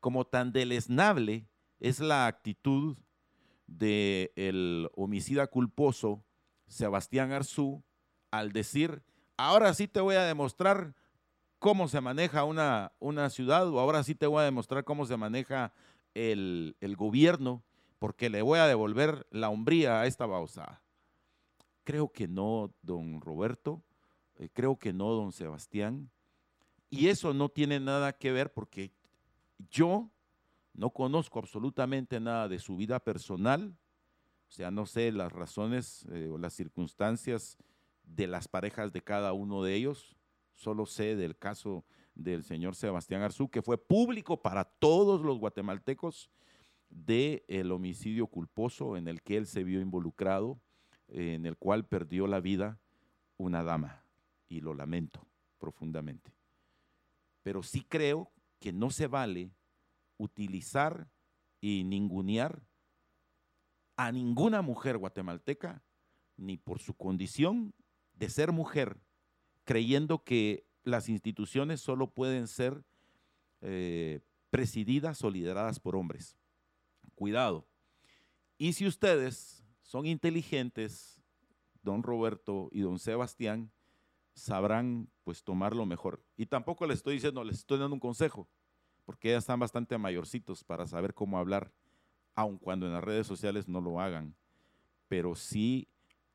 como 0.00 0.26
tan 0.26 0.52
deleznable 0.52 1.48
es 1.80 2.00
la 2.00 2.26
actitud 2.26 2.98
del 3.66 4.30
el 4.36 4.90
homicida 4.94 5.46
culposo 5.46 6.24
Sebastián 6.66 7.32
Arzú 7.32 7.82
al 8.30 8.52
decir, 8.52 9.02
ahora 9.36 9.72
sí 9.72 9.88
te 9.88 10.00
voy 10.00 10.16
a 10.16 10.24
demostrar 10.24 10.94
cómo 11.58 11.88
se 11.88 12.00
maneja 12.00 12.44
una, 12.44 12.92
una 12.98 13.30
ciudad 13.30 13.68
o 13.68 13.80
ahora 13.80 14.02
sí 14.02 14.14
te 14.14 14.26
voy 14.26 14.42
a 14.42 14.44
demostrar 14.44 14.84
cómo 14.84 15.06
se 15.06 15.16
maneja 15.16 15.72
el, 16.14 16.76
el 16.80 16.96
gobierno 16.96 17.62
porque 17.98 18.30
le 18.30 18.42
voy 18.42 18.58
a 18.58 18.66
devolver 18.66 19.26
la 19.30 19.48
hombría 19.48 20.00
a 20.00 20.06
esta 20.06 20.26
bausada. 20.26 20.82
Creo 21.88 22.12
que 22.12 22.28
no, 22.28 22.74
don 22.82 23.22
Roberto, 23.22 23.82
eh, 24.36 24.50
creo 24.52 24.78
que 24.78 24.92
no, 24.92 25.10
don 25.14 25.32
Sebastián. 25.32 26.10
Y 26.90 27.08
eso 27.08 27.32
no 27.32 27.48
tiene 27.48 27.80
nada 27.80 28.12
que 28.12 28.30
ver 28.30 28.52
porque 28.52 28.92
yo 29.70 30.10
no 30.74 30.90
conozco 30.90 31.38
absolutamente 31.38 32.20
nada 32.20 32.46
de 32.46 32.58
su 32.58 32.76
vida 32.76 33.00
personal, 33.00 33.74
o 34.48 34.50
sea, 34.50 34.70
no 34.70 34.84
sé 34.84 35.12
las 35.12 35.32
razones 35.32 36.04
eh, 36.12 36.28
o 36.30 36.36
las 36.36 36.52
circunstancias 36.52 37.56
de 38.02 38.26
las 38.26 38.48
parejas 38.48 38.92
de 38.92 39.00
cada 39.00 39.32
uno 39.32 39.62
de 39.62 39.74
ellos, 39.74 40.14
solo 40.52 40.84
sé 40.84 41.16
del 41.16 41.38
caso 41.38 41.86
del 42.14 42.44
señor 42.44 42.74
Sebastián 42.74 43.22
Arzú, 43.22 43.48
que 43.48 43.62
fue 43.62 43.78
público 43.78 44.42
para 44.42 44.64
todos 44.64 45.22
los 45.22 45.38
guatemaltecos 45.38 46.28
del 46.90 47.44
el 47.48 47.72
homicidio 47.72 48.26
culposo 48.26 48.98
en 48.98 49.08
el 49.08 49.22
que 49.22 49.38
él 49.38 49.46
se 49.46 49.64
vio 49.64 49.80
involucrado 49.80 50.60
en 51.08 51.46
el 51.46 51.56
cual 51.56 51.86
perdió 51.86 52.26
la 52.26 52.40
vida 52.40 52.78
una 53.36 53.62
dama, 53.62 54.04
y 54.48 54.60
lo 54.60 54.74
lamento 54.74 55.26
profundamente. 55.58 56.32
Pero 57.42 57.62
sí 57.62 57.82
creo 57.82 58.30
que 58.58 58.72
no 58.72 58.90
se 58.90 59.06
vale 59.06 59.52
utilizar 60.16 61.08
y 61.60 61.84
ningunear 61.84 62.62
a 63.96 64.12
ninguna 64.12 64.62
mujer 64.62 64.96
guatemalteca, 64.96 65.82
ni 66.36 66.56
por 66.56 66.78
su 66.78 66.94
condición 66.94 67.74
de 68.14 68.28
ser 68.30 68.52
mujer, 68.52 69.00
creyendo 69.64 70.22
que 70.22 70.66
las 70.84 71.08
instituciones 71.08 71.80
solo 71.80 72.10
pueden 72.10 72.46
ser 72.46 72.84
eh, 73.60 74.20
presididas 74.50 75.22
o 75.24 75.30
lideradas 75.30 75.80
por 75.80 75.96
hombres. 75.96 76.36
Cuidado. 77.14 77.66
Y 78.56 78.72
si 78.72 78.86
ustedes 78.86 79.57
son 79.88 80.04
inteligentes, 80.04 81.18
don 81.82 82.02
Roberto 82.02 82.68
y 82.72 82.80
don 82.80 82.98
Sebastián 82.98 83.72
sabrán 84.34 85.08
pues 85.24 85.42
tomar 85.42 85.74
lo 85.74 85.86
mejor. 85.86 86.22
Y 86.36 86.44
tampoco 86.44 86.86
les 86.86 86.98
estoy 86.98 87.14
diciendo, 87.14 87.42
les 87.42 87.60
estoy 87.60 87.78
dando 87.78 87.94
un 87.94 88.00
consejo, 88.00 88.46
porque 89.06 89.30
ya 89.30 89.38
están 89.38 89.58
bastante 89.58 89.96
mayorcitos 89.96 90.62
para 90.62 90.86
saber 90.86 91.14
cómo 91.14 91.38
hablar, 91.38 91.72
aun 92.34 92.58
cuando 92.58 92.84
en 92.84 92.92
las 92.92 93.02
redes 93.02 93.26
sociales 93.26 93.66
no 93.66 93.80
lo 93.80 93.98
hagan. 93.98 94.36
Pero 95.08 95.34
sí 95.34 95.88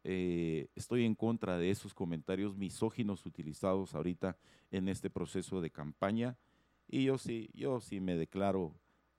eh, 0.03 0.69
estoy 0.73 1.05
en 1.05 1.13
contra 1.13 1.59
de 1.59 1.69
esos 1.69 1.93
comentarios 1.93 2.57
misóginos 2.57 3.23
utilizados 3.23 3.93
ahorita 3.93 4.35
en 4.71 4.89
este 4.89 5.11
proceso 5.11 5.61
de 5.61 5.69
campaña. 5.69 6.39
Y 6.87 7.03
yo 7.03 7.19
sí, 7.19 7.51
yo 7.53 7.79
sí 7.81 7.99
me 7.99 8.15
declaro 8.15 8.73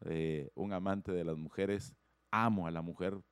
eh, 0.07 0.51
un 0.57 0.73
amante 0.73 1.13
de 1.13 1.23
las 1.23 1.39
mujeres, 1.39 1.95
amo 2.33 2.67
a 2.67 2.73
la 2.73 2.83
mujer 2.83 3.23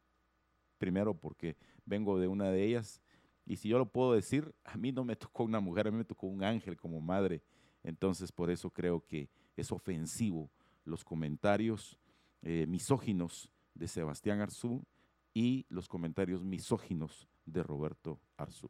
primero 0.82 1.14
porque 1.14 1.56
vengo 1.86 2.18
de 2.18 2.26
una 2.26 2.50
de 2.50 2.64
ellas. 2.64 3.00
Y 3.46 3.54
si 3.54 3.68
yo 3.68 3.78
lo 3.78 3.86
puedo 3.86 4.14
decir, 4.14 4.52
a 4.64 4.76
mí 4.76 4.90
no 4.90 5.04
me 5.04 5.14
tocó 5.14 5.44
una 5.44 5.60
mujer, 5.60 5.86
a 5.86 5.92
mí 5.92 5.98
me 5.98 6.04
tocó 6.04 6.26
un 6.26 6.42
ángel 6.42 6.76
como 6.76 7.00
madre. 7.00 7.40
Entonces 7.84 8.32
por 8.32 8.50
eso 8.50 8.68
creo 8.70 9.06
que 9.06 9.28
es 9.56 9.70
ofensivo 9.70 10.50
los 10.84 11.04
comentarios 11.04 12.00
eh, 12.42 12.66
misóginos 12.66 13.48
de 13.74 13.86
Sebastián 13.86 14.40
Arzú 14.40 14.82
y 15.32 15.66
los 15.68 15.86
comentarios 15.86 16.42
misóginos 16.42 17.28
de 17.46 17.62
Roberto 17.62 18.18
Arzú. 18.36 18.68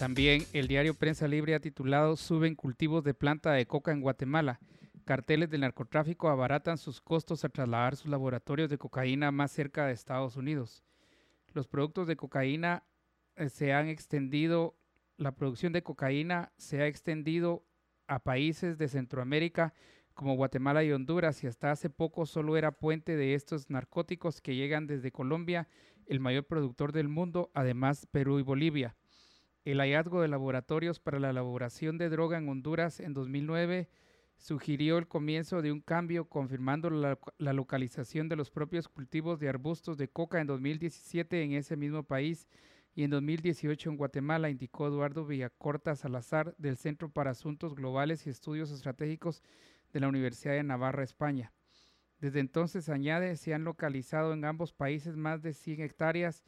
También 0.00 0.46
el 0.54 0.66
diario 0.66 0.94
Prensa 0.94 1.28
Libre 1.28 1.54
ha 1.54 1.60
titulado 1.60 2.16
Suben 2.16 2.54
cultivos 2.54 3.04
de 3.04 3.12
planta 3.12 3.52
de 3.52 3.66
coca 3.66 3.92
en 3.92 4.00
Guatemala. 4.00 4.58
carteles 5.04 5.50
del 5.50 5.60
narcotráfico 5.60 6.30
abaratan 6.30 6.78
sus 6.78 7.02
costos 7.02 7.44
al 7.44 7.52
trasladar 7.52 7.96
sus 7.96 8.10
laboratorios 8.10 8.70
de 8.70 8.78
cocaína 8.78 9.30
más 9.30 9.52
cerca 9.52 9.84
de 9.84 9.92
Estados 9.92 10.36
Unidos. 10.36 10.82
Los 11.52 11.68
productos 11.68 12.06
de 12.06 12.16
cocaína 12.16 12.82
eh, 13.36 13.50
se 13.50 13.74
han 13.74 13.88
extendido, 13.88 14.74
la 15.18 15.32
producción 15.32 15.74
de 15.74 15.82
cocaína 15.82 16.50
se 16.56 16.80
ha 16.80 16.86
extendido 16.86 17.66
a 18.06 18.20
países 18.20 18.78
de 18.78 18.88
Centroamérica 18.88 19.74
como 20.14 20.34
Guatemala 20.34 20.82
y 20.82 20.92
Honduras 20.92 21.44
y 21.44 21.46
hasta 21.46 21.72
hace 21.72 21.90
poco 21.90 22.24
solo 22.24 22.56
era 22.56 22.72
puente 22.72 23.16
de 23.16 23.34
estos 23.34 23.68
narcóticos 23.68 24.40
que 24.40 24.56
llegan 24.56 24.86
desde 24.86 25.12
Colombia, 25.12 25.68
el 26.06 26.20
mayor 26.20 26.46
productor 26.46 26.92
del 26.92 27.08
mundo, 27.08 27.50
además 27.52 28.06
Perú 28.10 28.38
y 28.38 28.42
Bolivia. 28.42 28.96
El 29.64 29.78
hallazgo 29.78 30.22
de 30.22 30.28
laboratorios 30.28 31.00
para 31.00 31.20
la 31.20 31.30
elaboración 31.30 31.98
de 31.98 32.08
droga 32.08 32.38
en 32.38 32.48
Honduras 32.48 32.98
en 32.98 33.12
2009 33.12 33.88
sugirió 34.38 34.96
el 34.96 35.06
comienzo 35.06 35.60
de 35.60 35.70
un 35.70 35.82
cambio 35.82 36.24
confirmando 36.24 36.88
la, 36.88 37.18
localización 37.52 38.30
de 38.30 38.36
los 38.36 38.50
propios 38.50 38.88
cultivos 38.88 39.38
de 39.38 39.50
arbustos 39.50 39.98
de 39.98 40.08
coca 40.08 40.40
en 40.40 40.46
2017 40.46 41.42
en 41.42 41.52
ese 41.52 41.76
mismo 41.76 42.02
país 42.04 42.48
y 42.94 43.04
en 43.04 43.10
2018 43.10 43.90
en 43.90 43.96
Guatemala, 43.98 44.48
indicó 44.48 44.86
Eduardo 44.86 45.26
Villacorta 45.26 45.94
Salazar 45.94 46.54
del 46.56 46.78
Centro 46.78 47.10
para 47.10 47.32
Asuntos 47.32 47.74
Globales 47.74 48.26
y 48.26 48.30
Estudios 48.30 48.70
Estratégicos 48.70 49.42
de 49.92 50.00
la 50.00 50.08
Universidad 50.08 50.54
de 50.54 50.62
Navarra, 50.62 51.04
España. 51.04 51.52
Desde 52.18 52.40
entonces, 52.40 52.88
añade, 52.88 53.36
se 53.36 53.52
han 53.52 53.64
localizado 53.64 54.32
en 54.32 54.46
ambos 54.46 54.72
países 54.72 55.16
más 55.16 55.42
de 55.42 55.52
100 55.52 55.82
hectáreas. 55.82 56.44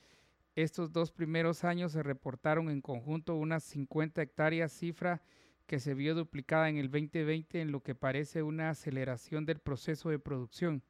Estos 0.55 0.93
dos 0.93 1.13
primeros 1.13 1.65
años 1.65 1.93
se 1.93 2.03
reportaron 2.03 2.69
en 2.69 2.83
conjunto 2.83 3.37
unas 3.37 3.65
50 3.65 4.21
hectáreas, 4.21 4.71
cifra 4.71 5.23
que 5.67 5.81
se 5.81 5.95
vio 5.95 6.15
duplicada 6.15 6.69
en 6.69 6.77
el 6.77 6.91
2020 6.91 7.63
en 7.63 7.73
lo 7.73 7.83
que 7.83 7.95
parece 7.95 8.43
una 8.43 8.69
aceleración 8.69 9.47
del 9.47 9.61
proceso 9.61 10.11
de 10.11 10.19
producción. 10.19 10.83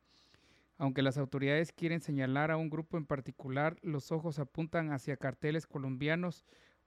Aunque 0.78 1.02
las 1.02 1.16
autoridades 1.16 1.70
quieren 1.70 2.00
señalar 2.00 2.50
a 2.50 2.56
un 2.56 2.70
grupo 2.70 2.96
en 2.96 3.06
particular, 3.06 3.76
los 3.82 4.10
ojos 4.10 4.40
apuntan 4.40 4.90
hacia 4.90 5.16
carteles 5.16 5.68
colombianos 5.68 6.44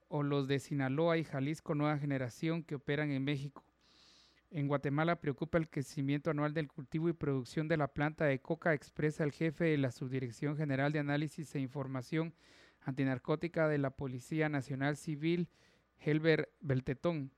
o 0.08 0.22
los 0.22 0.46
de 0.46 0.58
Sinaloa 0.58 1.16
y 1.16 1.24
Jalisco 1.24 1.74
Nueva 1.74 1.96
Generación 1.96 2.62
que 2.62 2.74
operan 2.74 3.10
en 3.10 3.24
México. 3.24 3.64
En 4.50 4.68
Guatemala 4.68 5.20
preocupa 5.20 5.56
el 5.56 5.70
crecimiento 5.70 6.30
anual 6.30 6.52
del 6.52 6.68
cultivo 6.68 7.08
y 7.08 7.14
producción 7.14 7.68
de 7.68 7.78
la 7.78 7.88
planta 7.88 8.26
de 8.26 8.38
coca, 8.38 8.74
expresa 8.74 9.24
el 9.24 9.32
jefe 9.32 9.64
de 9.64 9.78
la 9.78 9.90
Subdirección 9.90 10.58
General 10.58 10.92
de 10.92 10.98
Análisis 10.98 11.54
e 11.54 11.60
Información 11.60 12.34
Antinarcótica 12.86 13.66
de 13.66 13.78
la 13.78 13.90
Policía 13.90 14.48
Nacional 14.48 14.96
Civil, 14.96 15.48
Helber 15.98 16.52
Beltetón. 16.60 17.32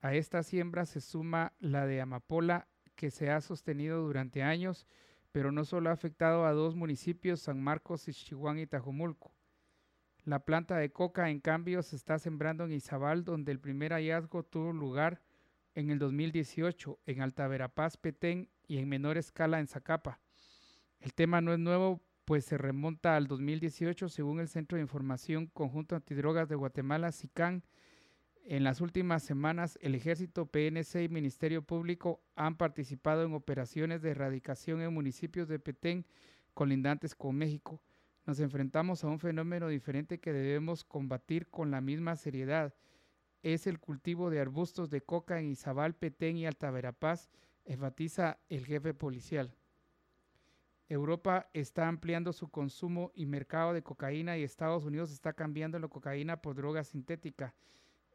A 0.00 0.14
esta 0.14 0.44
siembra 0.44 0.86
se 0.86 1.00
suma 1.00 1.54
la 1.58 1.86
de 1.86 2.00
amapola, 2.00 2.68
que 2.94 3.10
se 3.10 3.30
ha 3.30 3.40
sostenido 3.40 4.00
durante 4.00 4.44
años, 4.44 4.86
pero 5.32 5.50
no 5.50 5.64
solo 5.64 5.90
ha 5.90 5.92
afectado 5.92 6.46
a 6.46 6.52
dos 6.52 6.76
municipios, 6.76 7.40
San 7.40 7.60
Marcos, 7.60 8.06
Ixchihuán 8.06 8.60
y 8.60 8.68
Tajumulco. 8.68 9.34
La 10.22 10.44
planta 10.44 10.76
de 10.76 10.92
coca, 10.92 11.30
en 11.30 11.40
cambio, 11.40 11.82
se 11.82 11.96
está 11.96 12.20
sembrando 12.20 12.64
en 12.64 12.72
Izabal, 12.72 13.24
donde 13.24 13.50
el 13.50 13.58
primer 13.58 13.92
hallazgo 13.92 14.44
tuvo 14.44 14.72
lugar 14.72 15.20
en 15.74 15.90
el 15.90 15.98
2018 15.98 17.00
en 17.06 17.22
Alta 17.22 17.48
Verapaz, 17.48 17.96
Petén 17.96 18.48
y 18.68 18.78
en 18.78 18.88
menor 18.88 19.18
escala 19.18 19.58
en 19.58 19.66
Zacapa. 19.66 20.20
El 21.00 21.12
tema 21.12 21.40
no 21.40 21.52
es 21.52 21.58
nuevo, 21.58 22.00
pues 22.26 22.44
se 22.44 22.58
remonta 22.58 23.16
al 23.16 23.26
2018 23.26 24.10
según 24.10 24.40
el 24.40 24.48
Centro 24.48 24.76
de 24.76 24.82
Información 24.82 25.46
Conjunto 25.46 25.96
Antidrogas 25.96 26.50
de 26.50 26.56
Guatemala, 26.56 27.10
SICAN. 27.12 27.62
En 28.44 28.64
las 28.64 28.82
últimas 28.82 29.22
semanas, 29.22 29.78
el 29.80 29.94
Ejército, 29.94 30.44
PNC 30.44 31.04
y 31.04 31.08
Ministerio 31.08 31.62
Público 31.62 32.20
han 32.34 32.58
participado 32.58 33.24
en 33.24 33.32
operaciones 33.32 34.02
de 34.02 34.10
erradicación 34.10 34.82
en 34.82 34.92
municipios 34.92 35.48
de 35.48 35.58
Petén 35.58 36.04
colindantes 36.52 37.14
con 37.14 37.34
México. 37.34 37.80
Nos 38.26 38.40
enfrentamos 38.40 39.02
a 39.02 39.08
un 39.08 39.20
fenómeno 39.20 39.68
diferente 39.68 40.20
que 40.20 40.34
debemos 40.34 40.84
combatir 40.84 41.48
con 41.48 41.70
la 41.70 41.80
misma 41.80 42.16
seriedad 42.16 42.74
es 43.54 43.68
el 43.68 43.78
cultivo 43.78 44.28
de 44.28 44.40
arbustos 44.40 44.90
de 44.90 45.02
coca 45.02 45.38
en 45.38 45.46
Izabal, 45.46 45.94
Petén 45.94 46.36
y 46.36 46.46
Alta 46.46 46.70
Verapaz, 46.72 47.30
enfatiza 47.64 48.38
el 48.48 48.66
jefe 48.66 48.92
policial. 48.92 49.54
Europa 50.88 51.48
está 51.52 51.88
ampliando 51.88 52.32
su 52.32 52.48
consumo 52.48 53.10
y 53.14 53.26
mercado 53.26 53.72
de 53.72 53.82
cocaína 53.82 54.38
y 54.38 54.44
Estados 54.44 54.84
Unidos 54.84 55.10
está 55.10 55.32
cambiando 55.32 55.78
la 55.78 55.88
cocaína 55.88 56.40
por 56.40 56.54
droga 56.54 56.84
sintética. 56.84 57.54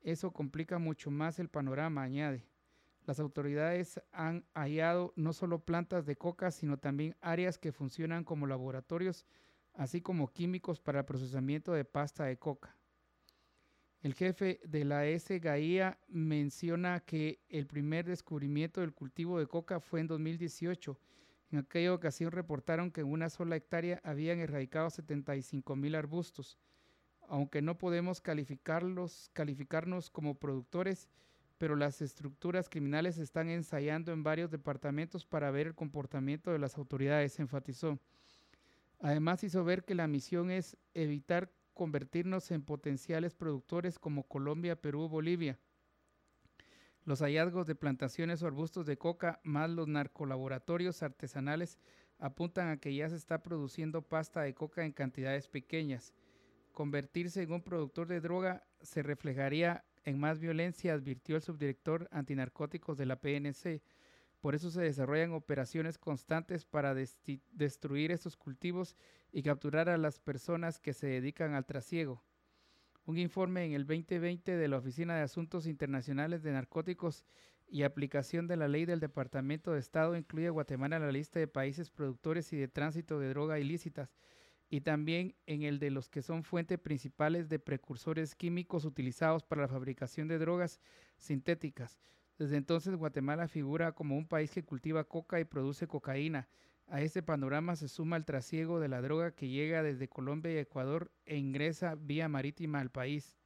Eso 0.02 0.32
complica 0.32 0.80
mucho 0.80 1.12
más 1.12 1.40
el 1.40 1.50
panorama, 1.50 2.04
añade. 2.04 2.46
Las 3.06 3.20
autoridades 3.20 4.02
han 4.12 4.46
hallado 4.54 5.12
no 5.16 5.34
solo 5.34 5.60
plantas 5.60 6.06
de 6.06 6.16
coca, 6.16 6.50
sino 6.52 6.78
también 6.78 7.16
áreas 7.20 7.58
que 7.58 7.72
funcionan 7.72 8.24
como 8.24 8.48
laboratorios, 8.48 9.26
así 9.74 10.02
como 10.02 10.32
químicos 10.32 10.80
para 10.80 11.00
el 11.00 11.06
procesamiento 11.06 11.74
de 11.74 11.84
pasta 11.84 12.26
de 12.26 12.38
coca. 12.38 12.78
El 14.02 14.14
jefe 14.14 14.60
de 14.66 14.86
la 14.86 15.04
SGAIA 15.04 16.00
menciona 16.08 17.02
que 17.02 17.40
el 17.50 17.68
primer 17.68 18.06
descubrimiento 18.06 18.82
del 18.82 18.94
cultivo 18.94 19.40
de 19.40 19.46
coca 19.46 19.80
fue 19.80 20.00
en 20.00 20.08
2018. 20.08 20.98
En 21.52 21.60
aquella 21.60 21.94
ocasión 21.94 22.32
reportaron 22.32 22.92
que 22.92 23.02
en 23.02 23.12
una 23.12 23.30
sola 23.30 23.58
hectárea 23.58 24.00
habían 24.04 24.40
erradicado 24.40 24.90
75 24.90 25.76
mil 25.76 25.96
arbustos. 25.96 26.58
Aunque 27.28 27.62
no 27.62 27.78
podemos 27.78 28.22
calificarlos, 28.22 29.30
calificarnos 29.34 30.10
como 30.10 30.36
productores, 30.36 31.10
pero 31.58 31.76
las 31.76 32.02
estructuras 32.02 32.70
criminales 32.70 33.18
están 33.18 33.50
ensayando 33.50 34.14
en 34.14 34.24
varios 34.24 34.50
departamentos 34.50 35.26
para 35.26 35.52
ver 35.52 35.68
el 35.68 35.76
comportamiento 35.76 36.52
de 36.52 36.60
las 36.60 36.78
autoridades, 36.78 37.40
enfatizó. 37.40 38.00
Además 39.00 39.44
hizo 39.44 39.64
ver 39.64 39.84
que 39.84 39.96
la 39.96 40.08
misión 40.08 40.52
es 40.52 40.78
evitar 40.94 41.52
convertirnos 41.74 42.50
en 42.52 42.64
potenciales 42.64 43.36
productores 43.36 44.00
como 44.00 44.24
Colombia, 44.24 44.76
Perú, 44.76 45.10
Bolivia. 45.10 45.60
Los 47.04 47.22
hallazgos 47.22 47.66
de 47.66 47.74
plantaciones 47.74 48.44
o 48.44 48.48
arbustos 48.48 48.86
de 48.86 48.98
coca 48.98 49.40
más 49.44 49.70
los 49.72 49.88
narcolaboratorios 49.88 51.02
artesanales 51.02 51.80
apuntan 52.20 52.70
a 52.70 52.78
que 52.78 52.94
ya 52.94 53.10
se 53.10 53.16
está 53.16 53.42
produciendo 53.42 54.04
pasta 54.04 54.42
de 54.42 54.54
coca 54.54 54.86
en 54.86 54.92
cantidades 54.92 55.48
pequeñas. 55.48 56.14
Convertirse 56.74 57.42
en 57.42 57.52
un 57.52 57.64
productor 57.64 58.08
de 58.08 58.22
droga 58.22 58.64
se 58.82 59.02
reflejaría 59.02 59.84
en 60.04 60.20
más 60.20 60.40
violencia, 60.40 60.94
advirtió 60.94 61.36
el 61.36 61.42
subdirector 61.42 62.08
antinarcóticos 62.12 62.98
de 62.98 63.08
la 63.08 63.20
PNC. 63.20 63.82
Por 64.40 64.54
eso 64.54 64.70
se 64.70 64.82
desarrollan 64.82 65.34
operaciones 65.34 65.98
constantes 65.98 66.66
para 66.66 66.94
destruir 66.94 68.12
estos 68.12 68.38
cultivos 68.38 68.96
y 69.32 69.42
capturar 69.42 69.90
a 69.90 69.98
las 69.98 70.20
personas 70.20 70.80
que 70.80 70.94
se 70.94 71.08
dedican 71.08 71.56
al 71.56 71.66
trasiego. 71.66 72.24
Un 73.06 73.18
informe 73.18 73.66
en 73.66 73.74
el 73.74 73.88
2020 73.88 74.56
de 74.56 74.68
la 74.68 74.78
Oficina 74.78 75.16
de 75.16 75.24
Asuntos 75.24 75.66
Internacionales 75.66 76.44
de 76.44 76.52
Narcóticos 76.52 77.26
y 77.68 77.82
aplicación 77.82 78.48
de 78.48 78.58
la 78.58 78.68
ley 78.68 78.86
del 78.86 79.00
Departamento 79.00 79.74
de 79.74 79.80
Estado 79.80 80.16
incluye 80.16 80.48
a 80.48 80.52
Guatemala 80.52 80.98
en 80.98 81.02
la 81.02 81.12
lista 81.12 81.40
de 81.40 81.48
países 81.48 81.90
productores 81.90 82.54
y 82.54 82.58
de 82.58 82.68
tránsito 82.68 83.20
de 83.20 83.30
droga 83.30 83.60
ilícitas 83.60 84.16
y 84.70 84.82
también 84.82 85.36
en 85.48 85.64
el 85.64 85.80
de 85.80 85.90
los 85.90 86.10
que 86.10 86.22
son 86.22 86.44
fuentes 86.44 86.78
principales 86.78 87.50
de 87.50 87.58
precursores 87.58 88.36
químicos 88.36 88.86
utilizados 88.86 89.44
para 89.44 89.64
la 89.64 89.68
fabricación 89.68 90.28
de 90.28 90.38
drogas 90.38 90.80
sintéticas. 91.18 91.98
Desde 92.38 92.58
entonces 92.58 92.96
Guatemala 92.96 93.48
figura 93.48 93.94
como 93.94 94.16
un 94.16 94.28
país 94.28 94.52
que 94.52 94.64
cultiva 94.64 95.04
coca 95.06 95.40
y 95.40 95.46
produce 95.46 95.88
cocaína, 95.88 96.48
a 96.92 97.02
este 97.02 97.24
panorama 97.24 97.78
se 97.78 97.88
suma 97.88 98.18
el 98.18 98.26
trasiego 98.26 98.82
de 98.82 98.90
la 98.90 99.02
droga 99.02 99.32
que 99.32 99.48
llega 99.48 99.82
desde 99.82 100.10
Colombia 100.10 100.52
y 100.52 100.58
Ecuador 100.58 101.10
e 101.26 101.38
ingresa 101.38 101.96
vía 101.96 102.28
marítima 102.28 102.82
al 102.82 102.92
país. 102.92 103.38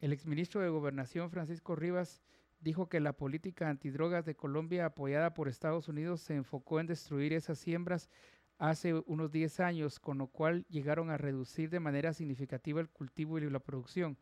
El 0.00 0.12
exministro 0.12 0.60
de 0.60 0.68
Gobernación 0.68 1.30
Francisco 1.30 1.74
Rivas 1.74 2.20
dijo 2.60 2.90
que 2.90 3.00
la 3.00 3.14
política 3.14 3.70
antidrogas 3.70 4.26
de 4.26 4.36
Colombia 4.36 4.84
apoyada 4.84 5.32
por 5.32 5.48
Estados 5.48 5.88
Unidos 5.88 6.20
se 6.20 6.34
enfocó 6.34 6.78
en 6.78 6.86
destruir 6.86 7.32
esas 7.32 7.58
siembras 7.58 8.10
hace 8.58 8.92
unos 9.06 9.32
10 9.32 9.60
años, 9.60 9.98
con 9.98 10.18
lo 10.18 10.26
cual 10.26 10.66
llegaron 10.68 11.08
a 11.08 11.16
reducir 11.16 11.70
de 11.70 11.80
manera 11.80 12.12
significativa 12.12 12.82
el 12.82 12.90
cultivo 12.90 13.38
y 13.38 13.48
la 13.48 13.60
producción. 13.60 14.18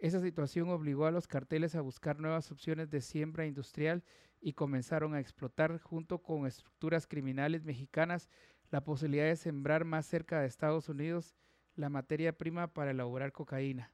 Esa 0.00 0.20
situación 0.20 0.68
obligó 0.70 1.06
a 1.06 1.12
los 1.12 1.28
carteles 1.28 1.76
a 1.76 1.80
buscar 1.80 2.18
nuevas 2.18 2.50
opciones 2.50 2.90
de 2.90 3.00
siembra 3.00 3.46
industrial 3.46 4.02
y 4.40 4.54
comenzaron 4.54 5.14
a 5.14 5.20
explotar 5.20 5.78
junto 5.78 6.22
con 6.22 6.46
estructuras 6.46 7.06
criminales 7.06 7.64
mexicanas 7.64 8.28
la 8.70 8.82
posibilidad 8.82 9.26
de 9.26 9.36
sembrar 9.36 9.84
más 9.84 10.06
cerca 10.06 10.40
de 10.40 10.46
Estados 10.46 10.88
Unidos 10.88 11.36
la 11.74 11.88
materia 11.88 12.36
prima 12.36 12.68
para 12.68 12.90
elaborar 12.90 13.32
cocaína. 13.32 13.92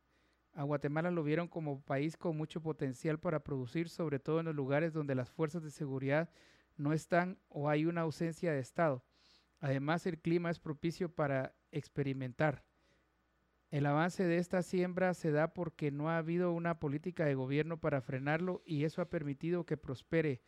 A 0.52 0.62
Guatemala 0.62 1.10
lo 1.10 1.22
vieron 1.22 1.48
como 1.48 1.82
país 1.82 2.16
con 2.16 2.36
mucho 2.36 2.62
potencial 2.62 3.18
para 3.18 3.44
producir, 3.44 3.88
sobre 3.88 4.18
todo 4.18 4.40
en 4.40 4.46
los 4.46 4.54
lugares 4.54 4.92
donde 4.92 5.14
las 5.14 5.30
fuerzas 5.30 5.62
de 5.62 5.70
seguridad 5.70 6.30
no 6.76 6.92
están 6.92 7.38
o 7.48 7.68
hay 7.68 7.84
una 7.84 8.02
ausencia 8.02 8.52
de 8.52 8.60
Estado. 8.60 9.04
Además, 9.60 10.06
el 10.06 10.18
clima 10.18 10.50
es 10.50 10.58
propicio 10.58 11.14
para 11.14 11.54
experimentar. 11.72 12.65
El 13.70 13.84
avance 13.86 14.24
de 14.24 14.38
esta 14.38 14.62
siembra 14.62 15.12
se 15.12 15.32
da 15.32 15.52
porque 15.52 15.90
no 15.90 16.08
ha 16.08 16.18
habido 16.18 16.52
una 16.52 16.78
política 16.78 17.24
de 17.24 17.34
gobierno 17.34 17.78
para 17.78 18.00
frenarlo 18.00 18.62
y 18.64 18.84
eso 18.84 19.02
ha 19.02 19.10
permitido 19.10 19.66
que 19.66 19.76
prospere. 19.76 20.40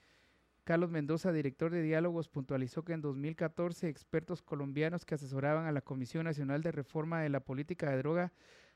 Carlos 0.63 0.91
Mendoza, 0.91 1.33
director 1.33 1.73
de 1.73 1.83
Diálogos, 1.83 2.29
puntualizó 2.29 2.85
que 2.85 2.93
en 2.93 3.01
2014 3.01 3.89
expertos 3.89 4.43
colombianos 4.43 5.05
que 5.05 5.17
asesoraban 5.17 5.67
a 5.67 5.73
la 5.73 5.81
Comisión 5.81 6.25
Nacional 6.25 6.63
de 6.63 6.73
Reforma 6.73 7.23
de 7.23 7.29
la 7.29 7.41
Política 7.41 7.91
de 7.91 7.99
Droga 7.99 8.33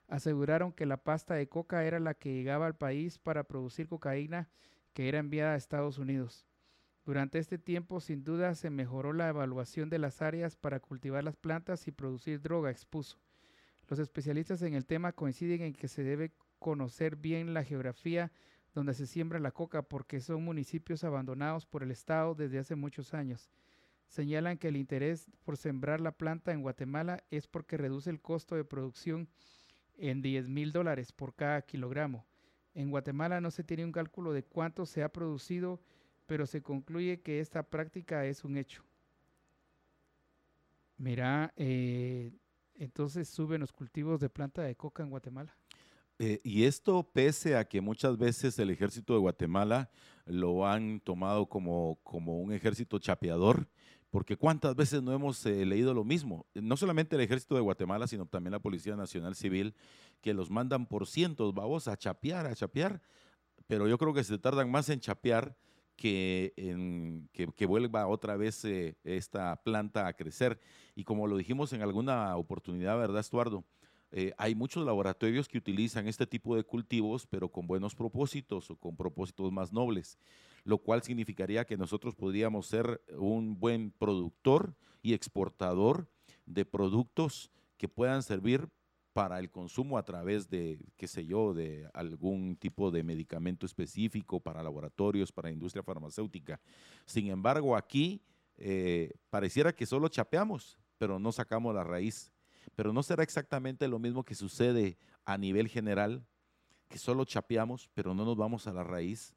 aseguraron 0.09 0.73
que 0.73 0.87
la 0.87 0.97
pasta 0.97 1.35
de 1.35 1.49
coca 1.49 1.85
era 1.85 2.01
la 2.01 2.15
que 2.15 2.33
llegaba 2.33 2.67
al 2.67 2.77
país 2.77 3.19
para 3.19 3.45
producir 3.45 3.89
cocaína 3.89 4.49
que 4.93 5.09
era 5.09 5.19
enviada 5.19 5.53
a 5.53 5.57
Estados 5.57 5.99
Unidos. 5.99 6.47
Durante 7.05 7.39
este 7.39 7.59
tiempo, 7.59 8.01
sin 8.01 8.25
duda, 8.25 8.55
se 8.55 8.71
mejoró 8.71 9.13
la 9.13 9.29
evaluación 9.29 9.89
de 9.89 9.99
las 9.99 10.21
áreas 10.21 10.57
para 10.57 10.81
cultivar 10.81 11.23
las 11.23 11.37
plantas 11.37 11.87
y 11.89 11.93
producir 11.93 12.41
droga, 12.41 12.71
expuso. 12.71 13.19
Los 13.89 13.99
especialistas 13.99 14.63
en 14.63 14.75
el 14.75 14.87
tema 14.87 15.13
coinciden 15.13 15.63
en 15.63 15.73
que 15.75 15.89
se 15.89 16.03
debe 16.03 16.33
conocer 16.59 17.17
bien 17.17 17.55
la 17.55 17.65
geografía 17.65 18.33
donde 18.75 18.95
se 18.95 19.07
siembra 19.07 19.39
la 19.39 19.51
coca 19.51 19.83
porque 19.83 20.21
son 20.21 20.45
municipios 20.45 21.05
abandonados 21.05 21.67
por 21.67 21.83
el 21.83 21.91
Estado 21.91 22.35
desde 22.35 22.59
hace 22.59 22.75
muchos 22.75 23.13
años. 23.15 23.51
Señalan 24.09 24.59
que 24.59 24.69
el 24.69 24.77
interés 24.77 25.27
por 25.45 25.57
sembrar 25.57 26.01
la 26.01 26.13
planta 26.13 26.53
en 26.53 26.63
Guatemala 26.63 27.23
es 27.31 27.47
porque 27.47 27.77
reduce 27.77 28.11
el 28.11 28.21
costo 28.21 28.55
de 28.55 28.65
producción 28.65 29.29
en 29.97 30.23
10 30.23 30.49
mil 30.49 30.73
dólares 30.73 31.13
por 31.13 31.35
cada 31.35 31.63
kilogramo. 31.63 32.27
En 32.75 32.91
Guatemala 32.91 33.41
no 33.41 33.51
se 33.51 33.65
tiene 33.65 33.85
un 33.85 33.93
cálculo 33.93 34.33
de 34.33 34.45
cuánto 34.45 34.87
se 34.87 35.03
ha 35.03 35.11
producido, 35.11 35.81
pero 36.27 36.47
se 36.47 36.63
concluye 36.63 37.21
que 37.21 37.41
esta 37.41 37.63
práctica 37.63 38.25
es 38.25 38.45
un 38.45 38.57
hecho. 38.57 38.83
Mira, 40.97 41.53
eh, 41.57 42.33
entonces 42.77 43.29
suben 43.29 43.61
los 43.61 43.73
cultivos 43.73 44.21
de 44.21 44.29
planta 44.29 44.63
de 44.63 44.75
coca 44.77 45.03
en 45.03 45.11
Guatemala. 45.11 45.57
Eh, 46.19 46.41
y 46.45 46.65
esto 46.65 47.03
pese 47.13 47.57
a 47.57 47.65
que 47.65 47.81
muchas 47.81 48.17
veces 48.17 48.59
el 48.59 48.71
ejército 48.71 49.13
de 49.15 49.19
Guatemala 49.19 49.91
lo 50.25 50.67
han 50.67 51.01
tomado 51.01 51.47
como, 51.47 51.99
como 52.05 52.39
un 52.41 52.53
ejército 52.53 52.99
chapeador, 52.99 53.69
porque 54.11 54.37
cuántas 54.37 54.77
veces 54.77 55.03
no 55.03 55.13
hemos 55.13 55.45
eh, 55.47 55.65
leído 55.65 55.95
lo 55.95 56.05
mismo, 56.05 56.47
no 56.55 56.77
solamente 56.77 57.17
el 57.17 57.23
ejército 57.23 57.55
de 57.55 57.63
Guatemala, 57.63 58.07
sino 58.07 58.27
también 58.27 58.53
la 58.53 58.61
Policía 58.61 58.95
Nacional 58.95 59.35
Civil, 59.35 59.75
que 60.21 60.35
los 60.35 60.51
mandan 60.51 60.87
por 60.87 61.07
cientos, 61.07 61.55
vamos, 61.55 61.89
a 61.89 61.97
chapear, 61.97 62.47
a 62.47 62.55
chapear, 62.55 63.01
pero 63.67 63.89
yo 63.89 63.99
creo 63.99 64.13
que 64.13 64.23
se 64.23 64.39
tardan 64.39 64.71
más 64.71 64.89
en 64.91 65.01
chapear 65.01 65.57
que, 65.97 66.53
en, 66.57 67.29
que, 67.33 67.67
vuelva 67.67 68.07
otra 68.07 68.37
vez 68.37 68.65
eh, 68.65 68.97
esta 69.05 69.57
planta 69.63 70.07
a 70.07 70.15
crecer. 70.15 70.59
Y 70.95 71.05
como 71.05 71.27
lo 71.27 71.37
dijimos 71.37 71.73
en 71.73 71.83
alguna 71.83 72.37
oportunidad, 72.37 72.99
¿verdad, 72.99 73.21
Estuardo? 73.21 73.65
Eh, 74.11 74.35
hay 74.37 74.55
muchos 74.55 74.85
laboratorios 74.85 75.49
que 75.49 75.57
utilizan 75.57 76.07
este 76.07 76.27
tipo 76.27 76.55
de 76.55 76.65
cultivos, 76.65 77.27
pero 77.27 77.49
con 77.49 77.67
buenos 77.67 77.95
propósitos 77.95 78.71
o 78.71 78.77
con 78.77 78.95
propósitos 78.95 79.51
más 79.51 79.73
nobles, 79.73 80.19
lo 80.65 80.79
cual 80.79 81.03
significaría 81.03 81.65
que 81.65 81.79
nosotros 81.79 82.15
podríamos 82.15 82.67
ser 82.67 83.01
un 83.17 83.59
buen 83.59 83.91
productor 83.91 84.75
y 85.01 85.15
exportador 85.15 86.09
de 86.45 86.67
productos 86.67 87.51
que 87.79 87.89
puedan 87.89 88.23
servir 88.23 88.69
para 89.13 89.39
el 89.39 89.51
consumo 89.51 89.99
a 89.99 90.05
través 90.05 90.49
de, 90.49 90.79
qué 90.97 91.07
sé 91.07 91.27
yo, 91.27 91.53
de 91.55 91.89
algún 91.93 92.57
tipo 92.57 92.91
de 92.91 93.03
medicamento 93.03 93.67
específico 93.67 94.41
para 94.41 94.63
laboratorios, 94.63 95.33
para 95.33 95.51
industria 95.51 95.83
farmacéutica. 95.83 96.61
Sin 97.05 97.29
embargo, 97.29 97.77
aquí 97.77 98.23
eh, 98.57 99.13
pareciera 99.31 99.75
que 99.75 99.87
solo 99.87 100.09
chapeamos, 100.09 100.79
pero 100.99 101.19
no 101.19 101.33
sacamos 101.33 101.75
la 101.75 101.85
raíz 101.85 102.33
pero 102.75 102.93
no 102.93 103.03
será 103.03 103.23
exactamente 103.23 103.89
lo 103.89 103.99
mismo 103.99 104.25
que 104.25 104.35
sucede 104.35 104.97
a 105.25 105.37
nivel 105.39 105.69
general, 105.69 106.25
que 106.89 106.99
solo 106.99 107.25
chapeamos, 107.25 107.91
pero 107.95 108.15
no 108.15 108.25
nos 108.25 108.37
vamos 108.37 108.67
a 108.67 108.73
la 108.73 108.85
raíz. 108.85 109.35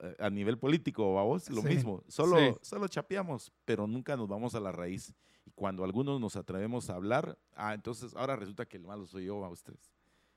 Eh, 0.00 0.16
a 0.18 0.30
nivel 0.30 0.58
político, 0.58 1.14
vamos, 1.14 1.48
lo 1.50 1.62
mismo. 1.62 2.02
Solo, 2.08 2.58
solo 2.62 2.88
chapeamos, 2.88 3.52
pero 3.64 3.86
nunca 3.86 4.16
nos 4.16 4.28
vamos 4.28 4.54
a 4.54 4.60
la 4.60 4.72
raíz. 4.72 5.14
Y 5.48 5.50
cuando 5.50 5.82
algunos 5.82 6.20
nos 6.20 6.36
atrevemos 6.36 6.90
a 6.90 6.94
hablar, 6.96 7.38
ah, 7.54 7.72
entonces 7.72 8.14
ahora 8.14 8.36
resulta 8.36 8.66
que 8.66 8.76
el 8.76 8.84
malo 8.84 9.06
soy 9.06 9.24
yo 9.24 9.42
a 9.42 9.48
ustedes. 9.48 9.94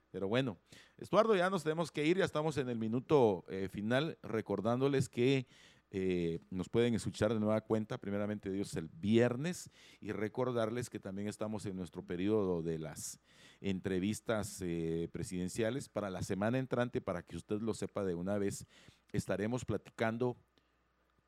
Pero 0.09 0.29
bueno, 0.29 0.57
Estuardo, 0.97 1.35
ya 1.35 1.49
nos 1.49 1.63
tenemos 1.63 1.91
que 1.91 2.05
ir, 2.05 2.17
ya 2.17 2.23
estamos 2.23 2.55
en 2.55 2.69
el 2.69 2.77
minuto 2.77 3.43
eh, 3.49 3.67
final, 3.67 4.17
recordándoles 4.23 5.09
que 5.09 5.47
eh, 5.89 6.39
nos 6.49 6.69
pueden 6.69 6.93
escuchar 6.93 7.33
de 7.33 7.41
nueva 7.41 7.59
cuenta, 7.59 7.97
primeramente 7.97 8.49
Dios, 8.49 8.73
el 8.77 8.87
viernes 8.87 9.69
y 9.99 10.13
recordarles 10.13 10.89
que 10.89 11.01
también 11.01 11.27
estamos 11.27 11.65
en 11.65 11.75
nuestro 11.75 12.05
periodo 12.05 12.61
de 12.61 12.79
las 12.79 13.19
entrevistas 13.59 14.61
eh, 14.61 15.09
presidenciales. 15.11 15.89
Para 15.89 16.09
la 16.09 16.23
semana 16.23 16.57
entrante, 16.57 17.01
para 17.01 17.21
que 17.21 17.35
usted 17.35 17.59
lo 17.59 17.73
sepa 17.73 18.05
de 18.05 18.15
una 18.15 18.37
vez, 18.37 18.65
estaremos 19.11 19.65
platicando 19.65 20.37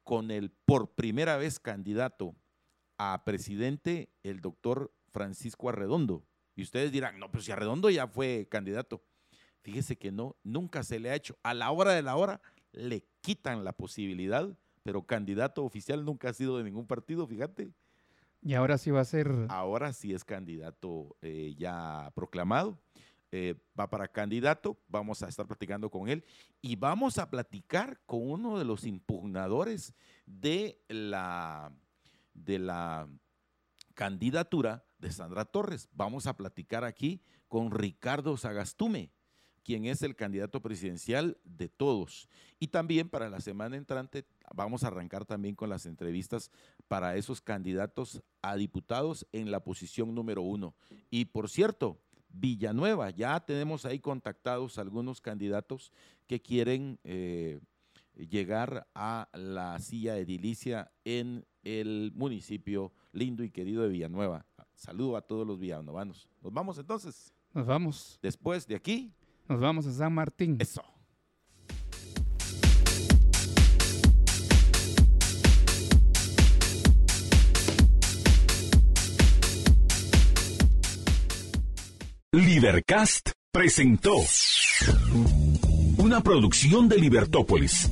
con 0.06 0.32
el 0.32 0.52
por 0.52 0.92
primera 0.92 1.36
vez 1.36 1.60
candidato 1.60 2.34
a 3.12 3.24
presidente, 3.26 4.10
el 4.24 4.40
doctor 4.40 4.94
Francisco 5.12 5.70
Arredondo. 5.70 6.26
Y 6.56 6.64
ustedes 6.64 6.92
dirán, 6.92 7.20
no, 7.20 7.32
pero 7.32 7.44
si 7.44 7.52
Arredondo 7.52 7.90
ya 7.90 8.08
fue 8.08 8.48
candidato. 8.50 9.04
Fíjese 9.62 9.98
que 9.98 10.12
no, 10.12 10.36
nunca 10.44 10.84
se 10.84 11.00
le 11.00 11.10
ha 11.10 11.16
hecho. 11.16 11.38
A 11.44 11.54
la 11.54 11.72
hora 11.72 11.92
de 11.92 12.02
la 12.02 12.16
hora 12.16 12.42
le 12.72 13.06
quitan 13.22 13.64
la 13.64 13.74
posibilidad, 13.74 14.58
pero 14.84 15.06
candidato 15.06 15.64
oficial 15.64 16.06
nunca 16.06 16.30
ha 16.30 16.34
sido 16.34 16.58
de 16.58 16.64
ningún 16.64 16.88
partido, 16.88 17.28
fíjate. 17.28 17.72
Y 18.42 18.54
ahora 18.56 18.78
sí 18.78 18.92
va 18.92 19.02
a 19.02 19.06
ser. 19.06 19.30
Ahora 19.50 19.94
sí 19.94 20.14
es 20.14 20.24
candidato 20.24 21.16
eh, 21.22 21.56
ya 21.58 22.12
proclamado. 22.16 22.78
Eh, 23.32 23.56
va 23.80 23.90
para 23.90 24.08
candidato, 24.08 24.78
vamos 24.88 25.24
a 25.24 25.28
estar 25.28 25.48
platicando 25.48 25.90
con 25.90 26.08
él 26.08 26.24
y 26.62 26.76
vamos 26.76 27.18
a 27.18 27.32
platicar 27.32 28.00
con 28.06 28.30
uno 28.30 28.60
de 28.60 28.66
los 28.66 28.86
impugnadores 28.86 29.96
de 30.28 30.80
la, 30.88 31.72
de 32.34 32.60
la 32.60 33.08
candidatura 33.94 34.86
de 34.98 35.12
Sandra 35.12 35.46
Torres. 35.46 35.90
Vamos 35.94 36.28
a 36.28 36.36
platicar 36.36 36.84
aquí 36.84 37.22
con 37.48 37.72
Ricardo 37.72 38.38
Sagastume 38.38 39.12
quien 39.64 39.86
es 39.86 40.02
el 40.02 40.16
candidato 40.16 40.62
presidencial 40.62 41.38
de 41.44 41.70
todos. 41.70 42.30
Y 42.60 42.68
también 42.68 43.10
para 43.10 43.30
la 43.30 43.40
semana 43.40 43.78
entrante 43.78 44.26
vamos 44.54 44.84
a 44.84 44.88
arrancar 44.88 45.26
también 45.26 45.56
con 45.56 45.70
las 45.70 45.86
entrevistas 45.86 46.52
para 46.88 47.16
esos 47.16 47.42
candidatos 47.42 48.22
a 48.42 48.56
diputados 48.56 49.26
en 49.32 49.52
la 49.52 49.64
posición 49.64 50.14
número 50.14 50.42
uno. 50.42 50.76
Y 51.10 51.26
por 51.26 51.50
cierto, 51.50 52.00
Villanueva, 52.30 53.10
ya 53.12 53.40
tenemos 53.40 53.86
ahí 53.86 54.00
contactados 54.00 54.78
algunos 54.78 55.22
candidatos 55.22 55.92
que 56.28 56.42
quieren 56.42 57.00
eh, 57.04 57.60
llegar 58.16 58.88
a 58.94 59.30
la 59.34 59.80
silla 59.80 60.18
edilicia 60.18 60.92
en 61.06 61.46
el 61.64 62.12
municipio 62.16 62.92
lindo 63.12 63.44
y 63.44 63.50
querido 63.50 63.84
de 63.84 63.90
Villanueva. 63.90 64.46
Saludo 64.76 65.18
a 65.18 65.22
todos 65.22 65.46
los 65.48 65.60
villanovanos. 65.60 66.28
Nos 66.42 66.54
vamos 66.54 66.78
entonces. 66.78 67.34
Nos 67.54 67.66
vamos. 67.66 68.20
Después 68.22 68.68
de 68.68 68.76
aquí, 68.76 69.14
nos 69.48 69.60
vamos 69.62 69.86
a 69.86 69.94
San 69.94 70.14
Martín. 70.14 70.58
Eso. 70.60 70.84
Libercast 82.32 83.30
presentó 83.52 84.16
una 86.00 86.22
producción 86.22 86.90
de 86.90 86.98
Libertópolis. 86.98 87.92